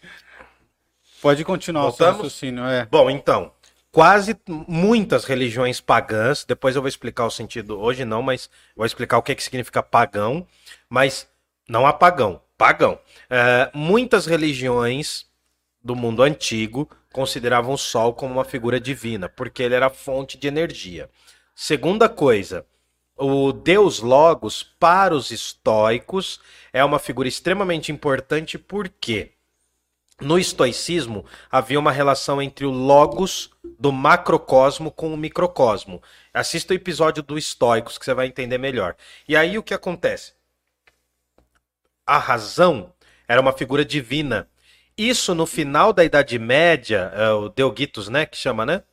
Pode 1.22 1.46
continuar 1.46 1.84
o 1.86 1.92
seu 1.92 2.06
Voltamos? 2.06 2.18
raciocínio, 2.18 2.66
é. 2.66 2.86
Bom, 2.86 3.10
então, 3.10 3.54
quase 3.94 4.36
muitas 4.48 5.24
religiões 5.24 5.80
pagãs, 5.80 6.44
depois 6.44 6.76
eu 6.76 6.82
vou 6.82 6.90
explicar 6.90 7.28
o 7.28 7.32
sentido, 7.32 7.80
hoje 7.80 8.04
não, 8.04 8.24
mas 8.24 8.50
vou 8.76 8.88
explicar 8.88 9.20
o 9.20 9.22
que, 9.22 9.36
que 9.36 9.44
significa 9.44 9.84
pagão, 9.84 10.48
mas 10.90 11.30
não 11.70 11.86
há 11.86 11.94
pagão, 11.94 12.42
pagão. 12.58 12.98
É, 13.30 13.70
muitas 13.72 14.26
religiões 14.26 15.28
do 15.82 15.96
mundo 15.96 16.24
antigo 16.24 16.90
consideravam 17.14 17.76
o 17.76 17.78
Sol 17.78 18.16
como 18.16 18.34
uma 18.34 18.44
figura 18.44 18.80
divina, 18.80 19.30
porque 19.30 19.62
ele 19.62 19.76
era 19.76 19.92
fonte 19.92 20.40
de 20.40 20.48
energia. 20.48 21.08
Segunda 21.54 22.10
coisa, 22.10 22.66
o 23.16 23.54
Deus 23.54 24.00
Logos, 24.00 24.64
para 24.64 25.14
os 25.14 25.30
estoicos, 25.30 26.40
é 26.74 26.84
uma 26.84 26.98
figura 26.98 27.28
extremamente 27.28 27.92
importante, 27.92 28.58
por 28.58 28.90
quê? 28.90 29.33
No 30.24 30.40
estoicismo 30.40 31.26
havia 31.52 31.78
uma 31.78 31.92
relação 31.92 32.42
entre 32.42 32.66
o 32.66 32.72
logos 32.72 33.52
do 33.78 33.92
macrocosmo 33.92 34.90
com 34.90 35.14
o 35.14 35.18
microcosmo. 35.18 36.02
Assista 36.34 36.74
o 36.74 36.76
episódio 36.76 37.22
do 37.22 37.38
Estoicos 37.38 37.98
que 37.98 38.06
você 38.06 38.14
vai 38.14 38.28
entender 38.28 38.58
melhor. 38.58 38.96
E 39.28 39.36
aí 39.36 39.58
o 39.58 39.64
que 39.64 39.74
acontece? 39.74 40.34
A 42.08 42.18
razão 42.18 42.94
era 43.28 43.42
uma 43.42 43.52
figura 43.52 43.84
divina. 43.84 44.48
Isso 44.98 45.36
no 45.36 45.46
final 45.46 45.92
da 45.92 46.06
Idade 46.06 46.40
Média, 46.40 47.12
é 47.16 47.30
o 47.32 47.50
Deogitos, 47.50 48.08
né, 48.08 48.26
que 48.26 48.38
chama, 48.38 48.66
né? 48.66 48.84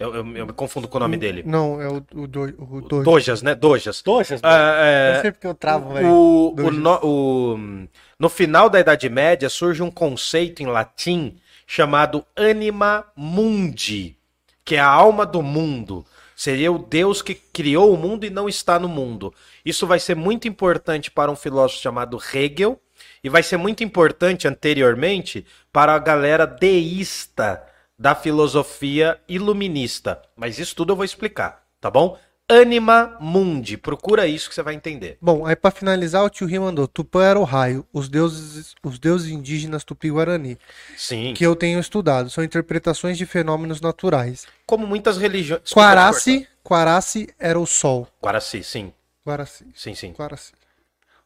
Eu, 0.00 0.14
eu- 0.14 0.36
eu 0.36 0.46
me 0.46 0.52
confundo 0.54 0.88
com 0.88 0.96
o 0.96 1.00
nome 1.00 1.18
dele. 1.18 1.42
Não, 1.44 1.80
é 1.80 1.86
o, 1.86 1.96
o, 2.14 2.26
do, 2.26 2.40
o 2.58 2.80
dois. 2.80 3.04
Dojas, 3.04 3.42
né? 3.42 3.54
Dojas. 3.54 4.00
Tochas, 4.00 4.40
Ah, 4.42 4.80
é, 4.82 5.14
Não 5.14 5.20
sei 5.20 5.30
porque 5.32 5.46
eu 5.46 5.54
travo, 5.54 5.92
velho. 5.92 6.08
o, 6.08 6.54
o 6.58 6.70
no, 6.70 7.00
o- 7.04 7.86
no 8.18 8.28
final 8.30 8.70
da 8.70 8.80
Idade 8.80 9.08
Média 9.10 9.50
surge 9.50 9.82
um 9.82 9.90
conceito 9.90 10.62
em 10.62 10.66
latim 10.66 11.36
chamado 11.66 12.24
anima 12.34 13.04
mundi, 13.14 14.16
que 14.64 14.74
é 14.76 14.80
a 14.80 14.88
alma 14.88 15.26
do 15.26 15.42
mundo. 15.42 16.04
Seria 16.34 16.72
o 16.72 16.78
Deus 16.78 17.20
que 17.20 17.34
criou 17.34 17.92
o 17.92 17.98
mundo 17.98 18.24
e 18.24 18.30
não 18.30 18.48
está 18.48 18.78
no 18.78 18.88
mundo. 18.88 19.34
Isso 19.62 19.86
vai 19.86 20.00
ser 20.00 20.16
muito 20.16 20.48
importante 20.48 21.10
para 21.10 21.30
um 21.30 21.36
filósofo 21.36 21.82
chamado 21.82 22.18
Hegel 22.32 22.80
e 23.22 23.28
vai 23.28 23.42
ser 23.42 23.58
muito 23.58 23.84
importante 23.84 24.48
anteriormente 24.48 25.44
para 25.70 25.94
a 25.94 25.98
galera 25.98 26.46
deísta 26.46 27.62
da 28.00 28.14
filosofia 28.14 29.20
iluminista. 29.28 30.22
Mas 30.34 30.58
isso 30.58 30.74
tudo 30.74 30.92
eu 30.92 30.96
vou 30.96 31.04
explicar, 31.04 31.66
tá 31.78 31.90
bom? 31.90 32.18
Anima 32.48 33.16
mundi, 33.20 33.76
procura 33.76 34.26
isso 34.26 34.48
que 34.48 34.54
você 34.54 34.62
vai 34.62 34.74
entender. 34.74 35.18
Bom, 35.20 35.44
aí 35.46 35.54
pra 35.54 35.70
finalizar, 35.70 36.24
o 36.24 36.30
tio 36.30 36.46
Ri 36.46 36.58
mandou. 36.58 36.88
Tupã 36.88 37.22
era 37.22 37.38
o 37.38 37.44
raio, 37.44 37.86
os 37.92 38.08
deuses, 38.08 38.74
os 38.82 38.98
deuses 38.98 39.30
indígenas 39.30 39.84
Tupi-Guarani, 39.84 40.58
Sim. 40.96 41.34
que 41.34 41.46
eu 41.46 41.54
tenho 41.54 41.78
estudado. 41.78 42.30
São 42.30 42.42
interpretações 42.42 43.18
de 43.18 43.26
fenômenos 43.26 43.80
naturais. 43.82 44.46
Como 44.66 44.86
muitas 44.86 45.18
religiões. 45.18 45.70
Quaraci, 45.70 46.48
Quaraci 46.64 47.28
era 47.38 47.60
o 47.60 47.66
sol. 47.66 48.08
Guaraci, 48.20 48.64
sim. 48.64 48.92
Quaraci, 49.22 49.66
Sim, 49.74 49.94
sim. 49.94 50.12
Quaraci. 50.14 50.52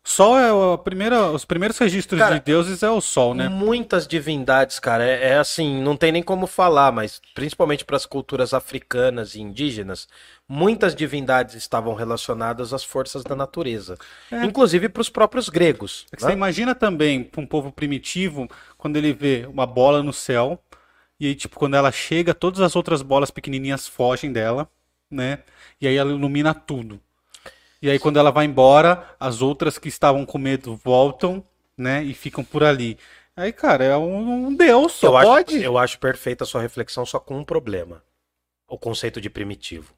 Sol 0.06 0.38
é 0.38 0.74
a 0.74 0.76
primeira, 0.76 1.30
os 1.30 1.46
primeiros 1.46 1.78
registros 1.78 2.20
Cara, 2.20 2.38
de 2.38 2.44
deuses 2.44 2.82
é 2.82 2.90
o 2.90 3.00
Sol, 3.00 3.34
né? 3.34 3.48
Muitas 3.48 4.06
divindades, 4.06 4.78
cara. 4.78 5.02
É, 5.02 5.30
é 5.30 5.38
assim, 5.38 5.82
não 5.82 5.96
tem 5.96 6.12
nem 6.12 6.22
como 6.22 6.46
falar, 6.46 6.92
mas 6.92 7.22
principalmente 7.34 7.86
para 7.86 7.96
as 7.96 8.04
culturas 8.04 8.52
africanas 8.52 9.34
e 9.34 9.40
indígenas, 9.40 10.06
muitas 10.46 10.94
divindades 10.94 11.54
estavam 11.54 11.94
relacionadas 11.94 12.74
às 12.74 12.84
forças 12.84 13.24
da 13.24 13.34
natureza. 13.34 13.96
Inclusive 14.30 14.90
para 14.90 15.00
os 15.00 15.08
próprios 15.08 15.48
gregos. 15.48 16.06
É 16.12 16.16
né? 16.16 16.28
Você 16.28 16.32
imagina 16.34 16.74
também 16.74 17.24
para 17.24 17.40
um 17.40 17.46
povo 17.46 17.72
primitivo, 17.72 18.46
quando 18.76 18.96
ele 18.98 19.14
vê 19.14 19.46
uma 19.50 19.66
bola 19.66 20.02
no 20.02 20.12
céu, 20.12 20.60
e 21.18 21.28
aí, 21.28 21.34
tipo, 21.34 21.58
quando 21.58 21.76
ela 21.76 21.90
chega, 21.90 22.34
todas 22.34 22.60
as 22.60 22.76
outras 22.76 23.00
bolas 23.00 23.30
pequenininhas 23.30 23.88
fogem 23.88 24.30
dela, 24.30 24.68
né? 25.10 25.38
E 25.80 25.88
aí 25.88 25.96
ela 25.96 26.10
ilumina 26.10 26.52
tudo. 26.52 27.00
E 27.84 27.90
aí, 27.90 27.98
quando 27.98 28.18
ela 28.18 28.30
vai 28.30 28.46
embora, 28.46 29.14
as 29.20 29.42
outras 29.42 29.76
que 29.76 29.88
estavam 29.88 30.24
com 30.24 30.38
medo 30.38 30.80
voltam, 30.82 31.44
né? 31.76 32.02
E 32.02 32.14
ficam 32.14 32.42
por 32.42 32.64
ali. 32.64 32.96
Aí, 33.36 33.52
cara, 33.52 33.84
é 33.84 33.94
um, 33.94 34.46
um 34.46 34.56
deus, 34.56 34.92
só 34.92 35.20
eu, 35.20 35.28
pode. 35.28 35.56
acho, 35.56 35.64
eu 35.66 35.76
acho 35.76 35.98
perfeita 35.98 36.44
a 36.44 36.46
sua 36.46 36.62
reflexão, 36.62 37.04
só 37.04 37.20
com 37.20 37.36
um 37.36 37.44
problema. 37.44 38.02
O 38.66 38.78
conceito 38.78 39.20
de 39.20 39.28
primitivo. 39.28 39.92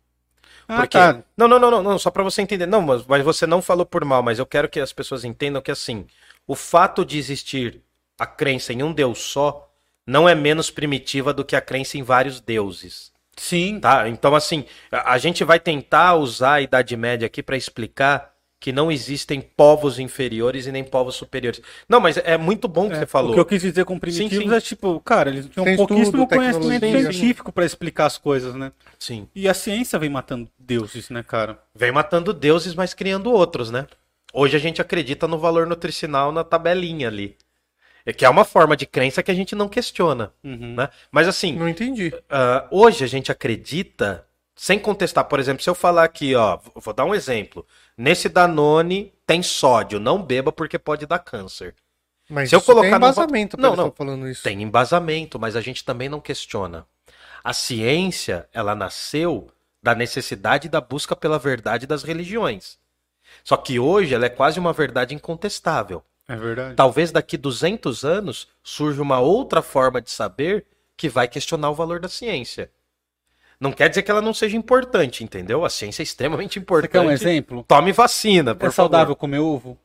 Ah, 0.67 0.79
Porque... 0.79 0.99
tá. 0.99 1.23
Não, 1.37 1.47
não, 1.47 1.61
não, 1.61 1.81
não, 1.81 1.97
só 1.97 2.11
para 2.11 2.25
você 2.25 2.43
entender. 2.43 2.67
Não, 2.67 2.83
mas, 2.83 3.07
mas 3.07 3.23
você 3.23 3.47
não 3.47 3.63
falou 3.63 3.87
por 3.87 4.05
mal, 4.05 4.21
mas 4.21 4.41
eu 4.41 4.47
quero 4.47 4.69
que 4.69 4.81
as 4.81 4.93
pessoas 4.93 5.25
entendam 5.25 5.63
que 5.63 5.71
assim, 5.71 6.09
o 6.45 6.57
fato 6.57 7.05
de 7.05 7.19
existir 7.19 7.81
a 8.19 8.27
crença 8.27 8.73
em 8.73 8.83
um 8.83 8.93
Deus 8.93 9.21
só 9.21 9.73
não 10.05 10.29
é 10.29 10.35
menos 10.35 10.73
primitiva 10.73 11.33
do 11.33 11.45
que 11.45 11.55
a 11.55 11.61
crença 11.61 11.97
em 11.97 12.03
vários 12.03 12.41
deuses. 12.41 13.13
Sim. 13.37 13.81
Tá? 13.81 14.09
Então, 14.09 14.35
assim, 14.35 14.65
a 14.91 15.19
gente 15.19 15.45
vai 15.45 15.61
tentar 15.61 16.15
usar 16.15 16.55
a 16.55 16.61
Idade 16.63 16.97
Média 16.97 17.27
aqui 17.27 17.43
para 17.43 17.57
explicar 17.57 18.37
que 18.59 18.73
não 18.73 18.91
existem 18.91 19.41
povos 19.41 19.99
inferiores 19.99 20.67
e 20.67 20.73
nem 20.73 20.83
povos 20.83 21.15
superiores. 21.15 21.61
Não, 21.89 22.01
mas 22.01 22.17
é 22.17 22.37
muito 22.37 22.67
bom 22.67 22.89
que 22.89 22.97
você 22.97 23.07
falou. 23.07 23.31
O 23.31 23.35
que 23.35 23.41
eu 23.41 23.45
quis 23.45 23.63
dizer 23.63 23.85
com 23.85 23.99
primitivos 23.99 24.31
Sim, 24.31 24.49
sim. 24.49 24.55
é 24.55 24.61
tipo, 24.61 24.99
cara, 25.01 25.31
eles 25.31 25.47
tinham 25.47 25.65
Tem 25.65 25.77
pouquíssimo 25.77 26.23
estudo, 26.23 26.27
conhecimento 26.27 26.87
científico 26.87 27.53
pra 27.53 27.65
explicar 27.65 28.07
as 28.07 28.19
coisas, 28.19 28.55
né? 28.55 28.73
Sim. 28.99 29.29
E 29.35 29.49
a 29.49 29.55
ciência 29.55 29.99
vem 29.99 30.09
matando 30.09 30.49
deuses, 30.59 31.11
né, 31.11 31.23
cara? 31.23 31.59
Vem 31.75 31.93
matando 31.93 32.33
deuses, 32.33 32.75
mas 32.75 32.95
criando 32.95 33.31
outros, 33.31 33.71
né? 33.71 33.87
Hoje 34.33 34.57
a 34.57 34.61
gente 34.61 34.81
acredita 34.81 35.29
no 35.29 35.39
valor 35.39 35.67
nutricional 35.67 36.33
na 36.33 36.43
tabelinha 36.43 37.09
ali. 37.09 37.37
É 38.07 38.12
que 38.12 38.24
é 38.24 38.31
uma 38.31 38.45
forma 38.45 38.77
de 38.77 38.87
crença 38.87 39.23
que 39.23 39.31
a 39.31 39.35
gente 39.35 39.55
não 39.57 39.69
questiona, 39.69 40.33
Uhum. 40.45 40.77
né? 40.77 40.89
Mas 41.11 41.27
assim, 41.27 41.57
Não 41.57 41.69
entendi. 41.69 42.15
Ah, 42.31 42.66
hoje 42.70 43.03
a 43.05 43.07
gente 43.09 43.33
acredita, 43.33 44.24
sem 44.55 44.78
contestar, 44.78 45.24
por 45.24 45.41
exemplo, 45.41 45.62
se 45.62 45.69
eu 45.69 45.74
falar 45.74 46.05
aqui, 46.05 46.35
ó, 46.35 46.59
vou 46.77 46.95
dar 46.95 47.05
um 47.05 47.15
exemplo. 47.15 47.66
Nesse 47.99 48.28
Danone 48.28 49.12
tem 49.27 49.43
sódio, 49.43 49.99
não 49.99 50.23
beba 50.23 50.53
porque 50.53 50.78
pode 50.78 51.05
dar 51.05 51.19
câncer. 51.19 51.74
Mas 52.31 52.49
Se 52.49 52.55
eu 52.55 52.59
isso 52.59 52.66
tem 52.66 52.74
colocar 52.74 52.91
no- 52.91 52.97
embasamento 52.97 53.57
Não, 53.57 53.70
pra 53.70 53.77
não. 53.77 53.85
não, 53.87 53.93
falando 53.93 54.28
isso. 54.28 54.43
Tem 54.43 54.62
embasamento, 54.62 55.39
mas 55.39 55.55
a 55.57 55.61
gente 55.61 55.85
também 55.85 56.09
não 56.09 56.20
questiona. 56.20 56.87
A 57.43 57.53
ciência, 57.53 58.49
ela 58.53 58.74
nasceu 58.74 59.49
da 59.83 59.95
necessidade 59.95 60.69
da 60.69 60.81
busca 60.81 61.15
pela 61.15 61.39
verdade 61.39 61.87
das 61.87 62.03
religiões. 62.03 62.78
Só 63.45 63.57
que 63.57 63.78
hoje 63.78 64.15
ela 64.15 64.27
é 64.27 64.28
quase 64.28 64.59
uma 64.59 64.73
verdade 64.73 65.15
incontestável. 65.15 66.03
É 66.28 66.35
verdade. 66.36 66.74
Talvez 66.74 67.12
daqui 67.12 67.36
200 67.36 68.05
anos 68.05 68.48
surja 68.62 69.01
uma 69.01 69.20
outra 69.20 69.62
forma 69.62 70.01
de 70.01 70.11
saber 70.11 70.66
que 70.97 71.09
vai 71.09 71.28
questionar 71.28 71.70
o 71.70 71.74
valor 71.74 72.01
da 72.01 72.09
ciência. 72.09 72.70
Não 73.61 73.73
quer 73.73 73.89
dizer 73.89 74.03
que 74.03 74.11
ela 74.11 74.20
não 74.20 74.35
seja 74.35 74.57
importante, 74.57 75.24
entendeu? 75.24 75.65
A 75.65 75.70
ciência 75.70 76.03
é 76.03 76.05
extremamente 76.05 76.55
Você 76.55 76.59
importante. 76.59 76.90
quer 76.93 77.01
um 77.01 77.11
exemplo? 77.11 77.65
Tome 77.66 77.93
vacina, 77.93 78.55
por 78.55 78.66
É 78.69 78.70
saudável 78.70 79.15
comer 79.16 79.39
ovo? 79.39 79.78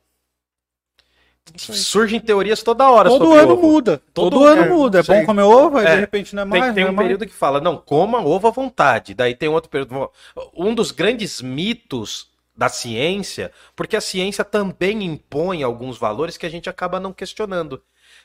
favor. 1.54 1.76
Surgem 1.76 2.20
teorias 2.20 2.62
toda 2.62 2.88
hora 2.90 3.08
Todo 3.08 3.24
sobre 3.26 3.40
ano 3.40 3.52
ovo. 3.54 3.62
muda. 3.62 4.02
Todo, 4.14 4.30
Todo 4.34 4.46
ano 4.46 4.62
ano, 4.62 4.74
muda. 4.76 5.00
É 5.00 5.02
sei. 5.02 5.20
bom 5.20 5.26
comer 5.26 5.42
ovo, 5.42 5.78
aí 5.78 5.86
É. 5.86 5.94
de 5.94 6.00
repente 6.00 6.34
não 6.36 6.42
é 6.42 6.44
mais. 6.44 6.64
Tem, 6.66 6.74
tem 6.74 6.84
não 6.84 6.90
é 6.90 6.92
um 6.92 6.96
mais. 6.96 7.06
período 7.06 7.26
que 7.26 7.32
fala, 7.34 7.60
não, 7.60 7.76
coma 7.76 8.20
ovo 8.24 8.46
à 8.46 8.50
vontade. 8.50 9.12
Daí 9.14 9.34
tem 9.34 9.48
outro 9.48 9.68
período. 9.70 10.10
Um 10.54 10.74
dos 10.74 10.90
grandes 10.92 11.40
mitos 11.42 12.30
da 12.54 12.68
ciência, 12.68 13.50
porque 13.74 13.96
a 13.96 14.00
ciência 14.00 14.44
também 14.44 15.02
impõe 15.04 15.62
alguns 15.62 15.98
valores 15.98 16.36
que 16.36 16.46
a 16.46 16.50
gente 16.50 16.68
acaba 16.68 17.00
não 17.00 17.12
questionando. 17.12 17.82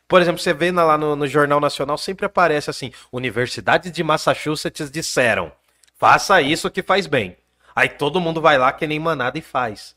Por 0.07 0.21
exemplo, 0.21 0.41
você 0.41 0.53
vê 0.53 0.71
lá 0.71 0.97
no, 0.97 1.15
no 1.15 1.27
Jornal 1.27 1.59
Nacional, 1.59 1.97
sempre 1.97 2.25
aparece 2.25 2.69
assim: 2.69 2.91
Universidades 3.11 3.91
de 3.91 4.03
Massachusetts 4.03 4.91
disseram, 4.91 5.51
faça 5.95 6.41
isso 6.41 6.69
que 6.69 6.83
faz 6.83 7.07
bem. 7.07 7.37
Aí 7.75 7.89
todo 7.89 8.19
mundo 8.19 8.41
vai 8.41 8.57
lá 8.57 8.71
que 8.71 8.87
nem 8.87 8.99
manada 8.99 9.37
e 9.37 9.41
faz. 9.41 9.95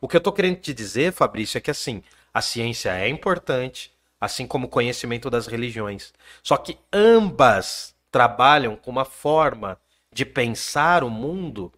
O 0.00 0.08
que 0.08 0.16
eu 0.16 0.20
tô 0.20 0.32
querendo 0.32 0.56
te 0.56 0.74
dizer, 0.74 1.12
Fabrício, 1.12 1.58
é 1.58 1.60
que 1.60 1.70
assim, 1.70 2.02
a 2.34 2.42
ciência 2.42 2.90
é 2.90 3.08
importante, 3.08 3.92
assim 4.20 4.46
como 4.46 4.66
o 4.66 4.70
conhecimento 4.70 5.30
das 5.30 5.46
religiões. 5.46 6.12
Só 6.42 6.56
que 6.56 6.78
ambas 6.92 7.94
trabalham 8.10 8.76
com 8.76 8.90
uma 8.90 9.04
forma 9.04 9.78
de 10.12 10.24
pensar 10.24 11.04
o 11.04 11.10
mundo 11.10 11.72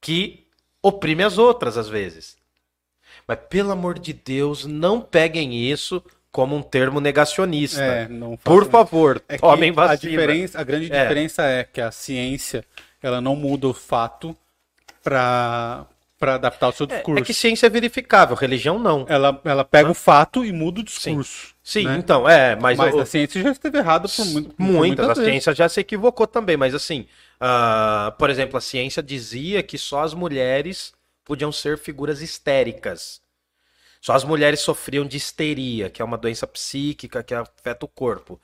que 0.00 0.45
oprime 0.88 1.22
as 1.22 1.38
outras 1.38 1.76
às 1.76 1.88
vezes. 1.88 2.36
Mas 3.26 3.38
pelo 3.48 3.72
amor 3.72 3.98
de 3.98 4.12
Deus, 4.12 4.64
não 4.64 5.00
peguem 5.00 5.54
isso 5.54 6.02
como 6.30 6.54
um 6.54 6.62
termo 6.62 7.00
negacionista. 7.00 7.80
É, 7.82 8.08
Por 8.44 8.68
favor, 8.68 9.22
É 9.28 9.38
tomem 9.38 9.70
a 9.70 9.74
vacina. 9.74 10.10
diferença, 10.10 10.60
a 10.60 10.64
grande 10.64 10.92
É. 10.92 11.02
diferença 11.02 11.42
é 11.42 11.64
que 11.64 11.80
a 11.80 11.90
ciência, 11.90 12.64
ela 13.02 13.20
não 13.20 13.34
muda 13.34 13.66
o 13.68 13.74
fato 13.74 14.36
para 15.02 15.86
para 16.18 16.36
adaptar 16.36 16.68
o 16.68 16.72
seu 16.72 16.86
É, 16.88 16.94
discurso. 16.96 17.22
é 17.22 17.26
que 17.26 17.34
ciência 17.34 17.66
é 17.66 17.68
verificável, 17.68 18.34
religião 18.34 18.78
não. 18.78 19.04
Ela, 19.06 19.38
ela 19.44 19.62
pega 19.66 19.90
o 19.90 19.94
fato 19.94 20.42
e 20.46 20.50
muda 20.50 20.80
o 20.80 20.82
discurso. 20.82 21.54
Sim, 21.62 21.84
né? 21.84 21.96
então, 21.98 22.26
é, 22.26 22.56
mas, 22.56 22.78
Mas, 22.78 22.94
o- 22.94 23.00
a 23.00 23.04
ciência 23.04 23.42
já 23.42 23.50
esteve 23.50 23.76
errada 23.76 24.08
por, 24.08 24.24
muito, 24.24 24.54
por 24.54 24.62
muitas, 24.62 25.10
a 25.10 25.12
vezes. 25.12 25.24
ciência 25.30 25.54
já 25.54 25.68
se 25.68 25.78
equivocou 25.78 26.26
também, 26.26 26.56
mas 26.56 26.74
assim, 26.74 27.06
ah, 27.40 28.14
por 28.18 28.30
exemplo, 28.30 28.56
a 28.56 28.60
ciência 28.60 29.02
dizia 29.02 29.62
que 29.62 29.78
só 29.78 30.02
as 30.02 30.14
mulheres 30.14 30.92
podiam 31.24 31.52
ser 31.52 31.78
figuras 31.78 32.20
histéricas. 32.22 33.20
Só 34.00 34.14
as 34.14 34.24
mulheres 34.24 34.60
sofriam 34.60 35.04
de 35.06 35.16
histeria, 35.16 35.90
que 35.90 36.00
é 36.00 36.04
uma 36.04 36.18
doença 36.18 36.46
psíquica 36.46 37.22
que 37.22 37.34
afeta 37.34 37.84
o 37.84 37.88
corpo. 37.88 38.40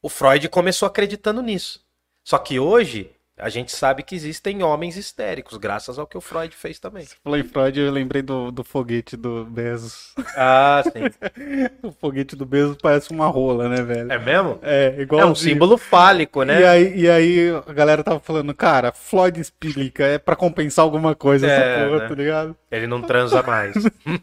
O 0.00 0.08
Freud 0.08 0.48
começou 0.48 0.86
acreditando 0.86 1.42
nisso. 1.42 1.84
Só 2.24 2.38
que 2.38 2.58
hoje 2.58 3.13
a 3.36 3.48
gente 3.48 3.72
sabe 3.72 4.04
que 4.04 4.14
existem 4.14 4.62
homens 4.62 4.96
histéricos, 4.96 5.58
graças 5.58 5.98
ao 5.98 6.06
que 6.06 6.16
o 6.16 6.20
Freud 6.20 6.54
fez 6.54 6.78
também. 6.78 7.04
Falei 7.22 7.40
em 7.40 7.44
Freud, 7.44 7.80
eu 7.80 7.90
lembrei 7.90 8.22
do, 8.22 8.52
do 8.52 8.62
foguete 8.62 9.16
do 9.16 9.44
Bezos. 9.44 10.14
Ah, 10.36 10.82
sim. 10.84 11.10
o 11.82 11.90
foguete 11.90 12.36
do 12.36 12.46
Bezos 12.46 12.76
parece 12.80 13.10
uma 13.10 13.26
rola, 13.26 13.68
né, 13.68 13.82
velho? 13.82 14.12
É 14.12 14.18
mesmo? 14.18 14.60
É, 14.62 14.94
igual 15.00 15.20
É 15.20 15.26
um 15.26 15.34
símbolo 15.34 15.76
fálico, 15.76 16.44
né? 16.44 16.60
E 16.60 16.64
aí, 16.64 17.00
e 17.00 17.10
aí 17.10 17.50
a 17.66 17.72
galera 17.72 18.04
tava 18.04 18.20
falando, 18.20 18.54
cara, 18.54 18.92
Floyd 18.92 19.40
explica, 19.40 20.04
é 20.04 20.18
pra 20.18 20.36
compensar 20.36 20.84
alguma 20.84 21.16
coisa 21.16 21.46
É, 21.48 21.50
essa 21.50 21.84
porra, 21.84 22.02
né? 22.02 22.08
tá 22.08 22.14
ligado? 22.14 22.56
Ele 22.70 22.86
não 22.86 23.02
transa 23.02 23.42
mais. 23.42 23.74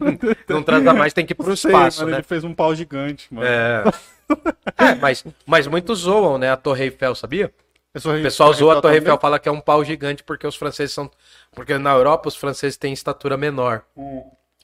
não 0.48 0.62
transa 0.62 0.94
mais, 0.94 1.12
tem 1.12 1.26
que 1.26 1.32
ir 1.32 1.36
pro 1.36 1.54
sei, 1.54 1.70
espaço, 1.70 2.00
mano, 2.00 2.12
né? 2.12 2.16
ele 2.16 2.24
fez 2.24 2.44
um 2.44 2.54
pau 2.54 2.74
gigante, 2.74 3.26
mano. 3.30 3.46
É. 3.46 3.84
É, 4.78 4.94
mas, 5.00 5.22
mas 5.44 5.66
muitos 5.66 6.00
zoam, 6.00 6.38
né? 6.38 6.50
A 6.50 6.56
Torre 6.56 6.84
Eiffel, 6.84 7.14
sabia? 7.14 7.52
O 7.94 8.22
pessoal 8.22 8.52
zoa 8.54 8.78
a 8.78 8.80
Torre. 8.80 8.96
Eiffel, 8.96 9.18
fala 9.18 9.38
que 9.38 9.48
é 9.48 9.52
um 9.52 9.60
pau 9.60 9.84
gigante 9.84 10.22
porque 10.22 10.46
os 10.46 10.56
franceses 10.56 10.94
são. 10.94 11.10
Porque 11.52 11.76
na 11.76 11.92
Europa 11.92 12.28
os 12.28 12.36
franceses 12.36 12.76
têm 12.76 12.92
estatura 12.92 13.36
menor. 13.36 13.84
Hum. 13.96 14.22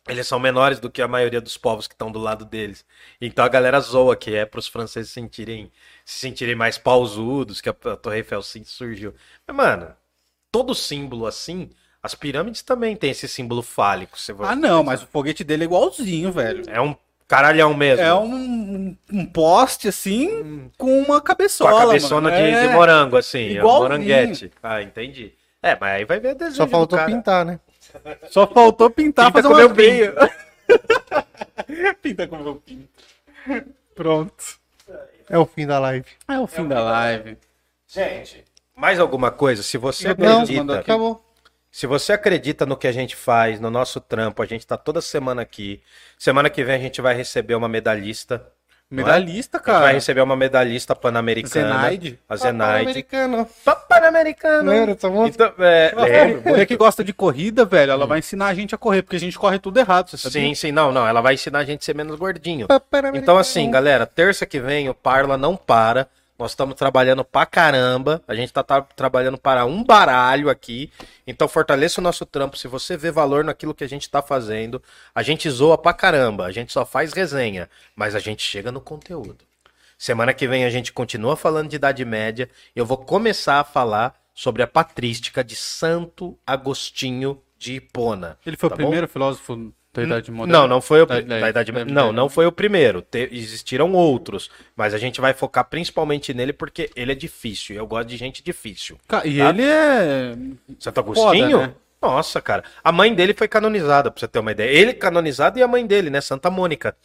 Eles 0.09 0.27
são 0.27 0.39
menores 0.39 0.81
do 0.81 0.91
que 0.91 1.03
a 1.03 1.09
maioria 1.09 1.41
dos 1.41 1.59
povos 1.59 1.87
que 1.87 1.93
estão 1.93 2.11
do 2.11 2.19
lado 2.19 2.47
deles. 2.47 2.87
Então 3.21 3.45
a 3.45 3.49
galera 3.49 3.79
zoa 3.81 4.17
que 4.17 4.35
é 4.35 4.47
para 4.47 4.59
os 4.59 4.67
franceses 4.67 5.13
sentirem, 5.13 5.71
se 6.05 6.19
sentirem 6.21 6.55
mais 6.55 6.79
pausudos, 6.79 7.61
que 7.61 7.69
a 7.69 7.77
a 7.85 7.97
Torre 7.97 8.19
Eiffel 8.19 8.43
sim 8.43 8.65
surgiu. 8.65 9.15
Mas, 9.47 9.55
mano, 9.55 9.95
todo 10.51 10.75
símbolo 10.75 11.27
assim, 11.27 11.69
as 12.03 12.15
pirâmides 12.15 12.63
também 12.63 12.97
têm 12.97 13.11
esse 13.11 13.29
símbolo 13.29 13.61
fálico. 13.61 14.17
Ah, 14.41 14.57
não, 14.57 14.79
pensar. 14.79 14.83
mas 14.85 15.03
o 15.03 15.07
foguete 15.07 15.45
dele 15.45 15.65
é 15.65 15.67
igualzinho, 15.67 16.33
velho. 16.33 16.63
É 16.69 16.81
um 16.81 16.97
caralhão 17.29 17.75
mesmo. 17.75 18.03
É 18.05 18.15
um, 18.15 18.97
um 19.13 19.27
poste 19.27 19.87
assim 19.89 20.69
com 20.79 20.99
uma 21.03 21.21
Com 21.21 21.27
cabeçola. 21.27 21.83
a 21.83 21.87
cabeçona 21.87 22.31
mano. 22.31 22.43
de, 22.43 22.51
É. 22.51 22.67
de 22.67 22.73
morango, 22.73 23.17
assim. 23.17 23.39
é 23.39 23.53
Igualzinho. 23.53 23.83
moranguete. 23.83 24.53
Ah, 24.63 24.83
entendi. 24.83 25.33
É, 25.63 25.77
mas 25.81 25.91
aí 25.97 26.05
vai 26.05 26.19
ver 26.19 26.35
desenho 26.35 26.57
Só 26.57 26.65
do 26.65 26.71
faltou 26.71 26.99
cara. 26.99 27.11
pintar, 27.11 27.45
né? 27.45 27.61
Só 28.31 28.47
faltou 28.47 28.91
pintar, 28.91 29.27
Pinta 29.27 29.43
fazer 29.43 29.55
com 29.55 29.61
uma 29.61 29.75
veia. 29.75 30.15
Pinta 32.03 32.27
com 32.27 32.37
meu 32.39 32.57
pinto. 32.57 32.89
Pronto. 33.95 34.59
É 35.29 35.39
o 35.39 35.45
fim 35.47 35.67
da 35.67 35.79
live. 35.79 36.07
É 36.29 36.39
o 36.39 36.47
fim 36.47 36.67
da 36.67 36.81
live. 36.83 37.37
Gente, 37.87 38.45
mais 38.77 38.99
alguma 39.01 39.31
coisa? 39.31 39.63
Se 39.63 39.77
você 39.77 40.09
Não, 40.09 40.13
acredita, 40.41 40.59
mandou 40.61 40.77
aqui. 40.77 40.91
Acabou. 40.91 41.25
Se 41.79 41.87
você 41.87 42.13
acredita 42.13 42.67
no 42.67 42.77
que 42.77 42.89
a 42.89 42.93
gente 42.93 43.15
faz, 43.15 43.61
no 43.61 43.71
nosso 43.71 44.01
trampo, 44.01 44.43
a 44.43 44.47
gente 44.47 44.67
tá 44.67 44.77
toda 44.77 45.01
semana 45.01 45.43
aqui. 45.43 45.81
Semana 46.19 46.51
que 46.51 46.65
vem 46.65 46.75
a 46.75 46.79
gente 46.81 47.01
vai 47.01 47.15
receber 47.15 47.55
uma 47.55 47.69
medalhista. 47.69 48.45
Medalhista, 48.91 49.59
A 49.59 49.61
gente 49.61 49.67
vai 49.71 49.81
cara. 49.83 49.93
receber 49.93 50.21
uma 50.23 50.35
medalhista 50.35 50.97
pan-americana. 50.97 51.79
Zenaide. 51.79 52.19
A 52.29 52.35
Zenaide. 52.35 53.07
Pan-americana. 53.89 54.73
Lembra 54.73 55.09
música? 55.09 55.55
Então, 55.55 55.65
é, 55.65 55.95
lembro. 55.95 56.43
Você 56.53 56.67
que 56.67 56.77
gosta 56.77 57.05
de 57.05 57.13
corrida, 57.13 57.65
velho, 57.65 57.93
ela 57.93 58.09
vai 58.09 58.19
ensinar 58.19 58.49
a 58.49 58.55
gente 58.55 58.75
a 58.75 58.79
correr, 58.79 59.03
porque 59.03 59.15
a 59.15 59.21
gente 59.21 59.39
corre 59.39 59.61
tudo 59.61 59.79
errado, 59.79 60.11
você 60.11 60.17
sabia? 60.17 60.43
Sim, 60.49 60.57
sim, 60.57 60.73
não, 60.73 60.91
não. 60.91 61.07
Ela 61.07 61.21
vai 61.21 61.35
ensinar 61.35 61.61
a 61.61 61.65
gente 61.65 61.83
a 61.83 61.85
ser 61.85 61.95
menos 61.95 62.19
gordinho. 62.19 62.67
Então, 63.15 63.39
assim, 63.39 63.71
galera, 63.71 64.05
terça 64.05 64.45
que 64.45 64.59
vem 64.59 64.89
o 64.89 64.95
Parla 64.95 65.37
não 65.37 65.57
para. 65.57 66.09
Nós 66.39 66.53
estamos 66.53 66.77
trabalhando 66.77 67.25
pra 67.25 67.45
caramba. 67.45 68.23
A 68.29 68.35
gente 68.35 68.53
tá, 68.53 68.63
tá 68.63 68.81
trabalhando 68.81 69.37
para 69.37 69.65
um 69.65 69.83
baralho 69.83 70.49
aqui. 70.49 70.93
Então, 71.27 71.49
fortaleça 71.49 72.01
o 72.01 72.05
nosso 72.05 72.25
trampo. 72.25 72.57
Se 72.57 72.69
você 72.69 72.97
vê 72.97 73.11
valor 73.11 73.43
naquilo 73.43 73.75
que 73.75 73.83
a 73.83 73.89
gente 73.89 74.09
tá 74.09 74.23
fazendo, 74.23 74.81
a 75.13 75.23
gente 75.23 75.51
zoa 75.51 75.77
pra 75.77 75.93
caramba. 75.93 76.47
A 76.47 76.53
gente 76.53 76.73
só 76.73 76.87
faz 76.87 77.13
resenha, 77.13 77.69
mas 77.97 78.15
a 78.15 78.21
gente 78.21 78.43
chega 78.43 78.71
no 78.71 78.81
conteúdo. 78.81 79.45
Semana 79.99 80.33
que 80.33 80.47
vem 80.47 80.65
a 80.65 80.71
gente 80.71 80.93
continua 80.93 81.37
falando 81.37 81.69
de 81.69 81.77
Idade 81.77 82.05
Média. 82.05 82.49
Eu 82.75 82.87
vou 82.87 82.99
começar 82.99 83.59
a 83.59 83.65
falar 83.65 84.15
sobre 84.33 84.63
a 84.63 84.67
patrística 84.69 85.43
de 85.43 85.57
Santo 85.57 86.39
Agostinho 86.47 87.43
de 87.59 87.75
Hipona. 87.75 88.39
Ele 88.47 88.57
foi 88.57 88.69
tá 88.69 88.77
o 88.77 88.79
bom? 88.79 88.85
primeiro 88.85 89.09
filósofo 89.09 89.73
da 89.93 90.03
Idade 90.03 90.31
Moderna? 90.31 90.61
Não, 90.61 90.69
não 90.69 90.81
foi 90.81 91.03
o 91.03 91.07
Da- 91.07 91.21
da- 91.21 91.41
da 91.41 91.49
Idade. 91.51 91.73
Não, 91.73 92.13
não 92.13 92.29
foi 92.29 92.47
o 92.47 92.53
primeiro. 92.53 93.03
Te- 93.03 93.29
existiram 93.33 93.93
outros, 93.95 94.51
mas 94.77 94.95
a 94.95 94.99
gente 94.99 95.21
vai 95.21 95.33
focar 95.35 95.65
principalmente 95.65 96.33
nele 96.35 96.53
porque 96.53 96.91
ele 96.95 97.13
é 97.13 97.15
difícil. 97.15 97.75
Eu 97.77 97.87
gosto 97.87 98.09
de 98.09 98.17
gente 98.17 98.43
difícil. 98.43 98.97
E 99.05 99.09
Tá? 99.09 99.23
ele 99.27 99.63
é. 99.63 100.37
Santo 100.79 101.01
Agostinho? 101.01 101.51
Foda, 101.59 101.67
né? 101.69 101.75
Nossa, 102.01 102.41
cara. 102.41 102.63
A 102.85 102.93
mãe 102.93 103.13
dele 103.13 103.35
foi 103.35 103.49
canonizada, 103.49 104.09
pra 104.11 104.21
você 104.21 104.29
ter 104.29 104.39
uma 104.39 104.53
ideia. 104.53 104.71
Ele 104.71 104.93
canonizado 104.95 105.59
e 105.59 105.63
a 105.63 105.67
mãe 105.69 105.85
dele, 105.85 106.11
né? 106.11 106.21
Santa 106.21 106.49
Mônica. 106.49 106.97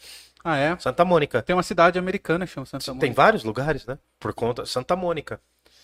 Ah, 0.43 0.57
é? 0.57 0.77
Santa 0.77 1.03
Mônica. 1.03 1.41
Tem 1.41 1.55
uma 1.55 1.63
cidade 1.63 1.97
americana 1.97 2.45
que 2.45 2.51
chama 2.53 2.65
Santa 2.65 2.85
Tem 2.85 2.93
Mônica. 2.95 3.15
vários 3.15 3.43
lugares, 3.43 3.85
né? 3.87 3.97
Por 4.19 4.33
conta. 4.33 4.65
Santa 4.67 4.95
Mônica. 4.95 5.39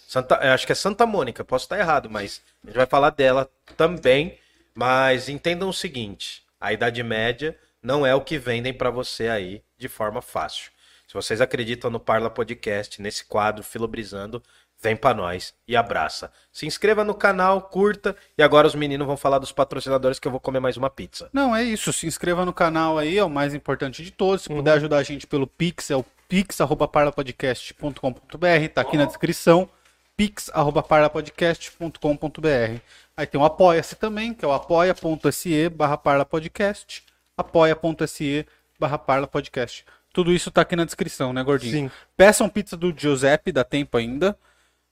Santa, 0.07 0.35
acho 0.53 0.65
que 0.65 0.71
é 0.73 0.75
Santa 0.75 1.05
Mônica, 1.05 1.43
posso 1.45 1.65
estar 1.65 1.79
errado, 1.79 2.09
mas 2.09 2.41
a 2.63 2.67
gente 2.67 2.75
vai 2.75 2.85
falar 2.85 3.11
dela 3.11 3.49
também. 3.77 4.37
Mas 4.75 5.27
entendam 5.29 5.69
o 5.69 5.73
seguinte: 5.73 6.43
a 6.59 6.73
Idade 6.73 7.01
Média 7.03 7.57
não 7.81 8.05
é 8.05 8.13
o 8.13 8.19
que 8.21 8.37
vendem 8.37 8.73
para 8.73 8.89
você 8.89 9.29
aí 9.29 9.63
de 9.77 9.87
forma 9.87 10.21
fácil. 10.21 10.71
Se 11.07 11.13
vocês 11.13 11.39
acreditam 11.41 11.89
no 11.89 11.99
Parla 11.99 12.29
Podcast, 12.29 13.01
nesse 13.01 13.25
quadro 13.25 13.63
Filobrizando, 13.63 14.43
vem 14.81 14.95
para 14.95 15.15
nós 15.15 15.53
e 15.67 15.75
abraça. 15.75 16.31
Se 16.53 16.65
inscreva 16.67 17.03
no 17.03 17.13
canal, 17.15 17.63
curta 17.63 18.15
e 18.37 18.43
agora 18.43 18.67
os 18.67 18.75
meninos 18.75 19.07
vão 19.07 19.17
falar 19.17 19.39
dos 19.39 19.51
patrocinadores 19.51 20.19
que 20.19 20.27
eu 20.27 20.31
vou 20.31 20.39
comer 20.39 20.59
mais 20.59 20.77
uma 20.77 20.89
pizza. 20.89 21.29
Não, 21.33 21.55
é 21.55 21.63
isso. 21.63 21.91
Se 21.91 22.05
inscreva 22.05 22.45
no 22.45 22.53
canal 22.53 22.97
aí, 22.97 23.17
é 23.17 23.23
o 23.23 23.29
mais 23.29 23.53
importante 23.53 24.03
de 24.03 24.11
todos. 24.11 24.43
Se 24.43 24.49
Uhum. 24.49 24.57
puder 24.57 24.73
ajudar 24.73 24.97
a 24.97 25.03
gente 25.03 25.25
pelo 25.25 25.47
Pix, 25.47 25.89
é 25.91 25.95
o 25.95 26.05
pix.parlapodcast.com.br, 26.27 28.67
tá 28.73 28.81
aqui 28.81 28.97
na 28.97 29.05
descrição. 29.05 29.67
pix.parlapodcast.com.br. 30.15 32.81
Aí 33.19 33.27
tem 33.27 33.39
o 33.39 33.43
Apoia-se 33.43 33.97
também, 33.97 34.33
que 34.33 34.45
é 34.45 34.47
o 34.47 34.53
apoia.se 34.53 35.67
barra 35.67 35.97
parlapodcast, 35.97 37.03
apoia.se 37.35 38.47
barra 38.79 38.97
parlapodcast. 38.97 39.85
Tudo 40.13 40.31
isso 40.31 40.49
tá 40.49 40.61
aqui 40.61 40.73
na 40.73 40.85
descrição, 40.85 41.33
né, 41.33 41.43
Gordinho? 41.43 41.89
Sim. 41.89 41.91
Peçam 42.15 42.47
pizza 42.47 42.77
do 42.77 42.97
Giuseppe, 42.97 43.51
dá 43.51 43.65
tempo 43.65 43.97
ainda. 43.97 44.37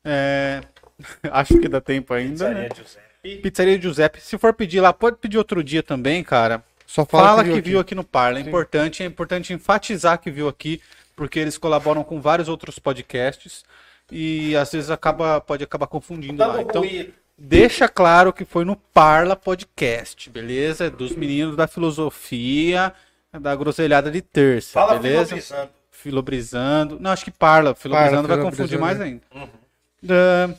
É, 0.03 0.59
Acho 1.31 1.57
que 1.57 1.69
dá 1.69 1.79
tempo 1.79 2.13
ainda, 2.13 2.49
né? 2.49 2.67
Pizzaria 3.41 3.81
Giuseppe. 3.81 4.19
Se 4.19 4.37
for 4.37 4.53
pedir 4.53 4.81
lá, 4.81 4.91
pode 4.91 5.15
pedir 5.15 5.37
outro 5.37 5.63
dia 5.63 5.81
também, 5.81 6.21
cara. 6.21 6.61
Só 6.85 7.05
Fala, 7.05 7.27
fala, 7.27 7.43
que, 7.45 7.61
viu, 7.61 7.79
aqui. 7.79 7.91
aqui. 7.91 7.95
no 7.95 8.03
Parla. 8.03 8.39
É 8.39 8.41
importante, 8.41 9.03
é 9.03 9.05
importante 9.05 9.53
enfatizar 9.53 10.19
que 10.19 10.29
viu 10.29 10.49
aqui, 10.49 10.81
porque 11.15 11.39
eles 11.39 11.57
colaboram 11.57 12.03
com 12.03 12.19
vários 12.19 12.49
outros 12.49 12.77
podcasts 12.77 13.63
e 14.11 14.53
às 14.57 14.69
vezes 14.69 14.89
acaba, 14.89 15.39
pode 15.39 15.63
acabar 15.63 15.87
confundindo 15.87 16.45
lá. 16.45 16.61
Então, 16.61 16.83
deixa 17.38 17.88
claro 17.88 18.34
que 18.34 18.43
foi 18.45 18.65
no 18.65 18.76
Parla 18.76 19.35
Podcast, 19.35 20.27
beleza? 20.30 20.89
Dos 20.89 21.15
meninos 21.15 21.55
da 21.55 21.68
filosofia, 21.68 22.91
da 23.39 23.55
groselhada 23.55 24.09
de 24.11 24.22
terça, 24.22 24.73
Fala 24.73 24.97
beleza? 24.99 25.26
filobrizando. 25.27 25.69
Filobrizando. 25.91 26.99
Não, 26.99 27.11
acho 27.11 27.26
que 27.26 27.31
Parla. 27.31 27.73
Filobrizando 27.76 28.27
vai 28.27 28.39
confundir 28.39 28.80
mais 28.80 28.99
ainda. 29.01 29.22
Ah, 30.09 30.49
O 30.49 30.55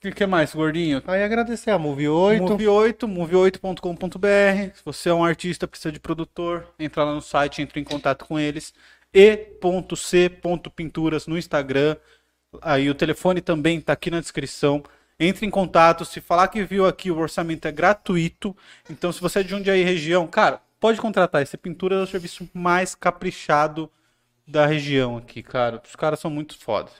que, 0.00 0.12
que 0.12 0.26
mais, 0.26 0.54
gordinho? 0.54 1.02
Aí 1.06 1.22
agradecer 1.22 1.70
a 1.70 1.78
Move 1.78 2.08
8. 2.08 2.42
Move 2.42 2.68
8, 2.68 3.08
move8.com.br. 3.08 4.74
Se 4.74 4.82
você 4.84 5.08
é 5.10 5.14
um 5.14 5.24
artista, 5.24 5.66
precisa 5.66 5.90
de 5.92 6.00
produtor, 6.00 6.66
entra 6.78 7.04
lá 7.04 7.14
no 7.14 7.20
site, 7.20 7.60
entra 7.62 7.80
em 7.80 7.84
contato 7.84 8.24
com 8.24 8.38
eles. 8.38 8.72
e.c.pinturas 9.12 11.26
no 11.26 11.36
Instagram. 11.36 11.96
Aí 12.62 12.88
o 12.88 12.94
telefone 12.94 13.40
também 13.40 13.80
tá 13.80 13.92
aqui 13.92 14.08
na 14.10 14.20
descrição. 14.20 14.82
Entre 15.20 15.44
em 15.44 15.50
contato, 15.50 16.04
se 16.04 16.20
falar 16.20 16.48
que 16.48 16.62
viu 16.64 16.86
aqui, 16.86 17.10
o 17.10 17.18
orçamento 17.18 17.66
é 17.66 17.72
gratuito. 17.72 18.56
Então, 18.88 19.10
se 19.12 19.20
você 19.20 19.40
é 19.40 19.42
de 19.42 19.50
Jundiaí 19.50 19.82
região, 19.82 20.26
cara, 20.28 20.60
pode 20.78 21.00
contratar. 21.00 21.42
Esse 21.42 21.56
pintura 21.56 21.96
é 21.96 22.02
o 22.02 22.06
serviço 22.06 22.48
mais 22.54 22.94
caprichado 22.94 23.90
da 24.46 24.64
região 24.64 25.16
aqui, 25.16 25.42
cara. 25.42 25.82
Os 25.84 25.96
caras 25.96 26.20
são 26.20 26.30
muito 26.30 26.56
foda. 26.58 26.90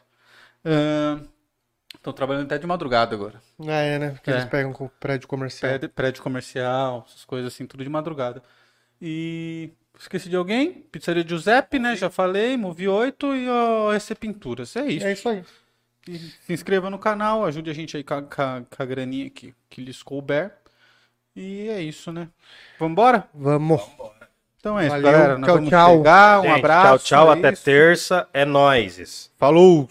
Estão 1.94 2.12
trabalhando 2.12 2.46
até 2.46 2.58
de 2.58 2.66
madrugada 2.66 3.14
agora. 3.14 3.40
Ah, 3.66 3.72
é, 3.80 3.98
né? 3.98 4.10
Porque 4.10 4.30
É. 4.30 4.34
eles 4.34 4.44
pegam 4.46 4.72
com 4.72 4.88
prédio 5.00 5.26
comercial. 5.28 5.70
Prédio, 5.70 5.88
prédio 5.88 6.22
comercial, 6.22 7.06
essas 7.08 7.24
coisas 7.24 7.52
assim, 7.52 7.66
tudo 7.66 7.82
de 7.82 7.88
madrugada. 7.90 8.42
E 9.00 9.70
esqueci 9.98 10.28
de 10.28 10.36
alguém? 10.36 10.72
Pizzaria 10.72 11.26
Giuseppe, 11.26 11.78
né? 11.78 11.96
Já 11.96 12.10
falei, 12.10 12.56
Move 12.56 12.88
8 12.88 13.34
e 13.34 13.48
o 13.48 13.92
EC 13.92 14.14
Pinturas. 14.16 14.74
É 14.76 14.86
isso. 14.86 15.06
É 15.06 15.12
isso 15.12 15.28
aí. 15.28 15.44
E 16.08 16.18
se 16.18 16.52
inscreva 16.52 16.88
no 16.90 16.98
canal, 16.98 17.44
ajude 17.44 17.70
a 17.70 17.74
gente 17.74 17.96
aí 17.96 18.02
com 18.04 18.14
a, 18.14 18.22
com 18.22 18.42
a- 18.42 18.62
com 18.76 18.82
a 18.82 18.86
graninha 18.86 19.28
que, 19.30 19.54
que 19.68 19.82
lhes 19.82 20.02
couber. 20.02 20.52
E 21.36 21.68
é 21.68 21.82
isso, 21.82 22.10
né? 22.12 22.28
Vambora? 22.78 23.28
Vamos. 23.34 23.82
Então 24.58 24.78
é 24.78 24.86
isso, 24.86 24.90
Valeu, 24.90 25.12
galera. 25.12 25.38
Nós 25.38 25.46
tchau, 25.46 25.54
vamos 25.56 25.70
tchau. 25.70 25.96
chegar. 25.98 26.40
Um 26.40 26.42
Gente, 26.44 26.58
abraço. 26.58 27.04
Tchau, 27.04 27.26
tchau. 27.26 27.34
é 27.34 27.38
até 27.38 27.52
isso. 27.52 27.64
terça. 27.64 28.28
É 28.32 28.44
nóis. 28.44 29.30
Falou! 29.36 29.88